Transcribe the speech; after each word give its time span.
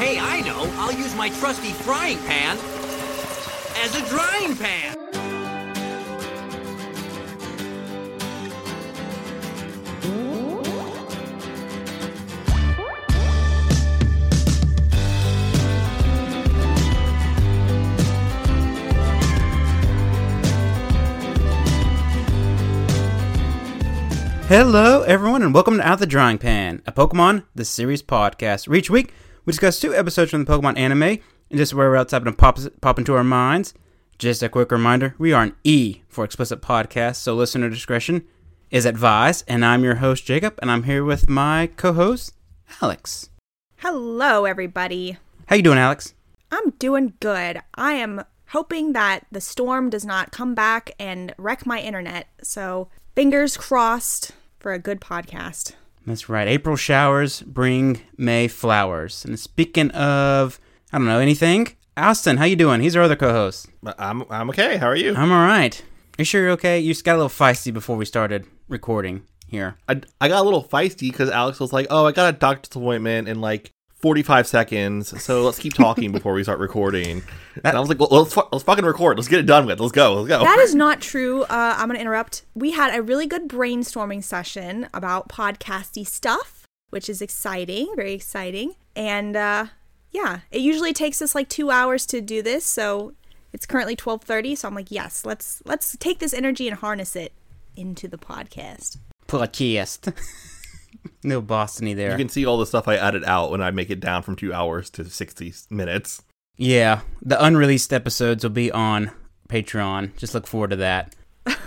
Hey, 0.00 0.18
I 0.18 0.40
know. 0.40 0.62
I'll 0.78 0.94
use 0.94 1.14
my 1.14 1.28
trusty 1.28 1.72
frying 1.72 2.16
pan 2.20 2.56
as 3.76 3.94
a 3.94 4.08
drying 4.08 4.56
pan. 4.56 4.96
Hello, 24.48 25.02
everyone, 25.02 25.42
and 25.42 25.52
welcome 25.52 25.76
to 25.76 25.86
Out 25.86 25.98
the 25.98 26.06
Drying 26.06 26.38
Pan, 26.38 26.80
a 26.86 26.92
Pokemon 26.92 27.44
The 27.54 27.66
Series 27.66 28.02
podcast. 28.02 28.74
Each 28.74 28.88
week, 28.88 29.12
we 29.44 29.52
discuss 29.52 29.80
two 29.80 29.94
episodes 29.94 30.30
from 30.30 30.44
the 30.44 30.52
Pokemon 30.52 30.78
anime 30.78 31.02
and 31.02 31.18
just 31.50 31.74
wherever 31.74 31.96
else 31.96 32.10
happen 32.10 32.26
to 32.26 32.32
pop, 32.32 32.58
pop 32.80 32.98
into 32.98 33.14
our 33.14 33.24
minds. 33.24 33.74
Just 34.18 34.42
a 34.42 34.48
quick 34.48 34.70
reminder 34.70 35.14
we 35.18 35.32
are 35.32 35.42
an 35.42 35.56
E 35.64 36.02
for 36.08 36.24
explicit 36.24 36.60
podcast, 36.60 37.16
so 37.16 37.34
listener 37.34 37.70
discretion 37.70 38.24
is 38.70 38.84
advised. 38.84 39.44
And 39.48 39.64
I'm 39.64 39.82
your 39.82 39.96
host, 39.96 40.26
Jacob, 40.26 40.58
and 40.60 40.70
I'm 40.70 40.82
here 40.82 41.04
with 41.04 41.28
my 41.28 41.68
co 41.76 41.94
host, 41.94 42.34
Alex. 42.82 43.30
Hello, 43.78 44.44
everybody. 44.44 45.16
How 45.46 45.56
you 45.56 45.62
doing, 45.62 45.78
Alex? 45.78 46.14
I'm 46.52 46.70
doing 46.78 47.14
good. 47.20 47.62
I 47.74 47.94
am 47.94 48.24
hoping 48.48 48.92
that 48.92 49.26
the 49.32 49.40
storm 49.40 49.88
does 49.88 50.04
not 50.04 50.32
come 50.32 50.54
back 50.54 50.90
and 50.98 51.34
wreck 51.38 51.64
my 51.64 51.80
internet. 51.80 52.28
So, 52.42 52.88
fingers 53.14 53.56
crossed 53.56 54.32
for 54.58 54.72
a 54.72 54.78
good 54.78 55.00
podcast. 55.00 55.72
That's 56.06 56.28
right. 56.28 56.48
April 56.48 56.76
showers 56.76 57.42
bring 57.42 58.00
May 58.16 58.48
flowers. 58.48 59.24
And 59.24 59.38
speaking 59.38 59.90
of, 59.90 60.58
I 60.92 60.98
don't 60.98 61.06
know, 61.06 61.18
anything, 61.18 61.76
Austin, 61.96 62.38
how 62.38 62.44
you 62.44 62.56
doing? 62.56 62.80
He's 62.80 62.96
our 62.96 63.02
other 63.02 63.16
co-host. 63.16 63.68
Uh, 63.84 63.92
I'm 63.98 64.24
I'm 64.30 64.48
okay. 64.50 64.76
How 64.76 64.86
are 64.86 64.96
you? 64.96 65.14
I'm 65.14 65.30
all 65.30 65.46
right. 65.46 65.82
You 66.18 66.24
sure 66.24 66.42
you're 66.42 66.50
okay? 66.52 66.80
You 66.80 66.92
just 66.92 67.04
got 67.04 67.14
a 67.14 67.20
little 67.20 67.28
feisty 67.28 67.72
before 67.72 67.96
we 67.96 68.04
started 68.04 68.46
recording 68.68 69.22
here. 69.46 69.76
I, 69.88 70.00
I 70.20 70.28
got 70.28 70.40
a 70.40 70.44
little 70.44 70.64
feisty 70.64 71.10
because 71.10 71.30
Alex 71.30 71.60
was 71.60 71.72
like, 71.72 71.86
"Oh, 71.90 72.06
I 72.06 72.12
got 72.12 72.34
a 72.34 72.36
doctor's 72.36 72.74
appointment 72.76 73.28
in 73.28 73.40
like 73.40 73.70
45 74.00 74.46
seconds, 74.46 75.22
so 75.22 75.42
let's 75.42 75.58
keep 75.58 75.74
talking 75.74 76.12
before 76.12 76.32
we 76.32 76.42
start 76.42 76.58
recording." 76.58 77.22
And 77.62 77.76
I 77.76 77.80
was 77.80 77.88
like, 77.88 77.98
well, 77.98 78.08
"Let's 78.10 78.32
fu- 78.32 78.48
let's 78.52 78.64
fucking 78.64 78.84
record. 78.84 79.18
Let's 79.18 79.28
get 79.28 79.40
it 79.40 79.46
done 79.46 79.66
with. 79.66 79.80
Let's 79.80 79.92
go. 79.92 80.14
Let's 80.14 80.28
go." 80.28 80.44
That 80.44 80.60
is 80.60 80.74
not 80.74 81.00
true. 81.00 81.42
Uh, 81.42 81.74
I'm 81.76 81.88
going 81.88 81.96
to 81.96 82.00
interrupt. 82.00 82.42
We 82.54 82.70
had 82.70 82.96
a 82.96 83.02
really 83.02 83.26
good 83.26 83.48
brainstorming 83.48 84.24
session 84.24 84.88
about 84.94 85.28
podcasty 85.28 86.06
stuff, 86.06 86.66
which 86.90 87.10
is 87.10 87.20
exciting, 87.20 87.92
very 87.96 88.14
exciting. 88.14 88.76
And 88.96 89.36
uh, 89.36 89.66
yeah, 90.10 90.40
it 90.50 90.60
usually 90.60 90.92
takes 90.92 91.20
us 91.20 91.34
like 91.34 91.48
two 91.48 91.70
hours 91.70 92.06
to 92.06 92.20
do 92.20 92.40
this, 92.40 92.64
so 92.64 93.14
it's 93.52 93.66
currently 93.66 93.96
12:30. 93.96 94.56
So 94.56 94.68
I'm 94.68 94.74
like, 94.74 94.90
yes, 94.90 95.26
let's 95.26 95.62
let's 95.64 95.96
take 95.98 96.18
this 96.18 96.32
energy 96.32 96.68
and 96.68 96.78
harness 96.78 97.16
it 97.16 97.32
into 97.76 98.08
the 98.08 98.18
podcast. 98.18 98.96
Podcast. 99.26 100.14
no 101.22 101.40
Bostony 101.42 101.94
there. 101.94 102.10
you 102.12 102.16
can 102.16 102.28
see 102.28 102.46
all 102.46 102.58
the 102.58 102.66
stuff 102.66 102.88
I 102.88 102.96
added 102.96 103.24
out 103.24 103.50
when 103.50 103.62
I 103.62 103.70
make 103.70 103.90
it 103.90 104.00
down 104.00 104.22
from 104.22 104.36
two 104.36 104.52
hours 104.52 104.90
to 104.90 105.04
60 105.04 105.52
minutes. 105.70 106.22
yeah, 106.56 107.00
the 107.22 107.42
unreleased 107.42 107.92
episodes 107.92 108.44
will 108.44 108.50
be 108.50 108.70
on 108.70 109.10
Patreon. 109.48 110.16
Just 110.16 110.34
look 110.34 110.46
forward 110.46 110.70
to 110.70 110.76
that. 110.76 111.14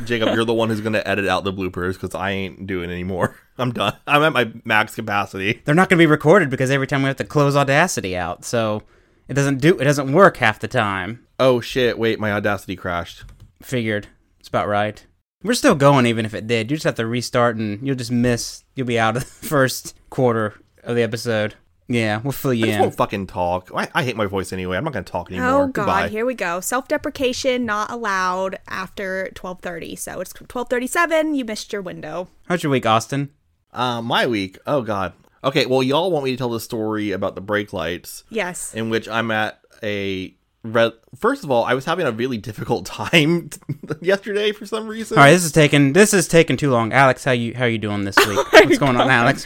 Jacob, 0.05 0.35
you're 0.35 0.45
the 0.45 0.53
one 0.53 0.69
who's 0.69 0.81
going 0.81 0.93
to 0.93 1.05
edit 1.07 1.27
out 1.27 1.43
the 1.43 1.51
bloopers 1.51 1.93
because 1.93 2.15
I 2.15 2.29
ain't 2.31 2.67
doing 2.67 2.89
anymore. 2.89 3.35
I'm 3.57 3.71
done. 3.71 3.95
I'm 4.07 4.23
at 4.23 4.33
my 4.33 4.51
max 4.63 4.95
capacity. 4.95 5.61
They're 5.65 5.75
not 5.75 5.89
going 5.89 5.97
to 5.97 6.01
be 6.01 6.07
recorded 6.07 6.49
because 6.49 6.71
every 6.71 6.87
time 6.87 7.01
we 7.01 7.07
have 7.07 7.17
to 7.17 7.23
close 7.23 7.55
Audacity 7.55 8.15
out, 8.15 8.45
so 8.45 8.83
it 9.27 9.33
doesn't 9.33 9.59
do 9.61 9.77
it 9.77 9.83
doesn't 9.83 10.11
work 10.13 10.37
half 10.37 10.59
the 10.59 10.67
time. 10.67 11.25
Oh 11.39 11.59
shit! 11.59 11.97
Wait, 11.97 12.19
my 12.19 12.31
Audacity 12.31 12.75
crashed. 12.75 13.23
Figured. 13.61 14.07
It's 14.39 14.47
about 14.47 14.67
right. 14.67 15.05
We're 15.43 15.53
still 15.53 15.75
going 15.75 16.05
even 16.05 16.25
if 16.25 16.33
it 16.33 16.47
did. 16.47 16.71
You 16.71 16.77
just 16.77 16.85
have 16.85 16.95
to 16.95 17.05
restart 17.05 17.57
and 17.57 17.85
you'll 17.85 17.95
just 17.97 18.11
miss. 18.11 18.63
You'll 18.75 18.87
be 18.87 18.97
out 18.99 19.17
of 19.17 19.23
the 19.41 19.47
first 19.47 19.95
quarter 20.09 20.53
of 20.83 20.95
the 20.95 21.03
episode. 21.03 21.55
Yeah, 21.89 22.21
we'll 22.23 22.31
fill 22.31 22.53
you 22.53 22.63
I 22.63 22.67
just 22.67 22.75
in. 22.77 22.81
won't 22.83 22.95
fucking 22.95 23.27
talk. 23.27 23.69
I, 23.75 23.89
I 23.93 24.03
hate 24.03 24.15
my 24.15 24.25
voice 24.25 24.53
anyway. 24.53 24.77
I'm 24.77 24.85
not 24.85 24.93
going 24.93 25.03
to 25.03 25.11
talk 25.11 25.29
anymore. 25.29 25.49
Oh 25.49 25.67
god, 25.67 25.73
Goodbye. 25.73 26.07
here 26.07 26.25
we 26.25 26.33
go. 26.33 26.61
Self-deprecation 26.61 27.65
not 27.65 27.91
allowed 27.91 28.57
after 28.69 29.29
12:30. 29.35 29.99
So 29.99 30.21
it's 30.21 30.31
12:37. 30.31 31.35
You 31.35 31.43
missed 31.43 31.73
your 31.73 31.81
window. 31.81 32.29
How's 32.47 32.63
your 32.63 32.71
week, 32.71 32.85
Austin? 32.85 33.31
Uh, 33.73 34.01
my 34.01 34.25
week. 34.25 34.57
Oh 34.65 34.81
God. 34.81 35.11
Okay. 35.43 35.65
Well, 35.65 35.83
y'all 35.83 36.09
want 36.09 36.23
me 36.23 36.31
to 36.31 36.37
tell 36.37 36.49
the 36.49 36.59
story 36.61 37.11
about 37.11 37.35
the 37.35 37.41
brake 37.41 37.73
lights, 37.73 38.23
Yes. 38.29 38.73
in 38.73 38.89
which 38.89 39.09
I'm 39.09 39.29
at 39.31 39.59
a 39.83 40.33
red. 40.63 40.93
First 41.15 41.43
of 41.43 41.51
all, 41.51 41.63
I 41.63 41.73
was 41.73 41.85
having 41.85 42.05
a 42.05 42.11
really 42.11 42.37
difficult 42.37 42.85
time 42.87 43.49
yesterday 44.01 44.51
for 44.51 44.65
some 44.65 44.87
reason. 44.87 45.17
All 45.17 45.23
right, 45.23 45.31
this 45.31 45.43
is 45.43 45.51
taking 45.51 45.93
this 45.93 46.13
is 46.13 46.27
taking 46.27 46.57
too 46.57 46.71
long. 46.71 46.93
Alex, 46.93 47.23
how 47.23 47.31
you 47.31 47.53
how 47.55 47.65
you 47.65 47.77
doing 47.77 48.03
this 48.05 48.15
week? 48.27 48.51
What's 48.53 48.77
going 48.77 48.97
on, 48.97 49.09
Alex? 49.09 49.45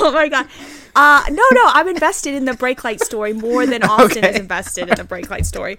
oh 0.00 0.12
my 0.12 0.28
god. 0.28 0.46
Uh 0.96 1.24
no 1.28 1.42
no, 1.52 1.62
I'm 1.66 1.88
invested 1.88 2.34
in 2.34 2.44
the 2.44 2.54
brake 2.54 2.84
light 2.84 3.00
story 3.00 3.32
more 3.32 3.66
than 3.66 3.82
Austin 3.82 4.24
is 4.24 4.36
invested 4.38 4.88
in 4.88 4.94
the 4.94 5.04
brake 5.04 5.28
light 5.28 5.44
story. 5.44 5.76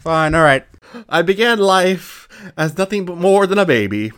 Fine, 0.00 0.34
all 0.34 0.42
right. 0.42 0.64
I 1.08 1.22
began 1.22 1.58
life 1.58 2.28
as 2.58 2.76
nothing 2.76 3.06
but 3.06 3.16
more 3.16 3.46
than 3.46 3.58
a 3.58 3.64
baby, 3.64 4.12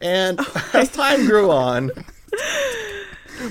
and 0.00 0.38
as 0.72 0.88
time 0.92 1.26
grew 1.26 1.50
on, 1.50 1.90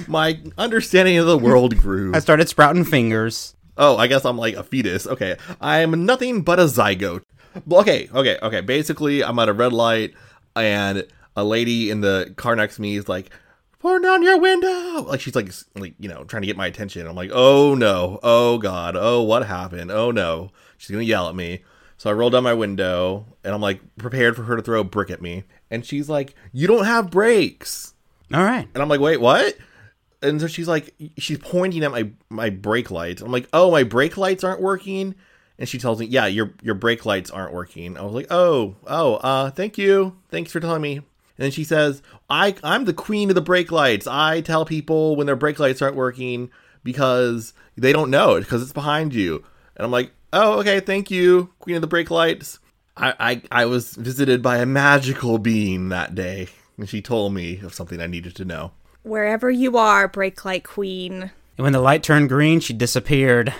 my 0.07 0.39
understanding 0.57 1.17
of 1.17 1.25
the 1.25 1.37
world 1.37 1.77
grew. 1.77 2.13
I 2.15 2.19
started 2.19 2.47
sprouting 2.47 2.85
fingers. 2.85 3.53
Oh, 3.79 3.97
I 3.97 4.05
guess 4.07 4.25
I'm 4.25 4.37
like 4.37 4.55
a 4.55 4.63
fetus. 4.63 5.07
Okay. 5.07 5.37
I'm 5.59 6.05
nothing 6.05 6.43
but 6.43 6.59
a 6.59 6.65
zygote. 6.65 7.23
Okay, 7.71 8.09
okay, 8.13 8.37
okay. 8.43 8.61
Basically, 8.61 9.23
I'm 9.23 9.39
at 9.39 9.49
a 9.49 9.53
red 9.53 9.73
light, 9.73 10.13
and 10.55 11.07
a 11.35 11.43
lady 11.43 11.89
in 11.89 12.01
the 12.01 12.33
car 12.35 12.55
next 12.55 12.75
to 12.75 12.81
me 12.81 12.97
is 12.97 13.09
like, 13.09 13.31
pour 13.79 13.99
down 13.99 14.21
your 14.21 14.37
window. 14.37 15.03
Like, 15.03 15.21
she's 15.21 15.35
like, 15.35 15.51
like, 15.75 15.95
you 15.97 16.09
know, 16.09 16.25
trying 16.25 16.41
to 16.41 16.47
get 16.47 16.57
my 16.57 16.67
attention. 16.67 17.07
I'm 17.07 17.15
like, 17.15 17.31
oh 17.33 17.73
no. 17.73 18.19
Oh 18.21 18.57
God. 18.57 18.95
Oh, 18.97 19.23
what 19.23 19.45
happened? 19.45 19.91
Oh 19.91 20.11
no. 20.11 20.51
She's 20.77 20.91
going 20.91 21.03
to 21.03 21.09
yell 21.09 21.29
at 21.29 21.35
me. 21.35 21.63
So 21.97 22.09
I 22.09 22.13
roll 22.13 22.29
down 22.29 22.43
my 22.43 22.53
window, 22.53 23.25
and 23.43 23.53
I'm 23.53 23.61
like, 23.61 23.81
prepared 23.97 24.35
for 24.35 24.43
her 24.43 24.55
to 24.55 24.61
throw 24.61 24.81
a 24.81 24.85
brick 24.85 25.09
at 25.09 25.21
me. 25.21 25.43
And 25.71 25.85
she's 25.85 26.07
like, 26.09 26.35
you 26.51 26.67
don't 26.67 26.85
have 26.85 27.11
brakes. 27.11 27.93
All 28.33 28.43
right. 28.43 28.67
And 28.73 28.83
I'm 28.83 28.89
like, 28.89 29.01
wait, 29.01 29.19
what? 29.19 29.57
And 30.21 30.41
so 30.41 30.47
she's 30.47 30.67
like, 30.67 30.93
she's 31.17 31.37
pointing 31.37 31.83
at 31.83 31.91
my 31.91 32.09
my 32.29 32.49
brake 32.49 32.91
lights. 32.91 33.21
I'm 33.21 33.31
like, 33.31 33.47
oh, 33.53 33.71
my 33.71 33.83
brake 33.83 34.17
lights 34.17 34.43
aren't 34.43 34.61
working. 34.61 35.15
And 35.57 35.67
she 35.67 35.77
tells 35.77 35.99
me, 35.99 36.05
yeah, 36.05 36.25
your 36.25 36.53
your 36.61 36.75
brake 36.75 37.05
lights 37.05 37.31
aren't 37.31 37.53
working. 37.53 37.97
I 37.97 38.01
was 38.03 38.13
like, 38.13 38.27
oh, 38.29 38.75
oh, 38.87 39.15
uh, 39.15 39.51
thank 39.51 39.77
you, 39.77 40.15
thanks 40.29 40.51
for 40.51 40.59
telling 40.59 40.81
me. 40.81 40.97
And 40.97 41.05
then 41.37 41.51
she 41.51 41.63
says, 41.63 42.01
I 42.29 42.55
I'm 42.63 42.85
the 42.85 42.93
queen 42.93 43.29
of 43.29 43.35
the 43.35 43.41
brake 43.41 43.71
lights. 43.71 44.07
I 44.07 44.41
tell 44.41 44.65
people 44.65 45.15
when 45.15 45.25
their 45.25 45.35
brake 45.37 45.59
lights 45.59 45.81
aren't 45.81 45.95
working 45.95 46.49
because 46.83 47.53
they 47.77 47.93
don't 47.93 48.09
know 48.09 48.35
it 48.35 48.41
because 48.41 48.61
it's 48.61 48.73
behind 48.73 49.13
you. 49.13 49.43
And 49.75 49.85
I'm 49.85 49.91
like, 49.91 50.11
oh, 50.33 50.59
okay, 50.59 50.81
thank 50.81 51.09
you, 51.09 51.49
queen 51.59 51.77
of 51.77 51.81
the 51.81 51.87
brake 51.87 52.11
lights. 52.11 52.59
I, 52.97 53.13
I 53.19 53.41
I 53.61 53.65
was 53.65 53.95
visited 53.95 54.41
by 54.41 54.57
a 54.57 54.65
magical 54.65 55.37
being 55.37 55.89
that 55.89 56.15
day, 56.15 56.49
and 56.77 56.89
she 56.89 57.01
told 57.01 57.33
me 57.33 57.59
of 57.59 57.73
something 57.73 58.01
I 58.01 58.07
needed 58.07 58.35
to 58.35 58.45
know. 58.45 58.71
Wherever 59.03 59.49
you 59.49 59.77
are, 59.77 60.07
brake 60.07 60.43
light 60.45 60.63
queen. 60.63 61.31
And 61.57 61.63
when 61.63 61.73
the 61.73 61.79
light 61.79 62.03
turned 62.03 62.29
green, 62.29 62.59
she 62.59 62.73
disappeared. 62.73 63.53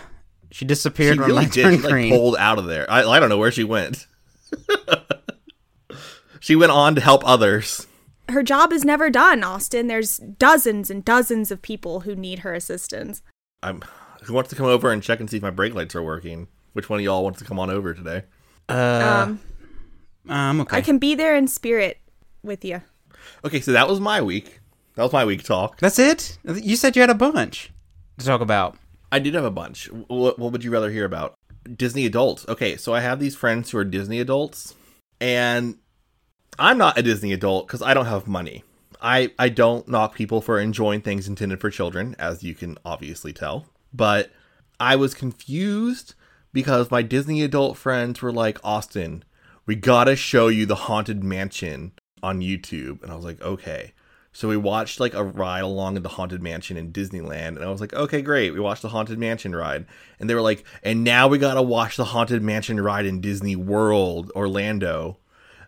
She 0.52 0.66
disappeared 0.66 1.16
She 1.16 1.20
when 1.20 1.30
really 1.30 1.44
light 1.44 1.52
did. 1.52 1.64
turned 1.64 1.82
She 1.82 1.88
like 1.88 2.10
pulled 2.12 2.36
out 2.38 2.60
of 2.60 2.66
there. 2.66 2.90
I, 2.90 3.04
I 3.04 3.20
don't 3.20 3.30
know 3.30 3.38
where 3.38 3.52
she 3.52 3.64
went. 3.64 4.08
she 6.40 6.56
went 6.56 6.72
on 6.72 6.96
to 6.96 7.02
help 7.02 7.26
others. 7.26 7.88
Her 8.30 8.44
job 8.44 8.72
is 8.72 8.86
never 8.86 9.10
done, 9.10 9.44
Austin. 9.44 9.88
There's 9.88 10.18
dozens 10.18 10.90
and 10.92 11.04
dozens 11.04 11.52
of 11.52 11.62
people 11.62 12.02
who 12.02 12.16
need 12.16 12.40
her 12.40 12.54
assistance. 12.54 13.22
I'm. 13.64 13.82
Who 14.24 14.34
wants 14.34 14.50
to 14.50 14.56
come 14.56 14.66
over 14.66 14.92
and 14.92 15.02
check 15.02 15.22
and 15.22 15.30
see 15.30 15.38
if 15.38 15.44
my 15.44 15.50
brake 15.50 15.74
lights 15.74 15.96
are 15.96 16.04
working? 16.04 16.48
Which 16.74 16.90
one 16.90 17.00
of 17.00 17.06
y'all 17.06 17.24
wants 17.24 17.40
to 17.40 17.46
come 17.46 17.58
on 17.58 17.70
over 17.70 17.94
today? 17.94 18.24
Uh, 18.68 19.26
um 19.28 19.40
um, 20.28 20.62
okay. 20.62 20.78
I 20.78 20.82
can 20.82 21.00
be 21.00 21.16
there 21.16 21.36
in 21.36 21.48
spirit 21.48 22.00
with 22.44 22.64
you. 22.64 22.82
Okay, 23.44 23.60
so 23.60 23.72
that 23.72 23.88
was 23.88 24.00
my 24.00 24.22
week. 24.22 24.59
That 25.00 25.04
was 25.04 25.14
my 25.14 25.24
week 25.24 25.44
talk. 25.44 25.80
That's 25.80 25.98
it. 25.98 26.38
You 26.44 26.76
said 26.76 26.98
you 26.98 27.02
had 27.02 27.10
a 27.10 27.16
bunch 27.16 27.72
to 28.18 28.26
talk 28.26 28.42
about. 28.42 28.78
I 29.14 29.20
did 29.20 29.34
have 29.34 29.46
a 29.46 29.50
bunch. 29.50 29.86
What, 29.90 30.38
what 30.38 30.52
would 30.52 30.62
you 30.62 30.72
rather 30.72 30.92
hear 30.92 31.06
about? 31.06 31.36
Disney 31.74 32.06
adults. 32.06 32.46
Okay, 32.50 32.76
so 32.76 32.94
I 32.94 33.00
have 33.00 33.18
these 33.18 33.34
friends 33.34 33.72
who 33.72 33.78
are 33.78 33.86
Disney 33.86 34.20
adults, 34.20 34.76
and 35.22 35.78
I'm 36.60 36.78
not 36.78 36.98
a 36.98 37.02
Disney 37.02 37.32
adult 37.32 37.66
because 37.66 37.82
I 37.82 37.94
don't 37.94 38.08
have 38.08 38.28
money. 38.28 38.66
I, 39.02 39.32
I 39.40 39.48
don't 39.48 39.88
knock 39.88 40.16
people 40.16 40.42
for 40.42 40.60
enjoying 40.60 41.00
things 41.00 41.30
intended 41.30 41.62
for 41.62 41.70
children, 41.70 42.14
as 42.20 42.44
you 42.44 42.54
can 42.54 42.78
obviously 42.84 43.32
tell. 43.32 43.68
But 43.94 44.34
I 44.82 44.98
was 44.98 45.14
confused 45.14 46.14
because 46.52 46.92
my 46.92 47.04
Disney 47.04 47.42
adult 47.42 47.78
friends 47.78 48.22
were 48.22 48.34
like, 48.34 48.60
Austin, 48.66 49.24
we 49.66 49.78
gotta 49.78 50.18
show 50.18 50.50
you 50.50 50.66
the 50.66 50.76
Haunted 50.76 51.24
Mansion 51.24 51.94
on 52.22 52.42
YouTube. 52.42 53.02
And 53.02 53.14
I 53.14 53.16
was 53.16 53.24
like, 53.24 53.40
okay. 53.40 53.94
So 54.32 54.48
we 54.48 54.58
watched 54.58 55.00
like 55.00 55.14
a 55.14 55.24
ride 55.24 55.64
along 55.64 55.98
in 55.98 56.04
the 56.04 56.10
Haunted 56.10 56.42
Mansion 56.42 56.78
in 56.78 56.92
Disneyland. 56.92 57.56
And 57.56 57.64
I 57.64 57.70
was 57.70 57.82
like, 57.82 57.94
okay, 57.94 58.22
great. 58.22 58.52
We 58.52 58.60
watched 58.60 58.84
the 58.84 58.90
Haunted 58.90 59.18
Mansion 59.18 59.56
ride. 59.56 59.86
And 60.20 60.30
they 60.30 60.36
were 60.36 60.42
like, 60.42 60.64
and 60.84 61.04
now 61.04 61.28
we 61.28 61.38
got 61.38 61.56
to 61.56 61.62
watch 61.62 61.98
the 61.98 62.06
Haunted 62.06 62.44
Mansion 62.44 62.80
ride 62.80 63.06
in 63.06 63.22
Disney 63.22 63.56
World, 63.56 64.32
Orlando. 64.36 65.18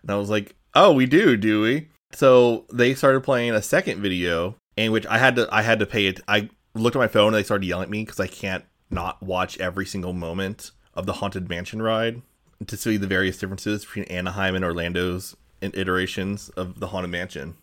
And 0.00 0.10
I 0.10 0.16
was 0.16 0.30
like, 0.30 0.54
oh, 0.74 0.92
we 0.92 1.06
do, 1.06 1.36
do 1.36 1.62
we? 1.62 1.88
So 2.12 2.66
they 2.72 2.94
started 2.94 3.22
playing 3.22 3.52
a 3.52 3.62
second 3.62 4.00
video 4.00 4.56
in 4.76 4.92
which 4.92 5.06
I 5.06 5.18
had 5.18 5.36
to, 5.36 5.48
I 5.50 5.62
had 5.62 5.78
to 5.80 5.86
pay 5.86 6.06
it. 6.06 6.20
I 6.28 6.48
looked 6.74 6.96
at 6.96 7.00
my 7.00 7.08
phone 7.08 7.28
and 7.28 7.36
they 7.36 7.42
started 7.42 7.66
yelling 7.66 7.84
at 7.84 7.90
me 7.90 8.04
because 8.04 8.20
I 8.20 8.26
can't 8.26 8.64
not 8.90 9.22
watch 9.22 9.58
every 9.58 9.86
single 9.86 10.12
moment 10.12 10.70
of 10.94 11.06
the 11.06 11.14
Haunted 11.14 11.48
Mansion 11.48 11.82
ride 11.82 12.22
to 12.66 12.76
see 12.76 12.96
the 12.96 13.06
various 13.06 13.38
differences 13.38 13.84
between 13.84 14.04
Anaheim 14.04 14.54
and 14.54 14.64
Orlando's 14.64 15.36
iterations 15.60 16.48
of 16.50 16.80
the 16.80 16.88
Haunted 16.88 17.10
Mansion. 17.10 17.56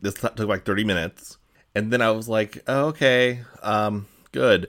This 0.00 0.14
took 0.14 0.38
like 0.38 0.64
30 0.64 0.84
minutes. 0.84 1.38
And 1.74 1.92
then 1.92 2.02
I 2.02 2.10
was 2.10 2.28
like, 2.28 2.62
oh, 2.66 2.86
okay, 2.88 3.40
um, 3.62 4.06
good. 4.32 4.68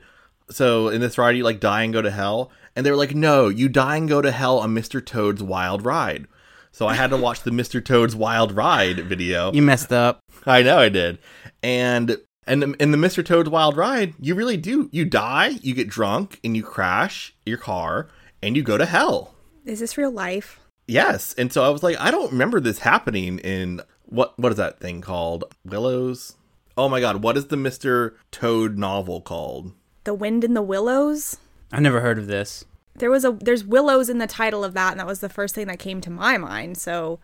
So 0.49 0.89
in 0.89 1.01
this 1.01 1.17
ride, 1.17 1.35
you 1.35 1.43
like 1.43 1.59
die 1.59 1.83
and 1.83 1.93
go 1.93 2.01
to 2.01 2.11
hell. 2.11 2.51
And 2.75 2.85
they 2.85 2.91
were 2.91 2.97
like, 2.97 3.15
no, 3.15 3.49
you 3.49 3.69
die 3.69 3.97
and 3.97 4.09
go 4.09 4.21
to 4.21 4.31
hell 4.31 4.59
on 4.59 4.73
Mr. 4.73 5.05
Toad's 5.05 5.43
Wild 5.43 5.85
Ride. 5.85 6.27
So 6.71 6.87
I 6.87 6.95
had 6.95 7.11
to 7.11 7.17
watch 7.17 7.43
the 7.43 7.51
Mr. 7.51 7.83
Toad's 7.83 8.15
Wild 8.15 8.51
Ride 8.51 8.99
video. 9.01 9.51
You 9.53 9.61
messed 9.61 9.91
up. 9.91 10.19
I 10.45 10.63
know 10.63 10.79
I 10.79 10.89
did. 10.89 11.19
And 11.61 12.17
and 12.45 12.75
in 12.79 12.91
the 12.91 12.97
Mr. 12.97 13.25
Toad's 13.25 13.49
Wild 13.49 13.77
Ride, 13.77 14.15
you 14.19 14.35
really 14.35 14.57
do. 14.57 14.89
You 14.91 15.05
die, 15.05 15.59
you 15.61 15.73
get 15.73 15.87
drunk, 15.87 16.39
and 16.43 16.57
you 16.57 16.63
crash 16.63 17.33
your 17.45 17.57
car, 17.57 18.09
and 18.41 18.57
you 18.57 18.63
go 18.63 18.77
to 18.77 18.85
hell. 18.85 19.33
Is 19.65 19.79
this 19.79 19.97
real 19.97 20.11
life? 20.11 20.59
Yes. 20.87 21.33
And 21.33 21.53
so 21.53 21.63
I 21.63 21.69
was 21.69 21.83
like, 21.83 21.97
I 21.99 22.11
don't 22.11 22.31
remember 22.31 22.59
this 22.59 22.79
happening 22.79 23.39
in 23.39 23.81
what 24.05 24.37
what 24.39 24.51
is 24.51 24.57
that 24.57 24.79
thing 24.79 25.01
called? 25.01 25.45
Willows? 25.65 26.35
Oh 26.77 26.89
my 26.89 26.99
god, 26.99 27.23
what 27.23 27.37
is 27.37 27.47
the 27.47 27.55
Mr. 27.55 28.15
Toad 28.31 28.77
novel 28.77 29.21
called? 29.21 29.73
The 30.03 30.13
Wind 30.13 30.43
in 30.43 30.53
the 30.53 30.61
Willows? 30.61 31.37
I've 31.71 31.81
never 31.81 32.01
heard 32.01 32.17
of 32.17 32.27
this. 32.27 32.65
There 32.95 33.09
was 33.09 33.25
a 33.25 33.31
there's 33.31 33.63
willows 33.63 34.09
in 34.09 34.19
the 34.19 34.27
title 34.27 34.63
of 34.63 34.73
that, 34.73 34.91
and 34.91 34.99
that 34.99 35.07
was 35.07 35.19
the 35.19 35.29
first 35.29 35.55
thing 35.55 35.67
that 35.67 35.79
came 35.79 36.01
to 36.01 36.11
my 36.11 36.37
mind. 36.37 36.77
So, 36.77 37.19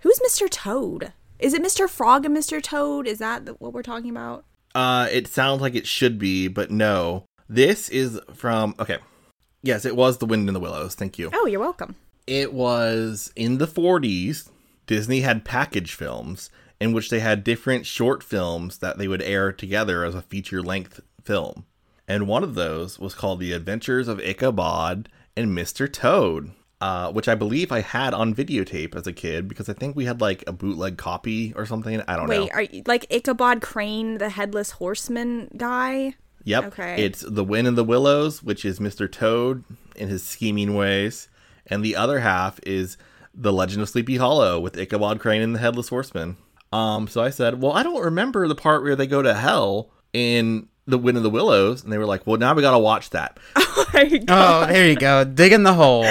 who's 0.00 0.20
Mr. 0.20 0.48
Toad? 0.48 1.12
Is 1.38 1.54
it 1.54 1.62
Mr. 1.62 1.88
Frog 1.88 2.24
and 2.24 2.36
Mr. 2.36 2.62
Toad? 2.62 3.06
Is 3.06 3.18
that 3.18 3.60
what 3.60 3.72
we're 3.72 3.82
talking 3.82 4.10
about? 4.10 4.44
Uh, 4.74 5.08
it 5.10 5.26
sounds 5.26 5.60
like 5.60 5.74
it 5.74 5.86
should 5.86 6.18
be, 6.18 6.48
but 6.48 6.70
no. 6.70 7.24
This 7.48 7.88
is 7.88 8.20
from 8.32 8.74
okay. 8.78 8.98
Yes, 9.62 9.84
it 9.84 9.96
was 9.96 10.18
The 10.18 10.26
Wind 10.26 10.48
in 10.48 10.54
the 10.54 10.60
Willows. 10.60 10.94
Thank 10.94 11.18
you. 11.18 11.30
Oh, 11.34 11.46
you're 11.46 11.60
welcome. 11.60 11.96
It 12.26 12.54
was 12.54 13.32
in 13.36 13.58
the 13.58 13.66
40s. 13.66 14.48
Disney 14.90 15.20
had 15.20 15.44
package 15.44 15.94
films 15.94 16.50
in 16.80 16.92
which 16.92 17.10
they 17.10 17.20
had 17.20 17.44
different 17.44 17.86
short 17.86 18.24
films 18.24 18.78
that 18.78 18.98
they 18.98 19.06
would 19.06 19.22
air 19.22 19.52
together 19.52 20.04
as 20.04 20.16
a 20.16 20.22
feature 20.22 20.64
length 20.64 20.98
film. 21.22 21.64
And 22.08 22.26
one 22.26 22.42
of 22.42 22.56
those 22.56 22.98
was 22.98 23.14
called 23.14 23.38
The 23.38 23.52
Adventures 23.52 24.08
of 24.08 24.18
Ichabod 24.18 25.08
and 25.36 25.56
Mr. 25.56 25.90
Toad, 25.90 26.50
uh, 26.80 27.12
which 27.12 27.28
I 27.28 27.36
believe 27.36 27.70
I 27.70 27.82
had 27.82 28.12
on 28.14 28.34
videotape 28.34 28.96
as 28.96 29.06
a 29.06 29.12
kid 29.12 29.46
because 29.46 29.68
I 29.68 29.74
think 29.74 29.94
we 29.94 30.06
had 30.06 30.20
like 30.20 30.42
a 30.48 30.52
bootleg 30.52 30.98
copy 30.98 31.52
or 31.54 31.66
something. 31.66 32.02
I 32.08 32.16
don't 32.16 32.28
know. 32.28 32.40
Wait, 32.40 32.50
are 32.52 32.62
you 32.62 32.82
like 32.86 33.06
Ichabod 33.10 33.62
Crane, 33.62 34.18
the 34.18 34.30
headless 34.30 34.72
horseman 34.72 35.50
guy? 35.56 36.16
Yep. 36.42 36.64
Okay. 36.64 37.04
It's 37.04 37.20
The 37.20 37.44
Wind 37.44 37.68
in 37.68 37.76
the 37.76 37.84
Willows, 37.84 38.42
which 38.42 38.64
is 38.64 38.80
Mr. 38.80 39.08
Toad 39.08 39.62
in 39.94 40.08
his 40.08 40.24
scheming 40.24 40.74
ways. 40.74 41.28
And 41.68 41.84
the 41.84 41.94
other 41.94 42.18
half 42.18 42.58
is 42.66 42.96
The 43.34 43.52
Legend 43.52 43.82
of 43.82 43.88
Sleepy 43.88 44.16
Hollow 44.16 44.58
with 44.60 44.76
Ichabod 44.78 45.20
Crane 45.20 45.42
and 45.42 45.54
the 45.54 45.58
Headless 45.60 45.88
Horseman. 45.88 46.36
Um, 46.72 47.08
so 47.08 47.22
I 47.22 47.30
said, 47.30 47.60
Well, 47.60 47.72
I 47.72 47.82
don't 47.82 48.02
remember 48.04 48.46
the 48.48 48.54
part 48.54 48.82
where 48.82 48.96
they 48.96 49.06
go 49.06 49.22
to 49.22 49.34
hell 49.34 49.90
in 50.12 50.68
The 50.86 50.98
Wind 50.98 51.16
in 51.16 51.22
the 51.22 51.30
Willows. 51.30 51.82
And 51.82 51.92
they 51.92 51.98
were 51.98 52.06
like, 52.06 52.26
Well, 52.26 52.36
now 52.38 52.54
we 52.54 52.62
got 52.62 52.72
to 52.72 52.78
watch 52.78 53.10
that. 53.10 53.38
There 53.92 54.06
you 54.06 54.18
go. 54.20 54.34
Oh, 54.36 54.66
there 54.66 54.86
you 54.88 54.94
go. 54.94 55.24
Digging 55.24 55.62
the 55.64 55.72
hole. 55.74 56.06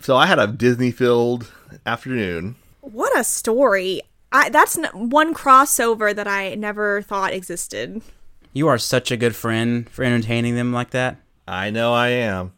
so 0.00 0.16
I 0.16 0.26
had 0.26 0.38
a 0.38 0.46
Disney 0.46 0.90
filled 0.90 1.52
afternoon. 1.84 2.56
What 2.80 3.16
a 3.18 3.24
story! 3.24 4.00
I, 4.32 4.48
that's 4.48 4.78
n- 4.78 5.10
one 5.10 5.34
crossover 5.34 6.14
that 6.14 6.26
I 6.28 6.54
never 6.54 7.02
thought 7.02 7.32
existed. 7.34 8.00
You 8.52 8.68
are 8.68 8.78
such 8.78 9.10
a 9.10 9.16
good 9.16 9.36
friend 9.36 9.88
for 9.90 10.02
entertaining 10.02 10.54
them 10.54 10.72
like 10.72 10.90
that. 10.90 11.18
I 11.46 11.70
know 11.70 11.92
I 11.92 12.08
am. 12.08 12.52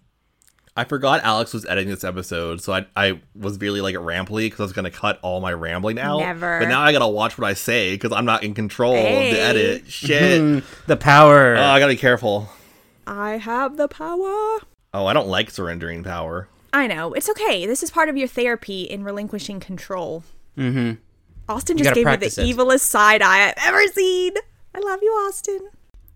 I 0.79 0.85
forgot 0.85 1.25
Alex 1.25 1.53
was 1.53 1.67
editing 1.67 1.89
this 1.91 2.05
episode, 2.05 2.63
so 2.63 2.73
I, 2.73 2.87
I 2.95 3.21
was 3.35 3.59
really 3.59 3.81
like 3.81 3.97
rambly 3.97 4.47
because 4.47 4.61
I 4.61 4.63
was 4.63 4.73
gonna 4.73 4.93
cut 4.93 5.19
all 5.23 5.41
my 5.41 5.53
rambling 5.53 5.99
out. 5.99 6.21
Never. 6.21 6.61
But 6.61 6.69
now 6.69 6.83
I 6.83 6.93
gotta 6.93 7.09
watch 7.09 7.37
what 7.37 7.49
I 7.49 7.55
say 7.55 7.95
because 7.97 8.13
I'm 8.13 8.25
not 8.25 8.45
in 8.45 8.55
control 8.55 8.95
of 8.95 9.03
the 9.03 9.41
edit. 9.41 9.91
Shit. 9.91 10.63
The 10.87 10.97
power. 10.97 11.57
oh, 11.57 11.61
I 11.61 11.81
gotta 11.81 11.95
be 11.95 11.97
careful. 11.97 12.49
I 13.09 13.39
have 13.39 13.77
the 13.77 13.89
power. 13.89 14.61
Oh, 14.95 15.07
I 15.07 15.13
don't 15.15 15.27
like 15.27 15.51
surrendering 15.51 16.05
power. 16.05 16.49
I 16.73 16.87
know. 16.87 17.13
It's 17.13 17.29
okay. 17.29 17.67
This 17.67 17.83
is 17.83 17.91
part 17.91 18.09
of 18.09 18.17
your 18.17 18.29
therapy 18.29 18.83
in 18.83 19.03
relinquishing 19.03 19.59
control. 19.59 20.23
Mm-hmm. 20.57 21.01
Austin 21.49 21.77
just 21.77 21.93
gave 21.93 22.07
me 22.07 22.15
the 22.17 22.27
it. 22.27 22.35
evilest 22.35 22.81
side 22.83 23.21
eye 23.21 23.49
I've 23.49 23.55
ever 23.67 23.85
seen. 23.89 24.35
I 24.77 24.79
love 24.79 25.01
you, 25.03 25.11
Austin. 25.27 25.71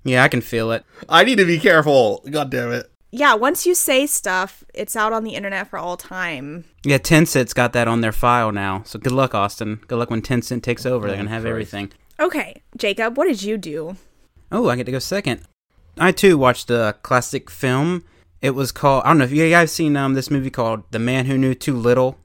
yeah, 0.04 0.22
I 0.22 0.28
can 0.28 0.40
feel 0.40 0.70
it. 0.70 0.84
I 1.08 1.24
need 1.24 1.38
to 1.38 1.46
be 1.46 1.58
careful. 1.58 2.22
God 2.30 2.50
damn 2.50 2.70
it. 2.70 2.91
Yeah, 3.14 3.34
once 3.34 3.66
you 3.66 3.74
say 3.74 4.06
stuff, 4.06 4.64
it's 4.72 4.96
out 4.96 5.12
on 5.12 5.22
the 5.22 5.34
internet 5.34 5.68
for 5.68 5.78
all 5.78 5.98
time. 5.98 6.64
Yeah, 6.82 6.96
Tencent's 6.96 7.52
got 7.52 7.74
that 7.74 7.86
on 7.86 8.00
their 8.00 8.10
file 8.10 8.52
now. 8.52 8.82
So 8.86 8.98
good 8.98 9.12
luck, 9.12 9.34
Austin. 9.34 9.80
Good 9.86 9.98
luck 9.98 10.08
when 10.10 10.22
Tencent 10.22 10.62
takes 10.62 10.86
over. 10.86 11.06
They're 11.06 11.18
gonna 11.18 11.28
have 11.28 11.42
Christ. 11.42 11.50
everything. 11.50 11.92
Okay, 12.18 12.62
Jacob, 12.74 13.18
what 13.18 13.26
did 13.26 13.42
you 13.42 13.58
do? 13.58 13.96
Oh, 14.50 14.70
I 14.70 14.76
get 14.76 14.86
to 14.86 14.92
go 14.92 14.98
second. 14.98 15.42
I 15.98 16.10
too 16.10 16.38
watched 16.38 16.70
a 16.70 16.96
classic 17.02 17.50
film. 17.50 18.04
It 18.40 18.50
was 18.50 18.72
called 18.72 19.04
I 19.04 19.08
don't 19.10 19.18
know 19.18 19.24
if 19.24 19.32
you 19.32 19.48
guys 19.50 19.70
seen 19.70 19.94
um 19.94 20.14
this 20.14 20.30
movie 20.30 20.50
called 20.50 20.84
The 20.90 20.98
Man 20.98 21.26
Who 21.26 21.36
Knew 21.36 21.54
Too 21.54 21.76
Little. 21.76 22.18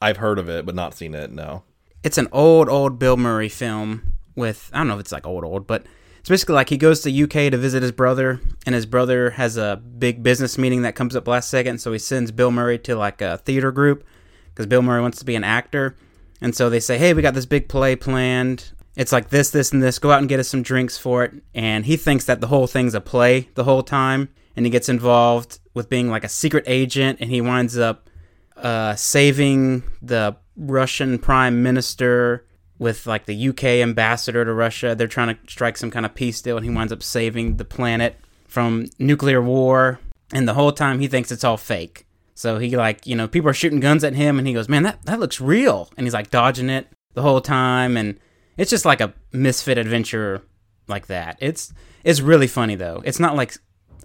I've 0.00 0.16
heard 0.16 0.38
of 0.38 0.48
it, 0.48 0.64
but 0.64 0.74
not 0.74 0.94
seen 0.94 1.14
it. 1.14 1.32
No. 1.32 1.64
It's 2.02 2.16
an 2.18 2.28
old 2.32 2.70
old 2.70 2.98
Bill 2.98 3.18
Murray 3.18 3.50
film 3.50 4.14
with 4.34 4.70
I 4.72 4.78
don't 4.78 4.88
know 4.88 4.94
if 4.94 5.00
it's 5.00 5.12
like 5.12 5.26
old 5.26 5.44
old, 5.44 5.66
but 5.66 5.84
it's 6.24 6.30
basically 6.30 6.54
like 6.54 6.70
he 6.70 6.78
goes 6.78 7.02
to 7.02 7.22
UK 7.22 7.52
to 7.52 7.58
visit 7.58 7.82
his 7.82 7.92
brother, 7.92 8.40
and 8.64 8.74
his 8.74 8.86
brother 8.86 9.32
has 9.32 9.58
a 9.58 9.76
big 9.76 10.22
business 10.22 10.56
meeting 10.56 10.80
that 10.80 10.94
comes 10.94 11.14
up 11.14 11.28
last 11.28 11.50
second, 11.50 11.82
so 11.82 11.92
he 11.92 11.98
sends 11.98 12.30
Bill 12.32 12.50
Murray 12.50 12.78
to 12.78 12.96
like 12.96 13.20
a 13.20 13.36
theater 13.36 13.70
group 13.70 14.04
because 14.46 14.64
Bill 14.64 14.80
Murray 14.80 15.02
wants 15.02 15.18
to 15.18 15.26
be 15.26 15.34
an 15.34 15.44
actor, 15.44 15.98
and 16.40 16.56
so 16.56 16.70
they 16.70 16.80
say, 16.80 16.96
hey, 16.96 17.12
we 17.12 17.20
got 17.20 17.34
this 17.34 17.44
big 17.44 17.68
play 17.68 17.94
planned. 17.94 18.72
It's 18.96 19.12
like 19.12 19.28
this, 19.28 19.50
this, 19.50 19.70
and 19.70 19.82
this. 19.82 19.98
Go 19.98 20.12
out 20.12 20.20
and 20.20 20.26
get 20.26 20.40
us 20.40 20.48
some 20.48 20.62
drinks 20.62 20.96
for 20.96 21.24
it. 21.24 21.34
And 21.52 21.84
he 21.84 21.98
thinks 21.98 22.24
that 22.24 22.40
the 22.40 22.46
whole 22.46 22.66
thing's 22.66 22.94
a 22.94 23.02
play 23.02 23.50
the 23.54 23.64
whole 23.64 23.82
time, 23.82 24.30
and 24.56 24.64
he 24.64 24.70
gets 24.70 24.88
involved 24.88 25.58
with 25.74 25.90
being 25.90 26.08
like 26.08 26.24
a 26.24 26.30
secret 26.30 26.64
agent, 26.66 27.18
and 27.20 27.28
he 27.28 27.42
winds 27.42 27.76
up 27.76 28.08
uh, 28.56 28.94
saving 28.94 29.82
the 30.00 30.36
Russian 30.56 31.18
prime 31.18 31.62
minister 31.62 32.46
with 32.84 33.06
like 33.06 33.24
the 33.24 33.48
UK 33.48 33.64
ambassador 33.64 34.44
to 34.44 34.52
Russia. 34.52 34.94
They're 34.94 35.08
trying 35.08 35.34
to 35.34 35.40
strike 35.50 35.78
some 35.78 35.90
kind 35.90 36.06
of 36.06 36.14
peace 36.14 36.40
deal, 36.42 36.56
and 36.58 36.64
he 36.64 36.70
winds 36.70 36.92
up 36.92 37.02
saving 37.02 37.56
the 37.56 37.64
planet 37.64 38.16
from 38.46 38.86
nuclear 38.98 39.42
war. 39.42 39.98
And 40.32 40.46
the 40.46 40.54
whole 40.54 40.70
time 40.70 41.00
he 41.00 41.08
thinks 41.08 41.32
it's 41.32 41.44
all 41.44 41.56
fake. 41.56 42.06
So 42.34 42.58
he 42.58 42.76
like, 42.76 43.06
you 43.06 43.16
know, 43.16 43.26
people 43.26 43.48
are 43.48 43.54
shooting 43.54 43.80
guns 43.80 44.04
at 44.04 44.14
him, 44.14 44.38
and 44.38 44.46
he 44.46 44.54
goes, 44.54 44.68
"Man, 44.68 44.82
that 44.82 45.04
that 45.06 45.18
looks 45.18 45.40
real," 45.40 45.90
and 45.96 46.06
he's 46.06 46.14
like 46.14 46.30
dodging 46.30 46.68
it 46.68 46.88
the 47.14 47.22
whole 47.22 47.40
time, 47.40 47.96
and 47.96 48.20
it's 48.56 48.70
just 48.70 48.84
like 48.84 49.00
a 49.00 49.14
misfit 49.32 49.78
adventure 49.78 50.42
like 50.86 51.06
that. 51.06 51.38
It's 51.40 51.72
it's 52.04 52.20
really 52.20 52.46
funny 52.46 52.74
though. 52.74 53.02
It's 53.04 53.20
not 53.20 53.34
like 53.34 53.56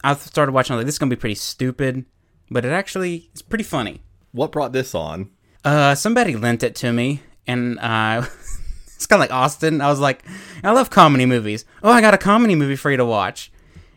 I 0.04 0.16
started 0.16 0.54
watching 0.54 0.74
I 0.74 0.78
like 0.78 0.86
this 0.86 0.96
is 0.96 1.00
gonna 1.00 1.10
be 1.10 1.16
pretty 1.16 1.36
stupid, 1.36 2.06
but 2.50 2.64
it 2.64 2.72
actually 2.72 3.30
is 3.34 3.42
pretty 3.42 3.66
funny. 3.66 4.02
What 4.32 4.52
brought 4.52 4.72
this 4.72 4.96
on? 4.96 5.32
Uh, 5.66 5.96
somebody 5.96 6.36
lent 6.38 6.64
it 6.64 6.76
to 6.76 6.94
me, 6.94 7.22
and 7.46 7.78
uh, 7.80 8.26
it's 9.00 9.06
kind 9.06 9.24
of 9.24 9.30
like 9.30 9.34
Austin. 9.34 9.80
I 9.80 9.88
was 9.88 10.02
like, 10.02 10.26
I 10.62 10.74
love 10.74 10.90
comedy 10.90 11.26
movies. 11.26 11.64
Oh, 11.82 11.90
I 11.90 12.02
got 12.02 12.14
a 12.14 12.18
comedy 12.18 12.54
movie 12.54 12.76
for 12.76 12.92
you 12.92 12.98
to 12.98 13.06
watch, 13.06 13.50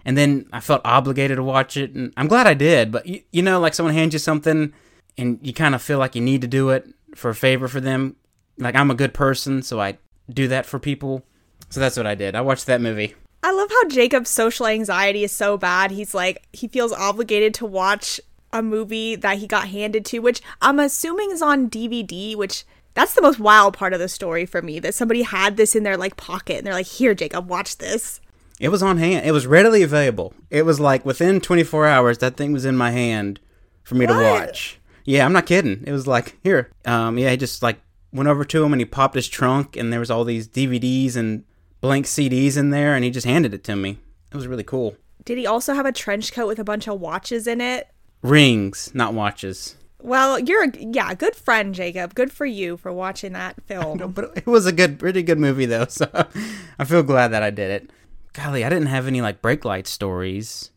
and 0.04 0.16
then 0.16 0.47
I 0.52 0.61
felt 0.61 0.80
obligated 0.85 1.38
to 1.38 1.42
watch 1.42 1.76
it, 1.76 1.92
and 1.92 2.12
I'm 2.16 2.28
glad 2.28 2.47
I 2.47 2.54
did. 2.54 2.92
But 2.92 3.06
you, 3.06 3.23
you 3.32 3.42
know, 3.42 3.59
like 3.59 3.75
someone 3.75 3.97
hands 3.97 4.12
you 4.12 4.21
something, 4.21 4.73
and 5.18 5.40
you 5.42 5.52
kind 5.52 5.75
of 5.75 5.82
feel 5.82 5.99
like 5.99 6.14
you 6.14 6.23
need 6.23 6.40
to 6.42 6.47
do 6.47 6.71
it 6.71 6.88
for 7.16 7.30
a 7.30 7.35
favor 7.35 7.66
for 7.66 7.80
them. 7.80 8.14
Like 8.59 8.76
I'm 8.76 8.92
a 8.92 8.94
good 8.94 9.12
person, 9.12 9.62
so 9.62 9.80
I 9.80 9.99
do 10.30 10.47
that 10.47 10.66
for 10.66 10.78
people. 10.78 11.25
So 11.68 11.80
that's 11.80 11.97
what 11.97 12.06
I 12.06 12.14
did. 12.14 12.37
I 12.37 12.40
watched 12.42 12.66
that 12.66 12.80
movie. 12.80 13.16
I 13.42 13.50
love 13.50 13.73
how 13.73 13.88
Jacob's 13.88 14.30
social 14.30 14.68
anxiety 14.68 15.25
is 15.25 15.32
so 15.32 15.59
bad. 15.59 15.90
He's 15.90 16.14
like, 16.14 16.47
he 16.52 16.68
feels 16.68 16.92
obligated 16.92 17.54
to 17.54 17.66
watch 17.66 18.21
a 18.52 18.62
movie 18.62 19.16
that 19.16 19.38
he 19.38 19.49
got 19.49 19.66
handed 19.66 20.04
to, 20.04 20.21
which 20.21 20.42
I'm 20.61 20.78
assuming 20.78 21.32
is 21.32 21.42
on 21.42 21.68
DVD, 21.68 22.37
which 22.37 22.64
that's 22.94 23.14
the 23.14 23.22
most 23.22 23.38
wild 23.38 23.76
part 23.76 23.92
of 23.92 24.00
the 24.00 24.08
story 24.08 24.46
for 24.46 24.62
me 24.62 24.78
that 24.80 24.94
somebody 24.94 25.22
had 25.22 25.56
this 25.56 25.75
in 25.75 25.82
their 25.82 25.96
like 25.96 26.16
pocket 26.16 26.58
and 26.58 26.66
they're 26.66 26.75
like, 26.75 26.87
here, 26.87 27.14
Jacob, 27.14 27.49
watch 27.49 27.78
this. 27.78 28.20
It 28.61 28.68
was 28.68 28.82
on 28.82 28.99
hand. 28.99 29.26
It 29.26 29.32
was 29.32 29.46
readily 29.46 29.82
available. 29.82 30.34
It 30.50 30.64
was 30.64 30.78
like 30.78 31.04
within 31.04 31.40
24 31.40 31.87
hours, 31.87 32.18
that 32.18 32.37
thing 32.37 32.52
was 32.52 32.64
in 32.64 32.76
my 32.76 32.90
hand 32.90 33.40
for 33.82 33.94
me 33.94 34.06
to 34.06 34.12
watch. 34.12 34.78
Yeah, 35.04 35.25
I'm 35.25 35.32
not 35.32 35.46
kidding. 35.46 35.82
It 35.87 35.92
was 35.92 36.06
like 36.06 36.38
here. 36.44 36.70
Um, 36.84 37.18
yeah, 37.18 37.30
he 37.30 37.37
just 37.37 37.62
like 37.62 37.80
went 38.12 38.28
over 38.28 38.44
to 38.44 38.64
him 38.64 38.72
and 38.72 38.80
he 38.80 38.84
popped 38.84 39.14
his 39.14 39.26
trunk 39.26 39.76
and 39.76 39.92
there 39.92 40.00
was 40.00 40.11
all 40.11 40.25
these 40.25 40.46
DVDs 40.46 41.16
and 41.16 41.44
blank 41.80 42.06
CDs 42.06 42.56
in 42.56 42.70
there 42.70 42.94
and 42.94 43.04
he 43.04 43.11
just 43.11 43.26
handed 43.26 43.54
it 43.54 43.64
to 43.64 43.75
me. 43.75 43.99
It 44.30 44.37
was 44.37 44.46
really 44.46 44.64
cool. 44.64 44.96
Did 45.25 45.38
he 45.38 45.46
also 45.46 45.75
have 45.75 45.87
a 45.87 45.92
trench 45.92 46.32
coat 46.32 46.46
with 46.46 46.58
a 46.58 46.64
bunch 46.64 46.88
of 46.88 47.00
watches 47.00 47.46
in 47.46 47.61
it? 47.61 47.88
Rings, 48.22 48.90
not 48.94 49.14
watches. 49.14 49.76
Well, 50.02 50.40
you're 50.40 50.64
a, 50.64 50.73
yeah, 50.78 51.14
good 51.14 51.37
friend, 51.37 51.75
Jacob. 51.75 52.14
Good 52.14 52.32
for 52.32 52.44
you 52.44 52.76
for 52.76 52.92
watching 52.92 53.32
that 53.32 53.62
film. 53.66 54.12
But 54.12 54.37
it 54.37 54.47
was 54.47 54.66
a 54.66 54.73
good, 54.73 54.99
pretty 54.99 55.23
good 55.23 55.38
movie 55.38 55.66
though. 55.66 55.87
So 55.87 56.11
I 56.78 56.85
feel 56.85 57.02
glad 57.02 57.28
that 57.28 57.42
I 57.42 57.50
did 57.50 57.71
it. 57.71 57.90
Golly, 58.32 58.64
I 58.64 58.68
didn't 58.68 58.87
have 58.87 59.06
any 59.06 59.23
like 59.23 59.40
brake 59.40 59.64
light 59.64 59.87
stories. 59.87 60.71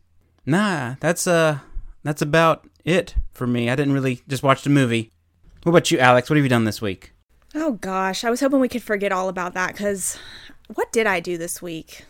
Nah, 0.44 0.94
that's 1.00 1.26
uh, 1.26 1.58
that's 2.04 2.22
about 2.22 2.68
it 2.84 3.16
for 3.32 3.46
me. 3.46 3.68
I 3.68 3.74
didn't 3.74 3.94
really 3.94 4.20
just 4.28 4.42
watch 4.42 4.62
the 4.62 4.70
movie. 4.70 5.10
What 5.64 5.70
about 5.70 5.90
you, 5.90 5.98
Alex? 5.98 6.30
What 6.30 6.36
have 6.36 6.44
you 6.44 6.48
done 6.50 6.64
this 6.64 6.80
week? 6.80 7.12
Oh 7.54 7.72
gosh, 7.72 8.22
I 8.22 8.30
was 8.30 8.40
hoping 8.40 8.60
we 8.60 8.68
could 8.68 8.82
forget 8.82 9.10
all 9.10 9.28
about 9.28 9.54
that 9.54 9.72
because 9.72 10.18
what 10.74 10.92
did 10.92 11.06
I 11.06 11.18
do 11.18 11.36
this 11.36 11.60
week? 11.60 12.04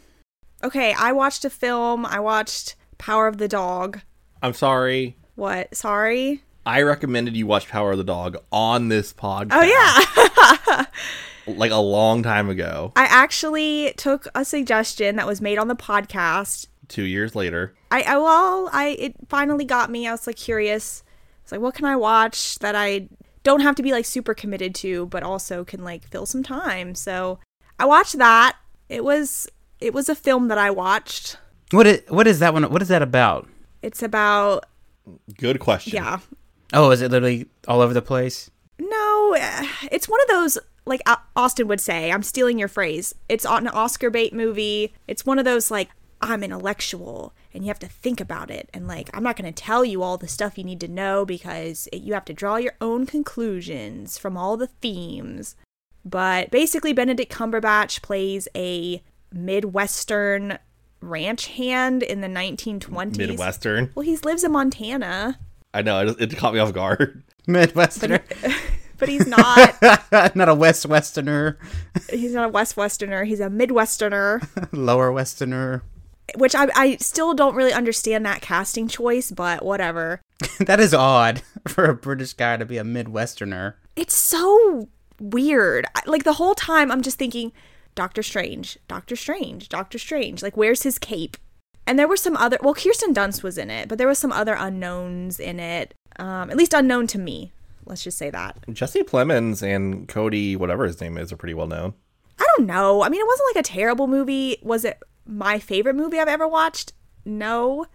Okay, 0.62 0.92
I 0.92 1.12
watched 1.12 1.44
a 1.44 1.50
film. 1.50 2.04
I 2.04 2.20
watched 2.20 2.76
Power 2.98 3.26
of 3.26 3.38
the 3.38 3.48
Dog. 3.48 4.00
I'm 4.42 4.52
sorry. 4.52 5.16
What? 5.36 5.74
Sorry. 5.74 6.42
I 6.66 6.82
recommended 6.82 7.36
you 7.36 7.46
watch 7.46 7.68
Power 7.68 7.92
of 7.92 7.98
the 7.98 8.04
Dog 8.04 8.38
on 8.50 8.88
this 8.88 9.12
podcast. 9.12 9.50
Oh 9.52 9.62
yeah. 9.62 10.84
like 11.46 11.70
a 11.70 11.76
long 11.76 12.24
time 12.24 12.50
ago. 12.50 12.92
I 12.96 13.04
actually 13.04 13.94
took 13.96 14.26
a 14.34 14.44
suggestion 14.44 15.14
that 15.14 15.28
was 15.28 15.40
made 15.40 15.58
on 15.58 15.68
the 15.68 15.76
podcast. 15.76 16.66
Two 16.88 17.04
years 17.04 17.36
later, 17.36 17.74
I, 17.92 18.02
I 18.02 18.18
well, 18.18 18.68
I 18.72 18.96
it 18.98 19.14
finally 19.28 19.64
got 19.64 19.90
me. 19.90 20.08
I 20.08 20.10
was 20.10 20.26
like 20.26 20.34
curious. 20.34 21.04
It's 21.44 21.52
like, 21.52 21.60
what 21.60 21.76
can 21.76 21.84
I 21.84 21.94
watch 21.94 22.58
that 22.58 22.74
I 22.74 23.08
don't 23.44 23.60
have 23.60 23.76
to 23.76 23.82
be 23.84 23.92
like 23.92 24.04
super 24.04 24.34
committed 24.34 24.74
to, 24.76 25.06
but 25.06 25.22
also 25.22 25.64
can 25.64 25.84
like 25.84 26.02
fill 26.08 26.26
some 26.26 26.42
time. 26.42 26.96
So 26.96 27.38
I 27.78 27.84
watched 27.84 28.18
that. 28.18 28.56
It 28.88 29.04
was 29.04 29.46
it 29.80 29.94
was 29.94 30.08
a 30.08 30.16
film 30.16 30.48
that 30.48 30.58
I 30.58 30.70
watched. 30.70 31.38
What 31.70 31.86
is 31.86 32.02
what 32.08 32.26
is 32.26 32.40
that 32.40 32.52
one? 32.52 32.64
What 32.64 32.82
is 32.82 32.88
that 32.88 33.02
about? 33.02 33.48
It's 33.82 34.02
about 34.02 34.66
good 35.38 35.60
question. 35.60 35.94
yeah. 35.94 36.18
Oh, 36.72 36.90
is 36.90 37.00
it 37.00 37.10
literally 37.10 37.46
all 37.68 37.80
over 37.80 37.94
the 37.94 38.02
place? 38.02 38.50
No, 38.78 39.34
eh, 39.38 39.68
it's 39.90 40.08
one 40.08 40.20
of 40.22 40.28
those 40.28 40.58
like 40.84 41.02
Austin 41.34 41.68
would 41.68 41.80
say. 41.80 42.12
I'm 42.12 42.22
stealing 42.22 42.58
your 42.58 42.68
phrase. 42.68 43.14
It's 43.28 43.44
an 43.44 43.68
Oscar 43.68 44.10
bait 44.10 44.32
movie. 44.32 44.94
It's 45.08 45.26
one 45.26 45.38
of 45.38 45.44
those 45.44 45.70
like 45.70 45.90
I'm 46.20 46.42
intellectual 46.42 47.34
and 47.52 47.64
you 47.64 47.68
have 47.68 47.78
to 47.80 47.88
think 47.88 48.20
about 48.20 48.50
it 48.50 48.70
and 48.72 48.88
like 48.88 49.10
I'm 49.12 49.22
not 49.22 49.36
going 49.36 49.52
to 49.52 49.62
tell 49.62 49.84
you 49.84 50.02
all 50.02 50.16
the 50.16 50.28
stuff 50.28 50.56
you 50.56 50.64
need 50.64 50.80
to 50.80 50.88
know 50.88 51.24
because 51.24 51.88
it, 51.92 52.02
you 52.02 52.14
have 52.14 52.24
to 52.26 52.34
draw 52.34 52.56
your 52.56 52.74
own 52.80 53.06
conclusions 53.06 54.16
from 54.16 54.36
all 54.36 54.56
the 54.56 54.68
themes. 54.68 55.56
But 56.04 56.50
basically 56.50 56.92
Benedict 56.92 57.32
Cumberbatch 57.32 58.00
plays 58.00 58.48
a 58.56 59.02
midwestern 59.32 60.58
ranch 61.00 61.48
hand 61.48 62.02
in 62.02 62.20
the 62.20 62.28
1920s. 62.28 63.18
Midwestern. 63.18 63.90
Well, 63.94 64.04
he 64.04 64.16
lives 64.16 64.44
in 64.44 64.52
Montana, 64.52 65.38
I 65.76 65.82
know. 65.82 66.08
It, 66.08 66.32
it 66.32 66.36
caught 66.38 66.54
me 66.54 66.58
off 66.60 66.72
guard. 66.72 67.22
Midwesterner, 67.46 68.22
but 68.98 69.08
he's 69.10 69.26
not. 69.26 69.76
not 70.34 70.48
a 70.48 70.54
West 70.54 70.86
Westerner, 70.86 71.58
he's 72.10 72.32
not 72.32 72.46
a 72.46 72.48
West 72.48 72.76
Westerner. 72.78 73.24
He's 73.24 73.40
a 73.40 73.48
Midwesterner, 73.48 74.72
Lower 74.72 75.12
Westerner. 75.12 75.82
which 76.36 76.54
I, 76.54 76.68
I 76.74 76.96
still 76.96 77.34
don't 77.34 77.54
really 77.54 77.74
understand 77.74 78.24
that 78.24 78.40
casting 78.40 78.88
choice, 78.88 79.30
but 79.30 79.62
whatever. 79.64 80.20
that 80.60 80.80
is 80.80 80.94
odd 80.94 81.42
for 81.68 81.84
a 81.84 81.94
British 81.94 82.32
guy 82.32 82.56
to 82.56 82.64
be 82.64 82.78
a 82.78 82.84
Midwesterner. 82.84 83.74
It's 83.96 84.16
so 84.16 84.88
weird. 85.20 85.86
Like 86.06 86.24
the 86.24 86.32
whole 86.32 86.54
time, 86.54 86.90
I'm 86.90 87.02
just 87.02 87.18
thinking, 87.18 87.52
Doctor 87.94 88.22
Strange, 88.22 88.78
Doctor 88.88 89.14
Strange, 89.14 89.68
Doctor 89.68 89.98
Strange. 89.98 90.42
Like, 90.42 90.56
where's 90.56 90.82
his 90.84 90.98
cape? 90.98 91.36
And 91.86 91.98
there 91.98 92.08
were 92.08 92.16
some 92.16 92.36
other. 92.36 92.58
Well, 92.62 92.74
Kirsten 92.74 93.14
Dunst 93.14 93.42
was 93.42 93.58
in 93.58 93.70
it, 93.70 93.88
but 93.88 93.98
there 93.98 94.08
was 94.08 94.18
some 94.18 94.32
other 94.32 94.54
unknowns 94.54 95.38
in 95.38 95.60
it. 95.60 95.94
Um, 96.18 96.50
at 96.50 96.56
least 96.56 96.74
unknown 96.74 97.06
to 97.08 97.18
me. 97.18 97.52
Let's 97.84 98.02
just 98.02 98.18
say 98.18 98.30
that. 98.30 98.58
Jesse 98.72 99.02
Plemons 99.02 99.62
and 99.62 100.08
Kodi, 100.08 100.56
whatever 100.56 100.84
his 100.84 101.00
name 101.00 101.16
is, 101.16 101.32
are 101.32 101.36
pretty 101.36 101.54
well 101.54 101.68
known. 101.68 101.94
I 102.38 102.46
don't 102.56 102.66
know. 102.66 103.02
I 103.02 103.08
mean, 103.08 103.20
it 103.20 103.26
wasn't 103.26 103.48
like 103.54 103.64
a 103.64 103.68
terrible 103.68 104.08
movie. 104.08 104.58
Was 104.62 104.84
it 104.84 104.98
my 105.24 105.58
favorite 105.58 105.94
movie 105.94 106.18
I've 106.18 106.28
ever 106.28 106.48
watched? 106.48 106.92
No. 107.24 107.86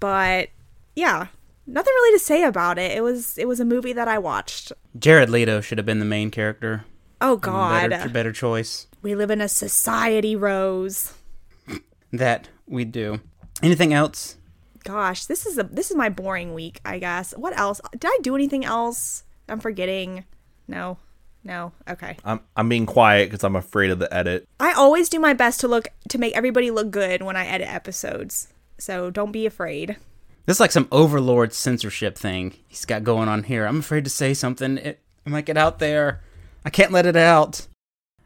But 0.00 0.50
yeah, 0.94 1.28
nothing 1.66 1.92
really 1.94 2.18
to 2.18 2.24
say 2.24 2.44
about 2.44 2.78
it. 2.78 2.92
It 2.92 3.02
was 3.02 3.38
it 3.38 3.48
was 3.48 3.60
a 3.60 3.64
movie 3.64 3.92
that 3.94 4.08
I 4.08 4.18
watched. 4.18 4.72
Jared 4.98 5.30
Leto 5.30 5.60
should 5.60 5.78
have 5.78 5.86
been 5.86 5.98
the 5.98 6.04
main 6.04 6.30
character. 6.30 6.84
Oh 7.20 7.36
god. 7.36 7.90
Better, 7.90 8.08
better 8.08 8.32
choice. 8.32 8.86
We 9.02 9.14
live 9.14 9.30
in 9.30 9.40
a 9.40 9.48
society, 9.48 10.36
Rose. 10.36 11.14
That 12.12 12.48
we 12.66 12.84
do. 12.84 13.20
Anything 13.62 13.92
else? 13.92 14.36
Gosh, 14.84 15.26
this 15.26 15.46
is 15.46 15.58
a 15.58 15.64
this 15.64 15.90
is 15.90 15.96
my 15.96 16.08
boring 16.08 16.54
week, 16.54 16.80
I 16.84 16.98
guess. 16.98 17.34
What 17.36 17.58
else? 17.58 17.80
Did 17.92 18.06
I 18.06 18.18
do 18.22 18.34
anything 18.34 18.64
else? 18.64 19.24
I'm 19.48 19.60
forgetting. 19.60 20.24
No. 20.66 20.98
No. 21.44 21.72
Okay. 21.88 22.16
I'm 22.24 22.40
I'm 22.56 22.68
being 22.68 22.86
quiet 22.86 23.30
because 23.30 23.44
I'm 23.44 23.56
afraid 23.56 23.90
of 23.90 23.98
the 23.98 24.12
edit. 24.14 24.46
I 24.60 24.72
always 24.72 25.08
do 25.08 25.18
my 25.18 25.34
best 25.34 25.60
to 25.60 25.68
look 25.68 25.88
to 26.08 26.18
make 26.18 26.36
everybody 26.36 26.70
look 26.70 26.90
good 26.90 27.22
when 27.22 27.36
I 27.36 27.46
edit 27.46 27.68
episodes. 27.68 28.48
So 28.78 29.10
don't 29.10 29.32
be 29.32 29.46
afraid. 29.46 29.96
This 30.46 30.56
is 30.56 30.60
like 30.60 30.72
some 30.72 30.88
overlord 30.90 31.52
censorship 31.52 32.16
thing 32.16 32.54
he's 32.68 32.84
got 32.84 33.04
going 33.04 33.28
on 33.28 33.42
here. 33.42 33.66
I'm 33.66 33.80
afraid 33.80 34.04
to 34.04 34.10
say 34.10 34.32
something. 34.32 34.78
It, 34.78 35.00
it 35.26 35.30
might 35.30 35.44
get 35.44 35.58
out 35.58 35.78
there. 35.78 36.22
I 36.64 36.70
can't 36.70 36.92
let 36.92 37.04
it 37.06 37.16
out. 37.16 37.66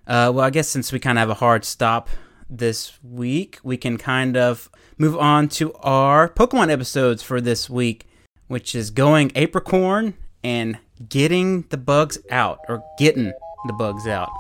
Uh, 0.07 0.31
well, 0.35 0.45
I 0.45 0.51
guess 0.51 0.69
since 0.69 0.93
we 0.93 1.01
kind 1.01 1.19
of 1.19 1.21
have 1.21 1.31
a 1.31 1.35
hard 1.35 1.65
stop 1.65 2.09
this 2.49 2.93
week, 3.03 3.59
we 3.63 3.77
can 3.77 3.99
kind 3.99 4.37
of 4.37 4.69
move 4.99 5.17
on 5.17 5.49
to 5.49 5.73
our 5.75 6.29
Pokemon 6.29 6.71
episodes 6.71 7.23
for 7.23 7.41
this 7.41 7.69
week, 7.69 8.07
which 8.49 8.75
is 8.75 8.91
going 8.91 9.31
Apricorn 9.31 10.15
and 10.45 10.79
getting 11.09 11.63
the 11.71 11.77
bugs 11.77 12.19
out, 12.31 12.59
or 12.69 12.83
getting 12.99 13.33
the 13.67 13.73
bugs 13.73 14.07
out. 14.07 14.31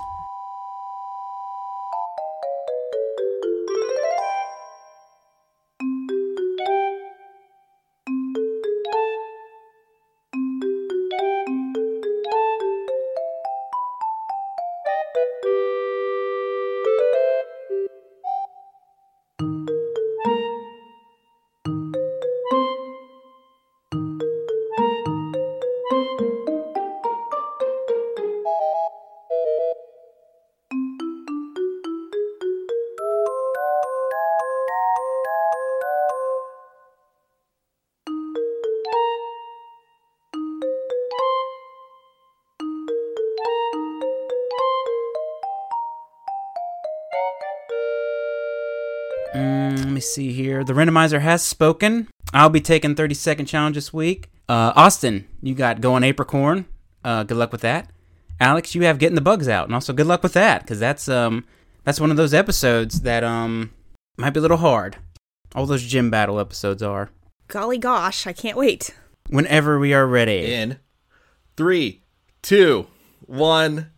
See 50.02 50.32
here. 50.32 50.64
The 50.64 50.73
randomizer 50.75 51.21
has 51.21 51.42
spoken. 51.42 52.09
I'll 52.32 52.50
be 52.50 52.61
taking 52.61 52.94
30 52.94 53.14
second 53.14 53.47
challenge 53.47 53.76
this 53.76 53.92
week. 53.92 54.30
Uh, 54.49 54.73
Austin, 54.76 55.26
you 55.40 55.54
got 55.54 55.80
going 55.80 56.02
Apricorn. 56.02 56.66
Uh, 57.04 57.23
good 57.25 57.37
luck 57.37 57.52
with 57.52 57.62
that. 57.62 57.90
Alex, 58.40 58.75
you 58.75 58.82
have 58.82 58.99
getting 58.99 59.14
the 59.14 59.21
bugs 59.21 59.49
out, 59.49 59.66
and 59.66 59.75
also 59.75 59.92
good 59.92 60.06
luck 60.06 60.23
with 60.23 60.32
that, 60.32 60.62
because 60.62 60.80
that's 60.80 61.09
um 61.09 61.44
that's 61.85 62.00
one 62.00 62.11
of 62.11 62.16
those 62.16 62.35
episodes 62.35 63.02
that 63.02 63.23
um 63.23 63.73
might 64.16 64.30
be 64.30 64.38
a 64.38 64.42
little 64.42 64.56
hard. 64.56 64.97
All 65.54 65.66
those 65.66 65.85
gym 65.85 66.11
battle 66.11 66.40
episodes 66.40 66.82
are. 66.82 67.11
Golly 67.49 67.78
gosh, 67.78 68.26
I 68.26 68.32
can't 68.32 68.56
wait. 68.56 68.94
Whenever 69.28 69.78
we 69.78 69.94
are 69.94 70.06
ready. 70.06 70.52
In 70.52 70.78
three, 71.56 72.02
two, 72.42 72.87
one. 73.26 73.90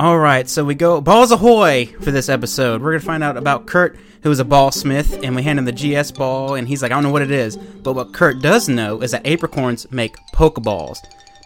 All 0.00 0.18
right, 0.18 0.48
so 0.48 0.64
we 0.64 0.74
go 0.74 1.00
balls 1.00 1.30
ahoy 1.30 1.86
for 2.00 2.10
this 2.10 2.28
episode. 2.28 2.82
We're 2.82 2.90
gonna 2.90 3.04
find 3.04 3.22
out 3.22 3.36
about 3.36 3.66
Kurt, 3.66 3.96
who 4.24 4.32
is 4.32 4.40
a 4.40 4.44
ball 4.44 4.72
smith, 4.72 5.22
and 5.22 5.36
we 5.36 5.44
hand 5.44 5.60
him 5.60 5.64
the 5.64 5.70
GS 5.70 6.10
ball, 6.10 6.56
and 6.56 6.66
he's 6.66 6.82
like, 6.82 6.90
I 6.90 6.96
don't 6.96 7.04
know 7.04 7.10
what 7.10 7.22
it 7.22 7.30
is, 7.30 7.56
but 7.56 7.92
what 7.92 8.12
Kurt 8.12 8.42
does 8.42 8.68
know 8.68 9.00
is 9.00 9.12
that 9.12 9.22
apricorns 9.22 9.90
make 9.92 10.16
Pokeballs, 10.34 10.98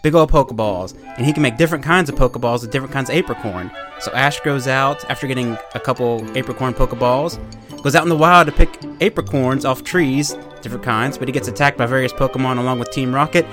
big 0.03 0.15
old 0.15 0.33
Pokeballs, 0.33 0.97
and 1.19 1.27
he 1.27 1.35
can 1.35 1.43
make 1.43 1.59
different 1.59 1.85
kinds 1.85 2.09
of 2.09 2.15
Pokeballs 2.15 2.63
with 2.63 2.71
different 2.71 2.95
kinds 2.95 3.11
of 3.11 3.17
apricorn. 3.17 3.71
So 4.01 4.11
Ash 4.13 4.41
goes 4.41 4.67
out 4.67 5.05
after 5.11 5.27
getting 5.27 5.59
a 5.75 5.81
couple 5.81 6.23
apricorn 6.35 6.73
Pokeballs, 6.73 7.39
goes 7.83 7.95
out 7.95 8.05
in 8.05 8.09
the 8.09 8.17
wild 8.17 8.47
to 8.47 8.53
pick 8.53 8.73
apricorns 9.01 9.69
off 9.69 9.85
trees, 9.85 10.35
different 10.63 10.83
kinds, 10.83 11.19
but 11.19 11.29
he 11.29 11.33
gets 11.33 11.49
attacked 11.49 11.77
by 11.77 11.85
various 11.85 12.15
Pokemon 12.15 12.57
along 12.57 12.79
with 12.79 12.91
Team 12.91 13.15
Rocket, 13.15 13.45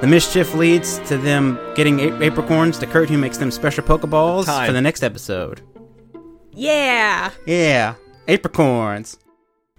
The 0.00 0.06
mischief 0.06 0.54
leads 0.54 0.98
to 1.08 1.16
them 1.16 1.58
getting 1.74 1.98
a- 2.00 2.10
apricorns 2.30 2.78
to 2.80 2.86
Kurt, 2.86 3.08
who 3.08 3.16
makes 3.18 3.38
them 3.38 3.50
special 3.50 3.82
Pokeballs 3.82 4.44
Time. 4.44 4.66
for 4.66 4.72
the 4.72 4.80
next 4.82 5.02
episode. 5.02 5.62
Yeah. 6.52 7.30
Yeah, 7.46 7.94
apricorns. 8.28 9.16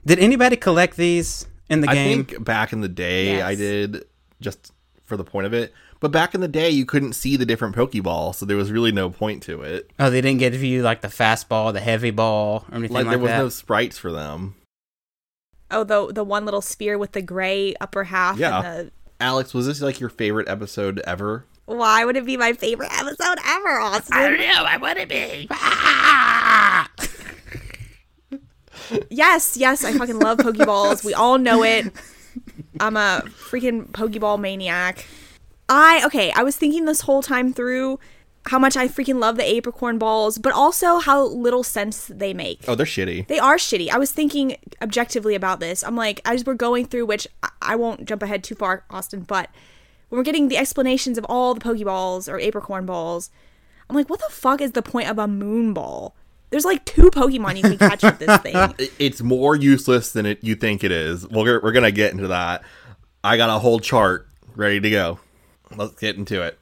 Did 0.06 0.20
anybody 0.20 0.56
collect 0.56 0.98
these 0.98 1.46
in 1.70 1.82
the 1.82 1.90
I 1.90 1.94
game? 1.94 2.26
think 2.26 2.44
back 2.44 2.74
in 2.74 2.82
the 2.82 2.88
day 2.90 3.42
I 3.42 3.56
did 3.56 4.06
just 4.42 4.72
for 5.06 5.18
the 5.18 5.24
point 5.24 5.46
of 5.46 5.54
it. 5.54 5.72
But 6.00 6.12
back 6.12 6.34
in 6.36 6.42
the 6.42 6.48
day 6.48 6.70
you 6.70 6.86
couldn't 6.86 7.14
see 7.14 7.38
the 7.38 7.46
different 7.46 7.76
Pokeball, 7.76 8.34
so 8.36 8.46
there 8.46 8.58
was 8.58 8.72
really 8.72 8.92
no 8.92 9.10
point 9.10 9.44
to 9.44 9.62
it. 9.62 9.90
oh, 10.00 10.10
they 10.10 10.22
didn't 10.22 10.40
give 10.40 10.62
you 10.64 10.82
like 10.82 11.02
the 11.02 11.08
fastball, 11.10 11.72
the 11.74 11.80
heavy 11.80 12.12
ball, 12.12 12.66
or 12.72 12.78
anything 12.78 12.94
Like, 12.96 13.06
like, 13.06 13.12
there 13.12 13.20
was 13.20 13.30
that. 13.30 13.38
no 13.38 13.50
sprites 13.50 13.98
for 13.98 14.12
them. 14.12 14.56
Oh, 15.70 15.84
the 15.84 16.12
the 16.14 16.24
one 16.24 16.46
little 16.46 16.62
sphere 16.62 16.98
with 16.98 17.12
the 17.12 17.22
gray 17.22 17.76
upper 17.80 18.06
half. 18.06 18.38
Yeah. 18.38 18.62
And 18.64 18.88
the, 18.88 18.92
Alex, 19.20 19.54
was 19.54 19.66
this 19.66 19.82
like 19.82 20.00
your 20.00 20.10
favorite 20.10 20.48
episode 20.48 21.00
ever? 21.06 21.46
why 21.66 22.06
would 22.06 22.16
it 22.16 22.26
be 22.26 22.38
my 22.38 22.54
favorite 22.54 22.90
episode 22.98 23.38
ever, 23.46 23.78
Austin? 23.80 24.16
I 24.16 24.30
don't 24.30 24.40
know, 24.40 24.64
I 24.66 24.78
want 24.78 25.00
to 25.00 25.06
be. 25.06 25.50
Yes, 29.10 29.58
yes, 29.58 29.84
I 29.84 29.94
fucking 29.94 30.20
love 30.20 30.38
Pokeballs. 30.38 31.04
We 31.04 31.14
all 31.14 31.38
know 31.38 31.64
it. 31.64 31.92
I'm 32.80 32.96
a 32.96 33.24
freaking 33.26 33.90
Pokeball 33.92 34.40
maniac. 34.40 35.06
I 35.68 36.04
okay, 36.06 36.32
I 36.32 36.44
was 36.44 36.56
thinking 36.56 36.86
this 36.86 37.02
whole 37.02 37.22
time 37.22 37.52
through 37.52 38.00
how 38.48 38.60
much 38.60 38.76
I 38.78 38.88
freaking 38.88 39.20
love 39.20 39.36
the 39.38 39.44
apricorn 39.44 39.98
balls, 39.98 40.38
but 40.38 40.54
also 40.54 41.00
how 41.00 41.26
little 41.26 41.64
sense 41.64 42.08
they 42.08 42.34
make. 42.34 42.62
Oh, 42.68 42.76
they're 42.76 42.86
shitty. 42.86 43.28
They 43.28 43.40
are 43.40 43.58
shitty. 43.58 43.90
I 43.90 43.98
was 43.98 44.12
thinking 44.12 44.58
objectively 44.82 45.36
about 45.36 45.60
this. 45.60 45.84
I'm 45.84 45.96
like, 45.96 46.22
as 46.26 46.46
we're 46.46 46.54
going 46.54 46.86
through, 46.86 47.06
which 47.06 47.28
I- 47.62 47.76
won't 47.76 48.06
jump 48.06 48.24
ahead 48.24 48.44
too 48.44 48.56
far, 48.56 48.84
Austin, 48.90 49.22
but 49.22 49.50
when 50.10 50.18
we're 50.18 50.24
getting 50.24 50.48
the 50.48 50.58
explanations 50.58 51.18
of 51.18 51.26
all 51.26 51.54
the 51.54 51.60
Pokeballs 51.60 52.32
or 52.32 52.40
apricorn 52.40 52.86
balls, 52.86 53.30
I'm 53.90 53.96
like, 53.96 54.10
what 54.10 54.20
the 54.20 54.30
fuck 54.34 54.62
is 54.62 54.72
the 54.72 54.82
point 54.82 55.10
of 55.10 55.20
a 55.20 55.28
moon 55.28 55.74
ball? 55.74 56.16
There's 56.50 56.64
like 56.66 56.86
two 56.86 57.12
Pokemon 57.12 57.58
you 57.58 57.62
can 57.64 57.78
catch 57.78 58.04
with 58.04 58.20
this 58.20 58.38
thing. 58.42 58.56
It's 59.00 59.22
more 59.22 59.56
useless 59.56 60.12
than 60.14 60.26
it 60.26 60.42
you 60.42 60.56
think 60.56 60.84
it 60.86 60.92
is. 60.94 61.28
We're, 61.28 61.62
we're 61.62 61.74
gonna 61.74 61.92
get 61.92 62.14
into 62.14 62.28
that. 62.30 62.64
I 63.24 63.36
got 63.36 63.50
a 63.50 63.60
whole 63.60 63.80
chart 63.82 64.30
ready 64.56 64.80
to 64.80 64.90
go. 64.90 65.20
Let's 65.76 65.96
get 65.96 66.16
into 66.16 66.42
it. 66.44 66.58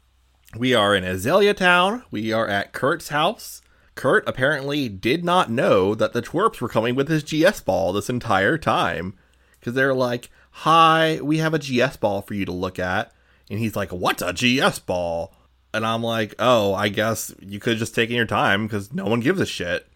We 0.57 0.73
are 0.73 0.95
in 0.95 1.03
Azalea 1.03 1.53
Town. 1.53 2.03
We 2.11 2.31
are 2.31 2.47
at 2.47 2.71
Kurt's 2.71 3.09
house. 3.09 3.61
Kurt 3.95 4.23
apparently 4.25 4.87
did 4.87 5.25
not 5.25 5.51
know 5.51 5.93
that 5.95 6.13
the 6.13 6.21
twerps 6.21 6.61
were 6.61 6.69
coming 6.69 6.95
with 6.95 7.09
his 7.09 7.23
GS 7.23 7.59
ball 7.59 7.91
this 7.91 8.09
entire 8.09 8.57
time. 8.57 9.15
Because 9.59 9.73
they're 9.73 9.93
like, 9.93 10.29
Hi, 10.51 11.19
we 11.21 11.39
have 11.39 11.53
a 11.53 11.59
GS 11.59 11.97
ball 11.97 12.21
for 12.21 12.35
you 12.35 12.45
to 12.45 12.53
look 12.53 12.79
at. 12.79 13.11
And 13.49 13.59
he's 13.59 13.75
like, 13.75 13.91
What's 13.91 14.21
a 14.21 14.31
GS 14.31 14.79
ball? 14.79 15.33
And 15.73 15.85
I'm 15.85 16.01
like, 16.01 16.33
Oh, 16.39 16.73
I 16.73 16.87
guess 16.87 17.35
you 17.41 17.59
could 17.59 17.71
have 17.71 17.79
just 17.79 17.95
taken 17.95 18.15
your 18.15 18.25
time 18.25 18.65
because 18.65 18.93
no 18.93 19.05
one 19.05 19.19
gives 19.19 19.41
a 19.41 19.45
shit. 19.45 19.87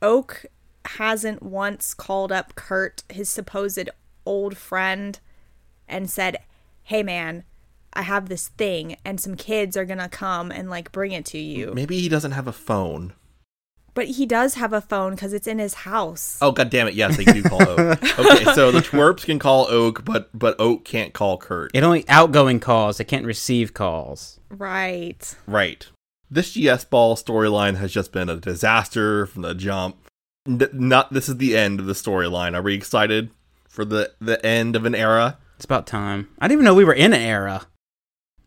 Oak 0.00 0.46
hasn't 0.84 1.42
once 1.42 1.92
called 1.92 2.30
up 2.30 2.54
Kurt, 2.54 3.02
his 3.08 3.28
supposed 3.28 3.90
old 4.24 4.56
friend, 4.56 5.18
and 5.88 6.08
said, 6.08 6.38
Hey 6.84 7.02
man, 7.02 7.42
I 7.94 8.02
have 8.02 8.28
this 8.28 8.48
thing, 8.48 8.96
and 9.04 9.20
some 9.20 9.36
kids 9.36 9.76
are 9.76 9.84
gonna 9.84 10.08
come 10.08 10.50
and 10.50 10.70
like 10.70 10.92
bring 10.92 11.12
it 11.12 11.24
to 11.26 11.38
you. 11.38 11.72
Maybe 11.74 12.00
he 12.00 12.08
doesn't 12.08 12.32
have 12.32 12.46
a 12.46 12.52
phone. 12.52 13.12
But 13.94 14.06
he 14.06 14.24
does 14.24 14.54
have 14.54 14.72
a 14.72 14.80
phone 14.80 15.10
because 15.14 15.34
it's 15.34 15.46
in 15.46 15.58
his 15.58 15.74
house. 15.74 16.38
Oh 16.40 16.50
god 16.52 16.70
damn 16.70 16.88
it! 16.88 16.94
Yes, 16.94 17.16
they 17.18 17.24
do 17.24 17.42
call 17.42 17.62
Oak. 17.62 17.98
Okay, 18.18 18.44
so 18.54 18.70
the 18.70 18.80
twerps 18.80 19.24
can 19.26 19.38
call 19.38 19.66
Oak, 19.68 20.04
but 20.04 20.30
but 20.32 20.56
Oak 20.58 20.84
can't 20.84 21.12
call 21.12 21.36
Kurt. 21.36 21.70
it 21.74 21.82
only 21.84 22.08
outgoing 22.08 22.58
calls. 22.60 22.98
It 23.00 23.04
can't 23.04 23.26
receive 23.26 23.74
calls. 23.74 24.40
Right. 24.48 25.34
Right. 25.46 25.86
This 26.30 26.54
GS 26.54 26.86
ball 26.86 27.14
storyline 27.16 27.76
has 27.76 27.92
just 27.92 28.12
been 28.12 28.30
a 28.30 28.36
disaster 28.36 29.26
from 29.26 29.42
the 29.42 29.54
jump. 29.54 29.96
N- 30.48 30.66
not 30.72 31.12
this 31.12 31.28
is 31.28 31.36
the 31.36 31.54
end 31.54 31.78
of 31.78 31.84
the 31.84 31.92
storyline. 31.92 32.54
Are 32.56 32.62
we 32.62 32.74
excited 32.74 33.28
for 33.68 33.84
the 33.84 34.12
the 34.18 34.44
end 34.44 34.74
of 34.74 34.86
an 34.86 34.94
era? 34.94 35.36
It's 35.56 35.66
about 35.66 35.86
time. 35.86 36.28
I 36.38 36.48
didn't 36.48 36.60
even 36.60 36.64
know 36.64 36.74
we 36.74 36.84
were 36.84 36.94
in 36.94 37.12
an 37.12 37.20
era. 37.20 37.66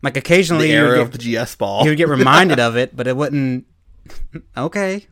Like 0.02 0.16
occasionally 0.16 0.68
The 0.68 0.72
you 0.74 0.78
era 0.78 0.90
would, 0.98 1.00
of 1.00 1.10
the 1.12 1.18
get, 1.18 1.46
GS 1.46 1.56
ball. 1.56 1.84
you 1.84 1.90
would 1.90 1.98
get 1.98 2.08
reminded 2.18 2.60
of 2.60 2.76
it, 2.76 2.94
but 2.96 3.06
it 3.06 3.16
wouldn't. 3.16 3.66
okay. 4.56 5.06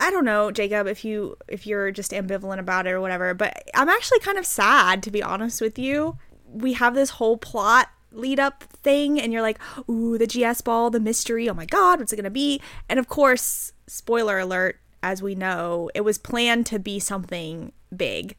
I 0.00 0.10
don't 0.10 0.24
know, 0.24 0.50
Jacob, 0.50 0.86
if 0.86 1.04
you 1.04 1.36
if 1.48 1.66
you're 1.66 1.90
just 1.90 2.10
ambivalent 2.12 2.58
about 2.58 2.86
it 2.86 2.90
or 2.90 3.00
whatever, 3.00 3.32
but 3.34 3.62
I'm 3.74 3.88
actually 3.88 4.18
kind 4.20 4.38
of 4.38 4.46
sad 4.46 5.02
to 5.04 5.10
be 5.10 5.22
honest 5.22 5.60
with 5.60 5.78
you. 5.78 6.18
We 6.48 6.72
have 6.74 6.94
this 6.94 7.10
whole 7.10 7.36
plot 7.36 7.88
lead 8.10 8.38
up 8.40 8.62
thing 8.64 9.20
and 9.20 9.32
you're 9.32 9.42
like, 9.42 9.58
"Ooh, 9.88 10.18
the 10.18 10.26
GS 10.26 10.60
ball, 10.62 10.90
the 10.90 11.00
mystery. 11.00 11.48
Oh 11.48 11.54
my 11.54 11.66
god, 11.66 12.00
what's 12.00 12.12
it 12.12 12.16
going 12.16 12.24
to 12.24 12.30
be?" 12.30 12.60
And 12.88 12.98
of 12.98 13.08
course, 13.08 13.72
spoiler 13.86 14.38
alert, 14.40 14.80
as 15.02 15.22
we 15.22 15.34
know, 15.34 15.90
it 15.94 16.00
was 16.00 16.18
planned 16.18 16.66
to 16.66 16.78
be 16.78 16.98
something 16.98 17.72
big. 17.94 18.36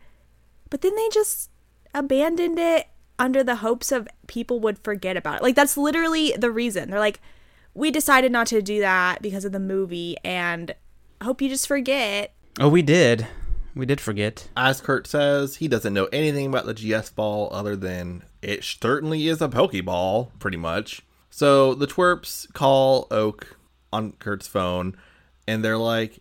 But 0.69 0.81
then 0.81 0.95
they 0.95 1.07
just 1.11 1.49
abandoned 1.93 2.59
it 2.59 2.87
under 3.17 3.43
the 3.43 3.57
hopes 3.57 3.91
of 3.91 4.07
people 4.27 4.59
would 4.59 4.79
forget 4.79 5.17
about 5.17 5.37
it. 5.37 5.43
Like 5.43 5.55
that's 5.55 5.77
literally 5.77 6.33
the 6.37 6.51
reason. 6.51 6.89
They're 6.89 6.99
like, 6.99 7.21
"We 7.73 7.91
decided 7.91 8.31
not 8.31 8.47
to 8.47 8.61
do 8.61 8.79
that 8.79 9.21
because 9.21 9.45
of 9.45 9.51
the 9.51 9.59
movie 9.59 10.17
and 10.23 10.75
hope 11.21 11.41
you 11.41 11.49
just 11.49 11.67
forget. 11.67 12.33
Oh, 12.59 12.69
we 12.69 12.81
did. 12.81 13.27
We 13.75 13.85
did 13.85 13.99
forget. 13.99 14.47
As 14.55 14.79
Kurt 14.79 15.05
says, 15.05 15.57
he 15.57 15.67
doesn't 15.67 15.93
know 15.93 16.07
anything 16.13 16.47
about 16.47 16.65
the 16.65 16.73
GS 16.73 17.09
ball 17.09 17.49
other 17.51 17.75
than 17.75 18.23
it 18.41 18.63
certainly 18.63 19.27
is 19.27 19.41
a 19.41 19.49
Pokeball, 19.49 20.31
pretty 20.39 20.57
much. 20.57 21.01
So 21.29 21.73
the 21.73 21.87
twerps 21.87 22.51
call 22.53 23.07
Oak 23.11 23.57
on 23.91 24.13
Kurt's 24.13 24.47
phone, 24.47 24.95
and 25.45 25.63
they're 25.63 25.77
like, 25.77 26.19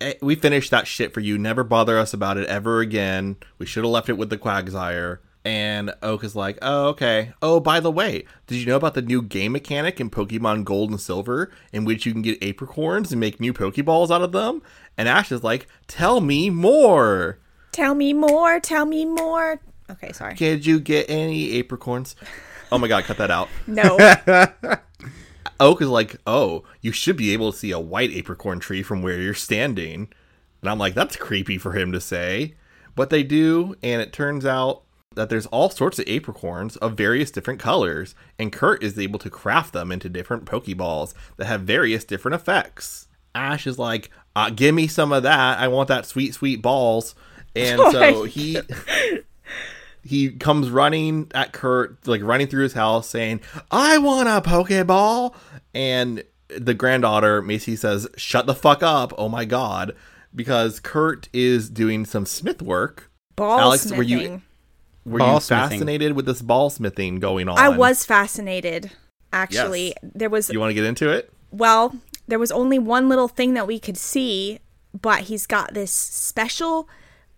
"Eh, 0.00 0.14
"We 0.20 0.34
finished 0.34 0.72
that 0.72 0.88
shit 0.88 1.14
for 1.14 1.20
you. 1.20 1.38
Never 1.38 1.62
bother 1.62 1.98
us 1.98 2.12
about 2.12 2.38
it 2.38 2.48
ever 2.48 2.80
again. 2.80 3.36
We 3.58 3.66
should 3.66 3.84
have 3.84 3.92
left 3.92 4.08
it 4.08 4.18
with 4.18 4.30
the 4.30 4.38
Quagsire." 4.38 5.18
And 5.46 5.94
Oak 6.02 6.24
is 6.24 6.34
like, 6.34 6.58
"Oh, 6.60 6.88
okay. 6.88 7.32
Oh, 7.40 7.60
by 7.60 7.78
the 7.78 7.90
way, 7.90 8.24
did 8.48 8.56
you 8.56 8.66
know 8.66 8.74
about 8.74 8.94
the 8.94 9.00
new 9.00 9.22
game 9.22 9.52
mechanic 9.52 10.00
in 10.00 10.10
Pokemon 10.10 10.64
Gold 10.64 10.90
and 10.90 11.00
Silver, 11.00 11.52
in 11.72 11.84
which 11.84 12.04
you 12.04 12.10
can 12.10 12.20
get 12.20 12.40
apricorns 12.40 13.12
and 13.12 13.20
make 13.20 13.38
new 13.38 13.52
Pokeballs 13.52 14.10
out 14.10 14.22
of 14.22 14.32
them?" 14.32 14.60
And 14.98 15.08
Ash 15.08 15.30
is 15.30 15.44
like, 15.44 15.68
"Tell 15.86 16.20
me 16.20 16.50
more." 16.50 17.38
Tell 17.70 17.94
me 17.94 18.12
more, 18.12 18.58
tell 18.58 18.86
me 18.86 19.04
more. 19.04 19.60
Okay, 19.88 20.10
sorry. 20.10 20.34
Did 20.34 20.66
you 20.66 20.80
get 20.80 21.08
any 21.08 21.62
apricorns? 21.62 22.16
Oh 22.72 22.78
my 22.78 22.88
god, 22.88 23.04
cut 23.04 23.18
that 23.18 23.30
out. 23.30 23.48
No. 23.68 23.96
Oak 25.60 25.80
is 25.80 25.88
like, 25.88 26.16
oh, 26.26 26.64
you 26.80 26.90
should 26.90 27.16
be 27.16 27.32
able 27.32 27.52
to 27.52 27.58
see 27.58 27.70
a 27.70 27.78
white 27.78 28.10
apricorn 28.10 28.58
tree 28.58 28.82
from 28.82 29.00
where 29.00 29.20
you're 29.20 29.32
standing. 29.32 30.08
And 30.60 30.68
I'm 30.68 30.78
like, 30.78 30.94
that's 30.94 31.14
creepy 31.14 31.56
for 31.56 31.72
him 31.72 31.92
to 31.92 32.00
say. 32.00 32.54
But 32.96 33.10
they 33.10 33.22
do, 33.22 33.76
and 33.82 34.02
it 34.02 34.12
turns 34.12 34.44
out 34.44 34.82
that 35.16 35.28
there's 35.28 35.46
all 35.46 35.68
sorts 35.70 35.98
of 35.98 36.04
apricorns 36.06 36.76
of 36.78 36.94
various 36.96 37.30
different 37.30 37.58
colors, 37.58 38.14
and 38.38 38.52
Kurt 38.52 38.82
is 38.82 38.98
able 38.98 39.18
to 39.18 39.30
craft 39.30 39.72
them 39.72 39.90
into 39.90 40.08
different 40.08 40.44
Pokeballs 40.44 41.14
that 41.36 41.46
have 41.46 41.62
various 41.62 42.04
different 42.04 42.36
effects. 42.36 43.08
Ash 43.34 43.66
is 43.66 43.78
like, 43.78 44.10
uh, 44.34 44.50
give 44.50 44.74
me 44.74 44.86
some 44.86 45.12
of 45.12 45.22
that. 45.24 45.58
I 45.58 45.68
want 45.68 45.88
that 45.88 46.06
sweet, 46.06 46.34
sweet 46.34 46.62
balls. 46.62 47.14
And 47.54 47.80
so 47.90 48.24
he 48.24 48.58
he 50.04 50.30
comes 50.30 50.70
running 50.70 51.30
at 51.34 51.52
Kurt, 51.52 52.06
like 52.06 52.22
running 52.22 52.46
through 52.46 52.62
his 52.62 52.74
house, 52.74 53.08
saying, 53.08 53.40
"I 53.70 53.98
want 53.98 54.28
a 54.28 54.48
Pokeball!" 54.48 55.34
And 55.74 56.22
the 56.48 56.74
granddaughter 56.74 57.42
Macy 57.42 57.76
says, 57.76 58.06
"Shut 58.16 58.46
the 58.46 58.54
fuck 58.54 58.82
up!" 58.82 59.12
Oh 59.18 59.28
my 59.28 59.44
god, 59.44 59.96
because 60.34 60.80
Kurt 60.80 61.28
is 61.32 61.68
doing 61.70 62.04
some 62.04 62.26
smith 62.26 62.62
work. 62.62 63.10
Ball 63.34 63.58
Alex, 63.60 63.90
were 63.90 64.02
you- 64.02 64.18
smithing. 64.18 64.42
Were 65.06 65.20
Ball 65.20 65.34
you 65.34 65.40
smithing. 65.40 65.78
fascinated 65.78 66.12
with 66.16 66.26
this 66.26 66.42
ball 66.42 66.68
smithing 66.68 67.20
going 67.20 67.48
on? 67.48 67.56
I 67.58 67.68
was 67.70 68.04
fascinated. 68.04 68.90
Actually, 69.32 69.88
Yes. 69.88 70.12
there 70.14 70.28
was 70.30 70.50
You 70.50 70.60
want 70.60 70.70
to 70.70 70.74
get 70.74 70.84
into 70.84 71.08
it? 71.10 71.32
well, 71.50 71.94
there 72.28 72.38
was 72.38 72.50
only 72.52 72.78
one 72.78 73.08
little 73.08 73.28
thing 73.28 73.54
that 73.54 73.66
we 73.66 73.78
could 73.78 73.96
see, 73.96 74.58
but 75.00 75.20
he's 75.22 75.46
got 75.46 75.74
this 75.74 75.92
special 75.92 76.88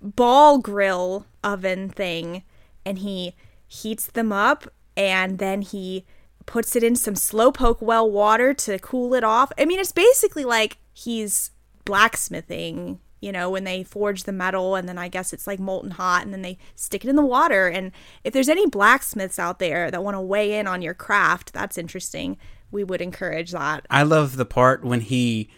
ball 0.00 0.59
grill 0.59 1.26
oven 1.44 1.88
thing 1.90 2.42
and 2.87 3.00
he 3.00 3.35
heats 3.66 4.07
them 4.07 4.33
up 4.33 4.72
and 4.96 5.38
then 5.38 5.61
he 5.62 6.07
puts 6.46 6.74
it 6.74 6.83
in 6.83 6.96
some 6.96 7.14
slowpoke 7.14 7.83
well 7.83 8.11
water 8.11 8.54
to 8.54 8.78
cool 8.78 9.12
it 9.12 9.22
off. 9.24 9.52
I 9.59 9.66
mean, 9.66 9.78
it's 9.78 9.92
basically 9.92 10.44
like 10.44 10.78
he's 10.94 11.50
blacksmithing, 11.85 13.00
you 13.20 13.33
know, 13.33 13.50
when 13.50 13.64
they 13.64 13.83
forge 13.83 14.24
the 14.24 14.33
metal 14.33 14.74
and 14.74 14.88
then 14.88 14.98
I 14.98 15.09
guess 15.09 15.33
it's 15.33 15.46
like 15.46 15.59
molten 15.59 15.92
hot 15.92 16.24
and 16.24 16.33
then 16.33 16.42
they 16.42 16.59
stick 16.74 17.04
it 17.04 17.09
in 17.09 17.16
the 17.16 17.24
water. 17.24 17.66
And 17.66 17.92
if 18.24 18.33
there's 18.33 18.48
any 18.48 18.66
blacksmiths 18.66 19.38
out 19.38 19.59
there 19.59 19.90
that 19.90 20.04
want 20.04 20.16
to 20.16 20.20
weigh 20.20 20.59
in 20.59 20.66
on 20.66 20.83
your 20.83 20.94
craft, 20.94 21.52
that's 21.52 21.78
interesting. 21.78 22.37
We 22.70 22.85
would 22.85 23.00
encourage 23.00 23.52
that. 23.52 23.87
I 23.90 24.02
love 24.02 24.37
the 24.37 24.44
part 24.44 24.85
when 24.85 25.00
he 25.00 25.50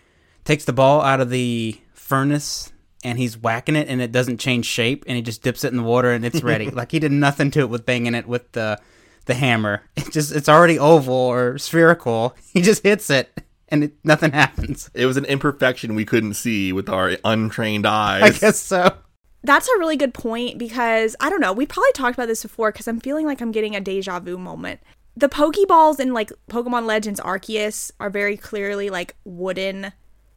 takes 0.44 0.64
the 0.64 0.72
ball 0.72 1.02
out 1.02 1.20
of 1.20 1.30
the 1.30 1.80
furnace 1.92 2.72
and 3.04 3.18
he's 3.18 3.36
whacking 3.38 3.76
it 3.76 3.88
and 3.88 4.00
it 4.00 4.12
doesn't 4.12 4.38
change 4.38 4.66
shape 4.66 5.04
and 5.06 5.16
he 5.16 5.22
just 5.22 5.42
dips 5.42 5.64
it 5.64 5.68
in 5.68 5.76
the 5.76 5.82
water 5.82 6.12
and 6.12 6.24
it's 6.24 6.42
ready. 6.42 6.70
like 6.70 6.92
he 6.92 6.98
did 6.98 7.12
nothing 7.12 7.50
to 7.52 7.60
it 7.60 7.68
with 7.68 7.86
banging 7.86 8.14
it 8.14 8.26
with 8.26 8.52
the 8.52 8.78
the 9.26 9.34
hammer. 9.34 9.82
It 9.96 10.12
just 10.12 10.32
it's 10.34 10.48
already 10.48 10.78
oval 10.78 11.14
or 11.14 11.58
spherical. 11.58 12.34
He 12.52 12.62
just 12.62 12.82
hits 12.82 13.10
it 13.10 13.30
and 13.70 13.84
it, 13.84 13.94
nothing 14.04 14.32
happens. 14.32 14.90
It 14.94 15.06
was 15.06 15.16
an 15.16 15.24
imperfection 15.24 15.94
we 15.94 16.04
couldn't 16.04 16.34
see 16.34 16.72
with 16.72 16.88
our 16.88 17.16
untrained 17.24 17.86
eyes. 17.86 18.22
I 18.22 18.30
guess 18.30 18.60
so. 18.60 18.96
That's 19.42 19.68
a 19.68 19.78
really 19.78 19.96
good 19.96 20.12
point 20.12 20.58
because 20.58 21.16
I 21.20 21.30
don't 21.30 21.40
know. 21.40 21.52
We 21.52 21.66
probably 21.66 21.92
talked 21.92 22.16
about 22.16 22.28
this 22.28 22.42
before 22.42 22.72
because 22.72 22.86
I'm 22.86 23.00
feeling 23.00 23.26
like 23.26 23.40
I'm 23.40 23.52
getting 23.52 23.74
a 23.74 23.80
deja 23.80 24.20
vu 24.20 24.36
moment. 24.36 24.80
The 25.16 25.28
Pokeballs 25.28 25.98
in 25.98 26.12
like 26.12 26.30
Pokemon 26.50 26.86
Legends 26.86 27.20
Arceus 27.20 27.90
are 27.98 28.10
very 28.10 28.36
clearly 28.36 28.90
like 28.90 29.16
wooden 29.24 29.92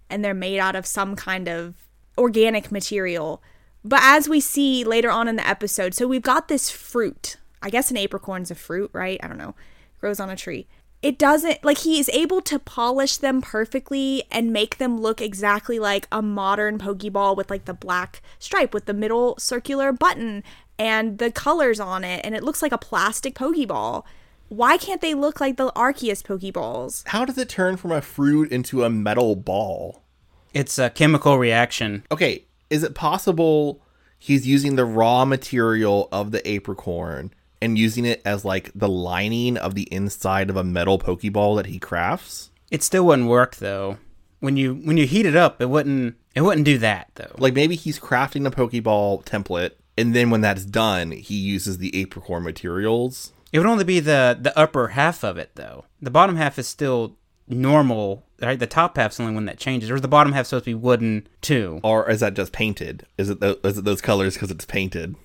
and 0.10 0.24
they're 0.24 0.34
made 0.34 0.60
out 0.60 0.76
of 0.76 0.86
some 0.86 1.16
kind 1.16 1.50
of 1.50 1.76
organic 2.18 2.72
material. 2.72 3.42
But 3.84 4.00
as 4.04 4.30
we 4.30 4.40
see 4.40 4.84
later 4.84 5.12
on 5.12 5.28
in 5.28 5.36
the 5.36 5.48
episode, 5.48 5.94
so 5.94 6.08
we've 6.08 6.22
got 6.22 6.48
this 6.48 6.70
fruit. 6.70 7.38
I 7.62 7.70
guess 7.70 7.92
an 7.92 7.98
apricorn's 7.98 8.52
a 8.52 8.56
fruit, 8.56 8.90
right? 8.94 9.20
I 9.22 9.28
don't 9.28 9.38
know. 9.38 9.56
Grows 10.00 10.20
on 10.20 10.30
a 10.30 10.36
tree. 10.36 10.68
It 11.04 11.20
doesn't 11.20 11.66
like 11.66 11.80
he 11.80 12.00
is 12.00 12.10
able 12.14 12.40
to 12.44 12.58
polish 12.58 13.18
them 13.18 13.42
perfectly 13.42 14.24
and 14.32 14.54
make 14.54 14.78
them 14.78 15.02
look 15.02 15.22
exactly 15.22 15.78
like 15.78 16.08
a 16.14 16.22
modern 16.22 16.80
Pokeball 16.80 17.36
with 17.36 17.50
like 17.50 17.66
the 17.66 17.74
black 17.74 18.22
stripe 18.40 18.74
with 18.74 18.86
the 18.86 18.94
middle 18.94 19.36
circular 19.38 19.92
button 19.92 20.44
and 20.80 21.18
the 21.18 21.30
colors 21.30 21.82
on 21.82 22.06
it, 22.06 22.22
and 22.24 22.34
it 22.34 22.42
looks 22.42 22.62
like 22.62 22.72
a 22.72 22.78
plastic 22.78 23.36
Pokeball. 23.36 24.04
Why 24.48 24.78
can't 24.78 25.02
they 25.02 25.14
look 25.14 25.42
like 25.42 25.58
the 25.58 25.74
Arceus 25.74 26.24
Pokeballs? 26.24 27.06
How 27.08 27.26
does 27.26 27.38
it 27.38 27.50
turn 27.50 27.76
from 27.76 27.92
a 27.92 28.02
fruit 28.02 28.50
into 28.50 28.86
a 28.86 28.90
metal 28.90 29.36
ball? 29.36 30.04
It's 30.54 30.80
a 30.80 30.90
chemical 30.90 31.38
reaction. 31.38 32.06
Okay, 32.12 32.46
is 32.70 32.82
it 32.82 32.96
possible 32.96 33.82
he's 34.18 34.48
using 34.48 34.78
the 34.78 34.86
raw 34.86 35.26
material 35.26 36.08
of 36.14 36.32
the 36.32 36.48
apricorn 36.48 37.34
and 37.64 37.78
using 37.78 38.06
it 38.06 38.22
as 38.26 38.44
like 38.44 38.72
the 38.76 38.90
lining 38.90 39.58
of 39.58 39.76
the 39.76 39.84
inside 39.92 40.50
of 40.50 40.58
a 40.58 40.64
metal 40.64 41.00
pokeball 41.00 41.56
that 41.58 41.68
he 41.68 41.80
crafts? 41.80 42.52
It 42.70 42.84
still 42.84 43.06
wouldn't 43.06 43.30
work 43.30 43.56
though. 43.56 43.98
When 44.40 44.58
you 44.58 44.76
when 44.76 44.98
you 44.98 45.08
heat 45.08 45.26
it 45.26 45.36
up, 45.36 45.62
it 45.62 45.70
wouldn't 45.70 46.16
it 46.36 46.42
wouldn't 46.42 46.66
do 46.66 46.78
that 46.80 47.12
though. 47.16 47.36
Like 47.38 47.54
maybe 47.54 47.76
he's 47.76 48.00
crafting 48.00 48.46
a 48.46 48.52
pokeball 48.52 49.24
template 49.26 49.72
and 49.98 50.16
then 50.16 50.30
when 50.30 50.42
that's 50.42 50.66
done, 50.66 51.12
he 51.12 51.36
uses 51.36 51.78
the 51.78 51.96
apricorn 52.02 52.44
materials. 52.44 53.32
It 53.52 53.60
would 53.60 53.68
only 53.68 53.84
be 53.84 54.00
the 54.00 54.38
the 54.40 54.58
upper 54.58 54.90
half 54.90 55.24
of 55.24 55.38
it 55.38 55.52
though. 55.56 55.86
The 56.02 56.12
bottom 56.12 56.36
half 56.36 56.58
is 56.60 56.68
still 56.68 57.16
normal, 57.48 58.26
right? 58.42 58.60
The 58.60 58.68
top 58.68 58.98
half's 58.98 59.18
the 59.18 59.24
only 59.24 59.36
one 59.36 59.46
that 59.46 59.58
changes, 59.58 59.90
or 59.90 59.96
is 59.96 60.02
the 60.02 60.08
bottom 60.08 60.34
half 60.34 60.48
supposed 60.48 60.66
to 60.66 60.72
be 60.72 60.76
wooden 60.76 61.28
too? 61.42 61.80
Or 61.84 62.10
is 62.10 62.22
that 62.22 62.34
just 62.34 62.52
painted? 62.52 63.06
Is 63.18 63.30
it, 63.30 63.40
tho- 63.40 63.60
is 63.64 63.78
it 63.78 63.86
those 63.86 64.02
colors 64.02 64.34
because 64.34 64.52
it's 64.52 64.66
painted? 64.66 65.16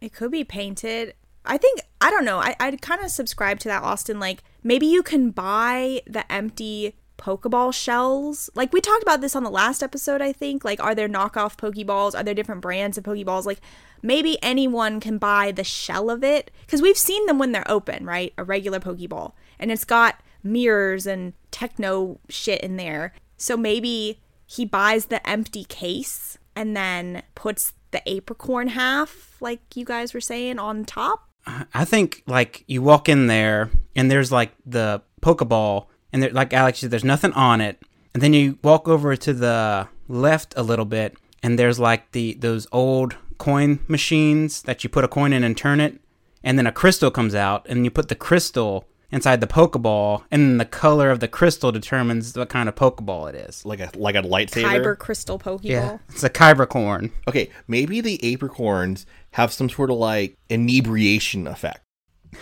It 0.00 0.12
could 0.12 0.30
be 0.30 0.44
painted. 0.44 1.14
I 1.44 1.56
think 1.56 1.80
I 2.00 2.10
don't 2.10 2.24
know. 2.24 2.38
I 2.38 2.54
I'd 2.60 2.82
kind 2.82 3.02
of 3.02 3.10
subscribe 3.10 3.58
to 3.60 3.68
that, 3.68 3.82
Austin. 3.82 4.20
Like 4.20 4.42
maybe 4.62 4.86
you 4.86 5.02
can 5.02 5.30
buy 5.30 6.02
the 6.06 6.30
empty 6.30 6.94
Pokeball 7.18 7.72
shells. 7.72 8.50
Like 8.54 8.72
we 8.72 8.80
talked 8.80 9.02
about 9.02 9.20
this 9.20 9.36
on 9.36 9.44
the 9.44 9.50
last 9.50 9.82
episode, 9.82 10.20
I 10.20 10.32
think. 10.32 10.64
Like, 10.64 10.82
are 10.82 10.94
there 10.94 11.08
knockoff 11.08 11.56
Pokeballs? 11.56 12.14
Are 12.14 12.22
there 12.22 12.34
different 12.34 12.60
brands 12.60 12.98
of 12.98 13.04
Pokeballs? 13.04 13.44
Like 13.44 13.60
maybe 14.02 14.42
anyone 14.42 15.00
can 15.00 15.18
buy 15.18 15.52
the 15.52 15.64
shell 15.64 16.10
of 16.10 16.24
it 16.24 16.50
because 16.66 16.82
we've 16.82 16.98
seen 16.98 17.24
them 17.26 17.38
when 17.38 17.52
they're 17.52 17.70
open, 17.70 18.04
right? 18.04 18.32
A 18.36 18.44
regular 18.44 18.80
Pokeball, 18.80 19.32
and 19.58 19.70
it's 19.70 19.84
got 19.84 20.20
mirrors 20.42 21.06
and 21.06 21.34
techno 21.50 22.18
shit 22.28 22.60
in 22.60 22.76
there. 22.76 23.12
So 23.36 23.56
maybe 23.56 24.20
he 24.46 24.64
buys 24.64 25.06
the 25.06 25.26
empty 25.28 25.64
case 25.64 26.38
and 26.54 26.76
then 26.76 27.22
puts 27.34 27.72
the 27.92 28.02
apricorn 28.08 28.68
half, 28.68 29.36
like 29.40 29.60
you 29.76 29.84
guys 29.84 30.12
were 30.12 30.20
saying, 30.20 30.58
on 30.58 30.84
top. 30.84 31.28
I 31.46 31.84
think 31.84 32.22
like 32.26 32.64
you 32.66 32.82
walk 32.82 33.08
in 33.08 33.26
there 33.26 33.70
and 33.96 34.10
there's 34.10 34.30
like 34.30 34.52
the 34.64 35.02
Pokeball, 35.20 35.86
and 36.12 36.22
there, 36.22 36.30
like 36.30 36.52
Alex 36.52 36.80
said, 36.80 36.90
there's 36.90 37.04
nothing 37.04 37.32
on 37.32 37.60
it, 37.60 37.82
and 38.14 38.22
then 38.22 38.32
you 38.32 38.58
walk 38.62 38.88
over 38.88 39.16
to 39.16 39.32
the 39.32 39.88
left 40.08 40.54
a 40.56 40.62
little 40.62 40.84
bit, 40.84 41.16
and 41.42 41.58
there's 41.58 41.78
like 41.78 42.12
the 42.12 42.34
those 42.34 42.66
old 42.72 43.16
coin 43.38 43.80
machines 43.88 44.62
that 44.62 44.84
you 44.84 44.90
put 44.90 45.04
a 45.04 45.08
coin 45.08 45.32
in 45.32 45.42
and 45.42 45.56
turn 45.56 45.80
it, 45.80 46.00
and 46.44 46.58
then 46.58 46.66
a 46.66 46.72
crystal 46.72 47.10
comes 47.10 47.34
out, 47.34 47.66
and 47.68 47.84
you 47.84 47.90
put 47.90 48.08
the 48.08 48.14
crystal 48.14 48.86
inside 49.12 49.40
the 49.40 49.46
Pokeball, 49.46 50.24
and 50.30 50.58
the 50.58 50.64
color 50.64 51.10
of 51.10 51.20
the 51.20 51.28
crystal 51.28 51.70
determines 51.70 52.34
what 52.36 52.48
kind 52.48 52.68
of 52.68 52.74
Pokeball 52.74 53.28
it 53.28 53.36
is. 53.36 53.64
Like 53.64 53.78
a 53.78 53.90
like 53.94 54.16
a 54.16 54.22
lightsaber? 54.22 54.64
Kyber 54.64 54.98
crystal 54.98 55.38
Pokeball. 55.38 55.60
Yeah, 55.62 55.98
it's 56.08 56.24
a 56.24 56.30
Kybercorn. 56.30 57.12
Okay, 57.28 57.50
maybe 57.68 58.00
the 58.00 58.18
apricorns 58.18 59.04
have 59.32 59.52
some 59.52 59.68
sort 59.68 59.90
of 59.90 59.98
like 59.98 60.36
inebriation 60.48 61.46
effect. 61.46 61.81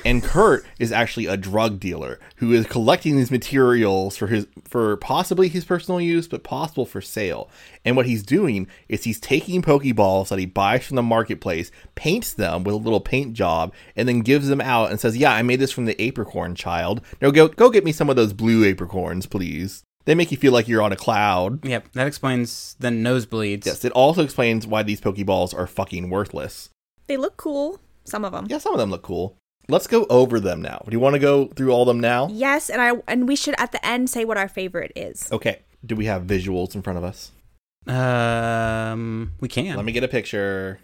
And 0.04 0.22
Kurt 0.22 0.64
is 0.78 0.92
actually 0.92 1.26
a 1.26 1.36
drug 1.36 1.78
dealer 1.80 2.20
who 2.36 2.52
is 2.52 2.66
collecting 2.66 3.16
these 3.16 3.30
materials 3.30 4.16
for 4.16 4.28
his 4.28 4.46
for 4.64 4.96
possibly 4.96 5.48
his 5.48 5.64
personal 5.64 6.00
use, 6.00 6.28
but 6.28 6.44
possible 6.44 6.86
for 6.86 7.00
sale. 7.00 7.50
And 7.84 7.96
what 7.96 8.06
he's 8.06 8.22
doing 8.22 8.66
is 8.88 9.04
he's 9.04 9.20
taking 9.20 9.62
Pokeballs 9.62 10.28
that 10.28 10.38
he 10.38 10.46
buys 10.46 10.86
from 10.86 10.96
the 10.96 11.02
marketplace, 11.02 11.70
paints 11.94 12.32
them 12.32 12.64
with 12.64 12.74
a 12.74 12.78
little 12.78 13.00
paint 13.00 13.34
job, 13.34 13.74
and 13.96 14.08
then 14.08 14.20
gives 14.20 14.48
them 14.48 14.60
out 14.60 14.90
and 14.90 15.00
says, 15.00 15.16
"Yeah, 15.16 15.34
I 15.34 15.42
made 15.42 15.60
this 15.60 15.72
from 15.72 15.84
the 15.84 16.00
apricorn 16.00 16.54
child. 16.54 17.00
Now 17.20 17.30
go 17.30 17.48
go 17.48 17.68
get 17.70 17.84
me 17.84 17.92
some 17.92 18.08
of 18.08 18.16
those 18.16 18.32
blue 18.32 18.72
apricorns, 18.72 19.28
please." 19.28 19.82
They 20.06 20.14
make 20.14 20.30
you 20.30 20.38
feel 20.38 20.52
like 20.52 20.66
you're 20.66 20.82
on 20.82 20.92
a 20.92 20.96
cloud. 20.96 21.64
Yep, 21.64 21.92
that 21.92 22.06
explains 22.06 22.74
the 22.80 22.88
nosebleeds. 22.88 23.66
Yes, 23.66 23.84
it 23.84 23.92
also 23.92 24.24
explains 24.24 24.66
why 24.66 24.82
these 24.82 25.00
Pokeballs 25.00 25.54
are 25.54 25.66
fucking 25.66 26.08
worthless. 26.08 26.70
They 27.06 27.18
look 27.18 27.36
cool. 27.36 27.80
Some 28.04 28.24
of 28.24 28.32
them. 28.32 28.46
Yeah, 28.48 28.58
some 28.58 28.72
of 28.72 28.78
them 28.78 28.90
look 28.90 29.02
cool. 29.02 29.36
Let's 29.70 29.86
go 29.86 30.06
over 30.10 30.40
them 30.40 30.60
now. 30.60 30.82
Do 30.86 30.92
you 30.92 31.00
want 31.00 31.14
to 31.14 31.18
go 31.18 31.46
through 31.46 31.70
all 31.70 31.84
them 31.84 32.00
now? 32.00 32.28
Yes, 32.30 32.68
and 32.68 32.82
I 32.82 32.92
and 33.06 33.28
we 33.28 33.36
should 33.36 33.54
at 33.58 33.72
the 33.72 33.84
end 33.86 34.10
say 34.10 34.24
what 34.24 34.36
our 34.36 34.48
favorite 34.48 34.92
is. 34.96 35.30
Okay. 35.32 35.60
Do 35.84 35.96
we 35.96 36.04
have 36.06 36.24
visuals 36.24 36.74
in 36.74 36.82
front 36.82 36.98
of 36.98 37.04
us? 37.04 37.32
Um, 37.86 39.32
we 39.40 39.48
can. 39.48 39.76
Let 39.76 39.84
me 39.84 39.92
get 39.92 40.04
a 40.04 40.08
picture. 40.08 40.78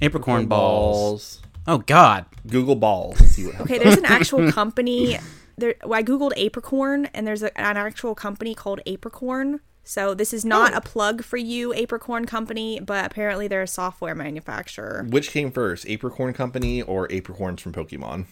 Apricorn 0.00 0.48
balls. 0.48 1.42
Oh 1.66 1.78
God. 1.78 2.26
Google 2.46 2.76
balls. 2.76 3.18
See 3.30 3.46
what 3.46 3.60
Okay, 3.62 3.78
there's 3.78 3.96
an 3.96 4.04
actual 4.04 4.50
company. 4.52 5.18
There, 5.56 5.74
well, 5.84 5.98
I 5.98 6.04
googled 6.04 6.32
Apricorn, 6.36 7.10
and 7.12 7.26
there's 7.26 7.42
a, 7.42 7.58
an 7.60 7.76
actual 7.76 8.14
company 8.14 8.54
called 8.54 8.80
Apricorn. 8.86 9.58
So 9.88 10.12
this 10.12 10.34
is 10.34 10.44
not 10.44 10.74
a 10.74 10.82
plug 10.82 11.24
for 11.24 11.38
you, 11.38 11.72
Apricorn 11.72 12.26
Company, 12.26 12.78
but 12.78 13.06
apparently 13.06 13.48
they're 13.48 13.62
a 13.62 13.66
software 13.66 14.14
manufacturer. 14.14 15.06
Which 15.08 15.30
came 15.30 15.50
first, 15.50 15.86
Apricorn 15.86 16.34
Company 16.34 16.82
or 16.82 17.08
Apricorns 17.08 17.60
from 17.60 17.72
Pokemon? 17.72 18.26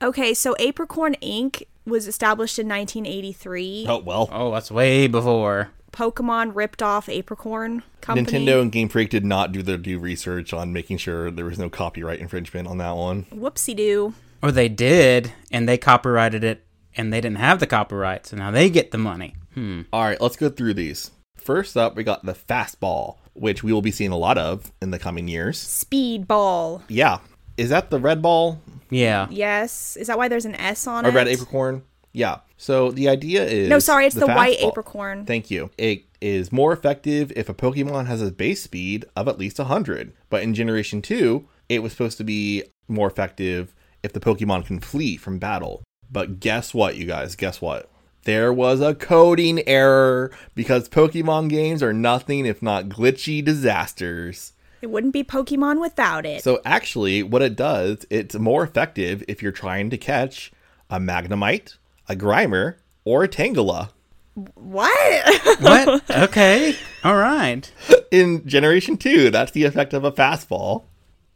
Okay, 0.00 0.32
so 0.32 0.54
Apricorn 0.58 1.14
Inc. 1.20 1.64
was 1.84 2.08
established 2.08 2.58
in 2.58 2.66
1983. 2.66 3.84
Oh 3.86 3.98
well. 3.98 4.30
Oh, 4.32 4.50
that's 4.52 4.70
way 4.70 5.06
before. 5.06 5.68
Pokemon 5.92 6.52
ripped 6.56 6.82
off 6.82 7.08
Apricorn 7.08 7.82
Company. 8.00 8.46
Nintendo 8.46 8.62
and 8.62 8.72
Game 8.72 8.88
Freak 8.88 9.10
did 9.10 9.24
not 9.24 9.52
do 9.52 9.62
their 9.62 9.76
due 9.76 9.98
research 9.98 10.54
on 10.54 10.72
making 10.72 10.96
sure 10.96 11.30
there 11.30 11.44
was 11.44 11.58
no 11.58 11.68
copyright 11.68 12.20
infringement 12.20 12.68
on 12.68 12.78
that 12.78 12.96
one. 12.96 13.24
Whoopsie 13.24 13.76
doo. 13.76 14.14
Or 14.40 14.50
they 14.50 14.70
did, 14.70 15.34
and 15.52 15.68
they 15.68 15.76
copyrighted 15.76 16.42
it, 16.42 16.64
and 16.96 17.12
they 17.12 17.20
didn't 17.20 17.36
have 17.36 17.60
the 17.60 17.66
copyright, 17.66 18.24
so 18.26 18.38
now 18.38 18.50
they 18.50 18.70
get 18.70 18.92
the 18.92 18.98
money. 18.98 19.34
Hmm. 19.56 19.82
All 19.92 20.04
right, 20.04 20.20
let's 20.20 20.36
go 20.36 20.48
through 20.50 20.74
these. 20.74 21.10
First 21.36 21.76
up, 21.76 21.96
we 21.96 22.04
got 22.04 22.24
the 22.24 22.34
fastball, 22.34 23.16
which 23.34 23.62
we 23.62 23.72
will 23.72 23.82
be 23.82 23.90
seeing 23.90 24.10
a 24.10 24.16
lot 24.16 24.36
of 24.38 24.70
in 24.82 24.90
the 24.90 24.98
coming 24.98 25.28
years. 25.28 25.58
Speedball. 25.58 26.82
Yeah. 26.88 27.18
Is 27.56 27.70
that 27.70 27.88
the 27.90 27.98
red 27.98 28.20
ball 28.20 28.60
Yeah. 28.90 29.26
Yes. 29.30 29.96
Is 29.96 30.08
that 30.08 30.18
why 30.18 30.28
there's 30.28 30.44
an 30.44 30.54
S 30.56 30.86
on 30.86 31.06
or 31.06 31.08
it? 31.08 31.14
red 31.14 31.26
apricorn? 31.28 31.82
Yeah. 32.12 32.38
So 32.58 32.90
the 32.90 33.08
idea 33.08 33.44
is 33.44 33.68
No, 33.68 33.78
sorry, 33.78 34.06
it's 34.06 34.14
the, 34.14 34.26
white 34.26 34.58
fastball- 34.58 34.74
Apricorn. 34.74 35.26
Thank 35.26 35.50
you. 35.50 35.70
It 35.78 36.04
is 36.20 36.50
more 36.52 36.72
effective 36.72 37.32
if 37.36 37.48
a 37.48 37.54
Pokemon 37.54 38.06
has 38.06 38.22
a 38.22 38.30
base 38.30 38.62
speed 38.62 39.04
of 39.16 39.28
at 39.28 39.38
least 39.38 39.58
100. 39.58 40.12
But 40.30 40.42
in 40.42 40.54
Generation 40.54 41.00
2, 41.02 41.46
it 41.68 41.82
was 41.82 41.92
supposed 41.92 42.18
to 42.18 42.24
be 42.24 42.64
more 42.88 43.08
effective 43.08 43.74
if 44.02 44.12
the 44.12 44.20
Pokemon 44.20 44.66
can 44.66 44.80
flee 44.80 45.16
from 45.16 45.38
battle. 45.38 45.82
But 46.10 46.40
guess 46.40 46.72
what, 46.72 46.96
you 46.96 47.04
guys? 47.06 47.36
Guess 47.36 47.60
what? 47.60 47.90
There 48.26 48.52
was 48.52 48.80
a 48.80 48.92
coding 48.92 49.62
error 49.68 50.32
because 50.56 50.88
Pokemon 50.88 51.48
games 51.48 51.80
are 51.80 51.92
nothing 51.92 52.44
if 52.44 52.60
not 52.60 52.88
glitchy 52.88 53.42
disasters. 53.42 54.52
It 54.82 54.88
wouldn't 54.88 55.12
be 55.12 55.22
Pokemon 55.22 55.80
without 55.80 56.26
it. 56.26 56.42
So 56.42 56.60
actually, 56.64 57.22
what 57.22 57.40
it 57.40 57.54
does, 57.54 58.04
it's 58.10 58.34
more 58.34 58.64
effective 58.64 59.22
if 59.28 59.44
you're 59.44 59.52
trying 59.52 59.90
to 59.90 59.96
catch 59.96 60.50
a 60.90 60.98
Magnemite, 60.98 61.76
a 62.08 62.16
Grimer, 62.16 62.78
or 63.04 63.22
a 63.22 63.28
Tangela. 63.28 63.90
what? 64.34 65.58
What? 65.60 66.10
okay. 66.10 66.74
All 67.04 67.16
right. 67.16 67.70
In 68.10 68.44
Generation 68.44 68.96
2, 68.96 69.30
that's 69.30 69.52
the 69.52 69.62
effect 69.62 69.94
of 69.94 70.02
a 70.02 70.10
fastball. 70.10 70.82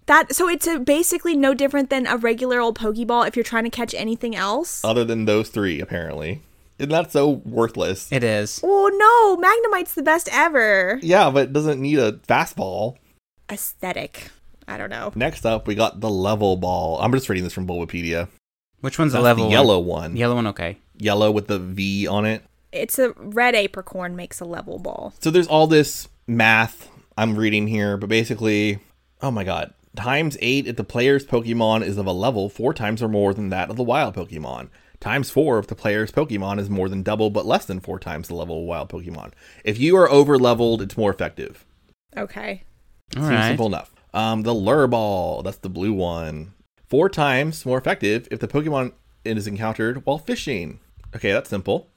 that 0.07 0.35
so 0.35 0.49
it's 0.49 0.67
a, 0.67 0.81
basically 0.81 1.37
no 1.37 1.55
different 1.55 1.89
than 1.89 2.09
a 2.09 2.17
regular 2.17 2.59
old 2.59 2.77
Pokeball 2.77 3.29
if 3.29 3.37
you're 3.37 3.45
trying 3.45 3.63
to 3.63 3.71
catch 3.71 3.95
anything 3.95 4.35
else. 4.35 4.85
Other 4.85 5.05
than 5.05 5.27
those 5.27 5.51
three, 5.51 5.81
apparently. 5.81 6.43
Isn't 6.81 6.89
that 6.89 7.13
so 7.13 7.29
worthless? 7.29 8.11
It 8.11 8.25
is. 8.25 8.59
oh 8.65 8.89
no, 8.89 9.37
Magnemite's 9.37 9.95
the 9.95 10.03
best 10.03 10.31
ever. 10.33 10.99
Yeah, 11.03 11.29
but 11.29 11.45
it 11.45 11.53
doesn't 11.53 11.79
need 11.79 11.99
a 11.99 12.13
fastball. 12.13 12.97
Aesthetic. 13.53 14.31
I 14.67 14.79
don't 14.79 14.89
know. 14.89 15.13
Next 15.15 15.45
up, 15.45 15.67
we 15.67 15.75
got 15.75 16.01
the 16.01 16.09
level 16.09 16.57
ball. 16.57 16.99
I'm 16.99 17.13
just 17.13 17.29
reading 17.29 17.45
this 17.45 17.53
from 17.53 17.67
Bulbapedia. 17.67 18.29
Which 18.81 18.99
one's 18.99 19.13
the 19.13 19.21
level 19.21 19.45
the 19.45 19.49
one? 19.49 19.53
yellow 19.53 19.79
one. 19.79 20.17
Yellow 20.17 20.37
one, 20.37 20.47
okay. 20.47 20.79
Yellow 20.97 21.31
with 21.31 21.49
the 21.49 21.59
V 21.59 22.07
on 22.07 22.25
it. 22.25 22.45
It's 22.73 22.99
a 22.99 23.13
red 23.17 23.55
apricorn 23.55 24.17
makes 24.17 24.41
a 24.41 24.47
level 24.47 24.79
ball. 24.79 25.13
So 25.21 25.31
there's 25.31 25.49
all 25.49 25.67
this 25.67 26.09
math 26.27 26.89
I'm 27.19 27.37
reading 27.37 27.67
here, 27.67 27.99
but 27.99 28.09
basically, 28.09 28.79
oh 29.21 29.31
my 29.31 29.45
god, 29.45 29.75
times 29.97 30.39
eight 30.41 30.67
if 30.67 30.77
the 30.77 30.85
player's 30.85 31.27
Pokemon 31.27 31.83
is 31.83 31.99
of 31.99 32.07
a 32.07 32.13
level 32.13 32.49
four 32.49 32.73
times 32.73 33.03
or 33.03 33.09
more 33.09 33.35
than 33.35 33.51
that 33.51 33.69
of 33.69 33.77
the 33.77 33.83
wild 33.83 34.15
Pokemon. 34.15 34.71
Times 35.01 35.31
four 35.31 35.59
if 35.59 35.67
the 35.67 35.75
player's 35.75 36.13
Pokemon 36.13 36.59
is 36.59 36.69
more 36.69 36.89
than 36.89 37.03
double 37.03 37.31
but 37.31 37.47
less 37.47 37.65
than 37.65 37.81
four 37.81 37.99
times 37.99 38.29
the 38.29 38.35
level 38.35 38.61
of 38.61 38.67
wild 38.67 38.91
Pokemon. 38.91 39.33
If 39.65 39.79
you 39.79 39.97
are 39.97 40.11
over 40.11 40.39
leveled, 40.39 40.83
it's 40.83 40.97
more 40.97 41.11
effective. 41.11 41.65
Okay. 42.17 42.65
All 43.17 43.23
Seems 43.23 43.35
right. 43.35 43.49
simple 43.49 43.67
enough. 43.67 43.95
Um, 44.13 44.43
the 44.43 44.55
Lure 44.55 44.87
Ball, 44.87 45.43
that's 45.43 45.57
the 45.59 45.69
blue 45.71 45.93
one. 45.93 46.53
Four 46.89 47.09
times 47.09 47.65
more 47.65 47.79
effective 47.79 48.29
if 48.31 48.41
the 48.41 48.49
Pokemon 48.49 48.93
is 49.25 49.47
encountered 49.47 50.05
while 50.05 50.19
fishing. 50.19 50.81
Okay, 51.15 51.33
that's 51.33 51.51
simple. 51.51 51.89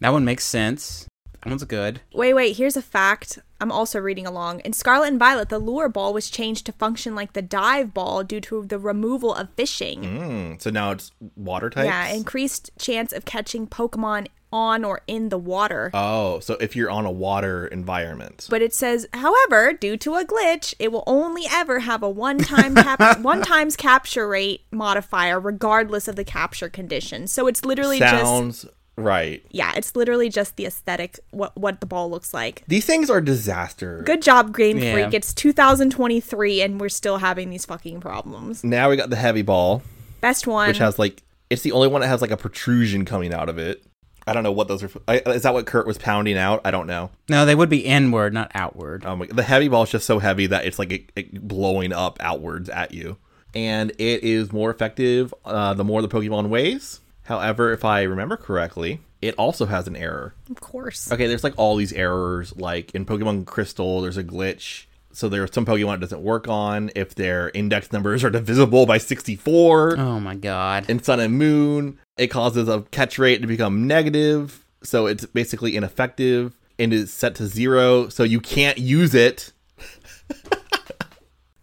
That 0.00 0.12
one 0.12 0.24
makes 0.24 0.44
sense. 0.44 1.06
That 1.46 1.50
one's 1.50 1.62
good. 1.62 2.00
Wait, 2.12 2.34
wait, 2.34 2.56
here's 2.56 2.76
a 2.76 2.82
fact. 2.82 3.38
I'm 3.60 3.70
also 3.70 4.00
reading 4.00 4.26
along. 4.26 4.60
In 4.60 4.72
Scarlet 4.72 5.06
and 5.06 5.18
Violet, 5.18 5.48
the 5.48 5.60
lure 5.60 5.88
ball 5.88 6.12
was 6.12 6.28
changed 6.28 6.66
to 6.66 6.72
function 6.72 7.14
like 7.14 7.34
the 7.34 7.40
dive 7.40 7.94
ball 7.94 8.24
due 8.24 8.40
to 8.40 8.64
the 8.64 8.80
removal 8.80 9.32
of 9.32 9.50
fishing. 9.54 10.02
Mm, 10.02 10.60
so 10.60 10.70
now 10.70 10.90
it's 10.90 11.12
water 11.36 11.70
types? 11.70 11.86
Yeah, 11.86 12.08
increased 12.08 12.72
chance 12.80 13.12
of 13.12 13.24
catching 13.26 13.68
Pokemon 13.68 14.26
on 14.52 14.84
or 14.84 15.02
in 15.06 15.28
the 15.28 15.38
water. 15.38 15.92
Oh, 15.94 16.40
so 16.40 16.54
if 16.60 16.74
you're 16.74 16.90
on 16.90 17.06
a 17.06 17.12
water 17.12 17.68
environment. 17.68 18.48
But 18.50 18.60
it 18.60 18.74
says, 18.74 19.06
however, 19.12 19.72
due 19.72 19.96
to 19.98 20.16
a 20.16 20.24
glitch, 20.24 20.74
it 20.80 20.90
will 20.90 21.04
only 21.06 21.44
ever 21.48 21.78
have 21.80 22.02
a 22.02 22.10
one-time 22.10 22.74
cap- 22.74 23.20
one 23.20 23.42
times 23.42 23.76
capture 23.76 24.26
rate 24.26 24.62
modifier, 24.72 25.38
regardless 25.38 26.08
of 26.08 26.16
the 26.16 26.24
capture 26.24 26.68
condition. 26.68 27.28
So 27.28 27.46
it's 27.46 27.64
literally 27.64 28.00
just 28.00 28.24
Sounds 28.24 28.66
right. 28.96 29.44
yeah, 29.50 29.72
it's 29.76 29.94
literally 29.96 30.28
just 30.28 30.56
the 30.56 30.66
aesthetic 30.66 31.20
what 31.30 31.56
what 31.56 31.80
the 31.80 31.86
ball 31.86 32.10
looks 32.10 32.32
like. 32.34 32.62
These 32.66 32.84
things 32.86 33.10
are 33.10 33.20
disaster. 33.20 34.02
Good 34.04 34.22
job, 34.22 34.56
Game 34.56 34.78
Yeah. 34.78 34.92
Freak. 34.92 35.14
It's 35.14 35.32
2023, 35.34 36.62
and 36.62 36.80
we're 36.80 36.88
still 36.88 37.18
having 37.18 37.50
these 37.50 37.64
fucking 37.64 38.00
problems. 38.00 38.64
Now 38.64 38.90
we 38.90 38.96
got 38.96 39.10
the 39.10 39.16
heavy 39.16 39.42
ball, 39.42 39.82
Best 40.20 40.46
one. 40.46 40.68
which 40.68 40.78
has 40.78 40.98
like 40.98 41.22
it's 41.50 41.62
the 41.62 41.72
only 41.72 41.88
one 41.88 42.00
that 42.00 42.08
has 42.08 42.20
like 42.22 42.30
a 42.30 42.36
protrusion 42.36 43.04
coming 43.04 43.32
out 43.32 43.48
of 43.48 43.58
it. 43.58 43.84
I 44.28 44.32
don't 44.32 44.42
know 44.42 44.50
what 44.50 44.66
those 44.66 44.82
are. 44.82 44.90
I, 45.06 45.18
is 45.20 45.42
that 45.42 45.54
what 45.54 45.66
Kurt 45.66 45.86
was 45.86 45.98
pounding 45.98 46.36
out? 46.36 46.60
I 46.64 46.72
don't 46.72 46.88
know. 46.88 47.10
No, 47.28 47.46
they 47.46 47.54
would 47.54 47.68
be 47.68 47.84
inward, 47.84 48.34
not 48.34 48.50
outward. 48.54 49.06
Um, 49.06 49.24
the 49.30 49.44
heavy 49.44 49.68
ball 49.68 49.84
is 49.84 49.90
just 49.90 50.04
so 50.04 50.18
heavy 50.18 50.48
that 50.48 50.64
it's 50.64 50.80
like 50.80 50.90
it, 50.90 51.12
it 51.14 51.46
blowing 51.46 51.92
up 51.92 52.16
outwards 52.20 52.68
at 52.68 52.92
you, 52.92 53.18
and 53.54 53.90
it 53.98 54.24
is 54.24 54.52
more 54.52 54.70
effective 54.70 55.32
uh, 55.44 55.74
the 55.74 55.84
more 55.84 56.02
the 56.02 56.08
Pokemon 56.08 56.48
weighs. 56.48 57.00
However, 57.26 57.72
if 57.72 57.84
I 57.84 58.02
remember 58.02 58.36
correctly, 58.36 59.00
it 59.20 59.34
also 59.36 59.66
has 59.66 59.86
an 59.86 59.96
error. 59.96 60.34
of 60.50 60.60
course. 60.60 61.10
Okay, 61.10 61.26
there's 61.26 61.42
like 61.44 61.54
all 61.56 61.76
these 61.76 61.92
errors. 61.92 62.56
Like 62.56 62.94
in 62.94 63.04
Pokemon 63.04 63.46
Crystal, 63.46 64.00
there's 64.00 64.16
a 64.16 64.24
glitch. 64.24 64.84
So 65.12 65.28
there 65.28 65.42
are 65.42 65.48
some 65.48 65.64
Pokemon 65.66 65.94
it 65.96 66.00
doesn't 66.00 66.22
work 66.22 66.46
on 66.46 66.90
if 66.94 67.14
their 67.14 67.50
index 67.50 67.90
numbers 67.90 68.22
are 68.22 68.30
divisible 68.38 68.86
by 68.86 68.98
64. 68.98 69.98
Oh 69.98 70.20
my 70.20 70.34
god. 70.34 70.88
In 70.88 71.02
Sun 71.02 71.20
and 71.20 71.34
Moon, 71.34 71.98
it 72.16 72.28
causes 72.28 72.68
a 72.68 72.82
catch 72.90 73.18
rate 73.18 73.40
to 73.40 73.46
become 73.46 73.86
negative. 73.86 74.64
So 74.82 75.06
it's 75.06 75.24
basically 75.26 75.74
ineffective 75.74 76.54
and 76.78 76.92
is 76.92 77.12
set 77.12 77.34
to 77.36 77.46
zero. 77.46 78.08
So 78.08 78.22
you 78.22 78.40
can't 78.40 78.78
use 78.78 79.14
it. 79.14 79.52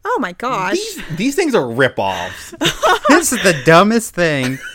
Oh 0.06 0.20
my 0.20 0.34
gosh. 0.34 0.74
These, 0.76 1.04
these 1.16 1.36
things 1.36 1.56
are 1.56 1.64
ripoffs. 1.64 2.58
this 3.08 3.32
is 3.32 3.42
the 3.44 3.62
dumbest 3.66 4.14
thing. 4.14 4.60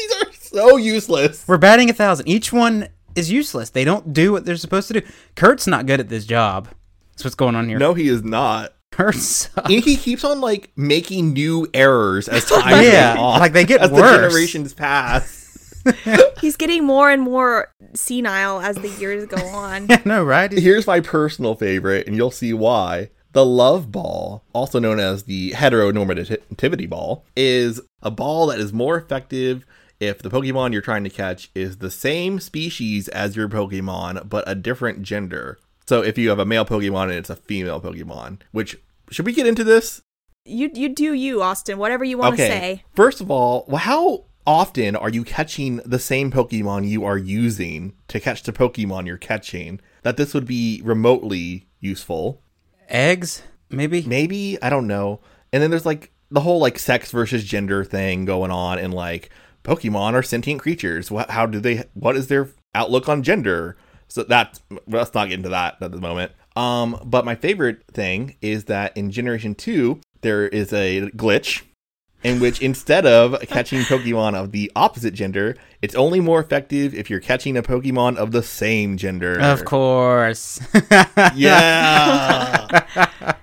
these 0.00 0.22
are 0.22 0.32
so 0.32 0.76
useless. 0.76 1.44
We're 1.46 1.58
batting 1.58 1.90
a 1.90 1.92
thousand. 1.92 2.28
Each 2.28 2.52
one 2.52 2.88
is 3.14 3.30
useless. 3.30 3.70
They 3.70 3.84
don't 3.84 4.12
do 4.12 4.32
what 4.32 4.44
they're 4.44 4.56
supposed 4.56 4.88
to 4.88 5.00
do. 5.00 5.06
Kurt's 5.36 5.66
not 5.66 5.86
good 5.86 6.00
at 6.00 6.08
this 6.08 6.24
job. 6.24 6.68
That's 7.12 7.24
what's 7.24 7.34
going 7.34 7.54
on 7.56 7.68
here. 7.68 7.78
No, 7.78 7.94
he 7.94 8.08
is 8.08 8.22
not. 8.22 8.74
Kurt 8.92 9.14
sucks. 9.14 9.70
And 9.72 9.82
he 9.84 9.96
keeps 9.96 10.24
on 10.24 10.40
like 10.40 10.72
making 10.76 11.32
new 11.32 11.68
errors 11.72 12.28
as 12.28 12.44
time 12.46 12.82
Yeah, 12.84 13.16
on. 13.18 13.38
like 13.40 13.52
they 13.52 13.64
get 13.64 13.80
as 13.80 13.90
worse. 13.90 14.10
the 14.10 14.16
generations 14.28 14.74
pass. 14.74 15.82
He's 16.40 16.56
getting 16.56 16.84
more 16.84 17.10
and 17.10 17.22
more 17.22 17.72
senile 17.94 18.60
as 18.60 18.76
the 18.76 18.88
years 18.88 19.26
go 19.26 19.44
on. 19.46 19.88
no, 20.04 20.22
right? 20.24 20.50
Here's 20.52 20.86
my 20.86 21.00
personal 21.00 21.54
favorite, 21.54 22.06
and 22.06 22.16
you'll 22.16 22.30
see 22.30 22.52
why. 22.52 23.10
The 23.32 23.46
love 23.46 23.92
ball, 23.92 24.42
also 24.52 24.78
known 24.80 24.98
as 24.98 25.22
the 25.22 25.52
heteronormativity 25.52 26.88
ball, 26.88 27.24
is 27.36 27.80
a 28.02 28.10
ball 28.10 28.48
that 28.48 28.58
is 28.58 28.72
more 28.72 28.96
effective 28.98 29.64
if 30.00 30.22
the 30.22 30.30
Pokemon 30.30 30.72
you're 30.72 30.80
trying 30.80 31.04
to 31.04 31.10
catch 31.10 31.50
is 31.54 31.78
the 31.78 31.90
same 31.90 32.40
species 32.40 33.06
as 33.08 33.36
your 33.36 33.48
Pokemon, 33.48 34.28
but 34.28 34.42
a 34.46 34.54
different 34.54 35.02
gender. 35.02 35.58
So 35.86 36.02
if 36.02 36.16
you 36.16 36.30
have 36.30 36.38
a 36.38 36.46
male 36.46 36.64
Pokemon 36.64 37.04
and 37.04 37.12
it's 37.12 37.30
a 37.30 37.36
female 37.36 37.80
Pokemon, 37.80 38.40
which 38.50 38.80
should 39.10 39.26
we 39.26 39.32
get 39.32 39.46
into 39.46 39.64
this? 39.64 40.02
You 40.44 40.70
you 40.72 40.88
do 40.88 41.12
you, 41.12 41.42
Austin. 41.42 41.78
Whatever 41.78 42.04
you 42.04 42.16
want 42.16 42.36
to 42.36 42.42
say. 42.42 42.84
First 42.94 43.20
of 43.20 43.30
all, 43.30 43.68
how 43.76 44.24
often 44.46 44.96
are 44.96 45.10
you 45.10 45.22
catching 45.22 45.76
the 45.84 45.98
same 45.98 46.30
Pokemon 46.30 46.88
you 46.88 47.04
are 47.04 47.18
using 47.18 47.92
to 48.08 48.18
catch 48.18 48.42
the 48.42 48.52
Pokemon 48.52 49.06
you're 49.06 49.18
catching? 49.18 49.80
That 50.02 50.16
this 50.16 50.32
would 50.32 50.46
be 50.46 50.80
remotely 50.82 51.68
useful. 51.78 52.42
Eggs, 52.88 53.42
maybe. 53.68 54.02
Maybe, 54.02 54.60
I 54.62 54.70
don't 54.70 54.86
know. 54.86 55.20
And 55.52 55.62
then 55.62 55.70
there's 55.70 55.86
like 55.86 56.10
the 56.30 56.40
whole 56.40 56.58
like 56.58 56.78
sex 56.78 57.10
versus 57.10 57.44
gender 57.44 57.84
thing 57.84 58.24
going 58.24 58.50
on 58.50 58.78
and 58.78 58.94
like 58.94 59.30
Pokemon 59.64 60.14
are 60.14 60.22
sentient 60.22 60.60
creatures. 60.60 61.10
What 61.10 61.30
how 61.30 61.46
do 61.46 61.60
they 61.60 61.84
what 61.94 62.16
is 62.16 62.28
their 62.28 62.48
outlook 62.74 63.08
on 63.08 63.22
gender? 63.22 63.76
So 64.08 64.22
that's 64.22 64.60
let's 64.86 65.14
not 65.14 65.28
get 65.28 65.34
into 65.34 65.50
that 65.50 65.76
at 65.80 65.92
the 65.92 66.00
moment. 66.00 66.32
Um, 66.56 67.00
but 67.04 67.24
my 67.24 67.34
favorite 67.34 67.84
thing 67.92 68.36
is 68.42 68.64
that 68.64 68.96
in 68.96 69.10
Generation 69.10 69.54
2, 69.54 70.00
there 70.22 70.48
is 70.48 70.72
a 70.72 71.10
glitch 71.10 71.62
in 72.22 72.40
which 72.40 72.60
instead 72.60 73.06
of 73.06 73.40
catching 73.48 73.80
Pokemon 73.80 74.34
of 74.34 74.52
the 74.52 74.70
opposite 74.76 75.14
gender, 75.14 75.56
it's 75.80 75.94
only 75.94 76.20
more 76.20 76.40
effective 76.40 76.94
if 76.94 77.08
you're 77.08 77.20
catching 77.20 77.56
a 77.56 77.62
Pokemon 77.62 78.16
of 78.16 78.32
the 78.32 78.42
same 78.42 78.96
gender. 78.96 79.38
Of 79.40 79.64
course. 79.64 80.60
Yeah. 81.34 82.84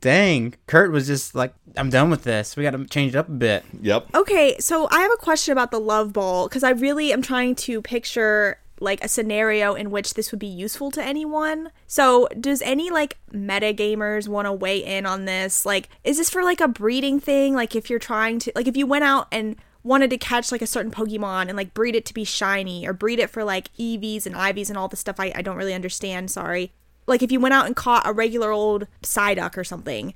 Dang, 0.00 0.54
Kurt 0.66 0.90
was 0.92 1.06
just 1.06 1.34
like, 1.34 1.54
I'm 1.76 1.90
done 1.90 2.10
with 2.10 2.24
this. 2.24 2.56
We 2.56 2.62
got 2.62 2.72
to 2.72 2.84
change 2.86 3.14
it 3.14 3.18
up 3.18 3.28
a 3.28 3.32
bit. 3.32 3.64
yep. 3.80 4.06
Okay, 4.14 4.56
so 4.58 4.88
I 4.90 5.00
have 5.00 5.12
a 5.12 5.16
question 5.16 5.52
about 5.52 5.70
the 5.70 5.80
love 5.80 6.12
ball 6.12 6.48
because 6.48 6.62
I 6.62 6.70
really 6.70 7.12
am 7.12 7.22
trying 7.22 7.54
to 7.56 7.82
picture 7.82 8.58
like 8.80 9.02
a 9.02 9.08
scenario 9.08 9.74
in 9.74 9.90
which 9.90 10.14
this 10.14 10.30
would 10.30 10.38
be 10.38 10.46
useful 10.46 10.90
to 10.92 11.02
anyone. 11.02 11.70
So, 11.86 12.28
does 12.38 12.62
any 12.62 12.90
like 12.90 13.18
meta 13.32 13.72
gamers 13.72 14.28
want 14.28 14.46
to 14.46 14.52
weigh 14.52 14.84
in 14.84 15.06
on 15.06 15.24
this? 15.24 15.64
Like, 15.64 15.88
is 16.02 16.18
this 16.18 16.30
for 16.30 16.42
like 16.42 16.60
a 16.60 16.68
breeding 16.68 17.20
thing? 17.20 17.54
Like, 17.54 17.74
if 17.74 17.88
you're 17.88 17.98
trying 17.98 18.38
to, 18.40 18.52
like, 18.54 18.66
if 18.68 18.76
you 18.76 18.86
went 18.86 19.04
out 19.04 19.28
and 19.32 19.56
wanted 19.82 20.10
to 20.10 20.18
catch 20.18 20.50
like 20.50 20.62
a 20.62 20.66
certain 20.66 20.90
Pokemon 20.90 21.48
and 21.48 21.56
like 21.56 21.74
breed 21.74 21.94
it 21.94 22.06
to 22.06 22.14
be 22.14 22.24
shiny 22.24 22.86
or 22.86 22.92
breed 22.92 23.18
it 23.18 23.28
for 23.28 23.44
like 23.44 23.70
EVs 23.74 24.24
and 24.24 24.34
IVs 24.34 24.70
and 24.70 24.78
all 24.78 24.88
this 24.88 25.00
stuff 25.00 25.20
I, 25.20 25.30
I 25.34 25.42
don't 25.42 25.56
really 25.56 25.74
understand, 25.74 26.30
sorry. 26.30 26.72
Like, 27.06 27.22
if 27.22 27.30
you 27.30 27.40
went 27.40 27.54
out 27.54 27.66
and 27.66 27.76
caught 27.76 28.06
a 28.06 28.12
regular 28.12 28.50
old 28.50 28.86
Psyduck 29.02 29.56
or 29.56 29.64
something 29.64 30.14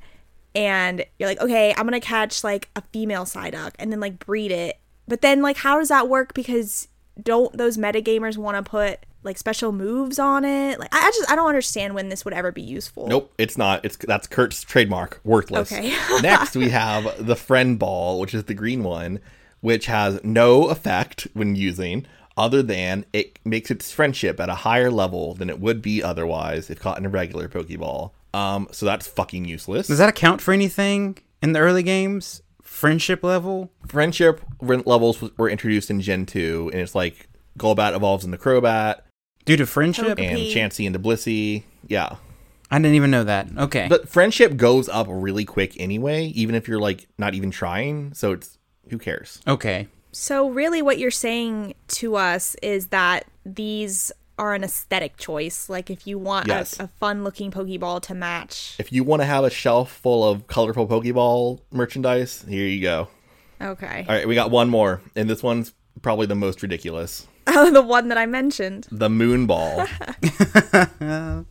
and 0.54 1.04
you're 1.18 1.28
like, 1.28 1.40
okay, 1.40 1.74
I'm 1.76 1.84
gonna 1.84 2.00
catch 2.00 2.44
like 2.44 2.68
a 2.76 2.82
female 2.92 3.24
Psyduck 3.24 3.72
and 3.78 3.92
then 3.92 4.00
like 4.00 4.18
breed 4.18 4.50
it. 4.50 4.78
But 5.06 5.20
then 5.20 5.42
like 5.42 5.58
how 5.58 5.78
does 5.78 5.88
that 5.88 6.08
work? 6.08 6.34
Because 6.34 6.88
don't 7.20 7.56
those 7.56 7.76
metagamers 7.76 8.36
want 8.36 8.56
to 8.56 8.68
put 8.68 9.00
like 9.22 9.38
special 9.38 9.72
moves 9.72 10.18
on 10.18 10.44
it? 10.44 10.78
Like 10.78 10.94
I, 10.94 11.06
I 11.06 11.10
just 11.10 11.30
I 11.30 11.36
don't 11.36 11.48
understand 11.48 11.94
when 11.94 12.08
this 12.08 12.24
would 12.24 12.34
ever 12.34 12.52
be 12.52 12.62
useful. 12.62 13.06
Nope, 13.06 13.32
it's 13.38 13.58
not. 13.58 13.84
It's 13.84 13.96
that's 13.96 14.26
Kurt's 14.26 14.62
trademark. 14.62 15.20
Worthless. 15.24 15.72
Okay. 15.72 15.94
Next, 16.22 16.56
we 16.56 16.70
have 16.70 17.24
the 17.24 17.36
friend 17.36 17.78
ball, 17.78 18.20
which 18.20 18.34
is 18.34 18.44
the 18.44 18.54
green 18.54 18.82
one, 18.82 19.20
which 19.60 19.86
has 19.86 20.22
no 20.22 20.68
effect 20.68 21.28
when 21.34 21.54
using, 21.54 22.06
other 22.36 22.62
than 22.62 23.04
it 23.12 23.38
makes 23.44 23.70
its 23.70 23.92
friendship 23.92 24.38
at 24.40 24.48
a 24.48 24.54
higher 24.54 24.90
level 24.90 25.34
than 25.34 25.50
it 25.50 25.60
would 25.60 25.82
be 25.82 26.02
otherwise 26.02 26.70
if 26.70 26.80
caught 26.80 26.98
in 26.98 27.06
a 27.06 27.10
regular 27.10 27.48
Pokeball. 27.48 28.12
Um, 28.34 28.68
so 28.72 28.86
that's 28.86 29.06
fucking 29.06 29.44
useless. 29.46 29.86
Does 29.86 29.98
that 29.98 30.08
account 30.08 30.40
for 30.40 30.52
anything 30.52 31.18
in 31.42 31.52
the 31.52 31.60
early 31.60 31.82
games? 31.82 32.42
Friendship 32.62 33.22
level? 33.24 33.70
Friendship 33.86 34.40
re- 34.60 34.82
levels 34.84 35.20
were 35.38 35.48
introduced 35.48 35.90
in 35.90 36.00
Gen 36.00 36.26
2, 36.26 36.70
and 36.72 36.80
it's 36.80 36.94
like 36.94 37.28
Golbat 37.58 37.94
evolves 37.96 38.24
into 38.24 38.36
Crobat, 38.38 39.00
Due 39.44 39.56
to 39.56 39.66
friendship? 39.66 40.06
Okay. 40.08 40.26
and 40.26 40.36
Togepi. 40.38 40.52
Chansey 40.54 40.84
into 40.84 40.98
Blissey. 40.98 41.62
Yeah. 41.86 42.16
I 42.70 42.78
didn't 42.78 42.96
even 42.96 43.10
know 43.10 43.24
that. 43.24 43.48
Okay. 43.56 43.86
But 43.88 44.06
friendship 44.08 44.58
goes 44.58 44.90
up 44.90 45.06
really 45.08 45.46
quick 45.46 45.74
anyway, 45.80 46.26
even 46.26 46.54
if 46.54 46.68
you're 46.68 46.78
like 46.80 47.08
not 47.16 47.34
even 47.34 47.50
trying. 47.50 48.12
So 48.12 48.32
it's 48.32 48.58
who 48.90 48.98
cares? 48.98 49.40
okay. 49.46 49.88
So 50.12 50.50
really 50.50 50.82
what 50.82 50.98
you're 50.98 51.10
saying 51.10 51.74
to 51.88 52.16
us 52.16 52.56
is 52.62 52.88
that 52.88 53.24
these 53.46 54.10
are 54.38 54.54
an 54.54 54.64
aesthetic 54.64 55.16
choice. 55.16 55.68
Like 55.68 55.90
if 55.90 56.06
you 56.06 56.18
want 56.18 56.46
Yes. 56.46 56.78
a, 56.80 56.84
a 56.84 56.88
fun 56.88 57.24
looking 57.24 57.50
Pokeball 57.50 58.00
to 58.02 58.14
match. 58.14 58.76
If 58.78 58.92
you 58.92 59.04
want 59.04 59.20
to 59.22 59.26
have 59.26 59.44
a 59.44 59.50
shelf 59.50 59.90
full 59.92 60.28
of 60.28 60.46
colorful 60.46 60.86
Pokeball 60.86 61.60
merchandise, 61.72 62.44
here 62.48 62.66
you 62.66 62.80
go. 62.82 63.08
Okay. 63.60 64.04
All 64.08 64.14
right, 64.14 64.28
we 64.28 64.34
got 64.36 64.50
one 64.52 64.68
more, 64.70 65.00
and 65.16 65.28
this 65.28 65.42
one's 65.42 65.72
probably 66.00 66.26
the 66.26 66.34
most 66.36 66.62
ridiculous. 66.62 67.26
Oh, 67.50 67.70
the 67.70 67.80
one 67.80 68.08
that 68.08 68.18
I 68.18 68.26
mentioned. 68.26 68.86
The 68.92 69.08
moon 69.08 69.46
ball, 69.46 69.86
The 71.00 71.44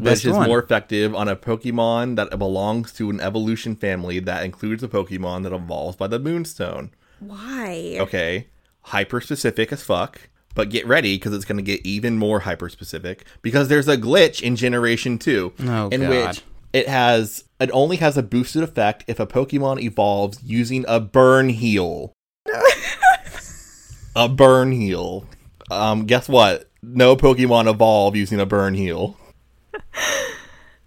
best 0.00 0.24
which 0.24 0.30
is 0.32 0.36
one. 0.36 0.48
more 0.48 0.58
effective 0.62 1.14
on 1.14 1.28
a 1.28 1.36
Pokemon 1.36 2.16
that 2.16 2.36
belongs 2.38 2.92
to 2.94 3.08
an 3.08 3.20
evolution 3.20 3.74
family 3.74 4.18
that 4.20 4.44
includes 4.44 4.82
a 4.82 4.88
Pokemon 4.88 5.44
that 5.44 5.52
evolves 5.52 5.96
by 5.96 6.06
the 6.08 6.18
Moonstone. 6.18 6.90
Why? 7.20 7.96
Okay, 8.00 8.48
hyper 8.82 9.20
specific 9.20 9.72
as 9.72 9.82
fuck. 9.82 10.28
But 10.58 10.70
get 10.70 10.88
ready 10.88 11.14
because 11.14 11.32
it's 11.34 11.44
going 11.44 11.58
to 11.58 11.62
get 11.62 11.86
even 11.86 12.18
more 12.18 12.40
hyper 12.40 12.68
specific 12.68 13.24
because 13.42 13.68
there's 13.68 13.86
a 13.86 13.96
glitch 13.96 14.42
in 14.42 14.56
Generation 14.56 15.16
2 15.16 15.52
Oh, 15.60 15.88
in 15.90 16.00
God. 16.00 16.10
which 16.10 16.42
it 16.72 16.88
has 16.88 17.44
it 17.60 17.70
only 17.72 17.98
has 17.98 18.16
a 18.18 18.24
boosted 18.24 18.64
effect 18.64 19.04
if 19.06 19.20
a 19.20 19.26
Pokemon 19.26 19.80
evolves 19.80 20.42
using 20.42 20.84
a 20.88 20.98
burn 20.98 21.50
heal. 21.50 22.12
a 24.16 24.28
burn 24.28 24.72
heal. 24.72 25.26
Um, 25.70 26.06
guess 26.06 26.28
what? 26.28 26.68
No 26.82 27.14
Pokemon 27.14 27.70
evolve 27.70 28.16
using 28.16 28.40
a 28.40 28.46
burn 28.46 28.74
heal. 28.74 29.16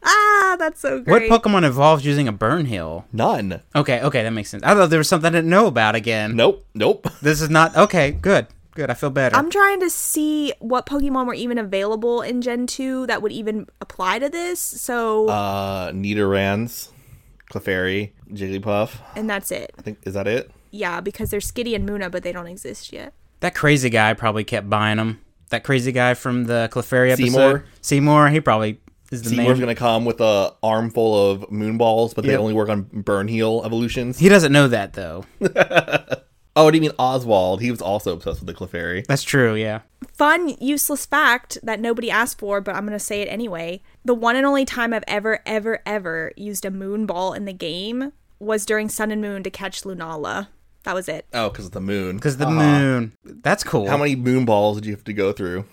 Ah, 0.04 0.56
that's 0.58 0.82
so 0.82 1.00
great. 1.00 1.30
What. 1.30 1.44
Pokemon 1.44 1.64
evolves 1.64 2.04
using 2.04 2.28
a 2.28 2.32
burn 2.32 2.66
heal? 2.66 3.06
None. 3.14 3.62
Okay, 3.76 4.02
okay, 4.02 4.24
that 4.24 4.32
makes 4.32 4.50
sense. 4.50 4.64
I 4.64 4.74
thought 4.74 4.90
there 4.90 4.98
was 4.98 5.08
something 5.08 5.28
I 5.28 5.38
didn't 5.38 5.50
know 5.52 5.68
about 5.68 5.94
again. 5.94 6.36
Nope. 6.36 6.66
Nope. 6.74 7.08
This 7.22 7.40
is 7.40 7.52
not 7.52 7.78
okay. 7.78 8.10
Good, 8.12 8.48
good. 8.76 8.90
I 8.90 8.94
feel 8.94 9.10
better. 9.10 9.36
I'm 9.36 9.50
trying 9.50 9.80
to 9.82 9.90
see 9.90 10.54
what 10.60 10.86
Pokemon 10.86 11.26
were 11.28 11.34
even 11.34 11.58
available 11.58 12.22
in 12.22 12.42
Gen 12.42 12.68
2 12.68 13.08
that 13.08 13.22
would 13.22 13.32
even 13.32 13.68
apply 13.82 14.20
to 14.20 14.30
this. 14.30 14.60
So, 14.60 15.28
Uh, 15.30 15.92
Nidorans, 15.92 16.90
Clefairy, 17.52 18.12
Jigglypuff. 18.32 18.92
and 19.16 19.30
that's 19.30 19.52
it. 19.52 19.74
I 19.78 19.82
think 19.82 20.00
is 20.04 20.14
that 20.14 20.28
it? 20.28 20.52
Yeah, 20.72 21.02
because 21.02 21.30
they're 21.32 21.40
Skitty 21.42 21.76
and 21.76 21.86
Munna, 21.86 22.10
but 22.10 22.24
they 22.24 22.32
don't 22.32 22.48
exist 22.48 22.92
yet. 22.94 23.14
that 23.42 23.56
crazy 23.56 23.90
guy 23.90 24.14
probably 24.14 24.44
kept 24.44 24.70
buying 24.70 24.98
them. 24.98 25.20
That 25.50 25.64
crazy 25.64 25.92
guy 25.92 26.14
from 26.14 26.46
the 26.46 26.70
Clefairy 26.72 27.10
episode. 27.12 27.32
Seymour? 27.32 27.66
Seymour. 27.82 28.30
He 28.30 28.40
probably 28.40 28.80
is 29.12 29.24
the 29.24 29.30
Seymour's 29.32 29.58
man. 29.58 29.62
gonna 29.62 29.76
come 29.76 30.06
with 30.06 30.22
a 30.22 30.54
armful 30.64 31.30
of 31.32 31.52
moon 31.52 31.78
balls, 31.78 32.14
but 32.14 32.24
they 32.24 32.32
Yep. 32.32 32.40
only 32.40 32.54
work 32.54 32.70
on 32.70 32.84
burn 32.94 33.28
heal 33.28 33.62
evolutions. 33.66 34.18
He 34.20 34.30
doesn't 34.30 34.54
know 34.54 34.68
that 34.70 34.94
though. 34.94 35.26
Oh, 36.56 36.70
do 36.70 36.76
you 36.78 36.82
mean 36.82 36.92
Oswald? 37.00 37.62
He 37.62 37.72
was 37.72 37.82
also 37.82 38.14
obsessed 38.14 38.42
with 38.42 38.48
the 38.48 38.54
Clefairy. 38.54 39.06
That's 39.08 39.24
true. 39.24 39.56
Yeah. 39.56 39.82
Fun, 40.14 40.50
useless 40.60 41.06
fact 41.06 41.58
that 41.64 41.80
nobody 41.80 42.12
asked 42.12 42.40
for, 42.40 42.60
but 42.60 42.76
I'm 42.76 42.86
going 42.86 42.98
to 42.98 43.00
say 43.04 43.22
it 43.22 43.28
anyway. 43.28 43.82
The 44.04 44.14
one 44.14 44.36
and 44.36 44.46
only 44.46 44.66
time 44.66 44.94
I've 44.94 45.04
ever, 45.08 45.40
ever, 45.46 45.80
ever 45.86 46.34
used 46.36 46.66
a 46.66 46.72
moon 46.72 47.06
ball 47.06 47.32
in 47.34 47.46
the 47.46 47.54
game 47.54 48.12
was 48.40 48.66
during 48.66 48.90
Sun 48.90 49.12
and 49.12 49.22
Moon 49.22 49.44
to 49.44 49.50
catch 49.50 49.84
Lunala. 49.84 50.48
That 50.84 50.96
was 50.96 51.08
it. 51.08 51.26
Oh, 51.32 51.50
because 51.50 51.68
of 51.68 51.72
the 51.72 51.80
moon. 51.82 52.18
Because 52.18 52.38
the 52.38 52.48
Uh-huh. 52.48 52.56
moon. 52.80 53.14
That's 53.24 53.64
cool. 53.64 53.88
How 53.88 53.98
many 53.98 54.16
moon 54.16 54.46
balls 54.46 54.78
did 54.78 54.88
you 54.88 54.94
have 54.94 55.04
to 55.06 55.14
go 55.14 55.32
through? 55.32 55.66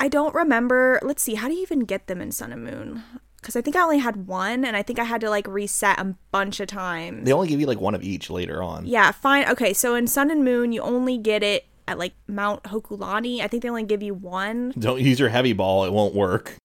I 0.00 0.08
don't 0.08 0.34
remember. 0.34 0.98
Let's 1.02 1.22
see. 1.22 1.34
How 1.34 1.46
do 1.48 1.54
you 1.54 1.62
even 1.62 1.80
get 1.80 2.06
them 2.06 2.20
in 2.20 2.32
Sun 2.32 2.52
and 2.52 2.64
Moon? 2.64 3.02
Because 3.46 3.54
I 3.54 3.60
think 3.60 3.76
I 3.76 3.82
only 3.82 3.98
had 3.98 4.26
one, 4.26 4.64
and 4.64 4.76
I 4.76 4.82
think 4.82 4.98
I 4.98 5.04
had 5.04 5.20
to 5.20 5.30
like 5.30 5.46
reset 5.46 6.00
a 6.00 6.16
bunch 6.32 6.58
of 6.58 6.66
times. 6.66 7.24
They 7.24 7.32
only 7.32 7.46
give 7.46 7.60
you 7.60 7.68
like 7.68 7.80
one 7.80 7.94
of 7.94 8.02
each 8.02 8.28
later 8.28 8.60
on. 8.60 8.86
Yeah, 8.86 9.12
fine. 9.12 9.48
Okay, 9.48 9.72
so 9.72 9.94
in 9.94 10.08
Sun 10.08 10.32
and 10.32 10.44
Moon, 10.44 10.72
you 10.72 10.82
only 10.82 11.16
get 11.16 11.44
it 11.44 11.64
at 11.86 11.96
like 11.96 12.14
Mount 12.26 12.64
Hokulani. 12.64 13.42
I 13.42 13.46
think 13.46 13.62
they 13.62 13.68
only 13.68 13.84
give 13.84 14.02
you 14.02 14.14
one. 14.14 14.72
Don't 14.76 15.00
use 15.00 15.20
your 15.20 15.28
heavy 15.28 15.52
ball; 15.52 15.84
it 15.84 15.92
won't 15.92 16.12
work. 16.12 16.56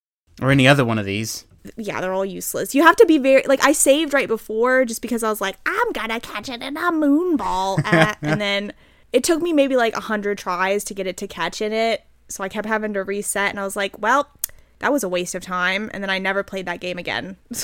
or 0.42 0.50
any 0.50 0.68
other 0.68 0.84
one 0.84 0.98
of 0.98 1.06
these. 1.06 1.46
Yeah, 1.78 2.02
they're 2.02 2.14
all 2.14 2.26
useless. 2.26 2.74
You 2.74 2.82
have 2.82 2.96
to 2.96 3.06
be 3.06 3.20
very 3.20 3.44
like 3.46 3.64
I 3.64 3.74
saved 3.74 4.12
right 4.12 4.28
before 4.28 4.84
just 4.84 5.04
because 5.04 5.22
I 5.22 5.30
was 5.30 5.40
like, 5.40 5.58
I'm 5.68 5.92
gonna 5.92 6.20
catch 6.20 6.50
it 6.50 6.64
in 6.64 6.78
a 6.78 6.92
moon 6.92 7.38
ball, 7.38 7.80
and 7.86 8.42
then 8.42 8.74
it 9.14 9.24
took 9.24 9.40
me 9.44 9.54
maybe 9.54 9.76
like 9.76 9.96
a 9.96 10.02
hundred 10.02 10.40
tries 10.40 10.84
to 10.86 10.96
get 10.96 11.06
it 11.06 11.18
to 11.18 11.28
catch 11.28 11.62
in 11.62 11.74
it. 11.74 12.04
So 12.28 12.44
I 12.44 12.50
kept 12.50 12.68
having 12.68 12.96
to 12.96 13.04
reset, 13.04 13.52
and 13.52 13.60
I 13.60 13.66
was 13.66 13.76
like, 13.76 14.00
well. 14.00 14.32
That 14.82 14.92
was 14.92 15.04
a 15.04 15.10
waste 15.10 15.36
of 15.36 15.44
time, 15.44 15.90
and 15.94 16.04
then 16.04 16.10
I 16.10 16.18
never 16.18 16.44
played 16.44 16.66
that 16.66 16.80
game 16.80 16.98
again. 16.98 17.38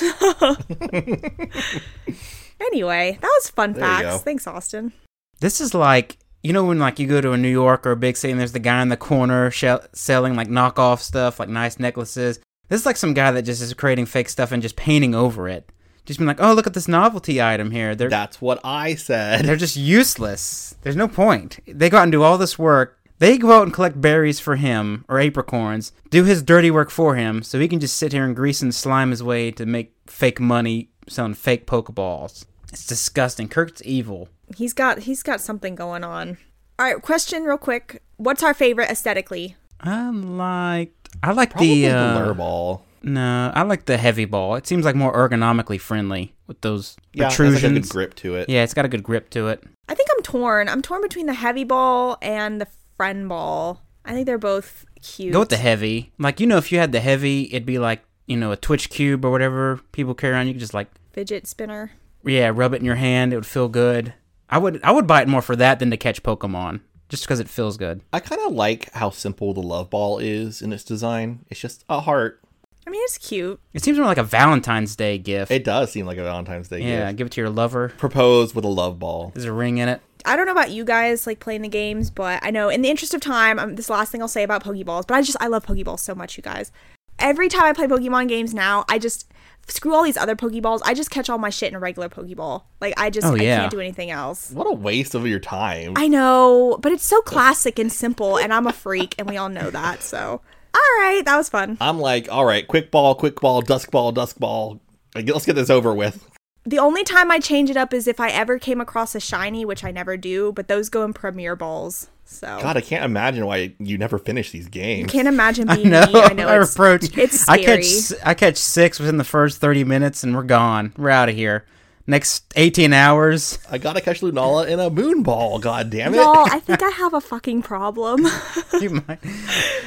anyway, 2.60 3.18
that 3.20 3.32
was 3.40 3.50
fun 3.50 3.72
There 3.72 3.82
facts. 3.82 4.22
Thanks, 4.22 4.46
Austin. 4.46 4.92
This 5.40 5.60
is 5.60 5.74
like 5.74 6.18
you 6.42 6.52
know 6.52 6.64
when 6.64 6.78
like 6.78 6.98
you 6.98 7.06
go 7.06 7.20
to 7.20 7.32
a 7.32 7.36
New 7.36 7.48
York 7.48 7.86
or 7.86 7.92
a 7.92 7.96
big 7.96 8.16
city 8.16 8.30
and 8.30 8.40
there's 8.40 8.52
the 8.52 8.58
guy 8.58 8.80
in 8.82 8.88
the 8.88 8.96
corner 8.96 9.50
shell 9.50 9.82
selling 9.92 10.36
like 10.36 10.48
knockoff 10.48 11.00
stuff 11.00 11.40
like 11.40 11.48
nice 11.48 11.78
necklaces. 11.78 12.38
This 12.68 12.80
is 12.80 12.86
like 12.86 12.96
some 12.96 13.14
guy 13.14 13.30
that 13.32 13.42
just 13.42 13.62
is 13.62 13.74
creating 13.74 14.06
fake 14.06 14.28
stuff 14.28 14.52
and 14.52 14.62
just 14.62 14.76
painting 14.76 15.14
over 15.14 15.48
it. 15.48 15.70
Just 16.04 16.18
being 16.20 16.28
like, 16.28 16.40
oh 16.40 16.54
look 16.54 16.66
at 16.66 16.74
this 16.74 16.88
novelty 16.88 17.42
item 17.42 17.70
here. 17.70 17.94
They're 17.94 18.08
That's 18.08 18.40
what 18.40 18.60
I 18.62 18.94
said. 18.94 19.44
they're 19.44 19.56
just 19.56 19.76
useless. 19.76 20.76
There's 20.82 20.96
no 20.96 21.08
point. 21.08 21.58
They 21.66 21.90
go 21.90 21.98
out 21.98 22.04
and 22.04 22.12
do 22.12 22.22
all 22.22 22.38
this 22.38 22.58
work. 22.58 22.97
They 23.18 23.36
go 23.38 23.52
out 23.52 23.64
and 23.64 23.72
collect 23.72 24.00
berries 24.00 24.38
for 24.38 24.56
him 24.56 25.04
or 25.08 25.16
apricorns, 25.16 25.92
do 26.10 26.24
his 26.24 26.42
dirty 26.42 26.70
work 26.70 26.90
for 26.90 27.16
him, 27.16 27.42
so 27.42 27.58
he 27.58 27.66
can 27.68 27.80
just 27.80 27.96
sit 27.96 28.12
here 28.12 28.24
and 28.24 28.36
grease 28.36 28.62
and 28.62 28.74
slime 28.74 29.10
his 29.10 29.22
way 29.22 29.50
to 29.52 29.66
make 29.66 29.92
fake 30.06 30.40
money 30.40 30.90
selling 31.08 31.34
fake 31.34 31.66
Pokeballs. 31.66 32.44
It's 32.72 32.86
disgusting. 32.86 33.48
Kurt's 33.48 33.82
evil. 33.84 34.28
He's 34.56 34.72
got 34.72 35.00
he's 35.00 35.22
got 35.22 35.40
something 35.40 35.74
going 35.74 36.04
on. 36.04 36.38
All 36.78 36.86
right, 36.86 37.00
question 37.02 37.44
real 37.44 37.58
quick. 37.58 38.02
What's 38.18 38.42
our 38.42 38.54
favorite 38.54 38.90
aesthetically? 38.90 39.56
I 39.80 40.10
like 40.10 40.92
I 41.22 41.32
like 41.32 41.50
Probably 41.50 41.82
the 41.82 41.88
the 41.88 41.96
uh, 41.98 42.24
lure 42.24 42.34
ball. 42.34 42.84
no, 43.02 43.50
I 43.54 43.62
like 43.62 43.86
the 43.86 43.96
heavy 43.96 44.26
ball. 44.26 44.54
It 44.56 44.66
seems 44.66 44.84
like 44.84 44.94
more 44.94 45.12
ergonomically 45.12 45.80
friendly 45.80 46.34
with 46.46 46.60
those 46.60 46.96
Yeah, 47.14 47.26
it 47.28 47.32
has 47.32 47.62
like 47.62 47.64
a 47.64 47.70
good 47.70 47.88
grip 47.88 48.14
to 48.16 48.36
it. 48.36 48.48
Yeah, 48.48 48.62
it's 48.64 48.74
got 48.74 48.84
a 48.84 48.88
good 48.88 49.02
grip 49.02 49.30
to 49.30 49.48
it. 49.48 49.64
I 49.88 49.94
think 49.94 50.08
I'm 50.16 50.22
torn. 50.22 50.68
I'm 50.68 50.82
torn 50.82 51.00
between 51.02 51.26
the 51.26 51.32
heavy 51.34 51.64
ball 51.64 52.18
and 52.20 52.60
the 52.60 52.66
friend 52.98 53.28
ball. 53.30 53.80
I 54.04 54.12
think 54.12 54.26
they're 54.26 54.36
both 54.36 54.84
cute. 55.00 55.32
Go 55.32 55.40
with 55.40 55.48
the 55.48 55.56
heavy. 55.56 56.12
Like 56.18 56.40
you 56.40 56.46
know, 56.46 56.58
if 56.58 56.70
you 56.70 56.78
had 56.78 56.92
the 56.92 57.00
heavy, 57.00 57.44
it'd 57.44 57.64
be 57.64 57.78
like 57.78 58.04
you 58.26 58.36
know 58.36 58.52
a 58.52 58.56
Twitch 58.56 58.90
cube 58.90 59.24
or 59.24 59.30
whatever 59.30 59.80
people 59.92 60.14
carry 60.14 60.34
around. 60.34 60.48
You 60.48 60.52
could 60.52 60.60
just 60.60 60.74
like 60.74 60.88
fidget 61.12 61.46
spinner. 61.46 61.92
yeah, 62.24 62.50
rub 62.52 62.74
it 62.74 62.80
in 62.80 62.84
your 62.84 62.96
hand. 62.96 63.32
It 63.32 63.36
would 63.36 63.46
feel 63.46 63.68
good. 63.68 64.12
I 64.50 64.58
would 64.58 64.82
I 64.82 64.90
would 64.90 65.06
buy 65.06 65.22
it 65.22 65.28
more 65.28 65.42
for 65.42 65.56
that 65.56 65.78
than 65.78 65.90
to 65.90 65.96
catch 65.96 66.22
Pokemon, 66.22 66.80
just 67.08 67.24
because 67.24 67.40
it 67.40 67.48
feels 67.48 67.76
good. 67.76 68.02
I 68.12 68.20
kind 68.20 68.40
of 68.44 68.52
like 68.52 68.92
how 68.92 69.10
simple 69.10 69.54
the 69.54 69.62
love 69.62 69.88
ball 69.90 70.18
is 70.18 70.60
in 70.60 70.72
its 70.72 70.84
design. 70.84 71.44
It's 71.48 71.60
just 71.60 71.84
a 71.88 72.00
heart. 72.00 72.40
I 72.86 72.90
mean, 72.90 73.02
it's 73.04 73.18
cute. 73.18 73.60
It 73.74 73.84
seems 73.84 73.98
more 73.98 74.06
like 74.06 74.16
a 74.16 74.22
Valentine's 74.22 74.96
Day 74.96 75.18
gift. 75.18 75.50
It 75.52 75.62
does 75.62 75.92
seem 75.92 76.06
like 76.06 76.16
a 76.16 76.22
Valentine's 76.22 76.68
Day 76.68 76.80
yeah, 76.80 77.08
gift. 77.08 77.18
give 77.18 77.26
it 77.26 77.30
to 77.34 77.42
your 77.42 77.50
lover. 77.50 77.90
Propose 77.98 78.54
with 78.54 78.64
a 78.64 78.68
love 78.68 78.98
ball. 78.98 79.30
There's 79.34 79.44
a 79.44 79.52
ring 79.52 79.76
in 79.76 79.90
it. 79.90 80.00
I 80.24 80.36
don't 80.36 80.46
know 80.46 80.52
about 80.52 80.70
you 80.70 80.84
guys 80.84 81.26
like 81.26 81.40
playing 81.40 81.62
the 81.62 81.68
games, 81.68 82.10
but 82.10 82.40
I 82.42 82.50
know 82.50 82.68
in 82.68 82.82
the 82.82 82.88
interest 82.90 83.14
of 83.14 83.20
time, 83.20 83.58
um, 83.58 83.76
this 83.76 83.88
last 83.90 84.12
thing 84.12 84.20
I'll 84.22 84.28
say 84.28 84.42
about 84.42 84.64
Pokeballs, 84.64 85.06
but 85.06 85.14
I 85.14 85.22
just 85.22 85.36
I 85.40 85.46
love 85.46 85.64
Pokeballs 85.64 86.00
so 86.00 86.14
much, 86.14 86.36
you 86.36 86.42
guys. 86.42 86.72
Every 87.18 87.48
time 87.48 87.64
I 87.64 87.72
play 87.72 87.86
Pokemon 87.86 88.28
games 88.28 88.54
now, 88.54 88.84
I 88.88 88.98
just 88.98 89.28
screw 89.66 89.92
all 89.94 90.02
these 90.04 90.16
other 90.16 90.36
Pokeballs. 90.36 90.80
I 90.84 90.94
just 90.94 91.10
catch 91.10 91.28
all 91.28 91.36
my 91.38 91.50
shit 91.50 91.68
in 91.70 91.74
a 91.74 91.78
regular 91.80 92.08
Pokeball. 92.08 92.62
Like 92.80 92.94
I 92.96 93.10
just 93.10 93.26
Oh, 93.26 93.34
I 93.34 93.38
can't 93.38 93.70
do 93.70 93.80
anything 93.80 94.10
else. 94.10 94.50
What 94.52 94.66
a 94.66 94.72
waste 94.72 95.14
of 95.14 95.26
your 95.26 95.40
time. 95.40 95.94
I 95.96 96.08
know, 96.08 96.78
but 96.80 96.92
it's 96.92 97.04
so 97.04 97.20
classic 97.22 97.78
and 97.78 97.92
simple, 97.92 98.38
and 98.38 98.52
I'm 98.52 98.66
a 98.66 98.72
freak, 98.72 99.14
and 99.18 99.28
we 99.28 99.36
all 99.36 99.48
know 99.48 99.70
that. 99.70 100.02
So, 100.02 100.40
all 100.74 100.80
right, 101.00 101.22
that 101.24 101.36
was 101.36 101.48
fun. 101.48 101.76
I'm 101.80 101.98
like, 101.98 102.30
all 102.30 102.44
right, 102.44 102.66
quick 102.66 102.90
ball, 102.90 103.14
quick 103.14 103.40
ball, 103.40 103.60
dusk 103.62 103.90
ball, 103.90 104.12
dusk 104.12 104.38
ball. 104.38 104.80
Like, 105.14 105.28
let's 105.28 105.46
get 105.46 105.54
this 105.54 105.70
over 105.70 105.92
with. 105.94 106.27
The 106.68 106.78
only 106.78 107.02
time 107.02 107.30
I 107.30 107.38
change 107.38 107.70
it 107.70 107.78
up 107.78 107.94
is 107.94 108.06
if 108.06 108.20
I 108.20 108.28
ever 108.28 108.58
came 108.58 108.78
across 108.78 109.14
a 109.14 109.20
shiny, 109.20 109.64
which 109.64 109.84
I 109.84 109.90
never 109.90 110.18
do, 110.18 110.52
but 110.52 110.68
those 110.68 110.90
go 110.90 111.02
in 111.02 111.14
Premier 111.14 111.56
Balls. 111.56 112.08
So 112.26 112.46
God, 112.60 112.76
I 112.76 112.82
can't 112.82 113.06
imagine 113.06 113.46
why 113.46 113.72
you 113.78 113.96
never 113.96 114.18
finish 114.18 114.50
these 114.50 114.68
games. 114.68 115.08
I 115.08 115.12
can't 115.12 115.28
imagine 115.28 115.70
I 115.70 115.76
being 115.76 115.88
know. 115.88 116.04
me. 116.04 116.20
I 116.20 116.34
know 116.34 116.46
I 116.46 116.60
it's, 116.60 116.74
approach. 116.74 117.16
it's 117.16 117.40
scary. 117.40 117.60
I 117.60 117.80
scary. 117.80 117.82
catch. 118.18 118.26
I 118.28 118.34
catch 118.34 118.56
six 118.58 119.00
within 119.00 119.16
the 119.16 119.24
first 119.24 119.62
thirty 119.62 119.82
minutes, 119.82 120.22
and 120.22 120.36
we're 120.36 120.42
gone. 120.42 120.92
We're 120.98 121.08
out 121.08 121.30
of 121.30 121.34
here. 121.34 121.64
Next 122.06 122.44
eighteen 122.54 122.92
hours. 122.92 123.58
I 123.70 123.78
gotta 123.78 124.02
catch 124.02 124.20
Lunala 124.20 124.68
in 124.68 124.78
a 124.78 124.90
moon 124.90 125.22
ball. 125.22 125.58
God 125.58 125.88
damn 125.88 126.12
it! 126.12 126.18
Y'all, 126.18 126.46
I 126.52 126.60
think 126.64 126.82
I 126.82 126.90
have 126.90 127.14
a 127.14 127.20
fucking 127.22 127.62
problem. 127.62 128.26
You 128.78 128.90
might. 129.08 129.18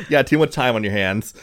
yeah, 0.10 0.24
too 0.24 0.40
much 0.40 0.52
time 0.52 0.74
on 0.76 0.84
your 0.84 0.94
hands. 0.94 1.36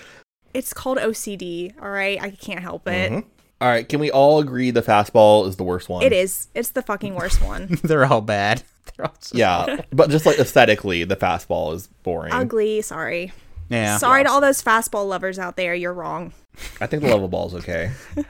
it's 0.52 0.72
called 0.74 0.98
OCD. 0.98 1.80
All 1.80 1.90
right, 1.90 2.20
I 2.20 2.30
can't 2.32 2.58
help 2.60 2.88
it. 2.88 3.12
Mm-hmm. 3.12 3.28
All 3.60 3.68
right, 3.68 3.88
can 3.88 3.98
we 4.00 4.10
all 4.10 4.38
agree 4.38 4.70
the 4.70 4.82
fastball 4.82 5.48
is 5.48 5.56
the 5.56 5.64
worst 5.64 5.88
one? 5.88 6.02
It 6.04 6.12
is. 6.12 6.48
It's 6.54 6.70
the 6.70 6.82
fucking 6.82 7.14
worst 7.14 7.42
one. 7.42 7.66
They're 7.82 8.04
all 8.04 8.20
bad. 8.20 8.62
They're 8.96 9.06
all 9.06 9.14
so- 9.20 9.36
Yeah, 9.36 9.82
but 9.90 10.10
just 10.10 10.24
like 10.26 10.38
aesthetically, 10.38 11.04
the 11.04 11.16
fastball 11.16 11.74
is 11.74 11.88
boring. 12.04 12.32
Ugly. 12.32 12.82
Sorry. 12.82 13.32
Yeah. 13.68 13.98
Sorry 13.98 14.22
to 14.24 14.30
all 14.30 14.40
those 14.40 14.62
fastball 14.62 15.08
lovers 15.08 15.38
out 15.38 15.56
there. 15.56 15.74
You're 15.74 15.92
wrong. 15.92 16.32
I 16.80 16.86
think 16.86 17.02
the 17.02 17.08
level 17.08 17.28
ball's 17.28 17.54
okay. 17.56 17.90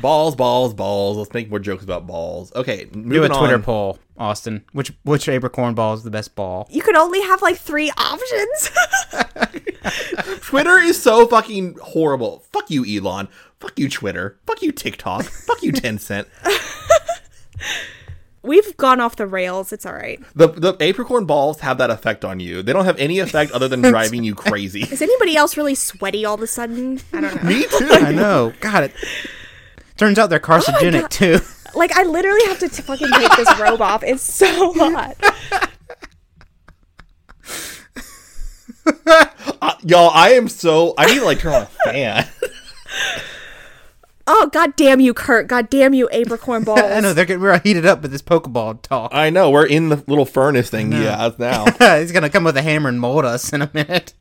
balls, 0.00 0.34
balls, 0.36 0.74
balls. 0.74 1.16
Let's 1.16 1.32
make 1.32 1.50
more 1.50 1.58
jokes 1.58 1.84
about 1.84 2.06
balls. 2.06 2.52
Okay, 2.54 2.88
moving 2.94 3.10
Do 3.10 3.24
a 3.24 3.28
Twitter 3.28 3.54
on. 3.54 3.62
poll, 3.62 3.98
Austin. 4.18 4.64
Which 4.72 4.92
which 5.04 5.28
apricorn 5.28 5.74
ball 5.74 5.94
is 5.94 6.02
the 6.02 6.10
best 6.10 6.34
ball? 6.34 6.66
You 6.70 6.82
could 6.82 6.96
only 6.96 7.20
have 7.22 7.42
like 7.42 7.56
three 7.56 7.90
options. 7.96 8.70
Twitter 10.40 10.78
is 10.78 11.00
so 11.00 11.26
fucking 11.26 11.76
horrible. 11.82 12.44
Fuck 12.52 12.70
you, 12.70 12.84
Elon. 12.84 13.28
Fuck 13.60 13.78
you, 13.78 13.88
Twitter. 13.88 14.38
Fuck 14.46 14.62
you, 14.62 14.72
TikTok. 14.72 15.24
Fuck 15.24 15.62
you, 15.62 15.72
Tencent. 15.72 16.26
we've 18.42 18.76
gone 18.76 19.00
off 19.00 19.16
the 19.16 19.26
rails. 19.26 19.72
It's 19.72 19.86
all 19.86 19.94
right. 19.94 20.20
The 20.34 20.48
the 20.48 20.76
apricorn 20.80 21.24
balls 21.26 21.60
have 21.60 21.78
that 21.78 21.90
effect 21.90 22.24
on 22.24 22.40
you. 22.40 22.62
They 22.62 22.72
don't 22.72 22.84
have 22.84 22.98
any 22.98 23.18
effect 23.18 23.52
other 23.52 23.68
than 23.68 23.82
driving 23.90 24.24
you 24.24 24.34
crazy. 24.34 24.82
Is 24.82 25.02
anybody 25.02 25.36
else 25.36 25.56
really 25.56 25.74
sweaty 25.74 26.24
all 26.24 26.34
of 26.34 26.42
a 26.42 26.46
sudden? 26.46 27.00
I 27.12 27.20
don't 27.20 27.42
know. 27.42 27.48
Me 27.48 27.64
too. 27.78 27.88
I 27.90 28.12
know. 28.12 28.52
God, 28.60 28.84
it 28.84 28.92
turns 29.96 30.18
out 30.18 30.30
they're 30.30 30.40
carcinogenic 30.40 31.00
God. 31.02 31.10
too. 31.10 31.38
Like 31.76 31.90
I 31.96 32.04
literally 32.04 32.44
have 32.46 32.60
to 32.60 32.68
t- 32.68 32.82
fucking 32.82 33.10
take 33.10 33.36
this 33.36 33.58
robe 33.58 33.80
off. 33.82 34.04
It's 34.04 34.22
so 34.22 34.72
hot. 34.76 35.16
Uh, 39.60 39.74
y'all, 39.82 40.10
I 40.12 40.30
am 40.34 40.46
so. 40.48 40.94
I 40.98 41.06
need 41.06 41.18
to 41.20 41.24
like 41.24 41.38
turn 41.38 41.54
on 41.54 41.62
a 41.62 41.66
fan. 41.66 42.28
Oh 44.26 44.48
god 44.52 44.76
damn 44.76 45.00
you, 45.00 45.14
Kurt. 45.14 45.46
God 45.48 45.68
damn 45.70 45.94
you, 45.94 46.08
apricorn 46.12 46.64
balls. 46.64 46.80
I 46.80 47.00
know 47.00 47.12
they're 47.12 47.24
getting 47.24 47.42
we're 47.42 47.58
heated 47.60 47.86
up 47.86 48.02
with 48.02 48.10
this 48.12 48.22
Pokeball 48.22 48.82
talk. 48.82 49.10
I 49.14 49.30
know 49.30 49.50
we're 49.50 49.66
in 49.66 49.88
the 49.88 50.04
little 50.06 50.26
furnace 50.26 50.70
thing. 50.70 50.92
Yeah, 50.92 51.30
now. 51.38 51.64
He's 51.98 52.12
gonna 52.12 52.30
come 52.30 52.44
with 52.44 52.56
a 52.56 52.62
hammer 52.62 52.88
and 52.88 53.00
mold 53.00 53.24
us 53.24 53.52
in 53.52 53.62
a 53.62 53.70
minute. 53.72 54.12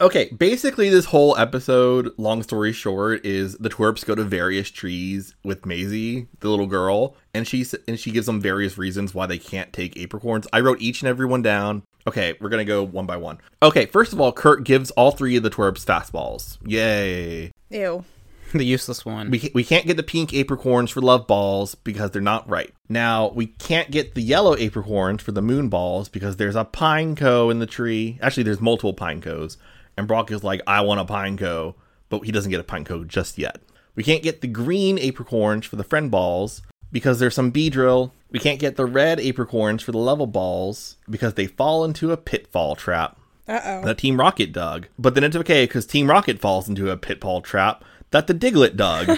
Okay, 0.00 0.30
basically, 0.30 0.88
this 0.88 1.04
whole 1.04 1.36
episode, 1.36 2.12
long 2.16 2.42
story 2.42 2.72
short, 2.72 3.24
is 3.24 3.56
the 3.58 3.68
twerps 3.68 4.04
go 4.04 4.14
to 4.14 4.24
various 4.24 4.70
trees 4.70 5.34
with 5.44 5.66
Maisie, 5.66 6.26
the 6.40 6.48
little 6.48 6.66
girl, 6.66 7.16
and 7.34 7.46
she 7.46 7.66
and 7.86 8.00
she 8.00 8.10
gives 8.10 8.26
them 8.26 8.40
various 8.40 8.78
reasons 8.78 9.14
why 9.14 9.26
they 9.26 9.36
can't 9.38 9.72
take 9.72 9.94
apricorns. 9.96 10.46
I 10.54 10.60
wrote 10.60 10.80
each 10.80 11.02
and 11.02 11.08
every 11.08 11.26
one 11.26 11.42
down. 11.42 11.82
Okay, 12.06 12.34
we're 12.40 12.48
gonna 12.48 12.64
go 12.64 12.82
one 12.82 13.04
by 13.04 13.18
one. 13.18 13.38
Okay, 13.62 13.84
first 13.84 14.14
of 14.14 14.20
all, 14.20 14.32
Kurt 14.32 14.64
gives 14.64 14.90
all 14.92 15.10
three 15.10 15.36
of 15.36 15.42
the 15.42 15.50
twerps 15.50 15.84
fastballs. 15.84 16.56
Yay! 16.64 17.52
Ew. 17.68 18.04
The 18.60 18.64
useless 18.64 19.04
one. 19.04 19.30
We, 19.30 19.50
we 19.54 19.62
can't 19.64 19.86
get 19.86 19.96
the 19.96 20.02
pink 20.02 20.30
apricorns 20.30 20.90
for 20.90 21.00
love 21.00 21.26
balls 21.26 21.74
because 21.76 22.10
they're 22.10 22.20
not 22.20 22.48
right. 22.48 22.72
Now, 22.88 23.30
we 23.30 23.46
can't 23.46 23.90
get 23.90 24.14
the 24.14 24.22
yellow 24.22 24.56
apricorns 24.56 25.20
for 25.20 25.32
the 25.32 25.40
moon 25.42 25.68
balls 25.68 26.08
because 26.08 26.36
there's 26.36 26.56
a 26.56 26.64
Pineco 26.64 27.50
in 27.50 27.60
the 27.60 27.66
tree. 27.66 28.18
Actually, 28.20 28.42
there's 28.42 28.60
multiple 28.60 28.94
Pineco's. 28.94 29.56
And 29.96 30.08
Brock 30.08 30.30
is 30.32 30.42
like, 30.42 30.60
I 30.66 30.80
want 30.80 31.00
a 31.00 31.04
Pineco, 31.04 31.74
but 32.08 32.24
he 32.24 32.32
doesn't 32.32 32.50
get 32.50 32.60
a 32.60 32.64
Pineco 32.64 33.06
just 33.06 33.38
yet. 33.38 33.60
We 33.94 34.02
can't 34.02 34.22
get 34.22 34.40
the 34.40 34.48
green 34.48 34.98
apricorns 34.98 35.64
for 35.64 35.76
the 35.76 35.84
friend 35.84 36.10
balls 36.10 36.62
because 36.92 37.18
there's 37.18 37.34
some 37.34 37.52
Beedrill. 37.52 38.10
We 38.30 38.38
can't 38.38 38.58
get 38.60 38.76
the 38.76 38.86
red 38.86 39.18
apricorns 39.18 39.82
for 39.82 39.92
the 39.92 39.98
level 39.98 40.26
balls 40.26 40.96
because 41.08 41.34
they 41.34 41.46
fall 41.46 41.84
into 41.84 42.12
a 42.12 42.16
pitfall 42.16 42.76
trap 42.76 43.18
Uh-oh. 43.48 43.84
that 43.84 43.98
Team 43.98 44.18
Rocket 44.18 44.52
dug. 44.52 44.86
But 44.98 45.14
then 45.14 45.24
it's 45.24 45.36
okay 45.36 45.64
because 45.64 45.86
Team 45.86 46.08
Rocket 46.08 46.40
falls 46.40 46.68
into 46.68 46.90
a 46.90 46.96
pitfall 46.96 47.42
trap 47.42 47.84
that 48.10 48.26
the 48.26 48.34
Diglett 48.34 48.76
dug, 48.76 49.08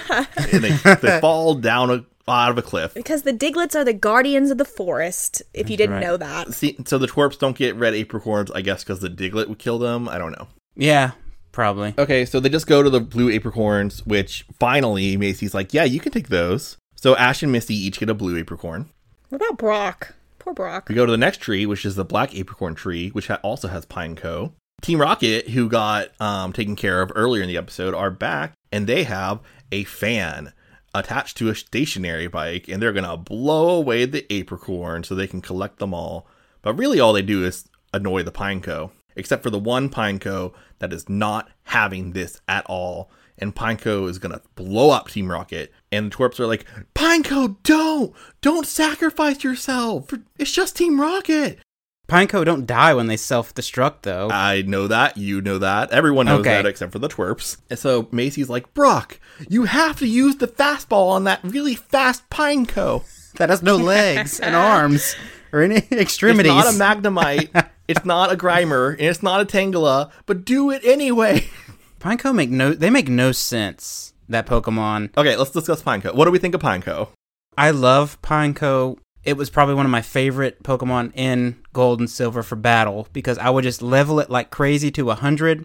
and 0.53 0.65
they, 0.65 0.71
they 0.97 1.21
fall 1.21 1.55
down 1.55 1.91
a, 1.91 2.05
out 2.31 2.51
of 2.51 2.59
a 2.59 2.63
cliff. 2.63 2.95
Because 2.95 3.23
the 3.23 3.33
Digletts 3.33 3.75
are 3.75 3.85
the 3.85 3.93
guardians 3.93 4.51
of 4.51 4.59
the 4.59 4.65
forest, 4.65 5.43
if 5.55 5.71
you 5.71 5.77
didn't 5.77 5.97
right. 5.97 6.03
know 6.03 6.17
that. 6.17 6.53
See, 6.55 6.77
so 6.87 6.99
the 6.99 7.07
twerps 7.07 7.39
don't 7.39 7.57
get 7.57 7.75
red 7.77 7.95
apricorns, 7.95 8.51
I 8.55 8.61
guess, 8.61 8.85
because 8.85 9.01
the 9.01 9.09
Diglett 9.09 9.49
would 9.49 9.59
kill 9.59 9.79
them. 9.79 10.09
I 10.09 10.19
don't 10.19 10.33
know. 10.33 10.49
yeah, 10.77 11.13
probably. 11.53 11.95
Okay, 11.99 12.25
so 12.25 12.41
they 12.41 12.49
just 12.49 12.67
go 12.67 12.83
to 12.83 12.91
the 12.91 13.01
blue 13.01 13.31
apricorns, 13.31 14.07
which 14.07 14.45
finally 14.59 15.17
Maisie's 15.17 15.55
like, 15.55 15.73
yeah, 15.75 15.85
you 15.85 16.01
can 16.01 16.13
take 16.13 16.29
those. 16.29 16.77
So 16.95 17.17
Ash 17.17 17.43
and 17.43 17.51
Misty 17.51 17.75
each 17.75 17.99
get 17.99 18.09
a 18.11 18.15
blue 18.15 18.37
apricorn. 18.39 18.89
What 19.29 19.43
about 19.43 19.59
Brock? 19.59 20.15
Poor 20.39 20.55
Brock. 20.55 20.89
We 20.89 20.95
go 20.95 21.07
to 21.07 21.13
the 21.13 21.19
next 21.19 21.39
tree, 21.39 21.67
which 21.67 21.85
is 21.85 21.95
the 21.95 22.05
black 22.05 22.35
apricorn 22.35 22.75
tree, 22.75 23.11
which 23.11 23.29
ha- 23.29 23.41
also 23.43 23.69
has 23.69 23.87
Pineco. 23.87 24.53
Team 24.83 25.01
Rocket, 25.01 25.51
who 25.51 25.69
got 25.69 26.09
um, 26.21 26.53
taken 26.53 26.75
care 26.75 27.03
of 27.03 27.13
earlier 27.15 27.41
in 27.41 27.49
the 27.49 27.57
episode, 27.57 27.95
are 27.95 28.11
back, 28.11 28.55
and 28.73 28.89
they 28.89 29.05
have 29.05 29.39
a 29.71 29.85
fan 29.85 30.53
attached 30.93 31.37
to 31.37 31.49
a 31.49 31.55
stationary 31.55 32.27
bike, 32.27 32.67
and 32.69 32.83
they're 32.83 32.93
gonna 32.93 33.17
blow 33.17 33.71
away 33.71 34.05
the 34.05 34.31
apricorn 34.31 35.05
so 35.05 35.15
they 35.15 35.29
can 35.29 35.41
collect 35.41 35.79
them 35.79 35.95
all. 35.95 36.27
But 36.63 36.75
really, 36.75 36.99
all 36.99 37.13
they 37.13 37.23
do 37.23 37.45
is 37.45 37.69
annoy 37.95 38.25
the 38.25 38.33
Pineco, 38.33 38.91
except 39.15 39.45
for 39.45 39.51
the 39.51 39.59
one 39.59 39.89
Pineco 39.89 40.53
that 40.81 40.93
is 40.93 41.09
not 41.09 41.49
having 41.65 42.11
this 42.11 42.41
at 42.49 42.67
all. 42.67 43.09
And 43.39 43.55
Pineco 43.55 44.09
is 44.11 44.19
gonna 44.19 44.43
blow 44.57 44.91
up 44.91 45.09
Team 45.09 45.31
Rocket, 45.31 45.73
and 45.93 46.11
the 46.11 46.17
twerps 46.17 46.41
are 46.41 46.47
like, 46.49 46.67
"Pineco, 46.95 47.57
don't, 47.63 48.13
don't 48.41 48.67
sacrifice 48.67 49.45
yourself. 49.45 50.13
It's 50.39 50.51
just 50.51 50.77
Team 50.77 51.01
Rocket." 51.01 51.61
Pineco 52.09 52.45
don't 52.45 52.67
die 52.67 52.93
when 52.95 53.07
they 53.07 53.17
self-destruct 53.17 54.03
though. 54.03 54.29
I 54.31 54.63
know 54.63 54.87
that. 54.89 55.17
You 55.17 55.41
know 55.41 55.59
that. 55.59 55.91
Everyone 55.93 56.27
knows 56.27 56.41
Okay. 56.41 56.51
that 56.51 56.67
except 56.67 56.93
for 56.93 56.99
the 56.99 57.09
twerps. 57.09 57.57
And 57.71 57.79
so 57.79 58.09
Maisie's 58.13 58.51
like, 58.51 58.75
Brock, 58.75 59.19
you 59.49 59.65
have 59.65 59.99
to 60.01 60.07
use 60.07 60.37
the 60.37 60.49
fastball 60.49 61.11
on 61.11 61.25
that 61.25 61.41
really 61.43 61.75
fast 61.75 62.29
Pineco. 62.29 63.05
that 63.37 63.49
has 63.49 63.63
no 63.63 63.77
legs 63.77 64.41
and 64.41 64.55
arms 64.55 65.17
or 65.53 65.63
any 65.63 65.77
extremities. 65.91 66.53
It's 66.57 66.77
not 66.79 66.99
a 66.99 67.01
Magnemite. 67.01 67.69
it's 67.89 68.05
not 68.05 68.31
a 68.33 68.37
Grimer. 68.37 68.93
And 68.93 69.01
it's 69.09 69.23
not 69.23 69.41
a 69.41 69.45
Tangela. 69.47 70.11
But 70.27 70.45
do 70.45 70.71
it 70.71 70.83
anyway. 70.85 71.49
Pineco 72.01 72.35
make 72.35 72.51
no 72.51 72.75
they 72.75 72.91
make 72.91 73.09
no 73.09 73.33
sense. 73.33 74.13
That 74.29 74.47
Pokemon. 74.47 75.17
Okay, 75.17 75.37
let's 75.37 75.51
discuss 75.51 75.83
Pineco. 75.83 76.15
What 76.15 76.25
do 76.27 76.31
we 76.31 76.39
think 76.39 76.55
of 76.55 76.61
Pineco? 76.63 77.09
I 77.57 77.71
love 77.71 78.21
Pineco. 78.23 78.99
It 79.25 79.37
was 79.37 79.51
probably 79.51 79.75
one 79.75 79.87
of 79.87 79.93
my 79.93 80.03
favorite 80.03 80.63
Pokemon 80.63 81.13
in 81.15 81.57
Gold 81.73 82.01
and 82.01 82.11
Silver 82.11 82.43
for 82.43 82.57
battle 82.57 83.09
because 83.13 83.39
I 83.39 83.51
would 83.51 83.63
just 83.65 83.81
level 83.83 84.19
it 84.21 84.31
like 84.31 84.51
crazy 84.51 84.91
to 84.93 85.05
100 85.05 85.65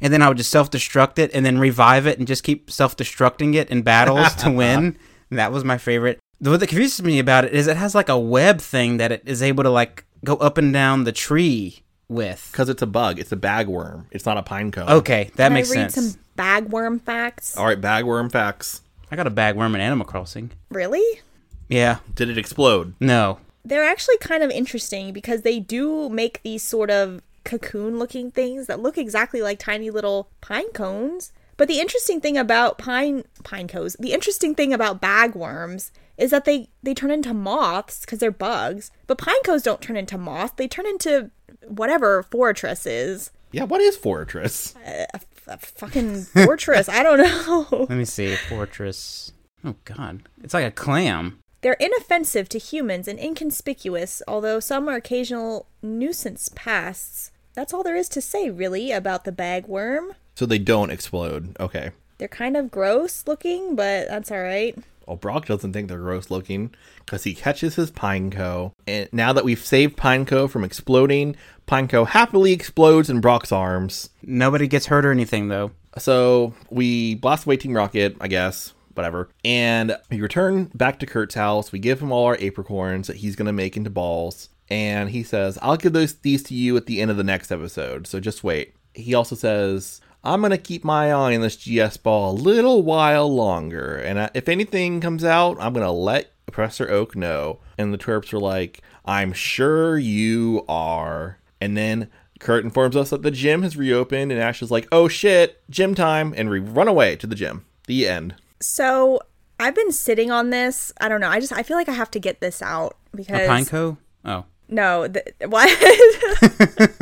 and 0.00 0.12
then 0.12 0.22
I 0.22 0.28
would 0.28 0.36
just 0.36 0.50
self-destruct 0.50 1.18
it 1.18 1.30
and 1.34 1.44
then 1.44 1.58
revive 1.58 2.06
it 2.06 2.18
and 2.18 2.26
just 2.26 2.42
keep 2.42 2.70
self-destructing 2.70 3.54
it 3.54 3.70
in 3.70 3.82
battles 3.82 4.34
to 4.36 4.50
win. 4.52 4.96
And 5.30 5.38
that 5.38 5.52
was 5.52 5.64
my 5.64 5.78
favorite. 5.78 6.18
The 6.40 6.50
what 6.50 6.60
that 6.60 6.68
confuses 6.68 7.02
me 7.02 7.18
about 7.18 7.44
it 7.44 7.52
is 7.52 7.66
it 7.66 7.76
has 7.76 7.94
like 7.94 8.08
a 8.08 8.18
web 8.18 8.60
thing 8.60 8.98
that 8.98 9.12
it 9.12 9.22
is 9.26 9.42
able 9.42 9.64
to 9.64 9.70
like 9.70 10.04
go 10.24 10.36
up 10.36 10.58
and 10.58 10.72
down 10.72 11.04
the 11.04 11.12
tree 11.12 11.82
with. 12.08 12.48
Because 12.52 12.68
it's 12.68 12.82
a 12.82 12.86
bug. 12.86 13.18
It's 13.18 13.32
a 13.32 13.36
bagworm. 13.36 14.04
It's 14.10 14.26
not 14.26 14.36
a 14.38 14.42
Pineco. 14.42 14.88
Okay, 14.88 15.30
that 15.36 15.46
Can 15.48 15.54
makes 15.54 15.72
I 15.72 15.80
read 15.82 15.92
sense. 15.92 16.12
some 16.12 16.20
bagworm 16.36 17.00
facts? 17.00 17.56
All 17.56 17.66
right, 17.66 17.80
bagworm 17.80 18.30
facts. 18.30 18.82
I 19.10 19.16
got 19.16 19.26
a 19.26 19.30
bagworm 19.30 19.74
in 19.74 19.80
Animal 19.80 20.06
Crossing. 20.06 20.50
Really? 20.70 21.20
Yeah, 21.68 21.98
Did 22.14 22.28
it 22.30 22.38
explode? 22.38 22.94
no. 23.00 23.38
They're 23.64 23.82
actually 23.82 24.18
kind 24.18 24.44
of 24.44 24.50
interesting 24.52 25.12
because 25.12 25.42
they 25.42 25.58
do 25.58 26.08
make 26.08 26.40
these 26.44 26.62
sort 26.62 26.88
of 26.88 27.20
cocoon 27.44 27.98
looking 27.98 28.30
things 28.30 28.68
that 28.68 28.78
look 28.78 28.96
exactly 28.96 29.42
like 29.42 29.58
tiny 29.58 29.90
little 29.90 30.28
pine 30.40 30.70
cones. 30.72 31.32
But 31.56 31.66
the 31.66 31.80
interesting 31.80 32.20
thing 32.20 32.38
about 32.38 32.78
pine 32.78 33.24
pine 33.42 33.66
cones, 33.66 33.96
the 33.98 34.12
interesting 34.12 34.54
thing 34.54 34.72
about 34.72 35.02
bagworms 35.02 35.90
is 36.16 36.30
that 36.30 36.44
they 36.44 36.68
they 36.84 36.94
turn 36.94 37.10
into 37.10 37.34
moths 37.34 38.02
because 38.02 38.20
they're 38.20 38.30
bugs. 38.30 38.92
But 39.08 39.18
pine 39.18 39.42
cones 39.44 39.64
don't 39.64 39.80
turn 39.82 39.96
into 39.96 40.16
moths; 40.16 40.54
they 40.56 40.68
turn 40.68 40.86
into 40.86 41.32
whatever 41.66 42.22
Forretress 42.22 42.86
is. 42.86 43.32
Yeah, 43.50 43.64
what 43.64 43.80
is 43.80 43.96
Forretress? 43.96 44.76
A, 44.86 45.06
a 45.48 45.58
fucking 45.58 46.22
fortress. 46.22 46.88
I 46.88 47.02
don't 47.02 47.18
know. 47.18 47.66
Let 47.88 47.98
me 47.98 48.04
see. 48.04 48.34
Forretress. 48.48 49.32
Oh 49.64 49.74
god. 49.84 50.22
It's 50.44 50.54
like 50.54 50.66
a 50.66 50.70
clam. 50.70 51.40
They're 51.66 51.72
inoffensive 51.80 52.48
to 52.50 52.58
humans 52.58 53.08
and 53.08 53.18
inconspicuous, 53.18 54.22
although 54.28 54.60
some 54.60 54.88
are 54.88 54.94
occasional 54.94 55.66
nuisance 55.82 56.48
pests. 56.54 57.32
That's 57.54 57.74
all 57.74 57.82
there 57.82 57.96
is 57.96 58.08
to 58.10 58.20
say, 58.20 58.50
really, 58.50 58.92
about 58.92 59.24
the 59.24 59.32
bagworm. 59.32 60.10
So 60.36 60.46
they 60.46 60.60
don't 60.60 60.92
explode. 60.92 61.56
Okay. 61.58 61.90
They're 62.18 62.28
kind 62.28 62.56
of 62.56 62.70
gross 62.70 63.24
looking, 63.26 63.74
but 63.74 64.06
that's 64.06 64.30
alright. 64.30 64.78
Well, 65.08 65.16
Brock 65.16 65.46
doesn't 65.46 65.72
think 65.72 65.88
they're 65.88 65.98
gross 65.98 66.30
looking 66.30 66.72
because 67.00 67.24
he 67.24 67.34
catches 67.34 67.74
his 67.74 67.90
Pineco. 67.90 68.70
And 68.86 69.08
now 69.10 69.32
that 69.32 69.44
we've 69.44 69.58
saved 69.58 69.96
Pineco 69.96 70.48
from 70.48 70.62
exploding, 70.62 71.34
Pineco 71.66 72.06
happily 72.06 72.52
explodes 72.52 73.10
in 73.10 73.20
Brock's 73.20 73.50
arms. 73.50 74.10
Nobody 74.22 74.68
gets 74.68 74.86
hurt 74.86 75.04
or 75.04 75.10
anything 75.10 75.48
though. 75.48 75.72
So 75.98 76.54
we 76.70 77.16
blast 77.16 77.44
away 77.44 77.56
Team 77.56 77.72
Rocket, 77.72 78.16
I 78.20 78.28
guess, 78.28 78.72
whatever. 78.96 79.28
And 79.44 79.96
we 80.10 80.20
return 80.20 80.70
back 80.74 80.98
to 81.00 81.06
Kurt's 81.06 81.34
house. 81.34 81.72
We 81.72 81.78
give 81.78 82.00
him 82.00 82.12
all 82.12 82.26
our 82.26 82.36
apricorns 82.36 83.06
that 83.06 83.16
he's 83.16 83.36
going 83.36 83.46
to 83.46 83.52
make 83.52 83.76
into 83.76 83.90
balls. 83.90 84.48
And 84.68 85.10
he 85.10 85.22
says, 85.22 85.58
I'll 85.62 85.76
give 85.76 85.92
those 85.92 86.14
these 86.14 86.42
to 86.44 86.54
you 86.54 86.76
at 86.76 86.86
the 86.86 87.00
end 87.00 87.10
of 87.10 87.16
the 87.16 87.24
next 87.24 87.52
episode. 87.52 88.06
So 88.06 88.20
just 88.20 88.42
wait. 88.42 88.74
He 88.94 89.14
also 89.14 89.36
says, 89.36 90.00
I'm 90.24 90.40
going 90.40 90.50
to 90.50 90.58
keep 90.58 90.82
my 90.82 91.12
eye 91.12 91.34
on 91.34 91.40
this 91.40 91.56
GS 91.56 91.98
ball 91.98 92.32
a 92.32 92.34
little 92.34 92.82
while 92.82 93.32
longer. 93.32 93.96
And 93.96 94.18
uh, 94.18 94.30
if 94.34 94.48
anything 94.48 95.00
comes 95.00 95.24
out, 95.24 95.56
I'm 95.60 95.72
going 95.72 95.86
to 95.86 95.90
let 95.90 96.32
Professor 96.46 96.90
Oak 96.90 97.14
know. 97.14 97.60
And 97.78 97.92
the 97.92 97.98
twerps 97.98 98.32
are 98.32 98.40
like, 98.40 98.82
I'm 99.04 99.32
sure 99.32 99.98
you 99.98 100.64
are. 100.68 101.38
And 101.60 101.76
then 101.76 102.10
Kurt 102.40 102.64
informs 102.64 102.96
us 102.96 103.10
that 103.10 103.22
the 103.22 103.30
gym 103.30 103.62
has 103.62 103.76
reopened, 103.76 104.30
and 104.30 104.40
Ash 104.40 104.62
is 104.62 104.70
like, 104.70 104.88
oh 104.92 105.08
shit, 105.08 105.62
gym 105.70 105.94
time. 105.94 106.34
And 106.36 106.50
we 106.50 106.58
run 106.58 106.88
away 106.88 107.16
to 107.16 107.26
the 107.26 107.36
gym. 107.36 107.64
The 107.86 108.08
end. 108.08 108.34
So, 108.60 109.20
I've 109.58 109.74
been 109.74 109.92
sitting 109.92 110.30
on 110.30 110.50
this. 110.50 110.92
I 111.00 111.08
don't 111.08 111.20
know. 111.20 111.28
I 111.30 111.40
just, 111.40 111.52
I 111.52 111.62
feel 111.62 111.76
like 111.76 111.88
I 111.88 111.92
have 111.94 112.10
to 112.12 112.20
get 112.20 112.40
this 112.40 112.60
out 112.62 112.96
A 113.12 113.16
because. 113.16 113.48
pineco? 113.48 113.96
Oh. 114.24 114.44
No, 114.68 115.06
th- 115.08 115.26
what? 115.46 115.68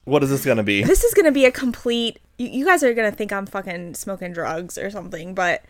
What 0.06 0.22
is 0.22 0.30
this 0.30 0.44
going 0.44 0.58
to 0.58 0.64
be? 0.64 0.84
this 0.84 1.04
is 1.06 1.14
gonna 1.14 1.32
be 1.32 1.46
a 1.46 1.52
complete 1.52 2.20
you, 2.38 2.48
you 2.50 2.66
guys 2.66 2.84
are 2.84 2.94
gonna 2.94 3.10
think 3.12 3.32
i'm 3.32 3.46
fucking 3.46 3.94
smoking 3.96 4.34
drugs 4.34 4.78
or 4.78 4.90
something 4.90 5.34
but 5.34 5.64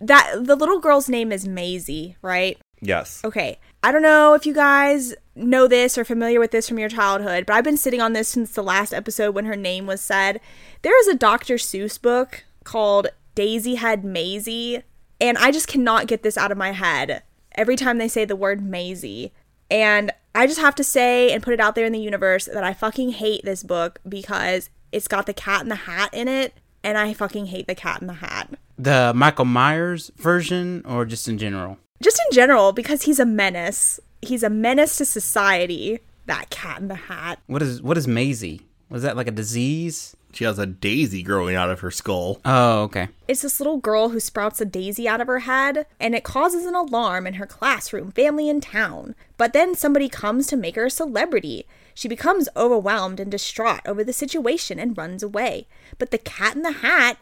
that 0.00 0.32
the 0.42 0.56
little 0.56 0.80
girl's 0.80 1.08
name 1.08 1.30
is 1.30 1.46
Maisie, 1.46 2.16
right 2.20 2.58
Yes. 2.80 3.20
okay 3.24 3.60
I 3.84 3.92
don't 3.92 4.02
know 4.02 4.34
if 4.34 4.44
you 4.46 4.52
guys 4.52 5.14
know 5.36 5.68
this 5.68 5.96
or 5.96 6.04
familiar 6.04 6.40
with 6.40 6.50
this 6.50 6.68
from 6.68 6.80
your 6.80 6.88
childhood, 6.88 7.46
but 7.46 7.54
I've 7.54 7.62
been 7.62 7.76
sitting 7.76 8.00
on 8.00 8.12
this 8.14 8.26
since 8.28 8.52
the 8.52 8.62
last 8.64 8.92
episode 8.92 9.36
when 9.36 9.44
her 9.44 9.54
name 9.54 9.86
was 9.86 10.00
said. 10.00 10.40
There 10.82 10.98
is 11.00 11.06
a 11.06 11.14
Dr. 11.14 11.54
Seuss 11.54 12.00
book 12.02 12.42
called 12.64 13.06
Daisy 13.38 13.76
Head 13.76 14.04
Maisie, 14.04 14.82
and 15.20 15.38
I 15.38 15.52
just 15.52 15.68
cannot 15.68 16.08
get 16.08 16.24
this 16.24 16.36
out 16.36 16.50
of 16.50 16.58
my 16.58 16.72
head 16.72 17.22
every 17.54 17.76
time 17.76 17.98
they 17.98 18.08
say 18.08 18.24
the 18.24 18.34
word 18.34 18.60
Maisie. 18.60 19.32
And 19.70 20.10
I 20.34 20.48
just 20.48 20.58
have 20.58 20.74
to 20.74 20.82
say 20.82 21.30
and 21.30 21.40
put 21.40 21.54
it 21.54 21.60
out 21.60 21.76
there 21.76 21.86
in 21.86 21.92
the 21.92 22.00
universe 22.00 22.46
that 22.46 22.64
I 22.64 22.74
fucking 22.74 23.10
hate 23.10 23.44
this 23.44 23.62
book 23.62 24.00
because 24.08 24.70
it's 24.90 25.06
got 25.06 25.26
the 25.26 25.32
cat 25.32 25.62
in 25.62 25.68
the 25.68 25.76
hat 25.76 26.10
in 26.12 26.26
it, 26.26 26.52
and 26.82 26.98
I 26.98 27.14
fucking 27.14 27.46
hate 27.46 27.68
the 27.68 27.76
cat 27.76 28.00
in 28.00 28.08
the 28.08 28.14
hat. 28.14 28.50
The 28.76 29.12
Michael 29.14 29.44
Myers 29.44 30.10
version, 30.16 30.82
or 30.84 31.04
just 31.04 31.28
in 31.28 31.38
general? 31.38 31.78
Just 32.02 32.20
in 32.28 32.34
general, 32.34 32.72
because 32.72 33.02
he's 33.02 33.20
a 33.20 33.24
menace. 33.24 34.00
He's 34.20 34.42
a 34.42 34.50
menace 34.50 34.96
to 34.96 35.04
society. 35.04 36.00
That 36.26 36.50
cat 36.50 36.80
in 36.80 36.88
the 36.88 36.96
hat. 36.96 37.38
What 37.46 37.62
is 37.62 37.80
what 37.82 37.96
is 37.96 38.08
Maisie? 38.08 38.62
Was 38.90 39.02
that 39.02 39.16
like 39.16 39.28
a 39.28 39.30
disease? 39.30 40.16
She 40.32 40.44
has 40.44 40.58
a 40.58 40.66
daisy 40.66 41.22
growing 41.22 41.56
out 41.56 41.70
of 41.70 41.80
her 41.80 41.90
skull. 41.90 42.40
Oh, 42.44 42.82
okay. 42.82 43.08
It's 43.26 43.42
this 43.42 43.60
little 43.60 43.78
girl 43.78 44.10
who 44.10 44.20
sprouts 44.20 44.60
a 44.60 44.64
daisy 44.64 45.08
out 45.08 45.20
of 45.20 45.26
her 45.26 45.40
head, 45.40 45.86
and 45.98 46.14
it 46.14 46.22
causes 46.22 46.66
an 46.66 46.74
alarm 46.74 47.26
in 47.26 47.34
her 47.34 47.46
classroom, 47.46 48.12
family, 48.12 48.48
and 48.48 48.62
town. 48.62 49.14
But 49.36 49.52
then 49.52 49.74
somebody 49.74 50.08
comes 50.08 50.46
to 50.48 50.56
make 50.56 50.76
her 50.76 50.86
a 50.86 50.90
celebrity. 50.90 51.66
She 51.94 52.08
becomes 52.08 52.48
overwhelmed 52.56 53.18
and 53.18 53.30
distraught 53.30 53.80
over 53.86 54.04
the 54.04 54.12
situation 54.12 54.78
and 54.78 54.96
runs 54.96 55.22
away. 55.22 55.66
But 55.98 56.10
the 56.10 56.18
cat 56.18 56.54
in 56.54 56.62
the 56.62 56.72
hat, 56.72 57.18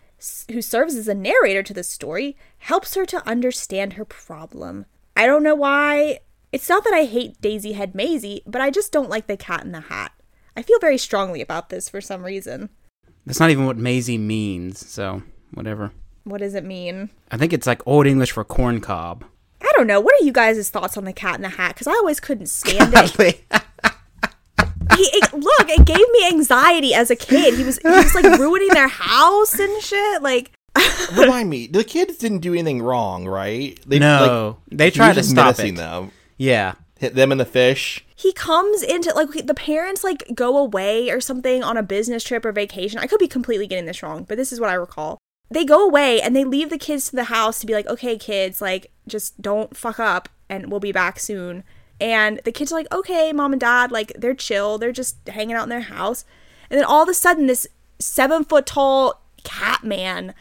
who 0.51 0.61
serves 0.61 0.97
as 0.97 1.09
a 1.09 1.15
narrator 1.15 1.63
to 1.63 1.75
the 1.75 1.85
story, 1.85 2.37
helps 2.59 2.95
her 2.95 3.07
to 3.07 3.27
understand 3.27 3.95
her 3.95 4.05
problem. 4.05 4.85
I 5.17 5.27
don't 5.27 5.43
know 5.43 5.55
why. 5.55 6.19
It's 6.53 6.69
not 6.69 6.85
that 6.85 6.93
I 6.93 7.05
hate 7.05 7.41
Daisy 7.41 7.73
Head 7.73 7.95
Maisie, 7.95 8.43
but 8.47 8.61
I 8.61 8.71
just 8.71 8.93
don't 8.93 9.09
like 9.09 9.27
the 9.27 9.37
cat 9.37 9.65
in 9.65 9.73
the 9.73 9.81
hat. 9.81 10.13
I 10.57 10.63
feel 10.63 10.79
very 10.79 10.99
strongly 10.99 11.41
about 11.41 11.69
this 11.69 11.89
for 11.89 12.01
some 12.01 12.25
reason. 12.25 12.71
That's 13.27 13.41
not 13.41 13.51
even 13.51 13.67
what 13.67 13.77
Maisie 13.77 14.19
means, 14.19 14.87
so 14.89 15.23
whatever. 15.53 15.93
What 16.25 16.39
does 16.39 16.55
it 16.55 16.65
mean? 16.65 17.11
I 17.31 17.37
think 17.37 17.53
it's 17.53 17.67
like 17.67 17.85
Old 17.87 18.07
English 18.07 18.33
for 18.33 18.45
corn 18.45 18.81
cob. 18.81 19.25
I 19.61 19.71
don't 19.77 19.87
know. 19.87 20.01
What 20.01 20.15
are 20.21 20.25
you 20.25 20.33
guys' 20.33 20.71
thoughts 20.71 20.97
on 20.97 21.05
the 21.05 21.13
Cat 21.13 21.37
in 21.37 21.43
the 21.43 21.49
Hat? 21.51 21.75
Because 21.75 21.87
I 21.87 21.93
always 21.93 22.21
couldn't 22.21 22.47
stand 22.47 22.93
it. 22.95 23.17
he, 24.97 25.03
it. 25.03 25.33
Look, 25.33 25.69
it 25.69 25.85
gave 25.85 25.97
me 26.13 26.27
anxiety 26.29 26.95
as 26.95 27.11
a 27.11 27.17
kid. 27.17 27.55
He 27.55 27.65
was 27.65 27.79
he 27.79 27.89
was 27.89 28.15
like 28.15 28.25
ruining 28.39 28.69
their 28.69 28.89
house 28.89 29.59
and 29.59 29.83
shit. 29.83 30.23
Like 30.23 30.53
Remind 31.17 31.51
me, 31.51 31.67
the 31.67 31.85
kids 31.85 32.17
didn't 32.19 32.41
do 32.41 32.53
anything 32.53 32.83
wrong, 32.83 33.27
right? 33.27 33.79
They, 33.87 33.99
No, 33.99 34.59
they 34.71 34.91
tried 34.91 35.15
to 35.15 35.23
stop 35.23 35.57
menacing 35.57 35.75
it. 35.75 35.79
them. 35.79 36.13
Yeah. 36.37 36.75
Hit 36.99 37.15
them 37.15 37.33
in 37.33 37.39
the 37.39 37.45
fish. 37.45 38.05
He 38.17 38.33
comes 38.33 38.83
into 38.83 39.13
like 39.15 39.47
the 39.47 39.55
parents 39.55 40.03
like 40.03 40.25
go 40.35 40.57
away 40.57 41.11
or 41.11 41.21
something 41.21 41.63
on 41.63 41.77
a 41.77 41.83
business 41.83 42.25
trip 42.25 42.47
or 42.47 42.53
vacation. 42.53 42.99
I 42.99 43.07
could 43.07 43.19
be 43.19 43.29
completely 43.29 43.67
getting 43.67 43.85
this 43.85 44.03
wrong, 44.03 44.25
but 44.25 44.39
this 44.39 44.53
is 44.53 44.59
what 44.59 44.71
I 44.71 44.75
recall. 44.75 45.19
They 45.51 45.67
go 45.67 45.87
away 45.87 46.21
and 46.21 46.35
they 46.35 46.43
leave 46.43 46.71
the 46.71 46.79
kids 46.79 47.11
to 47.11 47.17
the 47.17 47.25
house 47.25 47.61
to 47.61 47.67
be 47.67 47.75
like, 47.75 47.87
okay, 47.87 48.17
kids, 48.17 48.63
like 48.63 48.91
just 49.07 49.41
don't 49.41 49.77
fuck 49.77 50.01
up 50.01 50.31
and 50.49 50.71
we'll 50.71 50.81
be 50.81 50.93
back 50.93 51.19
soon. 51.21 51.63
And 52.01 52.41
the 52.45 52.53
kids 52.53 52.73
are 52.73 52.77
like, 52.77 52.93
okay, 52.93 53.33
mom 53.35 53.53
and 53.53 53.61
dad, 53.61 53.93
like 53.93 54.13
they're 54.17 54.35
chill, 54.35 54.79
they're 54.79 54.93
just 54.93 55.17
hanging 55.29 55.55
out 55.55 55.65
in 55.65 55.69
their 55.69 55.81
house. 55.83 56.25
And 56.71 56.79
then 56.79 56.87
all 56.87 57.03
of 57.03 57.09
a 57.11 57.15
sudden, 57.15 57.47
this 57.47 57.67
seven 57.99 58.45
foot 58.45 58.65
tall 58.65 59.21
cat 59.45 59.85
man 59.85 60.35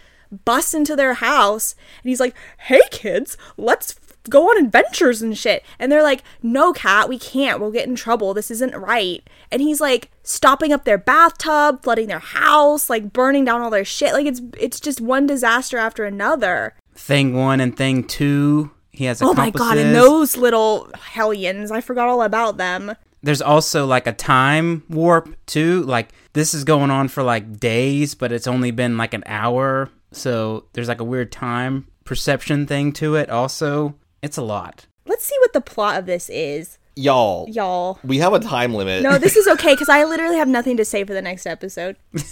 busts 0.45 0.73
into 0.73 0.95
their 0.95 1.15
house 1.15 1.75
and 2.01 2.09
he's 2.09 2.19
like, 2.21 2.35
hey, 2.57 2.81
kids, 2.89 3.37
let's 3.57 3.91
go 4.29 4.49
on 4.49 4.63
adventures 4.63 5.21
and 5.21 5.37
shit. 5.37 5.63
And 5.79 5.91
they're 5.91 6.03
like, 6.03 6.23
no, 6.41 6.73
cat, 6.73 7.09
we 7.09 7.19
can't. 7.19 7.59
We'll 7.59 7.71
get 7.71 7.87
in 7.87 7.95
trouble. 7.95 8.33
This 8.33 8.51
isn't 8.51 8.75
right. 8.75 9.27
And 9.51 9.61
he's 9.61 9.81
like 9.81 10.11
stopping 10.23 10.71
up 10.71 10.85
their 10.85 10.97
bathtub, 10.97 11.83
flooding 11.83 12.07
their 12.07 12.19
house, 12.19 12.89
like 12.89 13.13
burning 13.13 13.45
down 13.45 13.61
all 13.61 13.69
their 13.69 13.85
shit. 13.85 14.13
Like 14.13 14.25
it's 14.25 14.41
it's 14.57 14.79
just 14.79 15.01
one 15.01 15.25
disaster 15.27 15.77
after 15.77 16.05
another. 16.05 16.75
Thing 16.93 17.35
one 17.35 17.59
and 17.59 17.75
thing 17.75 18.03
two. 18.03 18.71
He 18.91 19.05
has 19.05 19.21
a 19.21 19.25
Oh 19.25 19.33
my 19.33 19.49
god, 19.49 19.77
and 19.77 19.93
those 19.93 20.37
little 20.37 20.89
hellions, 20.97 21.69
I 21.69 21.81
forgot 21.81 22.07
all 22.07 22.21
about 22.21 22.57
them. 22.57 22.95
There's 23.21 23.41
also 23.41 23.85
like 23.85 24.07
a 24.07 24.13
time 24.13 24.83
warp 24.89 25.35
too. 25.47 25.83
Like 25.83 26.11
this 26.33 26.53
is 26.53 26.63
going 26.63 26.91
on 26.91 27.07
for 27.07 27.23
like 27.23 27.59
days, 27.59 28.15
but 28.15 28.31
it's 28.31 28.47
only 28.47 28.71
been 28.71 28.97
like 28.97 29.13
an 29.13 29.23
hour. 29.25 29.89
So 30.11 30.65
there's 30.73 30.87
like 30.87 31.01
a 31.01 31.05
weird 31.05 31.31
time 31.31 31.87
perception 32.05 32.67
thing 32.67 32.93
to 32.93 33.15
it. 33.15 33.29
Also, 33.29 33.95
it's 34.25 34.37
a 34.37 34.41
lot. 34.41 34.85
Let's 35.05 35.23
see 35.23 35.35
what 35.41 35.53
the 35.53 35.61
plot 35.61 35.99
of 35.99 36.05
this 36.05 36.29
is, 36.29 36.77
Y'all, 36.95 37.47
y'all. 37.49 37.99
we 38.03 38.17
have 38.17 38.33
a 38.33 38.39
time 38.39 38.73
limit. 38.73 39.03
No, 39.03 39.17
this 39.17 39.35
is 39.37 39.47
okay 39.55 39.73
because 39.73 39.89
I 39.89 40.03
literally 40.03 40.37
have 40.37 40.47
nothing 40.47 40.77
to 40.77 40.85
say 40.85 41.03
for 41.03 41.13
the 41.13 41.21
next 41.21 41.45
episode. 41.45 41.95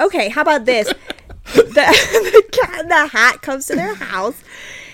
Okay, 0.00 0.28
how 0.28 0.42
about 0.42 0.64
this? 0.64 0.86
The, 0.86 1.62
the 1.74 2.44
cat 2.52 2.80
in 2.82 2.88
the 2.88 3.08
hat 3.08 3.42
comes 3.42 3.66
to 3.66 3.74
their 3.74 3.94
house. 3.94 4.40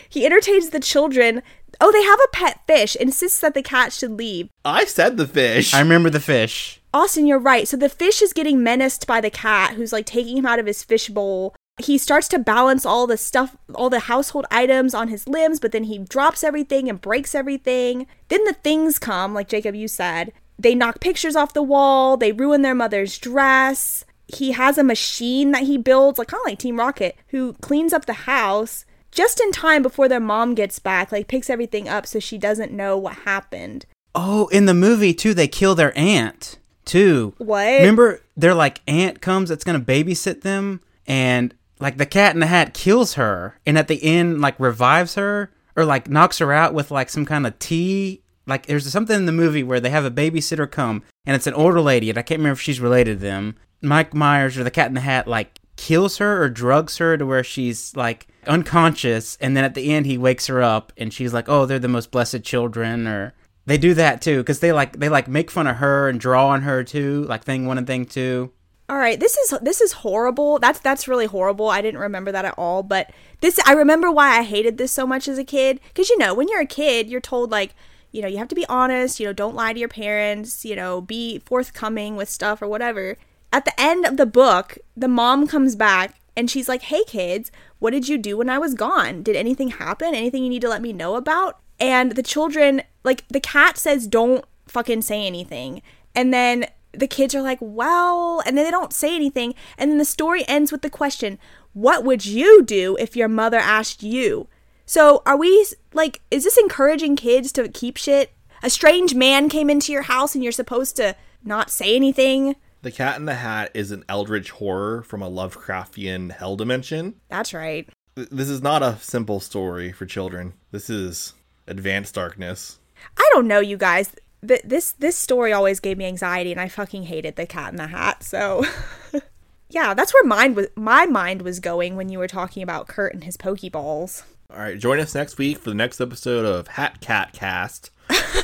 He 0.09 0.25
entertains 0.25 0.71
the 0.71 0.81
children. 0.81 1.43
Oh, 1.81 1.93
they 1.93 2.03
have 2.03 2.19
a 2.25 2.29
pet 2.33 2.61
fish. 2.67 2.97
Insists 2.97 3.41
that 3.41 3.53
the 3.53 3.63
cat 3.63 3.93
should 3.93 4.13
leave. 4.13 4.49
I 4.65 4.87
said 4.87 5.19
the 5.19 5.27
fish. 5.27 5.75
I 5.75 5.81
remember 5.81 6.09
the 6.09 6.21
fish. 6.21 6.81
Austin, 6.95 7.27
you're 7.27 7.39
right. 7.39 7.69
So 7.69 7.77
the 7.77 7.91
fish 7.91 8.23
is 8.23 8.33
getting 8.33 8.63
menaced 8.63 9.07
by 9.07 9.21
the 9.21 9.29
cat, 9.29 9.75
who's 9.75 9.93
like 9.93 10.07
taking 10.07 10.39
him 10.39 10.47
out 10.47 10.59
of 10.59 10.65
his 10.67 10.83
fish 10.83 11.09
bowl. 11.11 11.55
He 11.79 11.99
starts 11.99 12.29
to 12.29 12.39
balance 12.39 12.87
all 12.87 13.07
the 13.07 13.17
stuff, 13.17 13.57
all 13.75 13.91
the 13.91 14.01
household 14.01 14.47
items 14.51 14.95
on 14.95 15.09
his 15.09 15.27
limbs, 15.27 15.59
but 15.59 15.73
then 15.73 15.85
he 15.85 15.99
drops 15.99 16.45
everything 16.45 16.89
and 16.89 17.01
breaks 17.01 17.35
everything. 17.35 18.07
Then 18.29 18.45
the 18.45 18.53
things 18.53 18.99
come, 18.99 19.35
like 19.35 19.49
Jacob, 19.49 19.75
you 19.75 19.89
said. 19.89 20.33
They 20.57 20.77
knock 20.77 21.01
pictures 21.01 21.35
off 21.35 21.53
the 21.53 21.63
wall, 21.65 22.17
they 22.17 22.31
ruin 22.31 22.63
their 22.63 22.77
mother's 22.77 23.19
dress. 23.19 24.05
He 24.29 24.53
has 24.53 24.79
a 24.79 24.85
machine 24.85 25.51
that 25.51 25.65
he 25.65 25.77
builds, 25.77 26.19
like 26.19 26.29
kind 26.29 26.41
of 26.41 26.47
like 26.47 26.59
Team 26.61 26.79
Rocket, 26.79 27.17
who 27.29 27.55
cleans 27.55 27.93
up 27.93 28.07
the 28.07 28.13
house 28.13 28.85
just 29.11 29.41
in 29.41 29.51
time 29.51 29.83
before 29.83 30.09
their 30.09 30.21
mom 30.21 30.55
gets 30.55 30.79
back, 30.79 31.11
like 31.11 31.27
picks 31.29 31.51
everything 31.51 31.89
up 31.89 32.07
so 32.07 32.21
she 32.21 32.39
doesn't 32.39 32.73
know 32.73 32.97
what 32.97 33.15
happened. 33.19 33.85
Oh, 34.15 34.47
in 34.49 34.67
the 34.67 34.75
movie 34.75 35.13
too, 35.13 35.35
they 35.35 35.49
kill 35.49 35.75
their 35.75 35.97
aunt 35.99 36.59
too. 36.85 37.35
What? 37.39 37.67
Remember, 37.67 38.21
their 38.37 38.55
like 38.55 38.81
aunt 38.87 39.21
comes 39.21 39.49
that's 39.49 39.65
gonna 39.65 39.81
babysit 39.81 40.43
them, 40.43 40.81
and 41.07 41.53
like 41.81 41.97
the 41.97 42.07
cat 42.07 42.35
in 42.35 42.41
the 42.41 42.47
hat 42.47 42.75
kills 42.75 43.15
her, 43.15 43.59
and 43.67 43.77
at 43.79 43.89
the 43.89 44.03
end 44.03 44.41
like 44.41 44.59
revives 44.59 45.15
her 45.15 45.51
or 45.77 45.85
like 45.85 46.09
knocks 46.09 46.39
her 46.39 46.53
out 46.53 46.75
with 46.75 46.91
like 46.91 47.11
some 47.11 47.27
kind 47.27 47.47
of 47.47 47.59
tea. 47.59 48.23
Like 48.47 48.67
there's 48.67 48.91
something 48.91 49.17
in 49.17 49.27
the 49.27 49.33
movie 49.33 49.63
where 49.63 49.81
they 49.81 49.91
have 49.91 50.05
a 50.05 50.11
babysitter 50.11 50.71
come, 50.71 51.03
and 51.27 51.35
it's 51.35 51.47
an 51.47 51.55
older 51.55 51.81
lady, 51.81 52.11
and 52.11 52.19
I 52.19 52.23
can't 52.23 52.39
remember 52.39 52.55
if 52.55 52.61
she's 52.61 52.81
related 52.81 53.19
to 53.19 53.25
them. 53.25 53.57
Mike 53.83 54.15
Myers 54.15 54.57
or 54.57 54.65
the 54.65 54.71
cat 54.71 54.89
in 54.89 54.95
the 54.95 55.01
hat 55.01 55.29
like 55.29 55.61
kills 55.77 56.19
her 56.19 56.43
or 56.43 56.49
drugs 56.49 56.99
her 56.99 57.17
to 57.17 57.27
where 57.27 57.45
she's 57.45 57.95
like 57.97 58.27
unconscious 58.47 59.37
and 59.41 59.57
then 59.57 59.65
at 59.65 59.75
the 59.75 59.93
end 59.93 60.07
he 60.07 60.19
wakes 60.19 60.47
her 60.47 60.63
up 60.63 60.93
and 60.97 61.13
she's 61.13 61.35
like 61.35 61.49
oh 61.49 61.67
they're 61.67 61.79
the 61.79 61.89
most 61.89 62.11
blessed 62.11 62.43
children 62.43 63.07
or 63.07 63.35
they 63.67 63.79
do 63.79 63.95
that 63.95 64.23
too 64.23 64.39
because 64.39 64.61
they 64.61 64.73
like 64.73 64.99
they 64.99 65.09
like 65.09 65.27
make 65.27 65.51
fun 65.51 65.67
of 65.67 65.77
her 65.77 66.09
and 66.09 66.21
draw 66.21 66.49
on 66.49 66.63
her 66.63 66.85
too 66.85 67.25
like 67.25 67.43
thing 67.43 67.67
one 67.67 67.79
and 67.79 67.87
thing 67.87 68.05
two 68.05 68.53
All 68.87 68.99
right, 68.99 69.19
this 69.19 69.37
is 69.37 69.59
this 69.63 69.81
is 69.81 69.93
horrible. 69.93 70.59
That's 70.59 70.79
that's 70.79 71.09
really 71.09 71.25
horrible. 71.25 71.71
I 71.71 71.81
didn't 71.81 72.01
remember 72.01 72.31
that 72.33 72.45
at 72.45 72.55
all, 72.59 72.83
but 72.83 73.11
this 73.41 73.59
I 73.67 73.73
remember 73.73 74.11
why 74.11 74.39
I 74.39 74.43
hated 74.43 74.77
this 74.77 74.93
so 74.93 75.07
much 75.07 75.27
as 75.27 75.39
a 75.39 75.45
kid 75.45 75.81
cuz 75.95 76.11
you 76.11 76.19
know, 76.19 76.35
when 76.35 76.49
you're 76.49 76.61
a 76.61 76.67
kid, 76.67 77.09
you're 77.09 77.21
told 77.21 77.51
like, 77.51 77.75
you 78.13 78.21
know, 78.21 78.29
you 78.29 78.37
have 78.37 78.49
to 78.49 78.55
be 78.55 78.67
honest, 78.67 79.19
you 79.19 79.27
know, 79.27 79.33
don't 79.33 79.55
lie 79.55 79.73
to 79.73 79.79
your 79.79 79.89
parents, 79.89 80.67
you 80.67 80.77
know, 80.77 81.01
be 81.01 81.39
forthcoming 81.39 82.15
with 82.15 82.29
stuff 82.29 82.61
or 82.61 82.69
whatever. 82.69 83.17
At 83.51 83.65
the 83.65 83.81
end 83.81 84.05
of 84.05 84.19
the 84.19 84.27
book, 84.27 84.77
the 84.95 85.09
mom 85.09 85.47
comes 85.47 85.77
back 85.77 86.17
and 86.37 86.51
she's 86.51 86.69
like, 86.69 86.83
"Hey 86.83 87.05
kids, 87.05 87.51
what 87.79 87.93
did 87.93 88.09
you 88.09 88.19
do 88.19 88.37
when 88.37 88.51
I 88.51 88.59
was 88.59 88.75
gone? 88.75 89.23
Did 89.23 89.37
anything 89.37 89.69
happen? 89.71 90.15
Anything 90.15 90.43
you 90.43 90.51
need 90.51 90.63
to 90.63 90.69
let 90.69 90.83
me 90.83 90.93
know 90.93 91.15
about?" 91.15 91.59
And 91.81 92.13
the 92.13 92.23
children, 92.23 92.83
like 93.03 93.27
the 93.29 93.41
cat 93.41 93.79
says 93.79 94.07
don't 94.07 94.45
fucking 94.69 95.03
say 95.03 95.27
anything. 95.27 95.81
And 96.15 96.35
then 96.35 96.67
the 96.99 97.07
kids 97.07 97.35
are 97.35 97.43
like, 97.43 97.59
well, 97.61 98.43
and 98.47 98.57
then 98.57 98.65
they 98.65 98.71
don't 98.71 98.93
say 98.93 99.15
anything. 99.15 99.55
And 99.79 99.91
then 99.91 99.99
the 99.99 100.05
story 100.05 100.47
ends 100.49 100.73
with 100.73 100.83
the 100.83 100.91
question, 100.91 101.39
what 101.73 102.05
would 102.05 102.25
you 102.25 102.63
do 102.63 102.97
if 102.99 103.17
your 103.17 103.29
mother 103.29 103.59
asked 103.59 104.03
you? 104.03 104.49
So 104.87 105.23
are 105.27 105.37
we 105.37 105.67
like, 105.93 106.21
is 106.31 106.45
this 106.45 106.59
encouraging 106.59 107.17
kids 107.17 107.53
to 107.53 107.69
keep 107.69 107.97
shit? 107.97 108.33
A 108.63 108.71
strange 108.71 109.15
man 109.15 109.49
came 109.49 109.69
into 109.69 109.93
your 109.93 110.03
house 110.03 110.35
and 110.35 110.43
you're 110.43 110.53
supposed 110.53 110.97
to 110.97 111.17
not 111.43 111.71
say 111.71 111.97
anything? 111.97 112.57
The 112.83 112.91
Cat 112.91 113.17
in 113.17 113.25
the 113.25 113.35
Hat 113.35 113.71
is 113.75 113.91
an 113.91 114.05
eldritch 114.09 114.51
horror 114.51 115.03
from 115.03 115.23
a 115.23 115.31
Lovecraftian 115.31 116.33
hell 116.33 116.55
dimension. 116.57 117.15
That's 117.29 117.55
right. 117.55 117.89
This 118.15 118.49
is 118.49 118.63
not 118.63 118.83
a 118.83 118.99
simple 119.01 119.41
story 119.41 119.91
for 119.91 120.07
children. 120.07 120.53
This 120.71 120.89
is 120.89 121.33
advanced 121.67 122.15
darkness. 122.15 122.79
I 123.17 123.29
don't 123.33 123.49
know, 123.49 123.61
you 123.61 123.77
guys. 123.77 124.15
Th- 124.47 124.63
This 124.65 124.93
this 124.93 125.17
story 125.17 125.53
always 125.53 125.81
gave 125.81 125.99
me 125.99 126.05
anxiety, 126.07 126.53
and 126.53 126.61
I 126.61 126.69
fucking 126.69 127.05
hated 127.05 127.37
the 127.37 127.47
Cat 127.47 127.71
in 127.73 127.77
the 127.77 127.87
Hat. 127.89 128.23
So, 128.23 128.65
yeah, 129.71 129.95
that's 129.95 130.13
where 130.15 130.25
mine 130.25 130.55
was. 130.55 130.67
My 130.77 131.07
mind 131.07 131.43
was 131.43 131.61
going 131.61 131.97
when 131.97 132.09
you 132.09 132.19
were 132.19 132.29
talking 132.29 132.63
about 132.63 132.89
Kurt 132.89 133.15
and 133.15 133.25
his 133.25 133.37
Pokeballs. 133.37 134.23
All 134.51 134.59
right, 134.61 134.79
join 134.79 135.01
us 135.01 135.15
next 135.15 135.39
week 135.39 135.59
for 135.59 135.71
the 135.71 135.75
next 135.75 136.01
episode 136.01 136.45
of 136.45 136.69
Hat 136.69 137.01
Cat 137.01 137.33
Cast. 137.33 137.91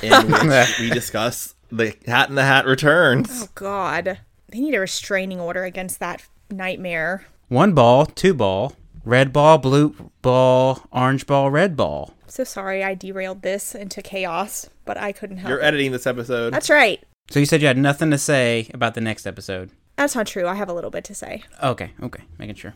in 0.02 0.12
which 0.48 0.78
we 0.80 0.90
discuss 0.90 1.54
the 1.70 1.94
Hat 2.06 2.28
in 2.30 2.34
the 2.34 2.44
Hat 2.44 2.66
returns. 2.66 3.28
Oh 3.44 3.48
God, 3.54 4.18
they 4.48 4.60
need 4.60 4.74
a 4.74 4.80
restraining 4.80 5.38
order 5.40 5.64
against 5.64 6.00
that 6.00 6.22
nightmare. 6.50 7.26
One 7.48 7.74
ball, 7.74 8.06
two 8.06 8.32
ball, 8.34 8.72
red 9.04 9.32
ball, 9.32 9.58
blue 9.58 10.10
ball, 10.22 10.82
orange 10.92 11.26
ball, 11.26 11.50
red 11.50 11.76
ball. 11.76 12.14
So 12.26 12.44
sorry 12.44 12.84
I 12.84 12.94
derailed 12.94 13.42
this 13.42 13.74
into 13.74 14.02
chaos, 14.02 14.68
but 14.84 14.96
I 14.96 15.12
couldn't 15.12 15.38
help. 15.38 15.48
You're 15.48 15.60
it. 15.60 15.64
editing 15.64 15.92
this 15.92 16.06
episode. 16.06 16.52
That's 16.52 16.70
right. 16.70 17.02
So 17.30 17.40
you 17.40 17.46
said 17.46 17.60
you 17.60 17.66
had 17.66 17.78
nothing 17.78 18.10
to 18.10 18.18
say 18.18 18.70
about 18.74 18.94
the 18.94 19.00
next 19.00 19.26
episode. 19.26 19.70
That's 19.96 20.14
not 20.14 20.26
true. 20.26 20.46
I 20.46 20.54
have 20.54 20.68
a 20.68 20.72
little 20.72 20.90
bit 20.90 21.04
to 21.04 21.14
say. 21.14 21.42
Okay, 21.62 21.92
okay, 22.02 22.22
making 22.38 22.56
sure. 22.56 22.74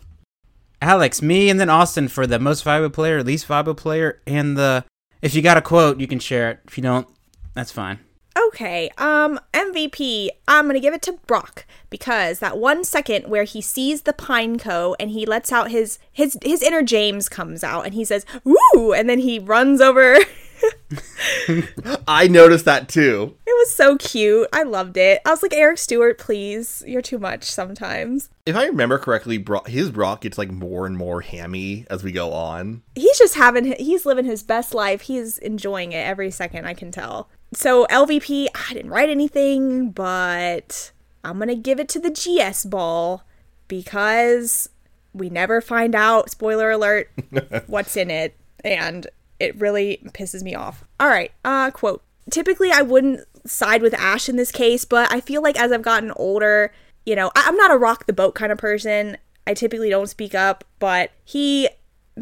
Alex, 0.83 1.23
me, 1.23 1.49
and 1.49 1.59
then 1.59 1.71
Austin 1.71 2.09
for 2.09 2.27
the 2.27 2.39
most 2.39 2.63
valuable 2.63 2.95
player, 2.95 3.23
least 3.23 3.47
valuable 3.47 3.75
player, 3.75 4.21
and 4.27 4.57
the. 4.57 4.85
If 5.23 5.35
you 5.35 5.41
got 5.41 5.57
a 5.57 5.63
quote, 5.63 5.99
you 5.99 6.07
can 6.07 6.19
share 6.19 6.51
it. 6.51 6.61
If 6.67 6.77
you 6.77 6.83
don't, 6.83 7.09
that's 7.55 7.73
fine. 7.73 7.99
Okay, 8.37 8.91
um, 8.99 9.39
MVP, 9.53 10.29
I'm 10.49 10.67
gonna 10.67 10.81
give 10.81 10.95
it 10.95 11.03
to 11.03 11.13
Brock 11.27 11.67
because 11.89 12.41
that 12.41 12.59
one 12.59 12.83
second 12.83 13.29
where 13.29 13.45
he 13.45 13.61
sees 13.61 14.03
the 14.03 14.13
Pineco 14.13 14.97
and 14.99 15.11
he 15.11 15.25
lets 15.25 15.53
out 15.53 15.71
his 15.71 15.99
his 16.13 16.37
his 16.43 16.63
inner 16.63 16.83
James 16.83 17.29
comes 17.29 17.63
out 17.63 17.85
and 17.85 17.95
he 17.95 18.05
says 18.05 18.27
"Woo!" 18.43 18.93
and 18.93 19.09
then 19.09 19.21
he 19.21 19.39
runs 19.39 19.81
over. 19.81 20.19
I 22.09 22.29
noticed 22.29 22.65
that 22.65 22.89
too. 22.89 23.37
It 23.47 23.51
was 23.51 23.75
so 23.75 23.97
cute. 23.97 24.49
I 24.53 24.63
loved 24.63 24.97
it. 24.97 25.21
I 25.25 25.31
was 25.31 25.43
like, 25.43 25.55
Eric 25.55 25.79
Stuart, 25.79 26.19
please, 26.19 26.83
you're 26.87 27.03
too 27.03 27.19
much 27.19 27.45
sometimes. 27.45 28.31
If 28.47 28.57
I 28.57 28.67
remember 28.67 28.99
correctly, 28.99 29.39
Brock, 29.39 29.69
his 29.69 29.91
Brock 29.91 30.23
gets 30.23 30.39
like 30.39 30.51
more 30.51 30.87
and 30.87 30.97
more 30.97 31.21
hammy 31.21 31.87
as 31.91 32.03
we 32.03 32.13
go 32.13 32.33
on. 32.33 32.83
He's 32.95 33.19
just 33.19 33.35
having 33.35 33.75
he's 33.79 34.07
living 34.07 34.25
his 34.25 34.43
best 34.43 34.75
life. 34.75 35.03
He's 35.03 35.39
enjoying 35.39 35.93
it 35.93 36.07
every 36.07 36.31
second. 36.31 36.67
I 36.67 36.75
can 36.75 36.91
tell. 36.91 37.29
So 37.55 37.87
LVP, 37.87 38.47
I 38.55 38.75
didn't 38.75 38.91
write 38.91 39.09
anything, 39.11 39.91
but 39.91 40.93
I'm 41.23 41.39
gonna 41.39 41.55
give 41.55 41.79
it 41.81 41.89
to 41.91 42.01
the 42.01 42.11
GS 42.11 42.65
ball 42.65 43.23
because 43.69 44.69
we 45.13 45.31
never 45.31 45.61
find 45.61 45.95
out. 45.95 46.31
Spoiler 46.31 46.71
alert, 46.71 47.11
what's 47.67 47.97
in 47.97 48.11
it, 48.11 48.37
and 48.65 49.07
it 49.41 49.59
really 49.61 50.01
pisses 50.09 50.43
me 50.43 50.55
off. 50.55 50.85
All 51.01 51.09
right, 51.09 51.33
uh, 51.45 51.71
quote. 51.71 52.03
Typically, 52.31 52.71
I 52.71 52.83
wouldn't 52.83 53.21
side 53.47 53.83
with 53.83 53.95
Ash 53.95 54.29
in 54.29 54.37
this 54.37 54.51
case, 54.51 54.85
but 54.85 55.13
I 55.13 55.21
feel 55.21 55.43
like 55.43 55.59
as 55.61 55.71
I've 55.73 55.83
gotten 55.83 56.13
older, 56.17 56.73
you 57.05 57.15
know, 57.15 57.31
I- 57.37 57.45
I'm 57.47 57.57
not 57.57 57.71
a 57.71 57.77
rock 57.77 58.07
the 58.07 58.13
boat 58.15 58.35
kind 58.35 58.51
of 58.51 58.59
person. 58.59 59.19
I 59.47 59.53
typically 59.55 59.91
don't 59.91 60.09
speak 60.09 60.35
up, 60.35 60.65
but 60.79 61.11
he 61.25 61.69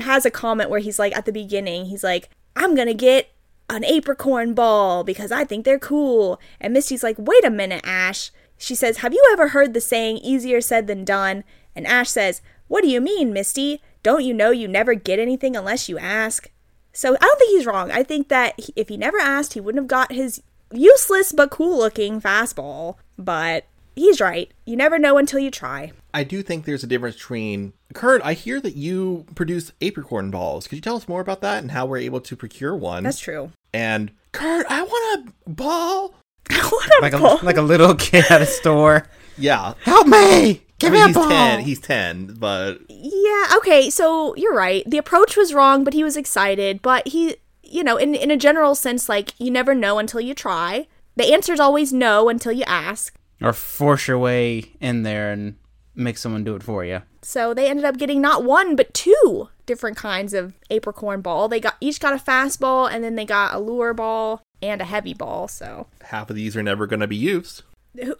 has 0.00 0.26
a 0.26 0.30
comment 0.30 0.70
where 0.70 0.80
he's 0.80 0.98
like, 0.98 1.16
at 1.16 1.24
the 1.24 1.32
beginning, 1.32 1.84
he's 1.86 2.02
like, 2.02 2.30
I'm 2.56 2.74
gonna 2.74 2.94
get 2.94 3.28
an 3.68 3.84
apricorn 3.84 4.54
ball 4.54 5.04
because 5.04 5.32
I 5.32 5.44
think 5.44 5.64
they're 5.64 5.78
cool. 5.78 6.40
And 6.60 6.72
Misty's 6.72 7.02
like, 7.02 7.16
wait 7.18 7.44
a 7.44 7.50
minute, 7.50 7.82
Ash. 7.84 8.30
She 8.58 8.74
says, 8.76 8.98
Have 8.98 9.12
you 9.12 9.28
ever 9.32 9.48
heard 9.48 9.74
the 9.74 9.80
saying, 9.80 10.18
easier 10.18 10.60
said 10.60 10.86
than 10.86 11.04
done? 11.04 11.42
And 11.74 11.86
Ash 11.86 12.10
says, 12.10 12.42
What 12.68 12.82
do 12.82 12.88
you 12.88 13.00
mean, 13.00 13.32
Misty? 13.32 13.82
Don't 14.04 14.24
you 14.24 14.32
know 14.32 14.50
you 14.50 14.68
never 14.68 14.94
get 14.94 15.18
anything 15.18 15.56
unless 15.56 15.88
you 15.88 15.98
ask? 15.98 16.48
So 16.92 17.14
I 17.14 17.18
don't 17.18 17.38
think 17.38 17.50
he's 17.50 17.66
wrong. 17.66 17.90
I 17.90 18.02
think 18.02 18.28
that 18.28 18.58
he- 18.60 18.72
if 18.76 18.88
he 18.88 18.96
never 18.96 19.18
asked, 19.18 19.54
he 19.54 19.60
wouldn't 19.60 19.82
have 19.82 19.88
got 19.88 20.12
his 20.12 20.42
useless 20.72 21.32
but 21.32 21.50
cool 21.50 21.78
looking 21.78 22.20
fastball. 22.20 22.96
But 23.18 23.64
he's 23.96 24.20
right. 24.20 24.50
You 24.64 24.76
never 24.76 24.98
know 24.98 25.18
until 25.18 25.40
you 25.40 25.50
try. 25.50 25.92
I 26.14 26.24
do 26.24 26.42
think 26.42 26.64
there's 26.64 26.84
a 26.84 26.86
difference 26.86 27.16
between 27.16 27.72
Kurt. 27.94 28.20
I 28.22 28.34
hear 28.34 28.60
that 28.60 28.76
you 28.76 29.24
produce 29.34 29.72
apricorn 29.80 30.30
balls. 30.30 30.66
Could 30.68 30.76
you 30.76 30.82
tell 30.82 30.96
us 30.96 31.08
more 31.08 31.20
about 31.20 31.40
that 31.40 31.62
and 31.62 31.70
how 31.70 31.86
we're 31.86 31.98
able 31.98 32.20
to 32.20 32.36
procure 32.36 32.76
one? 32.76 33.02
That's 33.04 33.18
true. 33.18 33.50
and 33.72 34.10
Kurt, 34.32 34.66
I 34.68 34.82
want 34.82 35.28
a 35.46 35.50
ball. 35.50 36.14
what 36.50 36.98
a 36.98 36.98
Like 37.02 37.12
a 37.14 37.18
ball. 37.18 37.38
like 37.42 37.56
a 37.56 37.62
little 37.62 37.94
kid 37.94 38.24
at 38.30 38.42
a 38.42 38.46
store. 38.46 39.06
Yeah, 39.38 39.74
Help 39.84 40.06
me! 40.06 40.62
Give 40.78 40.92
I 40.92 40.94
mean, 40.94 41.00
me 41.00 41.02
a 41.02 41.06
he's 41.06 41.14
ball. 41.16 41.28
ten. 41.28 41.60
He's 41.60 41.80
ten, 41.80 42.34
but 42.38 42.78
Yeah, 42.88 43.46
okay, 43.56 43.88
so 43.88 44.34
you're 44.36 44.54
right. 44.54 44.82
The 44.88 44.98
approach 44.98 45.36
was 45.36 45.54
wrong, 45.54 45.84
but 45.84 45.94
he 45.94 46.02
was 46.04 46.16
excited. 46.16 46.82
But 46.82 47.08
he, 47.08 47.36
you 47.62 47.82
know, 47.84 47.96
in, 47.96 48.14
in 48.14 48.30
a 48.30 48.36
general 48.36 48.74
sense, 48.74 49.08
like, 49.08 49.32
you 49.38 49.50
never 49.50 49.74
know 49.74 49.98
until 49.98 50.20
you 50.20 50.34
try. 50.34 50.88
The 51.16 51.32
answer's 51.32 51.60
always 51.60 51.92
no 51.92 52.28
until 52.28 52.52
you 52.52 52.64
ask. 52.66 53.14
or 53.40 53.52
force 53.52 54.08
your 54.08 54.18
way 54.18 54.72
in 54.80 55.02
there 55.04 55.30
and 55.32 55.56
make 55.94 56.18
someone 56.18 56.44
do 56.44 56.54
it 56.54 56.62
for 56.62 56.84
you. 56.84 57.02
So 57.22 57.54
they 57.54 57.68
ended 57.68 57.84
up 57.84 57.98
getting 57.98 58.20
not 58.20 58.44
one, 58.44 58.76
but 58.76 58.94
two 58.94 59.48
different 59.66 59.96
kinds 59.96 60.34
of 60.34 60.54
apricorn 60.70 61.20
ball. 61.20 61.48
They 61.48 61.60
got 61.60 61.76
each 61.80 62.00
got 62.00 62.14
a 62.14 62.22
fastball, 62.22 62.90
and 62.90 63.04
then 63.04 63.16
they 63.16 63.24
got 63.24 63.54
a 63.54 63.58
lure 63.58 63.94
ball 63.94 64.42
and 64.62 64.80
a 64.80 64.84
heavy 64.84 65.14
ball. 65.14 65.48
So 65.48 65.86
half 66.02 66.30
of 66.30 66.36
these 66.36 66.56
are 66.56 66.62
never 66.62 66.86
going 66.86 67.00
to 67.00 67.06
be 67.06 67.16
used. 67.16 67.62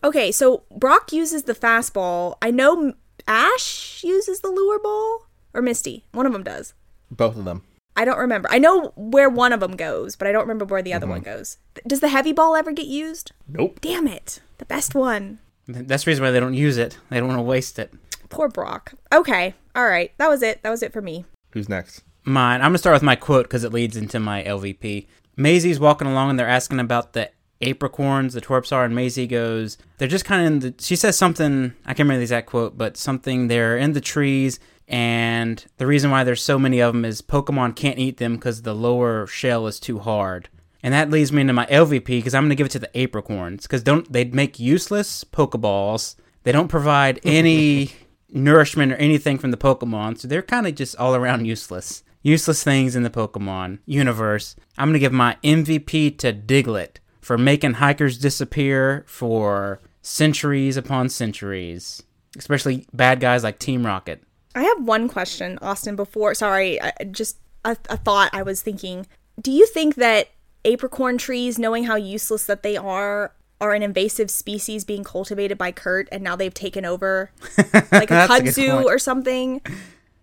okay, 0.04 0.30
so 0.30 0.64
Brock 0.70 1.12
uses 1.12 1.44
the 1.44 1.54
fastball. 1.54 2.36
I 2.42 2.50
know 2.50 2.94
Ash 3.26 4.02
uses 4.04 4.40
the 4.40 4.50
lure 4.50 4.78
ball, 4.78 5.26
or 5.54 5.62
Misty. 5.62 6.04
One 6.12 6.26
of 6.26 6.32
them 6.32 6.42
does. 6.42 6.74
Both 7.10 7.36
of 7.36 7.44
them. 7.44 7.62
I 7.94 8.04
don't 8.06 8.18
remember. 8.18 8.48
I 8.50 8.58
know 8.58 8.92
where 8.96 9.28
one 9.28 9.52
of 9.52 9.60
them 9.60 9.76
goes, 9.76 10.16
but 10.16 10.26
I 10.26 10.32
don't 10.32 10.42
remember 10.42 10.64
where 10.64 10.82
the 10.82 10.94
other 10.94 11.04
mm-hmm. 11.04 11.12
one 11.12 11.22
goes. 11.22 11.58
Does 11.86 12.00
the 12.00 12.08
heavy 12.08 12.32
ball 12.32 12.56
ever 12.56 12.72
get 12.72 12.86
used? 12.86 13.32
Nope. 13.46 13.80
Damn 13.82 14.08
it. 14.08 14.40
The 14.58 14.64
best 14.64 14.94
one. 14.94 15.40
That's 15.66 16.04
the 16.04 16.10
reason 16.10 16.24
why 16.24 16.30
they 16.30 16.40
don't 16.40 16.54
use 16.54 16.76
it. 16.76 16.98
They 17.10 17.18
don't 17.18 17.28
want 17.28 17.38
to 17.38 17.44
waste 17.44 17.78
it. 17.78 17.92
Poor 18.28 18.48
Brock. 18.48 18.94
Okay. 19.12 19.54
All 19.74 19.86
right. 19.86 20.12
That 20.18 20.28
was 20.28 20.42
it. 20.42 20.62
That 20.62 20.70
was 20.70 20.82
it 20.82 20.92
for 20.92 21.02
me. 21.02 21.24
Who's 21.52 21.68
next? 21.68 22.02
Mine. 22.24 22.60
I'm 22.60 22.68
gonna 22.68 22.78
start 22.78 22.94
with 22.94 23.02
my 23.02 23.16
quote 23.16 23.44
because 23.44 23.64
it 23.64 23.72
leads 23.72 23.96
into 23.96 24.18
my 24.20 24.42
LVP. 24.42 25.06
Maisie's 25.36 25.80
walking 25.80 26.06
along 26.06 26.30
and 26.30 26.38
they're 26.38 26.48
asking 26.48 26.80
about 26.80 27.12
the 27.12 27.30
apricorns, 27.60 28.32
the 28.32 28.40
twerps 28.40 28.72
are, 28.72 28.84
and 28.84 28.94
Maisie 28.94 29.26
goes, 29.26 29.78
"They're 29.98 30.08
just 30.08 30.24
kind 30.24 30.40
of 30.40 30.46
in 30.52 30.58
the." 30.60 30.74
She 30.78 30.96
says 30.96 31.16
something. 31.16 31.74
I 31.84 31.90
can't 31.90 32.00
remember 32.00 32.18
the 32.18 32.22
exact 32.22 32.48
quote, 32.48 32.76
but 32.76 32.96
something. 32.96 33.48
They're 33.48 33.76
in 33.76 33.92
the 33.92 34.00
trees, 34.00 34.58
and 34.88 35.64
the 35.78 35.86
reason 35.86 36.10
why 36.10 36.24
there's 36.24 36.42
so 36.42 36.58
many 36.58 36.80
of 36.80 36.92
them 36.92 37.04
is 37.04 37.22
Pokemon 37.22 37.76
can't 37.76 37.98
eat 37.98 38.16
them 38.16 38.34
because 38.34 38.62
the 38.62 38.74
lower 38.74 39.26
shell 39.26 39.66
is 39.66 39.78
too 39.78 40.00
hard. 40.00 40.48
And 40.82 40.92
that 40.92 41.10
leads 41.10 41.32
me 41.32 41.42
into 41.42 41.52
my 41.52 41.66
LVP 41.66 42.04
because 42.06 42.34
I'm 42.34 42.44
gonna 42.44 42.54
give 42.54 42.66
it 42.66 42.72
to 42.72 42.78
the 42.78 42.90
apricorns 42.94 43.62
because 43.62 43.82
don't 43.82 44.12
they 44.12 44.24
make 44.24 44.58
useless 44.58 45.24
Pokeballs? 45.24 46.16
They 46.42 46.52
don't 46.52 46.68
provide 46.68 47.20
any 47.24 47.92
nourishment 48.30 48.92
or 48.92 48.96
anything 48.96 49.38
from 49.38 49.52
the 49.52 49.56
Pokemon, 49.56 50.18
so 50.18 50.26
they're 50.26 50.42
kind 50.42 50.66
of 50.66 50.74
just 50.74 50.96
all 50.96 51.14
around 51.14 51.44
useless. 51.44 52.02
Useless 52.22 52.62
things 52.62 52.94
in 52.96 53.02
the 53.02 53.10
Pokemon 53.10 53.78
universe. 53.84 54.56
I'm 54.76 54.88
gonna 54.88 54.98
give 54.98 55.12
my 55.12 55.36
MVP 55.44 56.18
to 56.18 56.32
Diglett 56.32 56.96
for 57.20 57.38
making 57.38 57.74
hikers 57.74 58.18
disappear 58.18 59.04
for 59.06 59.80
centuries 60.02 60.76
upon 60.76 61.08
centuries, 61.08 62.02
especially 62.36 62.86
bad 62.92 63.20
guys 63.20 63.44
like 63.44 63.58
Team 63.58 63.86
Rocket. 63.86 64.22
I 64.54 64.64
have 64.64 64.82
one 64.82 65.08
question, 65.08 65.58
Austin, 65.62 65.96
before. 65.96 66.34
Sorry, 66.34 66.80
I, 66.80 66.92
I 67.00 67.04
just 67.04 67.38
a, 67.64 67.76
a 67.88 67.96
thought 67.96 68.30
I 68.32 68.42
was 68.42 68.62
thinking. 68.62 69.06
Do 69.40 69.50
you 69.50 69.66
think 69.66 69.94
that 69.94 70.28
apricorn 70.64 71.18
trees, 71.18 71.58
knowing 71.58 71.84
how 71.84 71.96
useless 71.96 72.46
that 72.46 72.62
they 72.62 72.76
are, 72.76 73.32
are 73.60 73.72
an 73.72 73.82
invasive 73.82 74.30
species 74.30 74.84
being 74.84 75.04
cultivated 75.04 75.56
by 75.56 75.70
Kurt 75.72 76.08
and 76.10 76.22
now 76.22 76.34
they've 76.34 76.52
taken 76.52 76.84
over 76.84 77.30
like 77.92 78.10
a 78.10 78.14
That's 78.14 78.32
a 78.32 78.40
kudzu 78.40 78.84
or 78.84 78.98
something? 78.98 79.62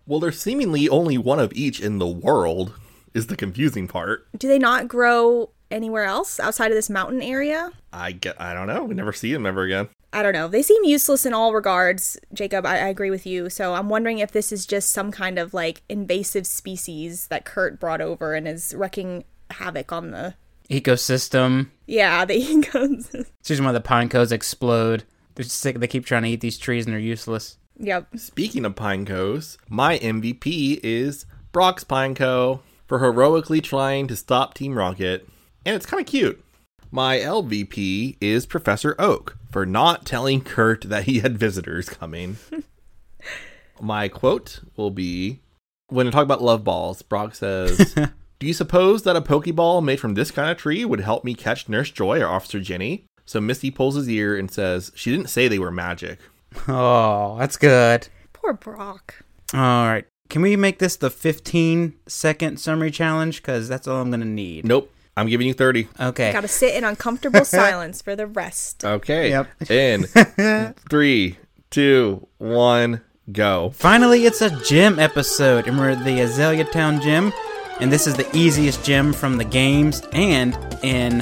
Well, 0.06 0.20
there's 0.20 0.40
seemingly 0.40 0.88
only 0.88 1.16
one 1.16 1.38
of 1.38 1.52
each 1.54 1.80
in 1.80 1.98
the 1.98 2.06
world. 2.06 2.74
Is 3.12 3.26
the 3.26 3.36
confusing 3.36 3.88
part. 3.88 4.28
Do 4.38 4.46
they 4.46 4.58
not 4.58 4.86
grow 4.86 5.50
anywhere 5.68 6.04
else 6.04 6.38
outside 6.38 6.70
of 6.70 6.76
this 6.76 6.88
mountain 6.88 7.22
area? 7.22 7.72
I 7.92 8.12
get. 8.12 8.40
I 8.40 8.54
don't 8.54 8.68
know. 8.68 8.84
We 8.84 8.94
never 8.94 9.12
see 9.12 9.32
them 9.32 9.46
ever 9.46 9.62
again. 9.62 9.88
I 10.12 10.22
don't 10.22 10.32
know. 10.32 10.48
They 10.48 10.62
seem 10.62 10.82
useless 10.84 11.24
in 11.24 11.32
all 11.32 11.52
regards, 11.54 12.18
Jacob. 12.32 12.66
I, 12.66 12.78
I 12.78 12.88
agree 12.88 13.10
with 13.10 13.26
you. 13.26 13.48
So 13.50 13.74
I'm 13.74 13.88
wondering 13.88 14.18
if 14.18 14.32
this 14.32 14.50
is 14.52 14.66
just 14.66 14.90
some 14.90 15.12
kind 15.12 15.38
of 15.38 15.54
like 15.54 15.82
invasive 15.88 16.46
species 16.46 17.28
that 17.28 17.44
Kurt 17.44 17.78
brought 17.78 18.00
over 18.00 18.34
and 18.34 18.48
is 18.48 18.74
wreaking 18.74 19.24
havoc 19.52 19.92
on 19.92 20.10
the. 20.10 20.34
Ecosystem. 20.68 21.68
Yeah, 21.86 22.24
the 22.24 22.34
ecosystem. 22.40 23.26
It's 23.40 23.50
usually 23.50 23.66
why 23.66 23.72
the 23.72 23.80
pine 23.80 24.08
cones 24.08 24.32
explode. 24.32 25.04
They're 25.34 25.44
sick. 25.44 25.78
They 25.80 25.86
keep 25.86 26.06
trying 26.06 26.22
to 26.22 26.28
eat 26.28 26.40
these 26.40 26.58
trees 26.58 26.86
and 26.86 26.92
they're 26.92 27.00
useless. 27.00 27.56
yep. 27.78 28.06
Speaking 28.16 28.64
of 28.64 28.74
Pinecos, 28.74 29.56
my 29.68 29.98
MVP 29.98 30.80
is 30.82 31.26
Brock's 31.52 31.84
Pineco 31.84 32.60
for 32.86 32.98
heroically 33.00 33.60
trying 33.60 34.06
to 34.08 34.16
stop 34.16 34.54
Team 34.54 34.74
Rocket, 34.76 35.28
and 35.64 35.74
it's 35.76 35.86
kind 35.86 36.00
of 36.00 36.06
cute. 36.06 36.44
My 36.92 37.18
LVP 37.18 38.16
is 38.20 38.46
Professor 38.46 38.96
Oak 38.98 39.36
for 39.50 39.64
not 39.64 40.04
telling 40.04 40.40
Kurt 40.40 40.82
that 40.88 41.04
he 41.04 41.20
had 41.20 41.38
visitors 41.38 41.88
coming. 41.88 42.38
my 43.80 44.08
quote 44.08 44.60
will 44.76 44.90
be 44.90 45.40
when 45.88 46.06
I 46.06 46.10
talk 46.10 46.24
about 46.24 46.42
love 46.42 46.64
balls, 46.64 47.02
Brock 47.02 47.34
says, 47.34 47.94
Do 48.40 48.46
you 48.46 48.54
suppose 48.54 49.02
that 49.02 49.16
a 49.16 49.20
Pokeball 49.20 49.84
made 49.84 50.00
from 50.00 50.14
this 50.14 50.30
kind 50.30 50.50
of 50.50 50.56
tree 50.56 50.82
would 50.82 51.00
help 51.00 51.24
me 51.24 51.34
catch 51.34 51.68
Nurse 51.68 51.90
Joy 51.90 52.22
or 52.22 52.26
Officer 52.26 52.58
Jenny? 52.58 53.04
So 53.26 53.38
Misty 53.38 53.70
pulls 53.70 53.96
his 53.96 54.08
ear 54.08 54.34
and 54.34 54.50
says, 54.50 54.90
She 54.94 55.10
didn't 55.10 55.28
say 55.28 55.46
they 55.46 55.58
were 55.58 55.70
magic. 55.70 56.18
Oh, 56.66 57.36
that's 57.38 57.58
good. 57.58 58.08
Poor 58.32 58.54
Brock. 58.54 59.16
All 59.52 59.86
right. 59.86 60.06
Can 60.30 60.40
we 60.40 60.56
make 60.56 60.78
this 60.78 60.96
the 60.96 61.10
15 61.10 61.92
second 62.06 62.58
summary 62.58 62.90
challenge? 62.90 63.42
Because 63.42 63.68
that's 63.68 63.86
all 63.86 64.00
I'm 64.00 64.08
going 64.08 64.20
to 64.20 64.26
need. 64.26 64.64
Nope. 64.64 64.90
I'm 65.18 65.28
giving 65.28 65.46
you 65.46 65.52
30. 65.52 65.88
Okay. 66.00 66.32
Gotta 66.32 66.48
sit 66.48 66.74
in 66.74 66.82
uncomfortable 66.82 67.44
silence 67.44 68.00
for 68.00 68.16
the 68.16 68.26
rest. 68.26 68.86
Okay. 68.86 69.28
Yep. 69.28 69.70
In 69.70 70.04
three, 70.88 71.36
two, 71.68 72.26
one, 72.38 73.02
go. 73.30 73.70
Finally, 73.74 74.24
it's 74.24 74.40
a 74.40 74.48
gym 74.64 74.98
episode, 74.98 75.66
and 75.68 75.78
we're 75.78 75.90
at 75.90 76.04
the 76.06 76.20
Azalea 76.20 76.64
Town 76.64 77.02
Gym, 77.02 77.34
and 77.80 77.90
this 77.90 78.06
is 78.06 78.14
the 78.14 78.28
easiest 78.36 78.84
gym 78.84 79.12
from 79.12 79.36
the 79.36 79.44
games 79.44 80.02
and 80.12 80.54
in 80.82 81.18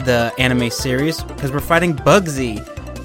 the 0.00 0.32
anime 0.38 0.70
series 0.70 1.22
because 1.22 1.52
we're 1.52 1.60
fighting 1.60 1.94
Bugsy, 1.94 2.58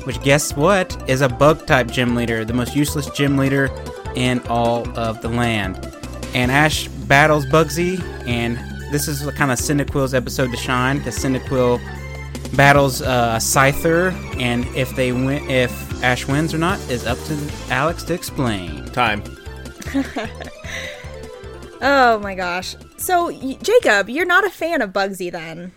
which 0.06 0.22
guess 0.22 0.56
what 0.56 1.10
is 1.10 1.22
a 1.22 1.30
bug 1.30 1.66
type 1.68 1.88
gym 1.88 2.16
leader, 2.16 2.44
the 2.44 2.54
most 2.54 2.76
useless 2.76 3.10
gym 3.12 3.38
leader 3.38 3.70
in 4.16 4.40
all 4.48 4.88
of 4.98 5.22
the 5.22 5.30
land. 5.30 5.76
And 6.34 6.52
Ash 6.52 6.88
battles 6.88 7.46
Bugsy, 7.46 8.02
and 8.26 8.58
this 8.92 9.08
is 9.08 9.22
the 9.22 9.32
kind 9.32 9.52
of 9.52 9.60
Cyndaquil's 9.60 10.14
episode 10.14 10.52
to 10.52 10.58
shine 10.58 10.98
because 10.98 11.18
Cyndaquil 11.18 11.80
battles 12.56 13.02
uh, 13.02 13.34
a 13.36 13.40
Scyther, 13.40 14.14
and 14.40 14.66
if 14.76 14.96
they 14.96 15.12
win, 15.12 15.48
if 15.50 16.04
Ash 16.04 16.28
wins 16.28 16.54
or 16.54 16.58
not, 16.58 16.80
is 16.90 17.06
up 17.06 17.18
to 17.26 17.52
Alex 17.70 18.04
to 18.04 18.14
explain. 18.14 18.86
Time. 18.86 19.24
Oh 21.82 22.20
my 22.20 22.36
gosh. 22.36 22.76
So, 22.98 23.30
y- 23.30 23.58
Jacob, 23.62 24.10
you're 24.10 24.26
not 24.26 24.46
a 24.46 24.50
fan 24.50 24.82
of 24.82 24.92
Bugsy 24.92 25.32
then? 25.32 25.72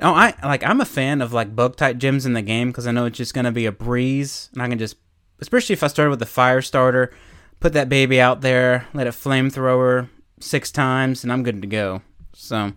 Oh, 0.00 0.12
I 0.14 0.34
like 0.42 0.64
I'm 0.64 0.80
a 0.80 0.84
fan 0.84 1.20
of 1.22 1.32
like 1.32 1.54
bug 1.54 1.76
type 1.76 1.96
gyms 1.96 2.26
in 2.26 2.32
the 2.32 2.42
game 2.42 2.68
because 2.68 2.86
I 2.86 2.92
know 2.92 3.04
it's 3.04 3.16
just 3.18 3.34
gonna 3.34 3.52
be 3.52 3.66
a 3.66 3.72
breeze, 3.72 4.50
and 4.52 4.60
I 4.62 4.68
can 4.68 4.78
just, 4.78 4.96
especially 5.40 5.74
if 5.74 5.82
I 5.82 5.86
started 5.86 6.10
with 6.10 6.18
the 6.18 6.26
fire 6.26 6.60
starter, 6.60 7.12
put 7.60 7.72
that 7.74 7.88
baby 7.88 8.20
out 8.20 8.40
there, 8.40 8.88
let 8.94 9.06
it 9.06 9.10
flamethrower 9.10 10.08
six 10.40 10.72
times, 10.72 11.22
and 11.22 11.32
I'm 11.32 11.44
good 11.44 11.60
to 11.62 11.68
go. 11.68 12.02
So 12.32 12.72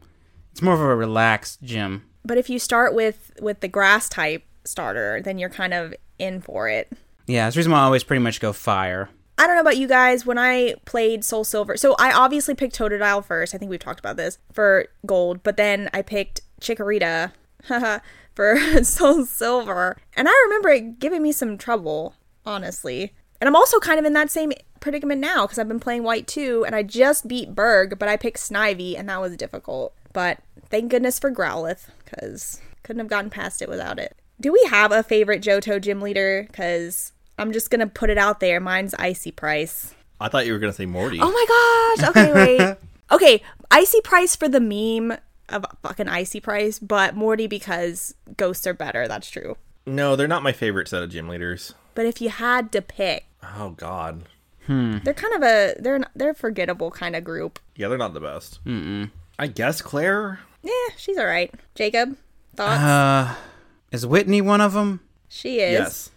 it's 0.52 0.62
more 0.62 0.76
of 0.76 0.82
a 0.82 0.96
relaxed 0.96 1.64
gym. 1.64 2.04
But 2.24 2.38
if 2.38 2.48
you 2.50 2.60
start 2.60 2.94
with 2.94 3.32
with 3.42 3.62
the 3.62 3.68
grass 3.70 4.08
type 4.08 4.44
starter, 4.64 5.20
then 5.24 5.40
you're 5.40 5.50
kind 5.50 5.74
of 5.74 5.96
in 6.20 6.42
for 6.42 6.70
it. 6.70 6.92
Yeah, 7.26 7.46
that's 7.46 7.56
the 7.56 7.60
reason 7.60 7.72
why 7.72 7.80
I 7.80 7.84
always 7.84 8.04
pretty 8.04 8.22
much 8.22 8.40
go 8.40 8.54
fire. 8.54 9.10
I 9.38 9.48
don't 9.48 9.56
know 9.56 9.62
about 9.62 9.78
you 9.78 9.88
guys. 9.88 10.26
When 10.26 10.38
I 10.38 10.76
played 10.86 11.26
Soul 11.26 11.44
Silver, 11.44 11.78
so 11.78 11.96
I 12.00 12.12
obviously 12.12 12.56
picked 12.56 12.78
Totodile 12.78 13.24
first. 13.24 13.54
I 13.54 13.58
think 13.58 13.70
we've 13.70 13.80
talked 13.80 14.00
about 14.00 14.18
this 14.18 14.38
for 14.54 14.88
gold, 15.06 15.44
but 15.44 15.58
then 15.58 15.90
I 15.94 16.02
picked 16.02 16.42
Chikorita 16.62 17.32
for 18.34 18.58
Soul 18.84 19.26
Silver, 19.26 19.98
and 20.16 20.28
I 20.30 20.44
remember 20.46 20.70
it 20.70 21.00
giving 21.00 21.22
me 21.22 21.32
some 21.32 21.58
trouble, 21.58 22.16
honestly. 22.46 23.14
And 23.42 23.48
I'm 23.50 23.56
also 23.56 23.80
kind 23.80 24.00
of 24.00 24.06
in 24.06 24.14
that 24.14 24.32
same 24.32 24.54
predicament 24.80 25.20
now 25.20 25.46
because 25.46 25.60
I've 25.60 25.68
been 25.68 25.80
playing 25.80 26.04
White 26.04 26.28
2, 26.28 26.64
and 26.66 26.76
I 26.76 26.84
just 26.84 27.28
beat 27.28 27.54
Burgh, 27.54 28.00
but 28.00 28.08
I 28.08 28.18
picked 28.18 28.38
Snivy, 28.38 28.98
and 28.98 29.10
that 29.10 29.20
was 29.20 29.36
difficult. 29.36 29.94
But 30.14 30.40
thank 30.70 30.90
goodness 30.90 31.20
for 31.20 31.30
Growlithe 31.30 31.88
because 32.04 32.62
couldn't 32.84 33.02
have 33.02 33.10
gotten 33.10 33.30
past 33.30 33.62
it 33.62 33.68
without 33.68 34.00
it. 34.00 34.16
Do 34.40 34.54
we 34.54 34.66
have 34.70 34.92
a 34.92 35.04
favorite 35.04 35.42
Johto 35.42 35.82
gym 35.82 36.02
leader? 36.02 36.46
Because 36.48 37.12
I'm 37.38 37.52
just 37.52 37.70
gonna 37.70 37.88
put 37.88 38.10
it 38.10 38.18
out 38.18 38.40
there. 38.40 38.60
Mine's 38.60 38.94
Icy 38.96 39.32
Pryce. 39.32 39.94
I 40.20 40.30
thought 40.30 40.46
you 40.46 40.54
were 40.54 40.60
going 40.60 40.72
to 40.72 40.78
say 40.78 40.86
Morty. 40.86 41.20
Oh 41.22 41.30
my 41.30 41.98
gosh. 42.00 42.10
Okay, 42.10 42.34
wait. 42.34 42.78
okay, 43.12 43.42
Icy 43.70 44.00
Pryce 44.00 44.34
for 44.34 44.48
the 44.48 44.62
meme 44.62 45.18
of 45.50 45.66
fucking 45.84 46.08
Icy 46.08 46.40
Pryce, 46.40 46.80
but 46.80 47.16
Morty 47.16 47.48
because 47.48 48.16
ghosts 48.38 48.66
are 48.66 48.74
better. 48.74 49.10
That's 49.10 49.30
true. 49.30 49.58
No, 49.86 50.16
they're 50.16 50.30
not 50.30 50.42
my 50.42 50.54
favorite 50.54 50.88
set 50.88 51.04
of 51.04 51.10
gym 51.10 51.28
leaders. 51.28 51.74
But 51.96 52.06
if 52.06 52.22
you 52.22 52.30
had 52.30 52.72
to 52.72 52.82
pick, 52.82 53.26
Oh, 53.58 53.72
God. 53.72 54.24
they're 54.70 55.14
kind 55.14 55.34
of 55.36 55.44
a 55.44 55.76
they're 55.80 56.00
they're 56.16 56.30
a 56.32 56.34
forgettable 56.36 56.92
kind 56.92 57.16
of 57.16 57.24
group. 57.26 57.60
Yeah, 57.76 57.90
they're 57.90 57.98
not 57.98 58.14
the 58.14 58.22
best. 58.22 58.64
Mm-mm. 58.64 59.12
I 59.38 59.48
guess 59.48 59.82
Clair? 59.82 60.40
Yeah, 60.64 60.72
she's 60.98 61.18
all 61.18 61.26
right. 61.28 61.54
Jacob, 61.76 62.16
thoughts? 62.56 62.82
Uh, 62.82 63.36
is 63.92 64.08
Whitney 64.08 64.40
one 64.42 64.62
of 64.62 64.72
them? 64.74 65.02
she 65.28 65.60
is. 65.60 65.72
Yes. 65.74 66.12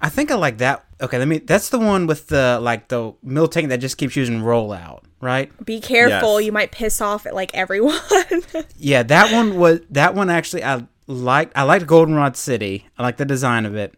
I 0.00 0.08
think 0.08 0.30
I 0.30 0.34
like 0.36 0.58
that. 0.58 0.84
Okay, 1.00 1.18
let 1.18 1.28
me. 1.28 1.38
That's 1.38 1.68
the 1.68 1.78
one 1.78 2.06
with 2.06 2.28
the 2.28 2.58
like 2.60 2.88
the 2.88 3.12
Miltank 3.24 3.68
that 3.68 3.78
just 3.78 3.98
keeps 3.98 4.16
using 4.16 4.40
rollout, 4.40 5.02
right? 5.20 5.50
Be 5.64 5.80
careful. 5.80 6.40
Yes. 6.40 6.46
You 6.46 6.52
might 6.52 6.72
piss 6.72 7.00
off 7.00 7.26
at 7.26 7.34
like 7.34 7.54
everyone. 7.54 7.98
Yeah, 8.76 9.02
that 9.04 9.30
one 9.32 9.58
was 9.58 9.80
that 9.90 10.14
one 10.14 10.30
actually 10.30 10.64
I 10.64 10.86
liked 11.06 11.52
I 11.56 11.64
liked 11.64 11.86
Goldenrod 11.86 12.36
City. 12.36 12.86
I 12.98 13.02
like 13.02 13.18
the 13.18 13.26
design 13.26 13.66
of 13.66 13.76
it. 13.76 13.94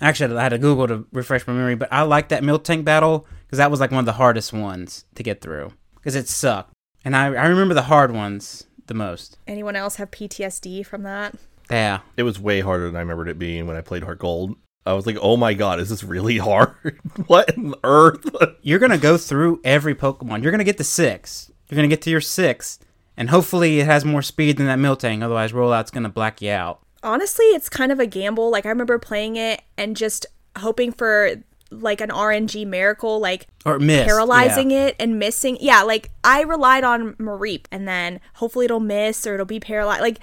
Actually, 0.00 0.36
I 0.36 0.42
had 0.42 0.48
to 0.50 0.58
Google 0.58 0.86
to 0.88 1.06
refresh 1.12 1.46
my 1.46 1.52
memory, 1.52 1.76
but 1.76 1.88
I 1.92 2.02
like 2.02 2.28
that 2.28 2.42
Miltank 2.42 2.84
battle 2.84 3.26
because 3.46 3.58
that 3.58 3.70
was 3.70 3.80
like 3.80 3.90
one 3.90 4.00
of 4.00 4.06
the 4.06 4.12
hardest 4.12 4.52
ones 4.52 5.04
to 5.14 5.22
get 5.22 5.40
through 5.40 5.72
because 5.94 6.14
it 6.16 6.28
sucked. 6.28 6.72
And 7.04 7.14
I 7.16 7.26
I 7.26 7.46
remember 7.46 7.74
the 7.74 7.82
hard 7.82 8.12
ones 8.12 8.66
the 8.86 8.94
most. 8.94 9.38
Anyone 9.46 9.76
else 9.76 9.96
have 9.96 10.10
PTSD 10.10 10.84
from 10.84 11.04
that? 11.04 11.34
Yeah, 11.70 12.00
It 12.16 12.22
was 12.24 12.40
way 12.40 12.60
harder 12.60 12.86
than 12.86 12.96
I 12.96 13.00
remembered 13.00 13.28
it 13.28 13.38
being 13.38 13.66
when 13.66 13.76
I 13.76 13.82
played 13.82 14.02
Heart 14.02 14.18
Gold. 14.20 14.56
I 14.88 14.94
was 14.94 15.06
like, 15.06 15.18
oh 15.20 15.36
my 15.36 15.54
god, 15.54 15.80
is 15.80 15.88
this 15.90 16.02
really 16.02 16.38
hard? 16.38 16.98
what 17.26 17.54
in 17.56 17.70
the 17.70 17.78
earth? 17.84 18.28
you're 18.62 18.78
gonna 18.78 18.98
go 18.98 19.16
through 19.18 19.60
every 19.64 19.94
Pokemon. 19.94 20.42
You're 20.42 20.50
gonna 20.50 20.64
get 20.64 20.78
to 20.78 20.84
six. 20.84 21.50
You're 21.68 21.76
gonna 21.76 21.88
get 21.88 22.02
to 22.02 22.10
your 22.10 22.20
six, 22.20 22.78
and 23.16 23.30
hopefully 23.30 23.80
it 23.80 23.86
has 23.86 24.04
more 24.04 24.22
speed 24.22 24.56
than 24.56 24.66
that 24.66 24.78
milk. 24.78 25.04
Otherwise, 25.04 25.52
rollout's 25.52 25.90
gonna 25.90 26.08
black 26.08 26.40
you 26.40 26.50
out. 26.50 26.80
honestly, 27.02 27.44
it's 27.46 27.68
kind 27.68 27.92
of 27.92 28.00
a 28.00 28.06
gamble. 28.06 28.50
Like 28.50 28.66
I 28.66 28.70
remember 28.70 28.98
playing 28.98 29.36
it 29.36 29.62
and 29.76 29.96
just 29.96 30.26
hoping 30.56 30.92
for 30.92 31.34
like 31.70 32.00
an 32.00 32.08
RNG 32.08 32.66
miracle, 32.66 33.20
like 33.20 33.46
Or 33.66 33.78
miss 33.78 34.06
paralyzing 34.06 34.70
yeah. 34.70 34.86
it 34.86 34.96
and 34.98 35.18
missing. 35.18 35.58
Yeah, 35.60 35.82
like 35.82 36.10
I 36.24 36.42
relied 36.42 36.84
on 36.84 37.14
Mareep 37.14 37.66
and 37.70 37.86
then 37.86 38.20
hopefully 38.34 38.64
it'll 38.64 38.80
miss 38.80 39.26
or 39.26 39.34
it'll 39.34 39.46
be 39.46 39.60
paralyzed. 39.60 40.00
Like 40.00 40.18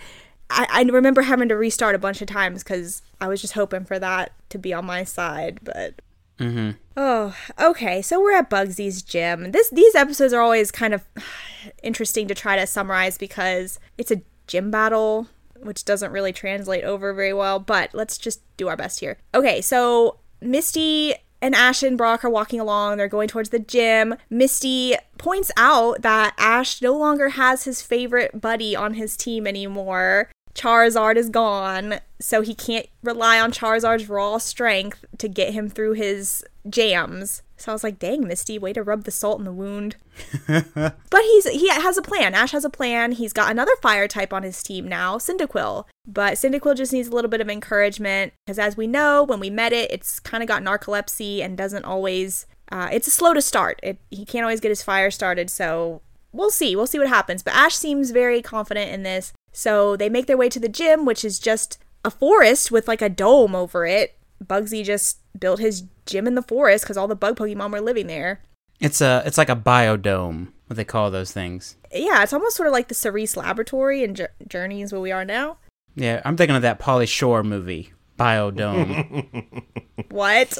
I, 0.49 0.67
I 0.69 0.81
remember 0.83 1.23
having 1.23 1.49
to 1.49 1.55
restart 1.55 1.95
a 1.95 1.99
bunch 1.99 2.21
of 2.21 2.27
times 2.27 2.63
because 2.63 3.01
I 3.19 3.27
was 3.27 3.41
just 3.41 3.53
hoping 3.53 3.85
for 3.85 3.99
that 3.99 4.31
to 4.49 4.57
be 4.57 4.73
on 4.73 4.85
my 4.85 5.03
side. 5.03 5.59
But 5.63 5.95
Mm-hmm. 6.39 6.71
oh, 6.97 7.33
okay. 7.61 8.01
So 8.01 8.19
we're 8.19 8.33
at 8.35 8.49
Bugsy's 8.49 9.01
gym. 9.01 9.51
This 9.51 9.69
these 9.69 9.95
episodes 9.95 10.33
are 10.33 10.41
always 10.41 10.69
kind 10.71 10.93
of 10.93 11.03
interesting 11.83 12.27
to 12.27 12.35
try 12.35 12.57
to 12.57 12.67
summarize 12.67 13.17
because 13.17 13.79
it's 13.97 14.11
a 14.11 14.21
gym 14.47 14.69
battle 14.69 15.27
which 15.61 15.85
doesn't 15.85 16.11
really 16.11 16.33
translate 16.33 16.83
over 16.83 17.13
very 17.13 17.33
well, 17.33 17.57
but 17.59 17.89
let's 17.93 18.17
just 18.17 18.41
do 18.57 18.67
our 18.67 18.75
best 18.75 18.99
here. 18.99 19.17
Okay, 19.33 19.61
so 19.61 20.19
Misty 20.41 21.15
and 21.45 21.53
Ash 21.53 21.83
and 21.83 21.95
Brock 21.95 22.25
are 22.25 22.29
walking 22.29 22.59
along. 22.59 22.97
They're 22.97 23.07
going 23.07 23.27
towards 23.27 23.49
the 23.49 23.59
gym. 23.59 24.15
Misty 24.31 24.95
points 25.19 25.51
out 25.55 26.01
that 26.01 26.33
Ash 26.39 26.81
no 26.81 26.97
longer 26.97 27.29
has 27.29 27.65
his 27.65 27.83
favorite 27.83 28.41
buddy 28.41 28.75
on 28.75 28.95
his 28.95 29.15
team 29.15 29.45
anymore. 29.45 30.31
Charizard 30.55 31.17
is 31.17 31.29
gone, 31.29 31.99
so 32.19 32.41
he 32.41 32.55
can't 32.55 32.87
rely 33.03 33.39
on 33.39 33.51
Charizard's 33.51 34.09
raw 34.09 34.39
strength 34.39 35.05
to 35.19 35.27
get 35.27 35.53
him 35.53 35.69
through 35.69 35.93
his 35.93 36.43
jams. 36.67 37.43
So 37.57 37.71
I 37.71 37.75
was 37.75 37.83
like, 37.83 37.99
"Dang, 37.99 38.27
Misty, 38.27 38.57
way 38.57 38.73
to 38.73 38.81
rub 38.81 39.03
the 39.03 39.11
salt 39.11 39.37
in 39.37 39.45
the 39.45 39.51
wound." 39.51 39.97
But 40.47 41.21
he's 41.21 41.47
he 41.49 41.69
has 41.69 41.97
a 41.97 42.01
plan. 42.01 42.33
Ash 42.33 42.53
has 42.53 42.65
a 42.65 42.69
plan. 42.69 43.11
He's 43.11 43.33
got 43.33 43.51
another 43.51 43.75
fire 43.81 44.07
type 44.07 44.33
on 44.33 44.43
his 44.43 44.63
team 44.63 44.87
now, 44.87 45.17
Cyndaquil. 45.17 45.85
But 46.07 46.33
Cyndaquil 46.33 46.77
just 46.77 46.93
needs 46.93 47.07
a 47.07 47.11
little 47.11 47.29
bit 47.29 47.41
of 47.41 47.49
encouragement 47.49 48.33
because, 48.45 48.59
as 48.59 48.77
we 48.77 48.87
know, 48.87 49.23
when 49.23 49.39
we 49.39 49.49
met 49.49 49.73
it, 49.73 49.91
it's 49.91 50.19
kind 50.19 50.43
of 50.43 50.47
got 50.47 50.63
narcolepsy 50.63 51.43
and 51.43 51.57
doesn't 51.57 51.85
always. 51.85 52.45
Uh, 52.71 52.89
it's 52.91 53.11
slow 53.11 53.33
to 53.33 53.41
start. 53.41 53.79
It, 53.83 53.99
he 54.09 54.25
can't 54.25 54.43
always 54.43 54.59
get 54.59 54.69
his 54.69 54.83
fire 54.83 55.11
started. 55.11 55.49
So 55.49 56.01
we'll 56.31 56.51
see. 56.51 56.75
We'll 56.75 56.87
see 56.87 56.99
what 56.99 57.07
happens. 57.07 57.43
But 57.43 57.55
Ash 57.55 57.75
seems 57.75 58.11
very 58.11 58.41
confident 58.41 58.91
in 58.91 59.03
this. 59.03 59.33
So 59.51 59.95
they 59.95 60.09
make 60.09 60.25
their 60.27 60.37
way 60.37 60.49
to 60.49 60.59
the 60.59 60.69
gym, 60.69 61.05
which 61.05 61.23
is 61.23 61.39
just 61.39 61.79
a 62.03 62.11
forest 62.11 62.71
with 62.71 62.87
like 62.87 63.01
a 63.01 63.09
dome 63.09 63.55
over 63.55 63.85
it. 63.85 64.15
Bugsy 64.43 64.83
just 64.83 65.19
built 65.39 65.59
his 65.59 65.83
gym 66.05 66.27
in 66.27 66.35
the 66.35 66.41
forest 66.41 66.83
because 66.83 66.97
all 66.97 67.07
the 67.07 67.15
bug 67.15 67.37
Pokemon 67.37 67.71
were 67.71 67.81
living 67.81 68.07
there. 68.07 68.41
It's 68.79 68.99
a 69.01 69.23
it's 69.25 69.37
like 69.37 69.49
a 69.49 69.55
biodome. 69.55 70.49
What 70.67 70.77
they 70.77 70.83
call 70.83 71.11
those 71.11 71.31
things. 71.31 71.75
yeah, 71.93 72.23
it's 72.23 72.33
almost 72.33 72.55
sort 72.57 72.67
of 72.67 72.73
like 72.73 72.87
the 72.87 72.95
Cerise 72.95 73.37
Laboratory 73.37 74.03
and 74.03 74.15
Jour- 74.15 74.33
Journey 74.47 74.81
is 74.81 74.91
where 74.91 74.99
we 75.01 75.11
are 75.11 75.23
now. 75.23 75.57
Yeah, 75.95 76.21
I'm 76.25 76.35
thinking 76.37 76.55
of 76.55 76.61
that 76.63 76.79
Pauly 76.79 77.07
Shore 77.07 77.43
movie, 77.43 77.91
Biodome. 78.19 79.35
What? 80.09 80.57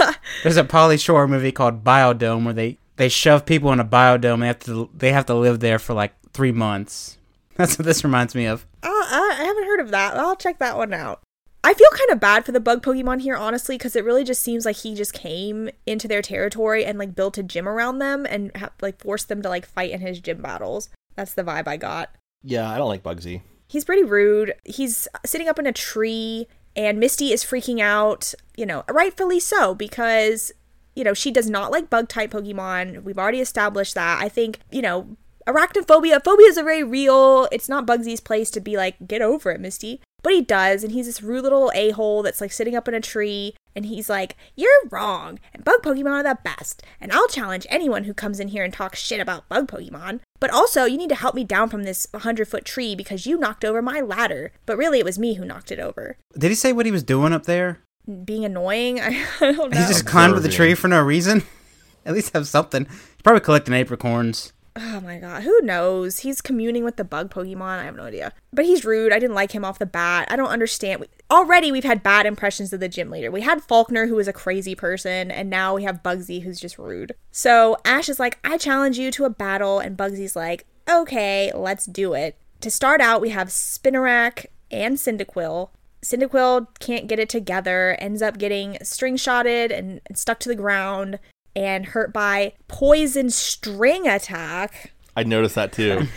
There's 0.42 0.56
a 0.56 0.64
Pauly 0.64 0.98
Shore 1.02 1.28
movie 1.28 1.52
called 1.52 1.84
Biodome 1.84 2.44
where 2.44 2.54
they 2.54 2.78
they 2.96 3.08
shove 3.08 3.46
people 3.46 3.72
in 3.72 3.80
a 3.80 3.84
biodome. 3.84 4.40
They 4.40 4.46
have 4.46 4.58
to 4.60 4.90
they 4.94 5.12
have 5.12 5.26
to 5.26 5.34
live 5.34 5.60
there 5.60 5.78
for 5.78 5.94
like 5.94 6.12
three 6.32 6.52
months. 6.52 7.18
That's 7.56 7.78
what 7.78 7.84
this 7.86 8.04
reminds 8.04 8.34
me 8.34 8.46
of. 8.46 8.66
uh, 8.82 8.88
I 8.88 9.42
haven't 9.44 9.64
heard 9.66 9.80
of 9.80 9.90
that. 9.90 10.16
I'll 10.16 10.36
check 10.36 10.58
that 10.58 10.76
one 10.76 10.92
out. 10.92 11.20
I 11.64 11.74
feel 11.74 11.88
kind 11.90 12.10
of 12.10 12.20
bad 12.20 12.44
for 12.44 12.52
the 12.52 12.60
bug 12.60 12.82
Pokemon 12.82 13.20
here, 13.20 13.36
honestly, 13.36 13.76
because 13.76 13.96
it 13.96 14.04
really 14.04 14.24
just 14.24 14.42
seems 14.42 14.64
like 14.64 14.76
he 14.76 14.94
just 14.94 15.12
came 15.12 15.70
into 15.86 16.06
their 16.08 16.22
territory 16.22 16.84
and 16.84 16.98
like 16.98 17.14
built 17.14 17.36
a 17.36 17.42
gym 17.42 17.68
around 17.68 17.98
them 17.98 18.26
and 18.28 18.56
ha- 18.56 18.70
like 18.80 19.00
forced 19.00 19.28
them 19.28 19.42
to 19.42 19.48
like 19.48 19.66
fight 19.66 19.90
in 19.90 20.00
his 20.00 20.20
gym 20.20 20.40
battles. 20.40 20.88
That's 21.14 21.34
the 21.34 21.44
vibe 21.44 21.66
I 21.68 21.76
got. 21.76 22.10
Yeah, 22.42 22.70
I 22.70 22.78
don't 22.78 22.88
like 22.88 23.02
Bugsy. 23.02 23.42
He's 23.68 23.84
pretty 23.84 24.02
rude. 24.02 24.54
He's 24.64 25.06
sitting 25.24 25.48
up 25.48 25.58
in 25.58 25.66
a 25.66 25.72
tree, 25.72 26.48
and 26.74 26.98
Misty 26.98 27.32
is 27.32 27.44
freaking 27.44 27.80
out, 27.80 28.34
you 28.56 28.66
know, 28.66 28.84
rightfully 28.88 29.38
so, 29.40 29.74
because, 29.74 30.50
you 30.96 31.04
know, 31.04 31.14
she 31.14 31.30
does 31.30 31.50
not 31.50 31.70
like 31.70 31.90
bug 31.90 32.08
type 32.08 32.30
Pokemon. 32.32 33.02
We've 33.04 33.18
already 33.18 33.40
established 33.40 33.94
that. 33.94 34.22
I 34.22 34.28
think, 34.28 34.60
you 34.70 34.80
know, 34.80 35.16
arachnophobia. 35.46 36.24
Phobia 36.24 36.46
is 36.46 36.56
a 36.56 36.62
very 36.62 36.82
real. 36.82 37.48
It's 37.52 37.68
not 37.68 37.86
Bugsy's 37.86 38.20
place 38.20 38.50
to 38.52 38.60
be 38.60 38.76
like, 38.76 39.06
get 39.06 39.22
over 39.22 39.50
it, 39.50 39.60
Misty. 39.60 40.00
But 40.22 40.32
he 40.32 40.42
does, 40.42 40.82
and 40.82 40.92
he's 40.92 41.06
this 41.06 41.22
rude 41.22 41.44
little 41.44 41.70
a 41.74 41.90
hole 41.90 42.22
that's 42.22 42.40
like 42.40 42.52
sitting 42.52 42.74
up 42.74 42.88
in 42.88 42.94
a 42.94 43.00
tree, 43.00 43.54
and 43.78 43.86
he's 43.86 44.10
like, 44.10 44.36
You're 44.56 44.68
wrong, 44.90 45.38
and 45.54 45.64
bug 45.64 45.82
Pokemon 45.82 46.10
are 46.10 46.22
the 46.24 46.38
best, 46.42 46.82
and 47.00 47.12
I'll 47.12 47.28
challenge 47.28 47.64
anyone 47.70 48.04
who 48.04 48.12
comes 48.12 48.40
in 48.40 48.48
here 48.48 48.64
and 48.64 48.72
talks 48.72 48.98
shit 48.98 49.20
about 49.20 49.48
bug 49.48 49.70
Pokemon. 49.70 50.18
But 50.40 50.50
also, 50.50 50.84
you 50.84 50.98
need 50.98 51.08
to 51.10 51.14
help 51.14 51.36
me 51.36 51.44
down 51.44 51.68
from 51.68 51.84
this 51.84 52.08
100 52.10 52.48
foot 52.48 52.64
tree 52.64 52.96
because 52.96 53.24
you 53.24 53.38
knocked 53.38 53.64
over 53.64 53.80
my 53.80 54.00
ladder. 54.00 54.50
But 54.66 54.76
really, 54.76 54.98
it 54.98 55.04
was 55.04 55.18
me 55.18 55.34
who 55.34 55.44
knocked 55.44 55.70
it 55.70 55.78
over. 55.78 56.16
Did 56.36 56.50
he 56.50 56.56
say 56.56 56.72
what 56.72 56.86
he 56.86 56.92
was 56.92 57.04
doing 57.04 57.32
up 57.32 57.44
there? 57.44 57.78
Being 58.24 58.44
annoying? 58.44 59.00
I, 59.00 59.24
I 59.40 59.52
don't 59.52 59.72
know. 59.72 59.80
He 59.80 59.86
just 59.86 60.06
climbed 60.06 60.34
to 60.34 60.40
the 60.40 60.48
tree 60.48 60.74
for 60.74 60.88
no 60.88 61.00
reason. 61.00 61.44
At 62.04 62.14
least 62.14 62.32
have 62.32 62.48
something. 62.48 62.86
He's 62.86 63.22
probably 63.22 63.40
collecting 63.40 63.74
apricorns. 63.74 64.50
Oh 64.76 65.00
my 65.00 65.18
god, 65.18 65.42
who 65.42 65.60
knows? 65.62 66.20
He's 66.20 66.40
communing 66.40 66.84
with 66.84 66.96
the 66.96 67.04
bug 67.04 67.30
Pokemon. 67.30 67.78
I 67.80 67.84
have 67.84 67.96
no 67.96 68.04
idea. 68.04 68.32
But 68.52 68.64
he's 68.64 68.84
rude. 68.84 69.12
I 69.12 69.18
didn't 69.18 69.34
like 69.34 69.50
him 69.50 69.64
off 69.64 69.80
the 69.80 69.86
bat. 69.86 70.28
I 70.30 70.36
don't 70.36 70.48
understand. 70.48 71.04
Already, 71.30 71.70
we've 71.70 71.84
had 71.84 72.02
bad 72.02 72.24
impressions 72.24 72.72
of 72.72 72.80
the 72.80 72.88
gym 72.88 73.10
leader. 73.10 73.30
We 73.30 73.42
had 73.42 73.62
Falkner, 73.62 74.06
who 74.06 74.14
was 74.14 74.28
a 74.28 74.32
crazy 74.32 74.74
person, 74.74 75.30
and 75.30 75.50
now 75.50 75.74
we 75.74 75.82
have 75.84 76.02
Bugsy, 76.02 76.42
who's 76.42 76.58
just 76.58 76.78
rude. 76.78 77.14
So 77.30 77.76
Ash 77.84 78.08
is 78.08 78.18
like, 78.18 78.38
I 78.44 78.56
challenge 78.56 78.98
you 78.98 79.10
to 79.10 79.26
a 79.26 79.30
battle, 79.30 79.78
and 79.78 79.96
Bugsy's 79.96 80.34
like, 80.34 80.66
okay, 80.88 81.52
let's 81.54 81.84
do 81.84 82.14
it. 82.14 82.38
To 82.62 82.70
start 82.70 83.02
out, 83.02 83.20
we 83.20 83.28
have 83.28 83.48
Spinarak 83.48 84.46
and 84.70 84.96
Cyndaquil. 84.96 85.68
Cyndaquil 86.02 86.66
can't 86.80 87.08
get 87.08 87.18
it 87.18 87.28
together, 87.28 87.96
ends 87.98 88.22
up 88.22 88.38
getting 88.38 88.78
string 88.82 89.16
shotted 89.16 89.70
and, 89.70 90.00
and 90.06 90.16
stuck 90.16 90.40
to 90.40 90.48
the 90.48 90.54
ground 90.54 91.18
and 91.54 91.86
hurt 91.86 92.12
by 92.12 92.54
poison 92.68 93.28
string 93.28 94.08
attack. 94.08 94.92
I 95.14 95.24
noticed 95.24 95.56
that 95.56 95.72
too. 95.72 96.06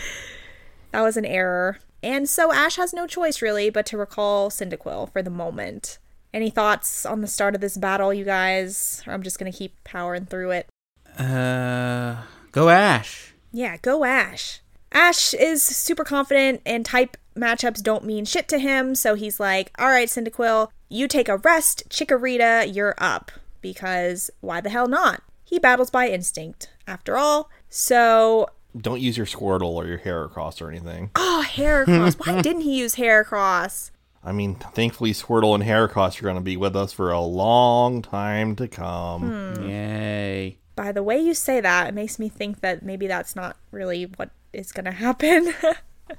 That 0.92 1.02
was 1.02 1.16
an 1.16 1.26
error. 1.26 1.80
And 2.04 2.28
so 2.28 2.52
Ash 2.52 2.78
has 2.78 2.94
no 2.94 3.08
choice 3.08 3.42
really 3.42 3.70
but 3.70 3.86
to 3.88 3.98
recall 3.98 4.50
Cyndaquil 4.50 5.12
for 5.12 5.22
the 5.22 5.30
moment. 5.30 6.00
Any 6.34 6.50
thoughts 6.50 7.06
on 7.06 7.22
the 7.22 7.28
start 7.28 7.56
of 7.56 7.62
this 7.62 7.78
battle, 7.78 8.14
you 8.14 8.26
guys? 8.26 9.04
Or 9.06 9.14
I'm 9.14 9.24
just 9.24 9.38
gonna 9.38 9.52
keep 9.52 9.84
powering 9.84 10.26
through 10.26 10.52
it. 10.52 10.70
Uh, 11.18 12.24
go 12.52 12.70
Ash. 12.70 13.34
Yeah, 13.52 13.78
go 13.78 14.06
Ash. 14.06 14.62
Ash 14.94 15.34
is 15.34 15.64
super 15.64 16.04
confident, 16.04 16.62
and 16.66 16.86
type 16.86 17.18
matchups 17.36 17.82
don't 17.82 18.06
mean 18.06 18.26
shit 18.26 18.48
to 18.50 18.60
him, 18.60 18.96
so 18.96 19.16
he's 19.16 19.40
like, 19.40 19.72
Alright, 19.80 20.10
Cyndaquil, 20.10 20.70
you 20.90 21.08
take 21.08 21.30
a 21.30 21.38
rest. 21.38 21.88
Chikorita, 21.90 22.74
you're 22.74 22.96
up. 22.98 23.32
Because 23.62 24.30
why 24.42 24.60
the 24.60 24.70
hell 24.70 24.88
not? 24.88 25.22
He 25.44 25.60
battles 25.60 25.90
by 25.90 26.08
instinct, 26.10 26.70
after 26.88 27.18
all. 27.18 27.50
So, 27.70 28.50
Don't 28.80 29.02
use 29.02 29.18
your 29.18 29.26
Squirtle 29.26 29.74
or 29.74 29.86
your 29.86 30.00
Heracross 30.00 30.62
or 30.62 30.70
anything. 30.70 31.12
oh, 31.16 31.46
Heracross. 31.48 32.16
why 32.26 32.42
didn't 32.42 32.62
he 32.62 32.78
use 32.78 32.96
Heracross? 32.96 33.92
I 34.24 34.32
mean, 34.32 34.56
thankfully, 34.56 35.14
Squirtle 35.14 35.56
and 35.56 35.64
Heracross 35.64 36.20
are 36.20 36.24
going 36.24 36.36
to 36.36 36.42
be 36.42 36.58
with 36.58 36.76
us 36.76 36.94
for 36.94 37.12
a 37.12 37.22
long 37.22 38.02
time 38.02 38.56
to 38.58 38.68
come. 38.68 39.56
Hmm. 39.56 39.68
Yay. 39.68 40.58
By 40.76 40.92
the 40.92 41.04
way 41.04 41.20
you 41.20 41.34
say 41.34 41.60
that, 41.60 41.88
it 41.88 41.94
makes 41.94 42.20
me 42.20 42.30
think 42.30 42.62
that 42.62 42.84
maybe 42.84 43.08
that's 43.08 43.36
not 43.36 43.58
really 43.72 44.04
what 44.04 44.30
is 44.54 44.72
going 44.72 44.86
to 44.86 44.92
happen. 44.92 45.54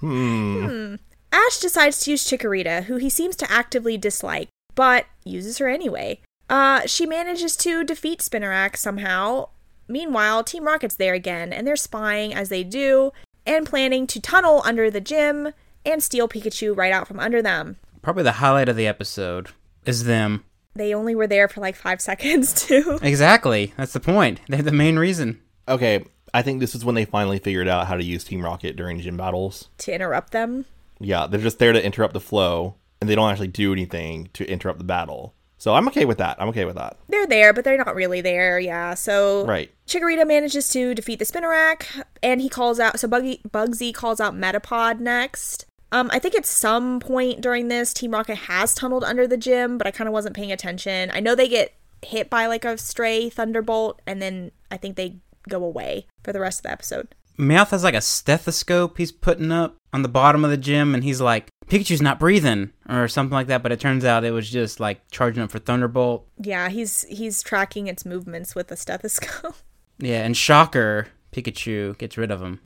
Hmm. 0.00 0.94
Ash 1.32 1.59
decides 1.59 2.00
to 2.00 2.12
use 2.12 2.24
Chikorita, 2.24 2.84
who 2.84 2.96
he 2.96 3.11
seems 3.11 3.36
to 3.36 3.53
actively 3.53 3.98
dislike, 3.98 4.48
but 4.74 5.05
uses 5.22 5.59
her 5.59 5.68
anyway. 5.68 6.20
Uh, 6.48 6.86
she 6.86 7.05
manages 7.07 7.57
to 7.59 7.84
defeat 7.84 8.20
Spinarak 8.20 8.76
somehow. 8.76 9.48
Meanwhile, 9.88 10.44
Team 10.44 10.64
Rocket's 10.64 10.96
there 10.96 11.14
again, 11.14 11.52
and 11.52 11.66
they're 11.66 11.76
spying 11.76 12.32
as 12.34 12.48
they 12.48 12.64
do, 12.64 13.12
and 13.46 13.66
planning 13.66 14.06
to 14.08 14.20
tunnel 14.20 14.62
under 14.64 14.90
the 14.90 15.00
gym 15.00 15.52
and 15.84 16.02
steal 16.02 16.28
Pikachu 16.28 16.76
right 16.76 16.92
out 16.92 17.08
from 17.08 17.18
under 17.20 17.42
them. 17.42 17.76
Probably 18.02 18.22
the 18.22 18.32
highlight 18.32 18.68
of 18.68 18.76
the 18.76 18.86
episode 18.86 19.48
is 19.84 20.04
them. 20.04 20.44
They 20.74 20.94
only 20.94 21.14
were 21.14 21.26
there 21.26 21.48
for 21.48 21.60
like 21.60 21.76
five 21.76 22.00
seconds, 22.08 22.66
too. 22.66 22.98
Exactly. 23.02 23.74
That's 23.76 23.92
the 23.92 24.00
point. 24.00 24.40
They're 24.48 24.62
the 24.62 24.72
main 24.72 24.98
reason. 24.98 25.40
Okay, 25.68 26.04
I 26.32 26.42
think 26.42 26.60
this 26.60 26.74
is 26.74 26.84
when 26.84 26.94
they 26.94 27.04
finally 27.04 27.38
figured 27.38 27.68
out 27.68 27.86
how 27.86 27.96
to 27.96 28.04
use 28.04 28.24
Team 28.24 28.42
Rocket 28.44 28.76
during 28.76 29.00
gym 29.00 29.16
battles. 29.16 29.68
to 29.78 29.92
interrupt 29.94 30.32
them. 30.32 30.64
Yeah, 31.00 31.26
they're 31.26 31.40
just 31.40 31.58
there 31.58 31.72
to 31.72 31.84
interrupt 31.84 32.14
the 32.14 32.20
flow, 32.20 32.76
and 33.00 33.10
they 33.10 33.14
don't 33.16 33.28
actually 33.30 33.48
do 33.48 33.72
anything 33.72 34.30
to 34.34 34.48
interrupt 34.48 34.78
the 34.78 34.84
battle. 34.84 35.34
So 35.62 35.74
I'm 35.74 35.86
okay 35.86 36.04
with 36.04 36.18
that. 36.18 36.42
I'm 36.42 36.48
okay 36.48 36.64
with 36.64 36.74
that. 36.74 36.96
They're 37.06 37.24
there, 37.24 37.52
but 37.52 37.62
they're 37.62 37.78
not 37.78 37.94
really 37.94 38.20
there. 38.20 38.58
Yeah. 38.58 38.94
So 38.94 39.46
Right. 39.46 39.70
Chikorita 39.86 40.26
manages 40.26 40.66
to 40.70 40.92
defeat 40.92 41.20
the 41.20 41.24
Spinarak, 41.24 42.02
and 42.20 42.40
he 42.40 42.48
calls 42.48 42.80
out. 42.80 42.98
So 42.98 43.06
Buggy, 43.06 43.40
Bugsy 43.48 43.94
calls 43.94 44.20
out 44.20 44.34
Metapod 44.34 44.98
next. 44.98 45.66
Um, 45.92 46.10
I 46.12 46.18
think 46.18 46.34
at 46.34 46.44
some 46.46 46.98
point 46.98 47.40
during 47.40 47.68
this, 47.68 47.94
Team 47.94 48.10
Rocket 48.10 48.34
has 48.34 48.74
tunneled 48.74 49.04
under 49.04 49.28
the 49.28 49.36
gym, 49.36 49.78
but 49.78 49.86
I 49.86 49.92
kind 49.92 50.08
of 50.08 50.12
wasn't 50.12 50.34
paying 50.34 50.50
attention. 50.50 51.12
I 51.14 51.20
know 51.20 51.36
they 51.36 51.46
get 51.46 51.72
hit 52.04 52.28
by 52.28 52.46
like 52.46 52.64
a 52.64 52.76
stray 52.76 53.30
thunderbolt, 53.30 54.02
and 54.04 54.20
then 54.20 54.50
I 54.68 54.78
think 54.78 54.96
they 54.96 55.18
go 55.48 55.62
away 55.62 56.08
for 56.24 56.32
the 56.32 56.40
rest 56.40 56.58
of 56.58 56.62
the 56.64 56.72
episode. 56.72 57.14
Meowth 57.38 57.70
has 57.70 57.84
like 57.84 57.94
a 57.94 58.00
stethoscope 58.00 58.98
he's 58.98 59.12
putting 59.12 59.50
up 59.52 59.76
on 59.92 60.02
the 60.02 60.08
bottom 60.08 60.44
of 60.44 60.50
the 60.50 60.56
gym, 60.56 60.94
and 60.94 61.04
he's 61.04 61.20
like, 61.20 61.48
Pikachu's 61.66 62.02
not 62.02 62.18
breathing, 62.18 62.72
or 62.88 63.08
something 63.08 63.34
like 63.34 63.46
that. 63.48 63.62
But 63.62 63.72
it 63.72 63.80
turns 63.80 64.04
out 64.04 64.24
it 64.24 64.30
was 64.32 64.50
just 64.50 64.80
like 64.80 65.00
charging 65.10 65.42
up 65.42 65.50
for 65.50 65.58
Thunderbolt. 65.58 66.26
Yeah, 66.38 66.68
he's 66.68 67.02
he's 67.08 67.42
tracking 67.42 67.86
its 67.86 68.04
movements 68.04 68.54
with 68.54 68.70
a 68.70 68.76
stethoscope. 68.76 69.56
Yeah, 69.98 70.24
and 70.24 70.36
Shocker, 70.36 71.08
Pikachu 71.32 71.96
gets 71.96 72.16
rid 72.18 72.32
of 72.32 72.42
him. 72.42 72.58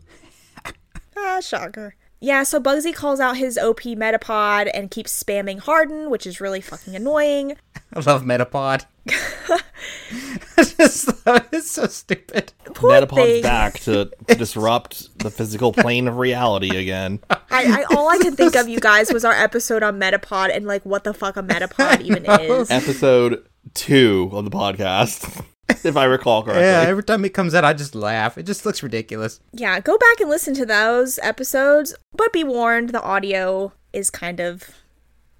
Ah, 1.18 1.40
shocker. 1.40 1.96
Yeah, 2.18 2.44
so 2.44 2.60
Bugsy 2.60 2.94
calls 2.94 3.20
out 3.20 3.36
his 3.36 3.58
OP 3.58 3.80
Metapod 3.80 4.70
and 4.72 4.90
keeps 4.90 5.22
spamming 5.22 5.58
Harden, 5.58 6.08
which 6.08 6.26
is 6.26 6.40
really 6.40 6.62
fucking 6.62 6.94
annoying. 6.96 7.56
I 7.96 8.00
love 8.00 8.24
Metapod. 8.24 8.84
I 9.08 10.62
just. 10.62 11.08
It's 11.50 11.70
so 11.70 11.86
stupid. 11.86 12.52
Poor 12.74 12.90
Metapod's 12.90 13.16
thing. 13.16 13.42
back 13.42 13.78
to, 13.80 14.10
to 14.28 14.34
disrupt 14.38 15.18
the 15.18 15.30
physical 15.30 15.72
plane 15.72 16.06
of 16.06 16.18
reality 16.18 16.76
again. 16.76 17.20
I, 17.30 17.38
I 17.50 17.84
all 17.96 18.10
I 18.10 18.18
could 18.18 18.36
think 18.36 18.54
of, 18.54 18.68
you 18.68 18.80
guys, 18.80 19.10
was 19.12 19.24
our 19.24 19.32
episode 19.32 19.82
on 19.82 19.98
Metapod 19.98 20.54
and 20.54 20.66
like 20.66 20.84
what 20.84 21.04
the 21.04 21.14
fuck 21.14 21.38
a 21.38 21.42
Metapod 21.42 22.02
even 22.02 22.26
is. 22.40 22.70
Episode 22.70 23.46
two 23.72 24.28
of 24.32 24.44
the 24.44 24.50
podcast, 24.50 25.42
if 25.82 25.96
I 25.96 26.04
recall 26.04 26.42
correctly. 26.42 26.64
Yeah, 26.64 26.84
every 26.86 27.02
time 27.02 27.24
it 27.24 27.30
comes 27.30 27.54
out, 27.54 27.64
I 27.64 27.72
just 27.72 27.94
laugh. 27.94 28.36
It 28.36 28.42
just 28.42 28.66
looks 28.66 28.82
ridiculous. 28.82 29.40
Yeah, 29.54 29.80
go 29.80 29.96
back 29.96 30.20
and 30.20 30.28
listen 30.28 30.52
to 30.54 30.66
those 30.66 31.18
episodes, 31.22 31.94
but 32.12 32.30
be 32.32 32.44
warned, 32.44 32.90
the 32.90 33.02
audio 33.02 33.72
is 33.94 34.10
kind 34.10 34.38
of 34.38 34.64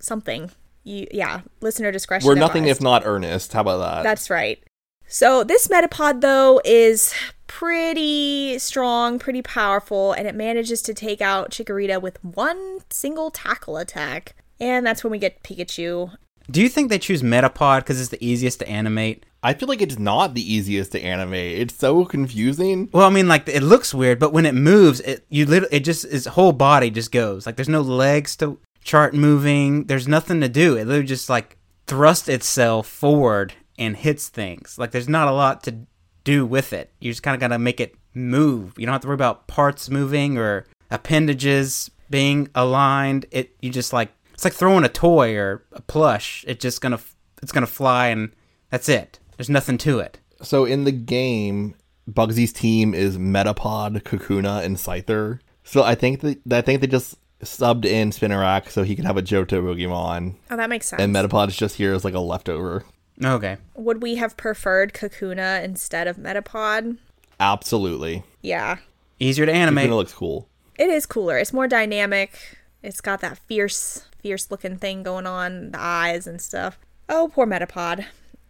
something. 0.00 0.52
You, 0.86 1.08
yeah, 1.10 1.40
listener 1.60 1.90
discretion. 1.90 2.28
We're 2.28 2.36
nothing 2.36 2.64
advised. 2.64 2.78
if 2.78 2.84
not 2.84 3.02
earnest. 3.04 3.52
How 3.52 3.62
about 3.62 3.78
that? 3.78 4.02
That's 4.04 4.30
right. 4.30 4.62
So 5.08 5.42
this 5.42 5.66
Metapod 5.66 6.20
though 6.20 6.60
is 6.64 7.12
pretty 7.48 8.58
strong, 8.60 9.18
pretty 9.18 9.42
powerful, 9.42 10.12
and 10.12 10.28
it 10.28 10.36
manages 10.36 10.82
to 10.82 10.94
take 10.94 11.20
out 11.20 11.50
Chikorita 11.50 12.00
with 12.00 12.22
one 12.22 12.78
single 12.90 13.32
tackle 13.32 13.76
attack. 13.76 14.36
And 14.60 14.86
that's 14.86 15.02
when 15.02 15.10
we 15.10 15.18
get 15.18 15.42
Pikachu. 15.42 16.12
Do 16.48 16.62
you 16.62 16.68
think 16.68 16.88
they 16.88 17.00
choose 17.00 17.22
Metapod 17.22 17.80
because 17.80 18.00
it's 18.00 18.10
the 18.10 18.24
easiest 18.24 18.60
to 18.60 18.68
animate? 18.68 19.26
I 19.42 19.54
feel 19.54 19.68
like 19.68 19.82
it's 19.82 19.98
not 19.98 20.34
the 20.34 20.52
easiest 20.54 20.92
to 20.92 21.00
animate. 21.00 21.58
It's 21.58 21.74
so 21.74 22.04
confusing. 22.04 22.88
Well, 22.92 23.06
I 23.06 23.10
mean, 23.10 23.26
like 23.26 23.48
it 23.48 23.62
looks 23.62 23.92
weird, 23.92 24.20
but 24.20 24.32
when 24.32 24.46
it 24.46 24.54
moves, 24.54 25.00
it 25.00 25.26
you 25.28 25.46
literally 25.46 25.76
it 25.76 25.84
just 25.84 26.04
its 26.04 26.26
whole 26.26 26.52
body 26.52 26.90
just 26.90 27.10
goes. 27.10 27.44
Like 27.46 27.56
there's 27.56 27.68
no 27.68 27.80
legs 27.80 28.36
to 28.36 28.58
chart 28.86 29.12
moving. 29.12 29.84
There's 29.84 30.08
nothing 30.08 30.40
to 30.40 30.48
do. 30.48 30.76
It 30.76 30.86
literally 30.86 31.06
just 31.06 31.28
like 31.28 31.58
thrusts 31.86 32.28
itself 32.28 32.86
forward 32.86 33.52
and 33.76 33.96
hits 33.96 34.28
things. 34.28 34.78
Like 34.78 34.92
there's 34.92 35.08
not 35.08 35.28
a 35.28 35.32
lot 35.32 35.64
to 35.64 35.80
do 36.24 36.46
with 36.46 36.72
it. 36.72 36.92
You 37.00 37.10
just 37.10 37.22
kind 37.22 37.34
of 37.34 37.40
gotta 37.40 37.58
make 37.58 37.80
it 37.80 37.96
move. 38.14 38.74
You 38.78 38.86
don't 38.86 38.92
have 38.92 39.02
to 39.02 39.08
worry 39.08 39.16
about 39.16 39.48
parts 39.48 39.90
moving 39.90 40.38
or 40.38 40.66
appendages 40.90 41.90
being 42.08 42.48
aligned. 42.54 43.26
It 43.32 43.56
you 43.60 43.70
just 43.70 43.92
like 43.92 44.12
it's 44.32 44.44
like 44.44 44.54
throwing 44.54 44.84
a 44.84 44.88
toy 44.88 45.34
or 45.34 45.64
a 45.72 45.82
plush. 45.82 46.44
It's 46.46 46.62
just 46.62 46.80
gonna 46.80 47.00
it's 47.42 47.52
gonna 47.52 47.66
fly 47.66 48.08
and 48.08 48.32
that's 48.70 48.88
it. 48.88 49.18
There's 49.36 49.50
nothing 49.50 49.78
to 49.78 49.98
it. 49.98 50.20
So 50.42 50.64
in 50.64 50.84
the 50.84 50.92
game, 50.92 51.74
Bugsy's 52.08 52.52
team 52.52 52.94
is 52.94 53.18
Metapod, 53.18 54.02
Kakuna, 54.02 54.64
and 54.64 54.76
Scyther. 54.76 55.40
So 55.64 55.82
I 55.82 55.96
think 55.96 56.20
that 56.20 56.38
I 56.52 56.60
think 56.60 56.80
they 56.80 56.86
just 56.86 57.16
subbed 57.46 57.84
in 57.84 58.10
Spinarak 58.10 58.68
so 58.70 58.82
he 58.82 58.94
could 58.96 59.04
have 59.04 59.16
a 59.16 59.22
Johto 59.22 59.62
Pokemon, 59.62 60.34
Oh, 60.50 60.56
that 60.56 60.68
makes 60.70 60.86
sense. 60.88 61.00
and 61.00 61.14
Metapod 61.14 61.48
is 61.48 61.56
just 61.56 61.76
here 61.76 61.92
as 61.94 62.04
like 62.04 62.14
a 62.14 62.20
leftover. 62.20 62.84
Okay. 63.24 63.56
Would 63.74 64.02
we 64.02 64.16
have 64.16 64.36
preferred 64.36 64.92
Kakuna 64.92 65.62
instead 65.64 66.06
of 66.06 66.16
Metapod? 66.18 66.98
Absolutely, 67.40 68.22
Yeah. 68.42 68.76
Easier 69.18 69.46
to 69.46 69.52
animate. 69.52 69.88
Kakuna 69.88 69.96
looks 69.96 70.12
cool. 70.12 70.48
It 70.78 70.90
is 70.90 71.06
cooler. 71.06 71.38
It's 71.38 71.52
more 71.52 71.66
dynamic. 71.66 72.58
It's 72.82 73.00
got 73.00 73.20
that 73.22 73.38
fierce, 73.38 74.04
fierce 74.20 74.50
looking 74.50 74.76
thing 74.76 75.02
going 75.02 75.26
on, 75.26 75.70
the 75.70 75.80
eyes 75.80 76.26
and 76.26 76.40
stuff. 76.40 76.78
Oh, 77.08 77.30
poor 77.32 77.46
Metapod. 77.46 78.04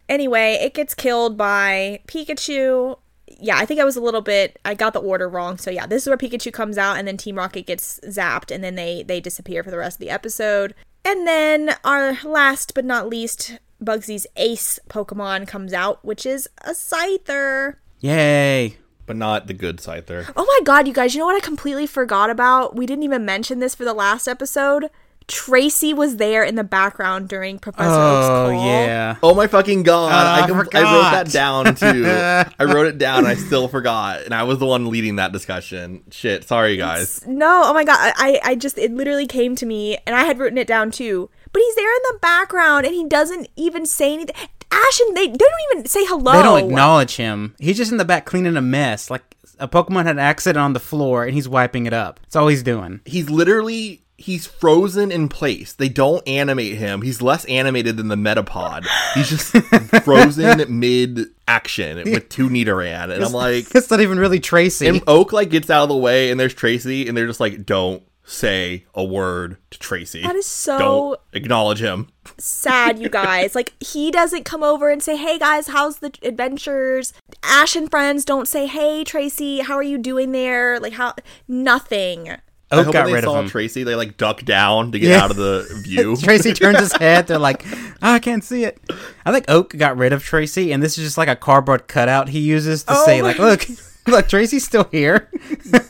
Anyway, 0.09 0.57
it 0.61 0.73
gets 0.73 0.93
killed 0.93 1.37
by 1.37 2.01
Pikachu. 2.07 2.97
Yeah, 3.27 3.57
I 3.57 3.65
think 3.65 3.79
I 3.79 3.83
was 3.83 3.95
a 3.95 4.01
little 4.01 4.21
bit 4.21 4.59
I 4.65 4.73
got 4.73 4.93
the 4.93 4.99
order 4.99 5.27
wrong. 5.27 5.57
So 5.57 5.71
yeah, 5.71 5.85
this 5.85 6.03
is 6.03 6.09
where 6.09 6.17
Pikachu 6.17 6.51
comes 6.51 6.77
out 6.77 6.97
and 6.97 7.07
then 7.07 7.17
Team 7.17 7.37
Rocket 7.37 7.65
gets 7.65 7.99
zapped 8.01 8.53
and 8.53 8.63
then 8.63 8.75
they 8.75 9.03
they 9.03 9.19
disappear 9.19 9.63
for 9.63 9.71
the 9.71 9.77
rest 9.77 9.95
of 9.95 10.01
the 10.01 10.09
episode. 10.09 10.73
And 11.05 11.27
then 11.27 11.75
our 11.83 12.17
last 12.23 12.73
but 12.73 12.85
not 12.85 13.07
least 13.07 13.59
Bugsy's 13.83 14.27
ace 14.35 14.79
Pokemon 14.89 15.47
comes 15.47 15.73
out, 15.73 16.03
which 16.03 16.25
is 16.25 16.49
a 16.63 16.71
Scyther. 16.71 17.75
Yay! 17.99 18.77
but 19.07 19.15
not 19.15 19.47
the 19.47 19.53
good 19.53 19.77
Scyther. 19.77 20.31
Oh 20.35 20.45
my 20.45 20.59
god, 20.63 20.85
you 20.85 20.93
guys, 20.93 21.15
you 21.15 21.19
know 21.19 21.25
what 21.25 21.35
I 21.35 21.39
completely 21.39 21.87
forgot 21.87 22.29
about? 22.29 22.75
We 22.75 22.85
didn't 22.85 23.05
even 23.05 23.25
mention 23.25 23.59
this 23.59 23.73
for 23.73 23.85
the 23.85 23.93
last 23.93 24.27
episode. 24.27 24.89
Tracey 25.27 25.93
was 25.93 26.15
there 26.17 26.43
in 26.43 26.55
the 26.55 26.63
background 26.63 27.27
during 27.27 27.59
Professor 27.59 27.89
Oak's 27.89 28.27
Oh 28.27 28.49
call. 28.53 28.65
yeah. 28.65 29.15
Oh 29.21 29.35
my 29.35 29.47
fucking 29.47 29.83
god! 29.83 30.11
Uh, 30.11 30.41
I 30.41 30.43
I, 30.43 30.47
com- 30.47 30.69
I 30.73 30.81
wrote 30.93 31.11
that 31.11 31.29
down 31.31 31.75
too. 31.75 32.05
I 32.07 32.63
wrote 32.63 32.87
it 32.87 32.97
down. 32.97 33.19
and 33.19 33.27
I 33.27 33.35
still 33.35 33.67
forgot, 33.67 34.21
and 34.23 34.33
I 34.33 34.43
was 34.43 34.59
the 34.59 34.65
one 34.65 34.89
leading 34.89 35.17
that 35.17 35.33
discussion. 35.33 36.03
Shit, 36.11 36.45
sorry 36.45 36.77
guys. 36.77 37.25
No, 37.27 37.63
oh 37.65 37.73
my 37.73 37.83
god, 37.83 37.97
I 38.15 38.39
I 38.43 38.55
just 38.55 38.77
it 38.77 38.91
literally 38.93 39.27
came 39.27 39.55
to 39.57 39.65
me 39.65 39.97
and 40.07 40.15
I 40.15 40.23
had 40.23 40.39
written 40.39 40.57
it 40.57 40.67
down 40.67 40.91
too. 40.91 41.29
But 41.51 41.61
he's 41.61 41.75
there 41.75 41.93
in 41.93 42.01
the 42.11 42.19
background 42.21 42.85
and 42.85 42.95
he 42.95 43.05
doesn't 43.05 43.47
even 43.57 43.85
say 43.85 44.13
anything. 44.13 44.35
Ash 44.71 44.99
and 44.99 45.15
they, 45.15 45.27
they 45.27 45.37
don't 45.37 45.61
even 45.71 45.85
say 45.87 46.05
hello. 46.05 46.33
They 46.33 46.43
don't 46.43 46.59
acknowledge 46.69 47.15
him. 47.15 47.55
He's 47.57 47.77
just 47.77 47.91
in 47.91 47.97
the 47.97 48.05
back 48.05 48.25
cleaning 48.25 48.57
a 48.57 48.61
mess. 48.61 49.09
Like 49.09 49.23
a 49.59 49.67
Pokemon 49.67 50.03
had 50.03 50.15
an 50.17 50.19
accident 50.19 50.61
on 50.61 50.73
the 50.73 50.79
floor 50.79 51.23
and 51.23 51.33
he's 51.33 51.47
wiping 51.49 51.85
it 51.85 51.93
up. 51.93 52.19
That's 52.23 52.35
all 52.35 52.47
he's 52.49 52.63
doing. 52.63 52.99
He's 53.05 53.29
literally 53.29 54.03
he's 54.17 54.45
frozen 54.47 55.11
in 55.11 55.29
place. 55.29 55.73
They 55.73 55.89
don't 55.89 56.27
animate 56.27 56.75
him. 56.77 57.01
He's 57.01 57.21
less 57.21 57.45
animated 57.45 57.97
than 57.97 58.07
the 58.07 58.15
Metapod. 58.15 58.85
He's 59.13 59.29
just 59.29 59.55
frozen 60.03 60.79
mid 60.79 61.27
action 61.47 61.97
with 62.11 62.27
two 62.29 62.49
Nidoran, 62.49 63.13
and 63.13 63.23
I'm 63.23 63.31
like, 63.31 63.73
It's 63.75 63.89
not 63.89 64.01
even 64.01 64.19
really 64.19 64.39
Tracey. 64.39 64.87
and 64.87 65.01
Oak 65.07 65.31
like 65.33 65.49
gets 65.49 65.69
out 65.69 65.83
of 65.83 65.89
the 65.89 65.95
way, 65.97 66.31
and 66.31 66.39
there's 66.39 66.53
Tracey, 66.53 67.07
and 67.07 67.15
they're 67.17 67.27
just 67.27 67.39
like, 67.39 67.65
don't 67.65 68.03
say 68.25 68.83
a 68.93 69.01
word 69.03 69.55
to 69.71 69.79
Tracey. 69.79 70.21
That 70.21 70.35
is 70.35 70.45
so- 70.45 70.77
Don't 70.77 71.19
acknowledge 71.31 71.79
him. 71.79 72.09
sad, 72.37 72.99
you 72.99 73.07
guys. 73.07 73.55
like 73.55 73.73
he 73.81 74.11
doesn't 74.11 74.43
come 74.43 74.63
over 74.63 74.89
and 74.89 75.01
say, 75.01 75.15
"Hey 75.15 75.39
guys, 75.39 75.67
how's 75.67 75.99
the 75.99 76.11
adventures?" 76.23 77.13
Ash 77.41 77.73
and 77.77 77.89
friends 77.89 78.25
don't 78.25 78.45
say, 78.47 78.65
"Hey 78.67 79.05
Tracey, 79.05 79.59
how 79.59 79.75
are 79.75 79.83
you 79.83 79.97
doing 79.97 80.33
there?" 80.33 80.77
Like 80.77 80.91
how 80.93 81.13
nothing. 81.47 82.35
I 82.69 82.75
Oak 82.77 82.85
hope 82.85 82.93
got 82.93 82.99
when 83.05 83.07
they 83.07 83.13
rid 83.15 83.23
of 83.25 83.45
saw. 83.45 83.47
Tracey, 83.49 83.83
they 83.83 83.95
like 83.95 84.17
duck 84.17 84.43
down 84.43 84.91
to 84.91 84.99
get 84.99 85.09
Yeah. 85.11 85.23
out 85.23 85.31
of 85.31 85.37
the 85.37 85.65
view. 85.83 86.17
Tracey 86.17 86.53
turns 86.53 86.79
his 86.79 86.91
head. 86.93 87.27
They're 87.27 87.37
like, 87.39 87.65
oh, 87.73 87.91
I 88.01 88.19
can't 88.19 88.43
see 88.43 88.63
it. 88.65 88.79
I 89.25 89.31
think 89.31 89.45
Oak 89.47 89.75
got 89.77 89.95
rid 89.97 90.11
of 90.13 90.21
Tracey, 90.23 90.71
and 90.73 90.83
this 90.83 90.97
is 90.97 91.03
just 91.05 91.17
like 91.17 91.29
a 91.29 91.35
cardboard 91.35 91.87
cutout 91.87 92.29
he 92.29 92.39
uses 92.39 92.83
to 92.83 92.93
Oh 92.93 93.05
say, 93.05 93.21
like, 93.21 93.39
look, 93.39 93.65
look, 94.07 94.27
Tracey's 94.27 94.65
still 94.65 94.87
here. 94.91 95.29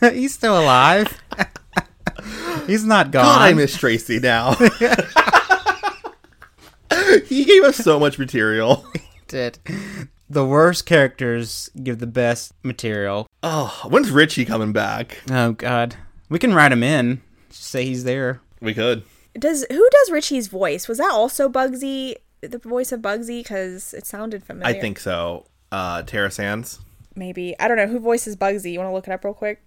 He's 0.02 0.34
still 0.34 0.60
alive. 0.60 1.20
He's 2.68 2.84
not 2.84 3.12
gone. 3.12 3.24
God, 3.26 3.42
I 3.42 3.54
miss 3.54 3.76
Tracey 3.78 4.20
now. 4.20 4.56
he 7.26 7.46
gave 7.46 7.64
us 7.64 7.78
so 7.78 8.00
much 8.00 8.18
material. 8.20 8.86
Did. 9.28 9.60
The 10.30 10.46
worst 10.46 10.86
characters 10.86 11.70
give 11.82 12.00
the 12.00 12.08
best 12.08 12.54
material. 12.64 13.28
Oh, 13.44 13.82
when's 13.90 14.12
Richie 14.12 14.46
coming 14.46 14.74
back? 14.74 15.18
Oh 15.32 15.54
God, 15.54 15.96
we 16.30 16.40
can 16.40 16.54
write 16.54 16.72
him 16.72 16.84
in. 16.84 17.22
Just 17.50 17.64
say 17.64 17.86
he's 17.86 18.04
there. 18.04 18.42
We 18.62 18.74
could. 18.74 19.04
Does 19.38 19.66
who 19.70 19.90
does 19.92 20.12
Richie's 20.12 20.48
voice? 20.48 20.88
Was 20.88 20.98
that 20.98 21.12
also 21.12 21.48
Bugsy? 21.50 22.16
The 22.42 22.58
voice 22.60 22.92
of 22.92 23.02
Bugsy 23.02 23.40
because 23.44 23.94
it 23.94 24.06
sounded 24.06 24.44
familiar. 24.44 24.76
I 24.76 24.80
think 24.80 25.00
so. 25.00 25.46
Uh, 25.72 26.02
Tara 26.04 26.32
Sands. 26.32 26.80
maybe 27.16 27.56
I 27.60 27.68
don't 27.68 27.78
know 27.78 27.88
who 27.88 28.00
voices 28.00 28.36
Bugsy. 28.36 28.72
You 28.74 28.80
want 28.80 28.90
to 28.90 28.94
look 28.94 29.08
it 29.08 29.12
up 29.14 29.24
real 29.24 29.34
quick? 29.34 29.62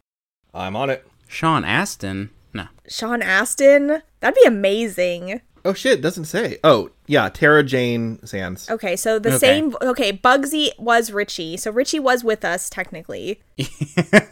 I'm 0.54 0.74
on 0.76 0.90
it. 0.90 1.06
Sean 1.28 1.64
Astin. 1.64 2.30
No. 2.52 2.66
Sean 2.88 3.22
Astin. 3.22 4.02
That'd 4.20 4.34
be 4.40 4.46
amazing. 4.46 5.40
Oh 5.64 5.74
shit, 5.74 6.00
doesn't 6.00 6.24
say. 6.24 6.58
Oh 6.64 6.90
yeah, 7.06 7.28
Tara 7.28 7.62
Jane 7.62 8.24
Sands. 8.26 8.68
Okay, 8.70 8.96
so 8.96 9.18
the 9.18 9.28
Okay. 9.30 9.38
same. 9.38 9.76
Okay, 9.82 10.12
Bugsy 10.12 10.70
was 10.78 11.12
Richie, 11.12 11.56
so 11.58 11.70
Richie 11.70 12.00
was 12.00 12.24
with 12.24 12.44
us 12.44 12.70
technically. 12.70 13.40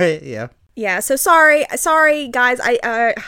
yeah. 0.01 0.49
Yeah, 0.79 1.01
so 1.01 1.17
sorry, 1.17 1.67
sorry 1.75 2.29
guys. 2.29 2.61
I 2.63 2.77
uh 2.85 3.21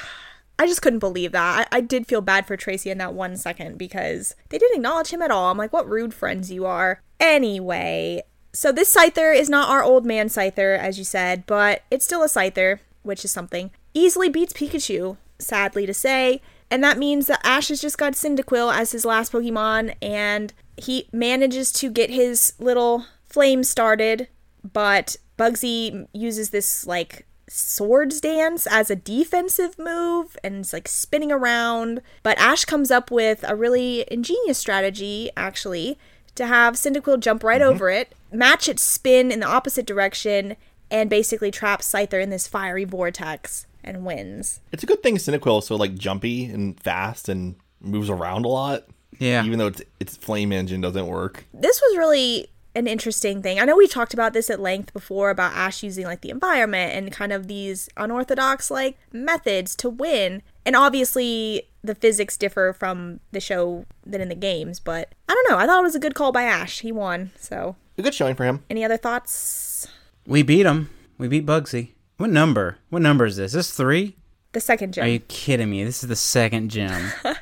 I 0.56 0.68
just 0.68 0.82
couldn't 0.82 1.00
believe 1.00 1.32
that. 1.32 1.68
I, 1.72 1.78
I 1.78 1.80
did 1.80 2.06
feel 2.06 2.20
bad 2.20 2.46
for 2.46 2.56
Tracey 2.56 2.90
in 2.90 2.98
that 2.98 3.12
one 3.12 3.36
second 3.36 3.76
because 3.76 4.36
they 4.50 4.58
didn't 4.58 4.76
acknowledge 4.76 5.08
him 5.08 5.20
at 5.20 5.32
all. 5.32 5.50
I'm 5.50 5.58
like, 5.58 5.72
what 5.72 5.88
rude 5.88 6.14
friends 6.14 6.52
you 6.52 6.64
are. 6.64 7.02
Anyway, 7.18 8.22
so 8.52 8.70
this 8.70 8.94
Scyther 8.94 9.34
is 9.36 9.48
not 9.48 9.68
our 9.68 9.82
old 9.82 10.06
man 10.06 10.28
Scyther, 10.28 10.78
as 10.78 10.96
you 10.96 11.02
said, 11.02 11.44
but 11.44 11.82
it's 11.90 12.04
still 12.04 12.22
a 12.22 12.28
Scyther, 12.28 12.78
which 13.02 13.24
is 13.24 13.32
something. 13.32 13.72
Easily 13.94 14.28
beats 14.28 14.52
Pikachu, 14.52 15.16
sadly 15.40 15.86
to 15.86 15.94
say. 15.94 16.40
And 16.70 16.84
that 16.84 16.98
means 16.98 17.26
that 17.26 17.40
Ash 17.42 17.66
has 17.66 17.80
just 17.80 17.98
got 17.98 18.12
Cyndaquil 18.12 18.72
as 18.72 18.92
his 18.92 19.04
last 19.04 19.32
Pokemon, 19.32 19.96
and 20.00 20.52
he 20.76 21.08
manages 21.12 21.72
to 21.72 21.90
get 21.90 22.10
his 22.10 22.52
little 22.60 23.06
flame 23.24 23.64
started, 23.64 24.28
but 24.72 25.16
Bugsy 25.36 26.06
uses 26.12 26.50
this 26.50 26.86
like 26.86 27.26
swords 27.50 28.20
dance 28.20 28.66
as 28.66 28.90
a 28.90 28.96
defensive 28.96 29.76
move 29.78 30.36
and 30.44 30.56
it's 30.56 30.72
like 30.72 30.86
spinning 30.86 31.32
around. 31.32 32.00
But 32.22 32.38
Ash 32.38 32.64
comes 32.64 32.90
up 32.90 33.10
with 33.10 33.44
a 33.46 33.56
really 33.56 34.04
ingenious 34.10 34.58
strategy, 34.58 35.30
actually, 35.36 35.98
to 36.36 36.46
have 36.46 36.74
Cyndaquil 36.74 37.20
jump 37.20 37.42
right 37.42 37.60
mm-hmm. 37.60 37.70
over 37.70 37.90
it, 37.90 38.14
match 38.32 38.68
its 38.68 38.82
spin 38.82 39.32
in 39.32 39.40
the 39.40 39.46
opposite 39.46 39.86
direction, 39.86 40.56
and 40.90 41.10
basically 41.10 41.50
trap 41.50 41.80
Scyther 41.82 42.22
in 42.22 42.30
this 42.30 42.46
fiery 42.46 42.84
vortex 42.84 43.66
and 43.82 44.04
wins. 44.04 44.60
It's 44.72 44.82
a 44.82 44.86
good 44.86 45.02
thing 45.02 45.16
Cyndaquil 45.16 45.58
is 45.58 45.66
so 45.66 45.76
like 45.76 45.94
jumpy 45.96 46.44
and 46.44 46.78
fast 46.80 47.28
and 47.28 47.56
moves 47.80 48.10
around 48.10 48.44
a 48.44 48.48
lot. 48.48 48.86
Yeah. 49.18 49.44
Even 49.44 49.58
though 49.58 49.66
its 49.66 49.82
its 49.98 50.16
flame 50.16 50.52
engine 50.52 50.80
doesn't 50.80 51.06
work. 51.06 51.44
this 51.52 51.80
was 51.80 51.98
really 51.98 52.48
an 52.74 52.86
interesting 52.86 53.42
thing. 53.42 53.58
I 53.58 53.64
know 53.64 53.76
we 53.76 53.88
talked 53.88 54.14
about 54.14 54.32
this 54.32 54.48
at 54.50 54.60
length 54.60 54.92
before 54.92 55.30
about 55.30 55.52
Ash 55.54 55.82
using 55.82 56.04
like 56.04 56.20
the 56.20 56.30
environment 56.30 56.92
and 56.94 57.10
kind 57.12 57.32
of 57.32 57.48
these 57.48 57.88
unorthodox 57.96 58.70
like 58.70 58.96
methods 59.12 59.74
to 59.76 59.88
win. 59.90 60.42
And 60.64 60.76
obviously 60.76 61.68
the 61.82 61.94
physics 61.94 62.36
differ 62.36 62.72
from 62.78 63.20
the 63.32 63.40
show 63.40 63.86
than 64.06 64.20
in 64.20 64.28
the 64.28 64.34
games, 64.34 64.78
but 64.80 65.14
I 65.28 65.34
don't 65.34 65.50
know. 65.50 65.58
I 65.58 65.66
thought 65.66 65.80
it 65.80 65.82
was 65.82 65.94
a 65.94 66.00
good 66.00 66.14
call 66.14 66.30
by 66.32 66.42
Ash. 66.44 66.80
He 66.80 66.92
won. 66.92 67.30
So, 67.38 67.76
A 67.98 68.02
good 68.02 68.14
showing 68.14 68.34
for 68.34 68.44
him. 68.44 68.62
any 68.70 68.84
other 68.84 68.96
thoughts? 68.98 69.88
We 70.26 70.42
beat 70.42 70.66
him. 70.66 70.90
We 71.18 71.26
beat 71.28 71.46
Bugsy. 71.46 71.92
What 72.18 72.30
number? 72.30 72.76
What 72.90 73.02
number 73.02 73.24
is 73.24 73.36
this? 73.36 73.52
This 73.52 73.70
three? 73.74 74.16
The 74.52 74.60
second 74.60 74.94
gym. 74.94 75.04
Are 75.04 75.08
you 75.08 75.20
kidding 75.20 75.70
me? 75.70 75.84
This 75.84 76.02
is 76.02 76.08
the 76.08 76.16
second 76.16 76.70
gym. 76.70 76.92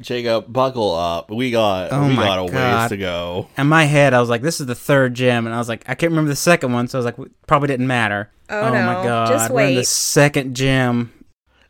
Jacob, 0.00 0.52
buckle 0.52 0.94
up. 0.94 1.30
We 1.30 1.50
got 1.50 1.92
Oh 1.92 2.08
we 2.08 2.14
got 2.16 2.38
a 2.38 2.44
ways 2.44 2.88
to 2.90 2.96
go. 2.96 3.48
In 3.56 3.66
my 3.66 3.84
head, 3.84 4.14
I 4.14 4.20
was 4.20 4.28
like, 4.28 4.42
"This 4.42 4.60
is 4.60 4.66
the 4.66 4.74
third 4.74 5.14
gym," 5.14 5.46
and 5.46 5.54
I 5.54 5.58
was 5.58 5.68
like, 5.68 5.84
"I 5.88 5.94
can't 5.94 6.10
remember 6.10 6.30
the 6.30 6.36
second 6.36 6.72
one," 6.72 6.88
so 6.88 6.98
I 6.98 7.02
was 7.02 7.06
like, 7.06 7.28
"Probably 7.46 7.68
didn't 7.68 7.86
matter." 7.86 8.30
Oh, 8.50 8.70
my 8.70 8.94
no. 8.94 9.02
god! 9.02 9.28
Just 9.28 9.50
We're 9.50 9.68
in 9.68 9.74
the 9.74 9.84
second 9.84 10.56
gym. 10.56 11.12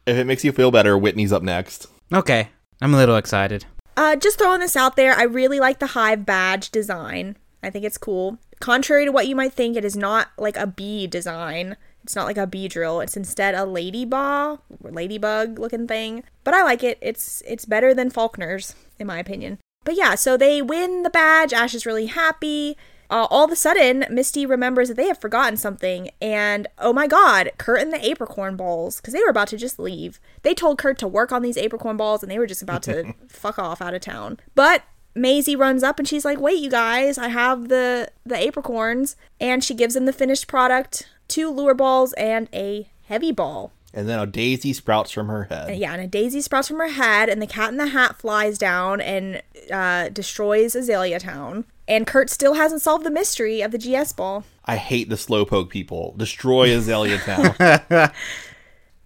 If 0.07 0.17
it 0.17 0.25
makes 0.25 0.45
you 0.45 0.53
feel 0.53 0.71
better, 0.71 0.97
Whitney's 0.97 1.33
up 1.33 1.43
next. 1.43 1.87
Okay, 2.13 2.49
I'm 2.81 2.95
a 2.95 2.97
little 2.97 3.17
excited. 3.17 3.65
Uh, 3.97 4.17
just 4.17 4.39
throwing 4.39 4.61
this 4.61 4.77
out 4.77 4.97
there, 4.97 5.13
I 5.15 5.25
really 5.25 5.59
like 5.59 5.81
the 5.81 5.89
Hive 5.89 6.25
badge 6.25 6.71
design. 6.71 7.37
I 7.63 7.71
think 7.71 7.85
it's 7.85 7.99
cool. 7.99 8.39
Contrary 8.61 9.05
to 9.05 9.13
what 9.13 9.27
you 9.27 9.35
might 9.35 9.53
think, 9.53 9.77
it 9.77 9.85
is 9.85 9.97
not 9.97 10.29
like 10.39 10.57
a 10.57 10.67
bee 10.67 11.07
design. 11.07 11.77
It's 12.09 12.17
not 12.17 12.25
like 12.25 12.39
a 12.39 12.47
bee 12.47 12.69
drill. 12.69 13.03
It's 13.03 13.19
instead 13.19 13.55
a 13.55 13.67
ladybug, 13.67 14.61
ladybug 14.81 15.59
looking 15.59 15.87
thing. 15.87 16.25
But 16.43 16.55
I 16.55 16.63
like 16.63 16.83
it. 16.83 16.97
It's 17.03 17.43
it's 17.47 17.67
better 17.67 17.93
than 17.93 18.11
Falkner's, 18.11 18.75
in 18.99 19.07
my 19.07 19.19
opinion. 19.19 19.59
But 19.85 19.95
yeah, 19.95 20.15
so 20.15 20.35
they 20.35 20.63
win 20.63 21.03
the 21.03 21.11
badge. 21.11 21.53
Ash 21.53 21.75
is 21.75 21.85
really 21.85 22.07
happy. 22.07 22.79
Uh, 23.11 23.27
all 23.29 23.45
of 23.45 23.53
a 23.53 23.57
sudden, 23.57 24.07
Misty 24.09 24.47
remembers 24.47 24.89
that 24.89 24.97
they 24.97 25.07
have 25.09 25.21
forgotten 25.21 25.59
something, 25.59 26.09
and 26.19 26.67
oh 26.79 26.95
my 26.95 27.07
god, 27.07 27.51
Kurt 27.59 27.83
and 27.83 27.93
the 27.93 28.03
apricorn 28.03 28.57
balls, 28.57 28.97
because 28.97 29.13
they 29.13 29.21
were 29.21 29.29
about 29.29 29.49
to 29.49 29.59
just 29.59 29.79
leave. 29.79 30.19
They 30.41 30.55
told 30.55 30.79
Kurt 30.79 30.97
to 31.01 31.09
work 31.09 31.31
on 31.31 31.43
these 31.43 31.59
apricorn 31.59 31.99
balls, 31.99 32.23
and 32.23 32.33
they 32.33 32.39
were 32.39 32.47
just 32.47 32.63
about 32.63 32.83
to 32.85 33.13
fuck 33.29 33.59
off 33.59 33.83
out 33.83 33.93
of 33.93 34.01
town. 34.01 34.41
But 34.55 34.83
Maisie 35.15 35.57
runs 35.57 35.83
up 35.83 35.99
and 35.99 36.09
she's 36.09 36.25
like, 36.25 36.41
"Wait, 36.41 36.59
you 36.59 36.71
guys, 36.71 37.19
I 37.19 37.29
have 37.29 37.69
the 37.69 38.11
the 38.25 38.37
apricorns," 38.37 39.15
and 39.39 39.63
she 39.63 39.75
gives 39.75 39.93
them 39.93 40.07
the 40.07 40.13
finished 40.15 40.47
product, 40.47 41.07
two 41.29 41.51
lure 41.51 41.75
balls 41.75 42.13
and 42.15 42.49
a 42.53 42.89
heavy 43.05 43.33
ball. 43.33 43.73
And 43.95 44.09
then 44.09 44.19
a 44.19 44.27
daisy 44.27 44.73
sprouts 44.73 45.11
from 45.11 45.29
her 45.29 45.45
head. 45.45 45.71
And 45.71 45.79
yeah, 45.79 45.93
and 45.93 46.03
a 46.03 46.07
daisy 46.07 46.41
sprouts 46.41 46.69
from 46.69 46.79
her 46.79 46.89
head, 46.89 47.29
and 47.29 47.41
the 47.41 47.47
cat 47.47 47.71
in 47.71 47.79
the 47.79 47.89
hat 47.89 48.17
flies 48.17 48.59
down 48.59 49.01
and 49.01 49.43
uh, 49.73 50.11
destroys 50.11 50.75
Azalea 50.75 51.19
Town. 51.21 51.65
And 51.87 52.07
Kurt 52.07 52.29
still 52.29 52.55
hasn't 52.55 52.83
solved 52.83 53.05
the 53.05 53.11
mystery 53.11 53.63
of 53.63 53.71
the 53.71 53.79
GS 53.79 54.13
ball. 54.13 54.45
I 54.67 54.77
hate 54.77 55.09
the 55.09 55.17
slowpoke 55.17 55.71
people. 55.71 56.15
Destroy 56.19 56.77
Azalea 56.77 57.19
Town. 57.89 58.11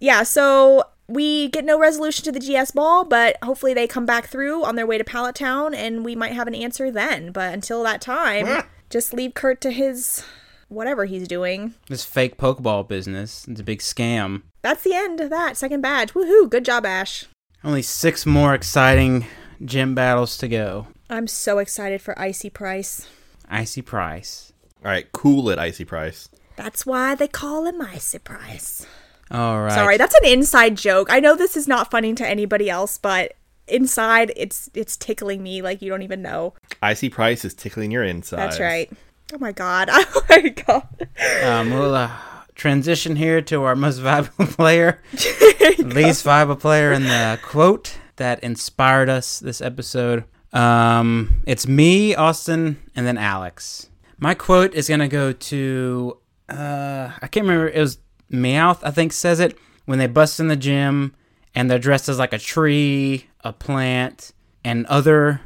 Yeah, 0.01 0.25
so 0.25 0.83
we 1.07 1.49
get 1.49 1.65
no 1.65 1.79
resolution 1.79 2.25
to 2.25 2.33
the 2.33 2.41
GS 2.41 2.73
ball, 2.73 3.05
but 3.05 3.37
hopefully 3.45 3.73
they 3.73 3.87
come 3.87 4.05
back 4.05 4.27
through 4.27 4.65
on 4.65 4.75
their 4.75 4.87
way 4.87 4.99
to 4.99 5.05
Pallet 5.05 5.37
Town, 5.37 5.75
and 5.75 6.05
we 6.05 6.17
might 6.17 6.33
have 6.33 6.49
an 6.49 6.57
answer 6.57 6.91
then. 6.91 7.31
But 7.31 7.55
until 7.55 7.85
that 7.85 8.01
time, 8.01 8.65
just 8.91 9.15
leave 9.15 9.35
Kurt 9.35 9.61
to 9.61 9.71
his 9.71 10.25
whatever 10.73 11.05
he's 11.05 11.29
doing. 11.29 11.75
This 11.89 12.05
fake 12.05 12.37
Pokeball 12.37 12.89
business. 12.89 13.47
It's 13.49 13.61
a 13.61 13.65
big 13.65 13.81
scam. 13.81 14.43
That's 14.63 14.83
the 14.83 14.95
end 14.95 15.21
of 15.21 15.31
that 15.31 15.57
second 15.57 15.81
badge. 15.81 16.15
Woohoo! 16.15 16.49
Good 16.49 16.65
job, 16.65 16.87
Ash. 16.87 17.27
Only 17.65 17.83
six 17.83 18.27
more 18.27 18.55
exciting 18.55 19.27
gym 19.65 19.95
battles 19.95 20.37
to 20.39 20.49
go. 20.49 20.89
I'm 21.09 21.27
so 21.27 21.59
excited 21.59 22.01
for 22.01 22.19
Icy 22.19 22.51
Pryce. 22.51 23.07
Icy 23.49 23.83
Pryce. 23.83 24.53
All 24.85 24.91
right, 24.91 25.11
cool 25.13 25.49
it, 25.51 25.59
Icy 25.59 25.85
Pryce. 25.85 26.29
That's 26.57 26.85
why 26.85 27.15
they 27.15 27.29
call 27.29 27.67
him 27.67 27.81
Icy 27.81 28.19
Pryce. 28.19 28.87
All 29.31 29.63
right. 29.63 29.73
Sorry, 29.73 29.97
that's 29.97 30.15
an 30.15 30.27
inside 30.27 30.77
joke. 30.77 31.09
I 31.11 31.21
know 31.21 31.37
this 31.37 31.57
is 31.57 31.69
not 31.69 31.91
funny 31.91 32.15
to 32.15 32.27
anybody 32.27 32.69
else, 32.69 32.99
but 32.99 33.35
inside 33.69 34.33
it's 34.37 34.69
it's 34.75 34.97
tickling 34.97 35.43
me 35.43 35.63
like 35.63 35.81
you 35.81 35.89
don't 35.89 36.03
even 36.03 36.21
know. 36.21 36.55
Icy 36.83 37.09
Price 37.09 37.45
is 37.45 37.55
tickling 37.55 37.91
your 37.91 38.03
inside. 38.05 38.39
That's 38.39 38.61
right. 38.61 38.91
Oh 39.33 39.39
my 39.39 39.53
god. 39.53 39.89
Oh 40.15 40.23
my 40.29 40.49
god. 40.49 41.09
Um, 41.43 41.71
we'll 41.71 41.95
uh, 41.95 42.11
transition 42.55 43.17
here 43.17 43.41
to 43.43 43.63
our 43.65 43.75
most 43.75 43.99
valuable 43.99 44.47
player, 44.59 45.01
least 45.79 46.25
valuable 46.25 46.57
player, 46.57 46.93
and 46.93 47.05
the 47.07 47.39
quote 47.43 47.99
that 48.17 48.43
inspired 48.43 49.09
us 49.09 49.41
this 49.41 49.61
episode. 49.61 50.25
Um, 50.53 51.43
it's 51.47 51.67
me, 51.67 52.15
Austin, 52.15 52.79
and 52.95 53.07
then 53.07 53.19
Alex. 53.19 53.89
My 54.19 54.35
quote 54.35 54.75
is 54.75 54.89
gonna 54.89 55.09
go 55.09 55.33
to 55.33 56.19
uh, 56.49 57.11
I 57.21 57.27
can't 57.27 57.47
remember. 57.47 57.69
It 57.69 57.81
was 57.81 57.99
Meowth, 58.31 58.81
I 58.83 58.91
think, 58.91 59.13
says 59.13 59.41
it 59.41 59.57
when 59.87 59.99
they 59.99 60.07
bust 60.07 60.41
in 60.41 60.49
the 60.49 60.57
gym 60.57 61.15
and 61.55 61.71
they're 61.71 61.79
dressed 61.79 62.09
as 62.09 62.19
like 62.19 62.33
a 62.33 62.39
tree, 62.39 63.27
a 63.41 63.53
plant, 63.53 64.33
and 64.65 64.87
other 64.87 65.41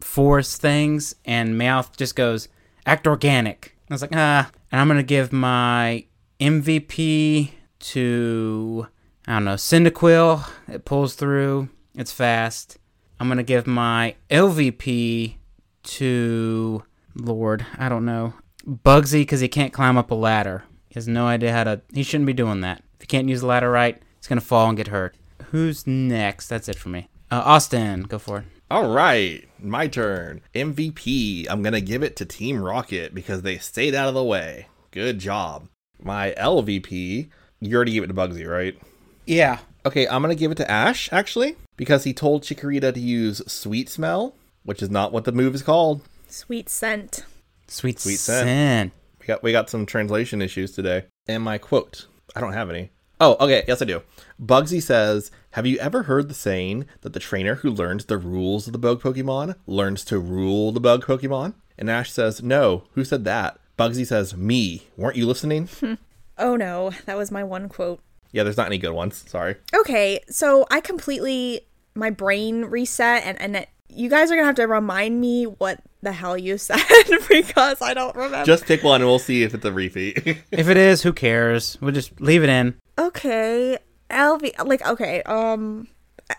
forest 0.00 0.60
things, 0.60 1.14
and 1.24 1.54
Meowth 1.60 1.96
just 1.96 2.14
goes, 2.14 2.48
act 2.86 3.06
organic. 3.06 3.76
I 3.90 3.94
was 3.94 4.02
like, 4.02 4.14
ah. 4.14 4.50
And 4.70 4.80
I'm 4.80 4.86
going 4.88 4.98
to 4.98 5.02
give 5.02 5.32
my 5.32 6.04
MVP 6.38 7.50
to, 7.80 8.86
I 9.26 9.32
don't 9.34 9.44
know, 9.44 9.54
Cyndaquil. 9.54 10.48
It 10.68 10.84
pulls 10.84 11.14
through, 11.14 11.68
it's 11.94 12.12
fast. 12.12 12.78
I'm 13.18 13.28
going 13.28 13.38
to 13.38 13.42
give 13.42 13.66
my 13.66 14.14
LVP 14.30 15.34
to, 15.82 16.84
Lord, 17.14 17.66
I 17.76 17.88
don't 17.88 18.04
know, 18.04 18.34
Bugsy 18.66 19.22
because 19.22 19.40
he 19.40 19.48
can't 19.48 19.72
climb 19.72 19.98
up 19.98 20.10
a 20.10 20.14
ladder. 20.14 20.64
He 20.88 20.94
has 20.94 21.08
no 21.08 21.26
idea 21.26 21.52
how 21.52 21.64
to, 21.64 21.82
he 21.92 22.02
shouldn't 22.02 22.26
be 22.26 22.32
doing 22.32 22.60
that. 22.62 22.82
If 22.94 23.02
he 23.02 23.06
can't 23.06 23.28
use 23.28 23.40
the 23.40 23.46
ladder 23.46 23.70
right, 23.70 24.00
he's 24.16 24.26
going 24.26 24.40
to 24.40 24.44
fall 24.44 24.68
and 24.68 24.76
get 24.76 24.88
hurt. 24.88 25.16
Who's 25.50 25.86
next? 25.86 26.48
That's 26.48 26.68
it 26.68 26.78
for 26.78 26.88
me. 26.88 27.08
Uh, 27.30 27.42
Austin, 27.44 28.02
go 28.02 28.18
for 28.18 28.38
it. 28.38 28.44
All 28.70 28.88
right, 28.88 29.48
my 29.58 29.88
turn. 29.88 30.42
MVP. 30.54 31.46
I'm 31.50 31.60
going 31.60 31.72
to 31.72 31.80
give 31.80 32.04
it 32.04 32.14
to 32.16 32.24
Team 32.24 32.62
Rocket 32.62 33.12
because 33.12 33.42
they 33.42 33.58
stayed 33.58 33.96
out 33.96 34.06
of 34.06 34.14
the 34.14 34.22
way. 34.22 34.68
Good 34.92 35.18
job. 35.18 35.66
My 36.00 36.32
LVP, 36.38 37.28
you 37.58 37.76
already 37.76 37.92
gave 37.92 38.04
it 38.04 38.06
to 38.06 38.14
Bugsy, 38.14 38.48
right? 38.48 38.78
Yeah. 39.26 39.58
Okay, 39.84 40.06
I'm 40.06 40.22
going 40.22 40.34
to 40.34 40.38
give 40.38 40.52
it 40.52 40.56
to 40.58 40.70
Ash, 40.70 41.12
actually, 41.12 41.56
because 41.76 42.04
he 42.04 42.12
told 42.14 42.44
Chikorita 42.44 42.94
to 42.94 43.00
use 43.00 43.42
Sweet 43.50 43.88
Smell, 43.88 44.36
which 44.62 44.82
is 44.82 44.90
not 44.90 45.12
what 45.12 45.24
the 45.24 45.32
move 45.32 45.56
is 45.56 45.62
called. 45.64 46.02
Sweet 46.28 46.68
scent. 46.68 47.24
Sweet, 47.66 47.98
Sweet 47.98 48.20
scent. 48.20 48.46
scent. 48.46 48.92
We 49.18 49.26
got, 49.26 49.42
we 49.42 49.50
got 49.50 49.68
some 49.68 49.84
translation 49.84 50.40
issues 50.40 50.70
today. 50.70 51.06
And 51.26 51.42
my 51.42 51.58
quote 51.58 52.06
I 52.36 52.40
don't 52.40 52.52
have 52.52 52.70
any. 52.70 52.90
Oh, 53.20 53.36
okay. 53.40 53.64
Yes, 53.66 53.82
I 53.82 53.84
do. 53.84 54.02
Bugsy 54.40 54.80
says, 54.80 55.32
Have 55.54 55.66
you 55.66 55.78
ever 55.78 56.04
heard 56.04 56.28
the 56.28 56.34
saying 56.34 56.86
that 57.00 57.12
the 57.12 57.18
trainer 57.20 57.56
who 57.56 57.70
learns 57.70 58.04
the 58.04 58.18
rules 58.18 58.66
of 58.68 58.72
the 58.72 58.78
bug 58.78 59.02
Pokemon 59.02 59.56
learns 59.66 60.04
to 60.04 60.18
rule 60.18 60.70
the 60.70 60.80
bug 60.80 61.04
Pokemon? 61.04 61.54
And 61.76 61.90
Ash 61.90 62.12
says, 62.12 62.42
No. 62.42 62.84
Who 62.92 63.04
said 63.04 63.24
that? 63.24 63.58
Bugsy 63.76 64.06
says, 64.06 64.36
Me. 64.36 64.86
Weren't 64.96 65.16
you 65.16 65.26
listening? 65.26 65.66
Hmm. 65.66 65.94
Oh 66.38 66.54
no, 66.56 66.92
that 67.06 67.16
was 67.16 67.30
my 67.30 67.42
one 67.42 67.68
quote. 67.68 68.00
yeah, 68.32 68.44
there's 68.44 68.56
not 68.56 68.66
any 68.66 68.78
good 68.78 68.92
ones. 68.92 69.24
Sorry. 69.28 69.56
Okay, 69.74 70.20
so 70.28 70.66
I 70.70 70.80
completely 70.80 71.62
my 71.94 72.10
brain 72.10 72.66
reset 72.66 73.24
and 73.26 73.40
and 73.40 73.56
it, 73.56 73.68
you 73.88 74.08
guys 74.08 74.30
are 74.30 74.36
gonna 74.36 74.46
have 74.46 74.54
to 74.54 74.66
remind 74.68 75.20
me 75.20 75.44
what 75.44 75.80
the 76.02 76.12
hell 76.12 76.38
you 76.38 76.56
said 76.58 76.78
because 77.28 77.82
I 77.82 77.92
don't 77.92 78.14
remember. 78.14 78.44
Just 78.46 78.66
pick 78.66 78.84
one 78.84 79.00
and 79.00 79.10
we'll 79.10 79.18
see 79.18 79.42
if 79.42 79.52
it's 79.52 79.64
a 79.64 79.72
repeat. 79.72 80.16
If 80.52 80.68
it 80.68 80.76
is, 80.76 81.02
who 81.02 81.12
cares? 81.12 81.76
We'll 81.80 81.92
just 81.92 82.20
leave 82.20 82.44
it 82.44 82.48
in. 82.48 82.76
okay, 82.96 83.78
LV 84.10 84.66
like 84.66 84.86
okay, 84.86 85.22
um 85.22 85.88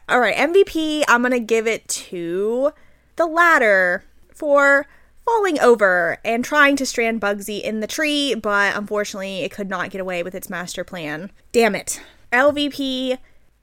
all 0.08 0.20
right, 0.20 0.36
MVP, 0.36 1.04
I'm 1.08 1.22
going 1.22 1.34
to 1.34 1.40
give 1.40 1.68
it 1.68 1.86
to 1.90 2.72
the 3.18 3.26
ladder 3.26 4.06
for 4.34 4.88
falling 5.26 5.60
over 5.60 6.18
and 6.24 6.46
trying 6.46 6.78
to 6.78 6.86
strand 6.86 7.20
Bugsy 7.20 7.62
in 7.62 7.82
the 7.82 7.88
tree, 7.88 8.34
but 8.36 8.76
unfortunately 8.76 9.42
it 9.42 9.52
could 9.52 9.70
not 9.70 9.90
get 9.90 10.00
away 10.00 10.24
with 10.24 10.34
its 10.34 10.50
master 10.50 10.86
plan. 10.86 11.30
Damn 11.52 11.76
it. 11.76 12.02
LVP 12.32 13.18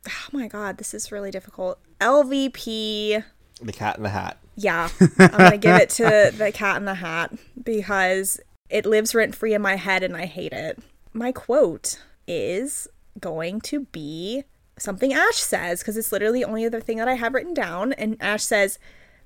Oh 0.06 0.28
my 0.32 0.48
god, 0.48 0.78
this 0.78 0.94
is 0.94 1.12
really 1.12 1.30
difficult. 1.30 1.78
LVP 2.00 3.24
the 3.60 3.72
cat 3.72 3.96
in 3.96 4.04
the 4.04 4.10
hat. 4.10 4.38
Yeah, 4.56 4.88
I'm 5.18 5.30
gonna 5.30 5.58
give 5.58 5.76
it 5.76 5.90
to 5.90 6.32
the 6.36 6.52
Cat 6.52 6.76
in 6.76 6.84
the 6.84 6.94
Hat 6.94 7.32
because 7.62 8.40
it 8.68 8.86
lives 8.86 9.14
rent 9.14 9.34
free 9.34 9.54
in 9.54 9.62
my 9.62 9.76
head 9.76 10.02
and 10.02 10.16
I 10.16 10.26
hate 10.26 10.52
it. 10.52 10.78
My 11.12 11.32
quote 11.32 12.00
is 12.26 12.88
going 13.18 13.60
to 13.62 13.80
be 13.86 14.44
something 14.78 15.12
Ash 15.12 15.36
says 15.36 15.80
because 15.80 15.96
it's 15.96 16.12
literally 16.12 16.40
the 16.40 16.48
only 16.48 16.64
other 16.64 16.80
thing 16.80 16.98
that 16.98 17.08
I 17.08 17.14
have 17.14 17.34
written 17.34 17.54
down. 17.54 17.92
And 17.92 18.16
Ash 18.20 18.44
says, 18.44 18.78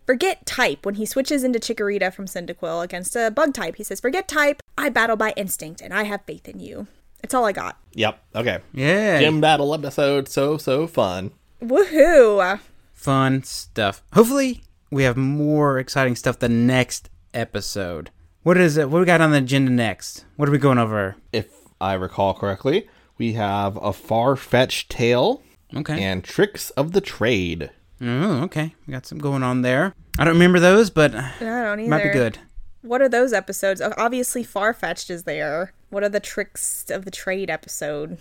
"Forget 0.06 0.46
type." 0.46 0.84
When 0.84 0.96
he 0.96 1.06
switches 1.06 1.44
into 1.44 1.58
Chikorita 1.58 2.12
from 2.12 2.26
Cyndaquil 2.26 2.82
against 2.82 3.16
a 3.16 3.30
bug 3.30 3.54
type, 3.54 3.76
he 3.76 3.84
says, 3.84 4.00
"Forget 4.00 4.28
type. 4.28 4.60
I 4.76 4.88
battle 4.88 5.16
by 5.16 5.32
instinct, 5.36 5.80
and 5.80 5.92
I 5.92 6.04
have 6.04 6.22
faith 6.26 6.48
in 6.48 6.60
you." 6.60 6.86
It's 7.22 7.34
all 7.34 7.44
I 7.44 7.52
got. 7.52 7.78
Yep. 7.94 8.18
Okay. 8.34 8.58
Yeah. 8.72 9.20
Gym 9.20 9.40
battle 9.40 9.72
episode. 9.74 10.28
So, 10.28 10.56
so 10.56 10.86
fun. 10.86 11.30
Woohoo! 11.62 12.58
Fun 12.92 13.44
stuff. 13.44 14.02
Hopefully, 14.12 14.62
we 14.90 15.04
have 15.04 15.16
more 15.16 15.78
exciting 15.78 16.16
stuff 16.16 16.38
the 16.38 16.48
next 16.48 17.10
episode. 17.32 18.10
What 18.42 18.58
is 18.58 18.76
it? 18.76 18.90
What 18.90 18.98
we 19.00 19.06
got 19.06 19.20
on 19.20 19.30
the 19.30 19.38
agenda 19.38 19.70
next? 19.70 20.24
What 20.36 20.48
are 20.48 20.52
we 20.52 20.58
going 20.58 20.78
over? 20.78 21.14
If 21.32 21.46
I 21.80 21.92
recall 21.94 22.34
correctly, 22.34 22.88
we 23.18 23.32
have 23.34 23.76
a 23.82 23.92
far 23.92 24.36
fetched 24.36 24.90
tale 24.90 25.42
Okay. 25.74 26.02
and 26.02 26.22
tricks 26.22 26.70
of 26.70 26.92
the 26.92 27.00
trade. 27.00 27.70
Oh, 28.00 28.42
okay. 28.42 28.74
We 28.86 28.92
got 28.92 29.06
some 29.06 29.18
going 29.18 29.42
on 29.42 29.62
there. 29.62 29.94
I 30.18 30.24
don't 30.24 30.34
remember 30.34 30.60
those, 30.60 30.90
but 30.90 31.14
I 31.14 31.32
don't 31.40 31.80
either. 31.80 31.88
might 31.90 32.02
be 32.04 32.10
good. 32.10 32.38
What 32.82 33.00
are 33.00 33.08
those 33.08 33.32
episodes? 33.32 33.80
Obviously, 33.80 34.42
Far 34.42 34.74
Fetched 34.74 35.08
is 35.08 35.22
there. 35.22 35.72
What 35.90 36.02
are 36.02 36.08
the 36.08 36.20
tricks 36.20 36.90
of 36.90 37.04
the 37.04 37.10
trade 37.12 37.48
episode? 37.48 38.18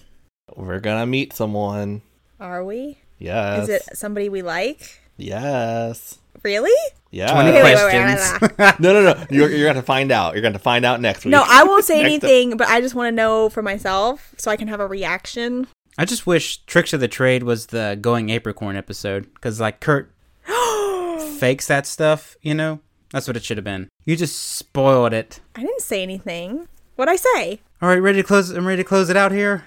We're 0.56 0.80
gonna 0.80 1.06
meet 1.08 1.34
someone. 1.34 2.04
Are 2.40 2.64
we? 2.64 3.00
Yes. 3.18 3.64
Is 3.64 3.70
it 3.70 3.98
somebody 3.98 4.30
we 4.30 4.42
like? 4.42 5.01
Yes. 5.24 6.20
Really? 6.44 6.72
Yeah. 7.12 7.32
20 7.34 7.52
Wait, 7.52 7.56
wait, 7.56 7.64
wait, 7.64 7.76
wait, 7.76 7.92
questions. 7.92 8.42
wait, 8.42 8.58
wait. 8.58 8.80
no, 8.80 8.94
no, 8.94 9.14
no. 9.14 9.26
You're, 9.30 9.50
you're 9.50 9.66
going 9.66 9.76
to 9.76 9.82
find 9.82 10.12
out. 10.12 10.34
You're 10.34 10.42
going 10.42 10.54
to 10.54 10.60
find 10.60 10.86
out 10.86 11.02
next 11.02 11.26
week. 11.26 11.32
No, 11.32 11.44
I 11.46 11.64
won't 11.64 11.84
say 11.86 11.96
Next 12.02 12.24
ep- 12.24 12.24
anything, 12.24 12.58
but 12.58 12.68
I 12.68 12.82
just 12.82 12.96
want 12.96 13.08
to 13.08 13.12
know 13.16 13.50
for 13.50 13.62
myself 13.62 14.34
so 14.38 14.50
I 14.50 14.56
can 14.58 14.68
have 14.68 14.80
a 14.80 14.88
reaction. 14.88 15.68
I 15.98 16.06
just 16.06 16.26
wish 16.26 16.58
Tricks 16.66 16.94
of 16.94 17.00
the 17.02 17.08
Trade 17.08 17.44
was 17.44 17.68
the 17.68 17.98
Going 18.00 18.28
Apricorn 18.30 18.78
episode 18.78 19.32
because, 19.34 19.60
like, 19.60 19.82
Kurt 19.82 20.12
fakes 21.40 21.68
that 21.68 21.86
stuff. 21.86 22.38
You 22.42 22.54
know, 22.54 22.80
that's 23.12 23.28
what 23.28 23.36
it 23.36 23.44
should 23.44 23.58
have 23.58 23.66
been. 23.66 23.90
You 24.06 24.16
just 24.16 24.38
spoiled 24.56 25.14
it. 25.14 25.42
I 25.56 25.62
didn't 25.62 25.82
say 25.82 26.02
anything. 26.02 26.68
What'd 26.96 27.12
I 27.12 27.18
say? 27.18 27.60
All 27.82 27.90
right, 27.90 27.98
ready 28.02 28.22
to 28.22 28.28
close? 28.28 28.50
I'm 28.52 28.66
ready 28.66 28.82
to 28.82 28.88
close 28.88 29.10
it 29.10 29.18
out 29.18 29.32
here. 29.32 29.66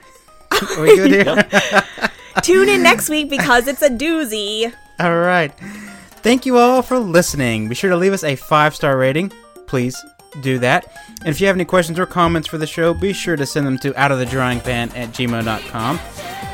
Are 0.77 0.83
we 0.83 0.97
good 0.97 1.11
here? 1.11 1.83
Tune 2.43 2.69
in 2.69 2.83
next 2.83 3.09
week 3.09 3.29
because 3.29 3.67
it's 3.69 3.83
a 3.83 3.91
doozy. 3.91 4.73
All 5.01 5.17
right. 5.19 5.53
Thank 6.23 6.47
you 6.47 6.59
all 6.59 6.83
for 6.83 6.99
listening. 6.99 7.69
Be 7.69 7.75
sure 7.75 7.91
to 7.91 7.97
leave 7.97 8.13
us 8.13 8.25
a 8.25 8.37
five 8.37 8.75
star 8.75 8.97
rating. 8.97 9.31
Please 9.67 10.03
do 10.41 10.59
that. 10.59 10.87
And 11.21 11.29
if 11.29 11.41
you 11.41 11.47
have 11.47 11.57
any 11.57 11.65
questions 11.65 11.99
or 11.99 12.07
comments 12.07 12.49
for 12.49 12.59
the 12.59 12.67
show, 12.67 12.95
be 12.95 13.13
sure 13.13 13.37
to 13.37 13.47
send 13.47 13.67
them 13.67 13.79
to 13.79 13.93
outofthedryingpan 13.93 14.97
at 14.97 15.11
gmail.com. 15.11 16.01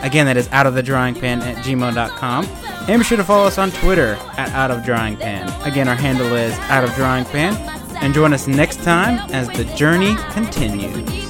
Again, 0.03 0.27
that 0.27 0.37
is 0.37 0.49
outofthedryingpan 0.49 1.43
at 1.43 1.57
gmail.com. 1.65 2.45
And 2.89 3.01
be 3.01 3.05
sure 3.05 3.17
to 3.17 3.25
follow 3.25 3.47
us 3.47 3.59
on 3.59 3.71
Twitter 3.71 4.19
at 4.37 4.49
outofdryingpan. 4.51 5.67
Again, 5.67 5.89
our 5.89 5.95
handle 5.95 6.35
is 6.35 6.55
outofdryingpan. 6.55 7.79
And 8.03 8.15
join 8.15 8.33
us 8.33 8.47
next 8.47 8.83
time 8.83 9.19
as 9.31 9.49
the 9.49 9.65
journey 9.77 10.17
continues. 10.31 11.30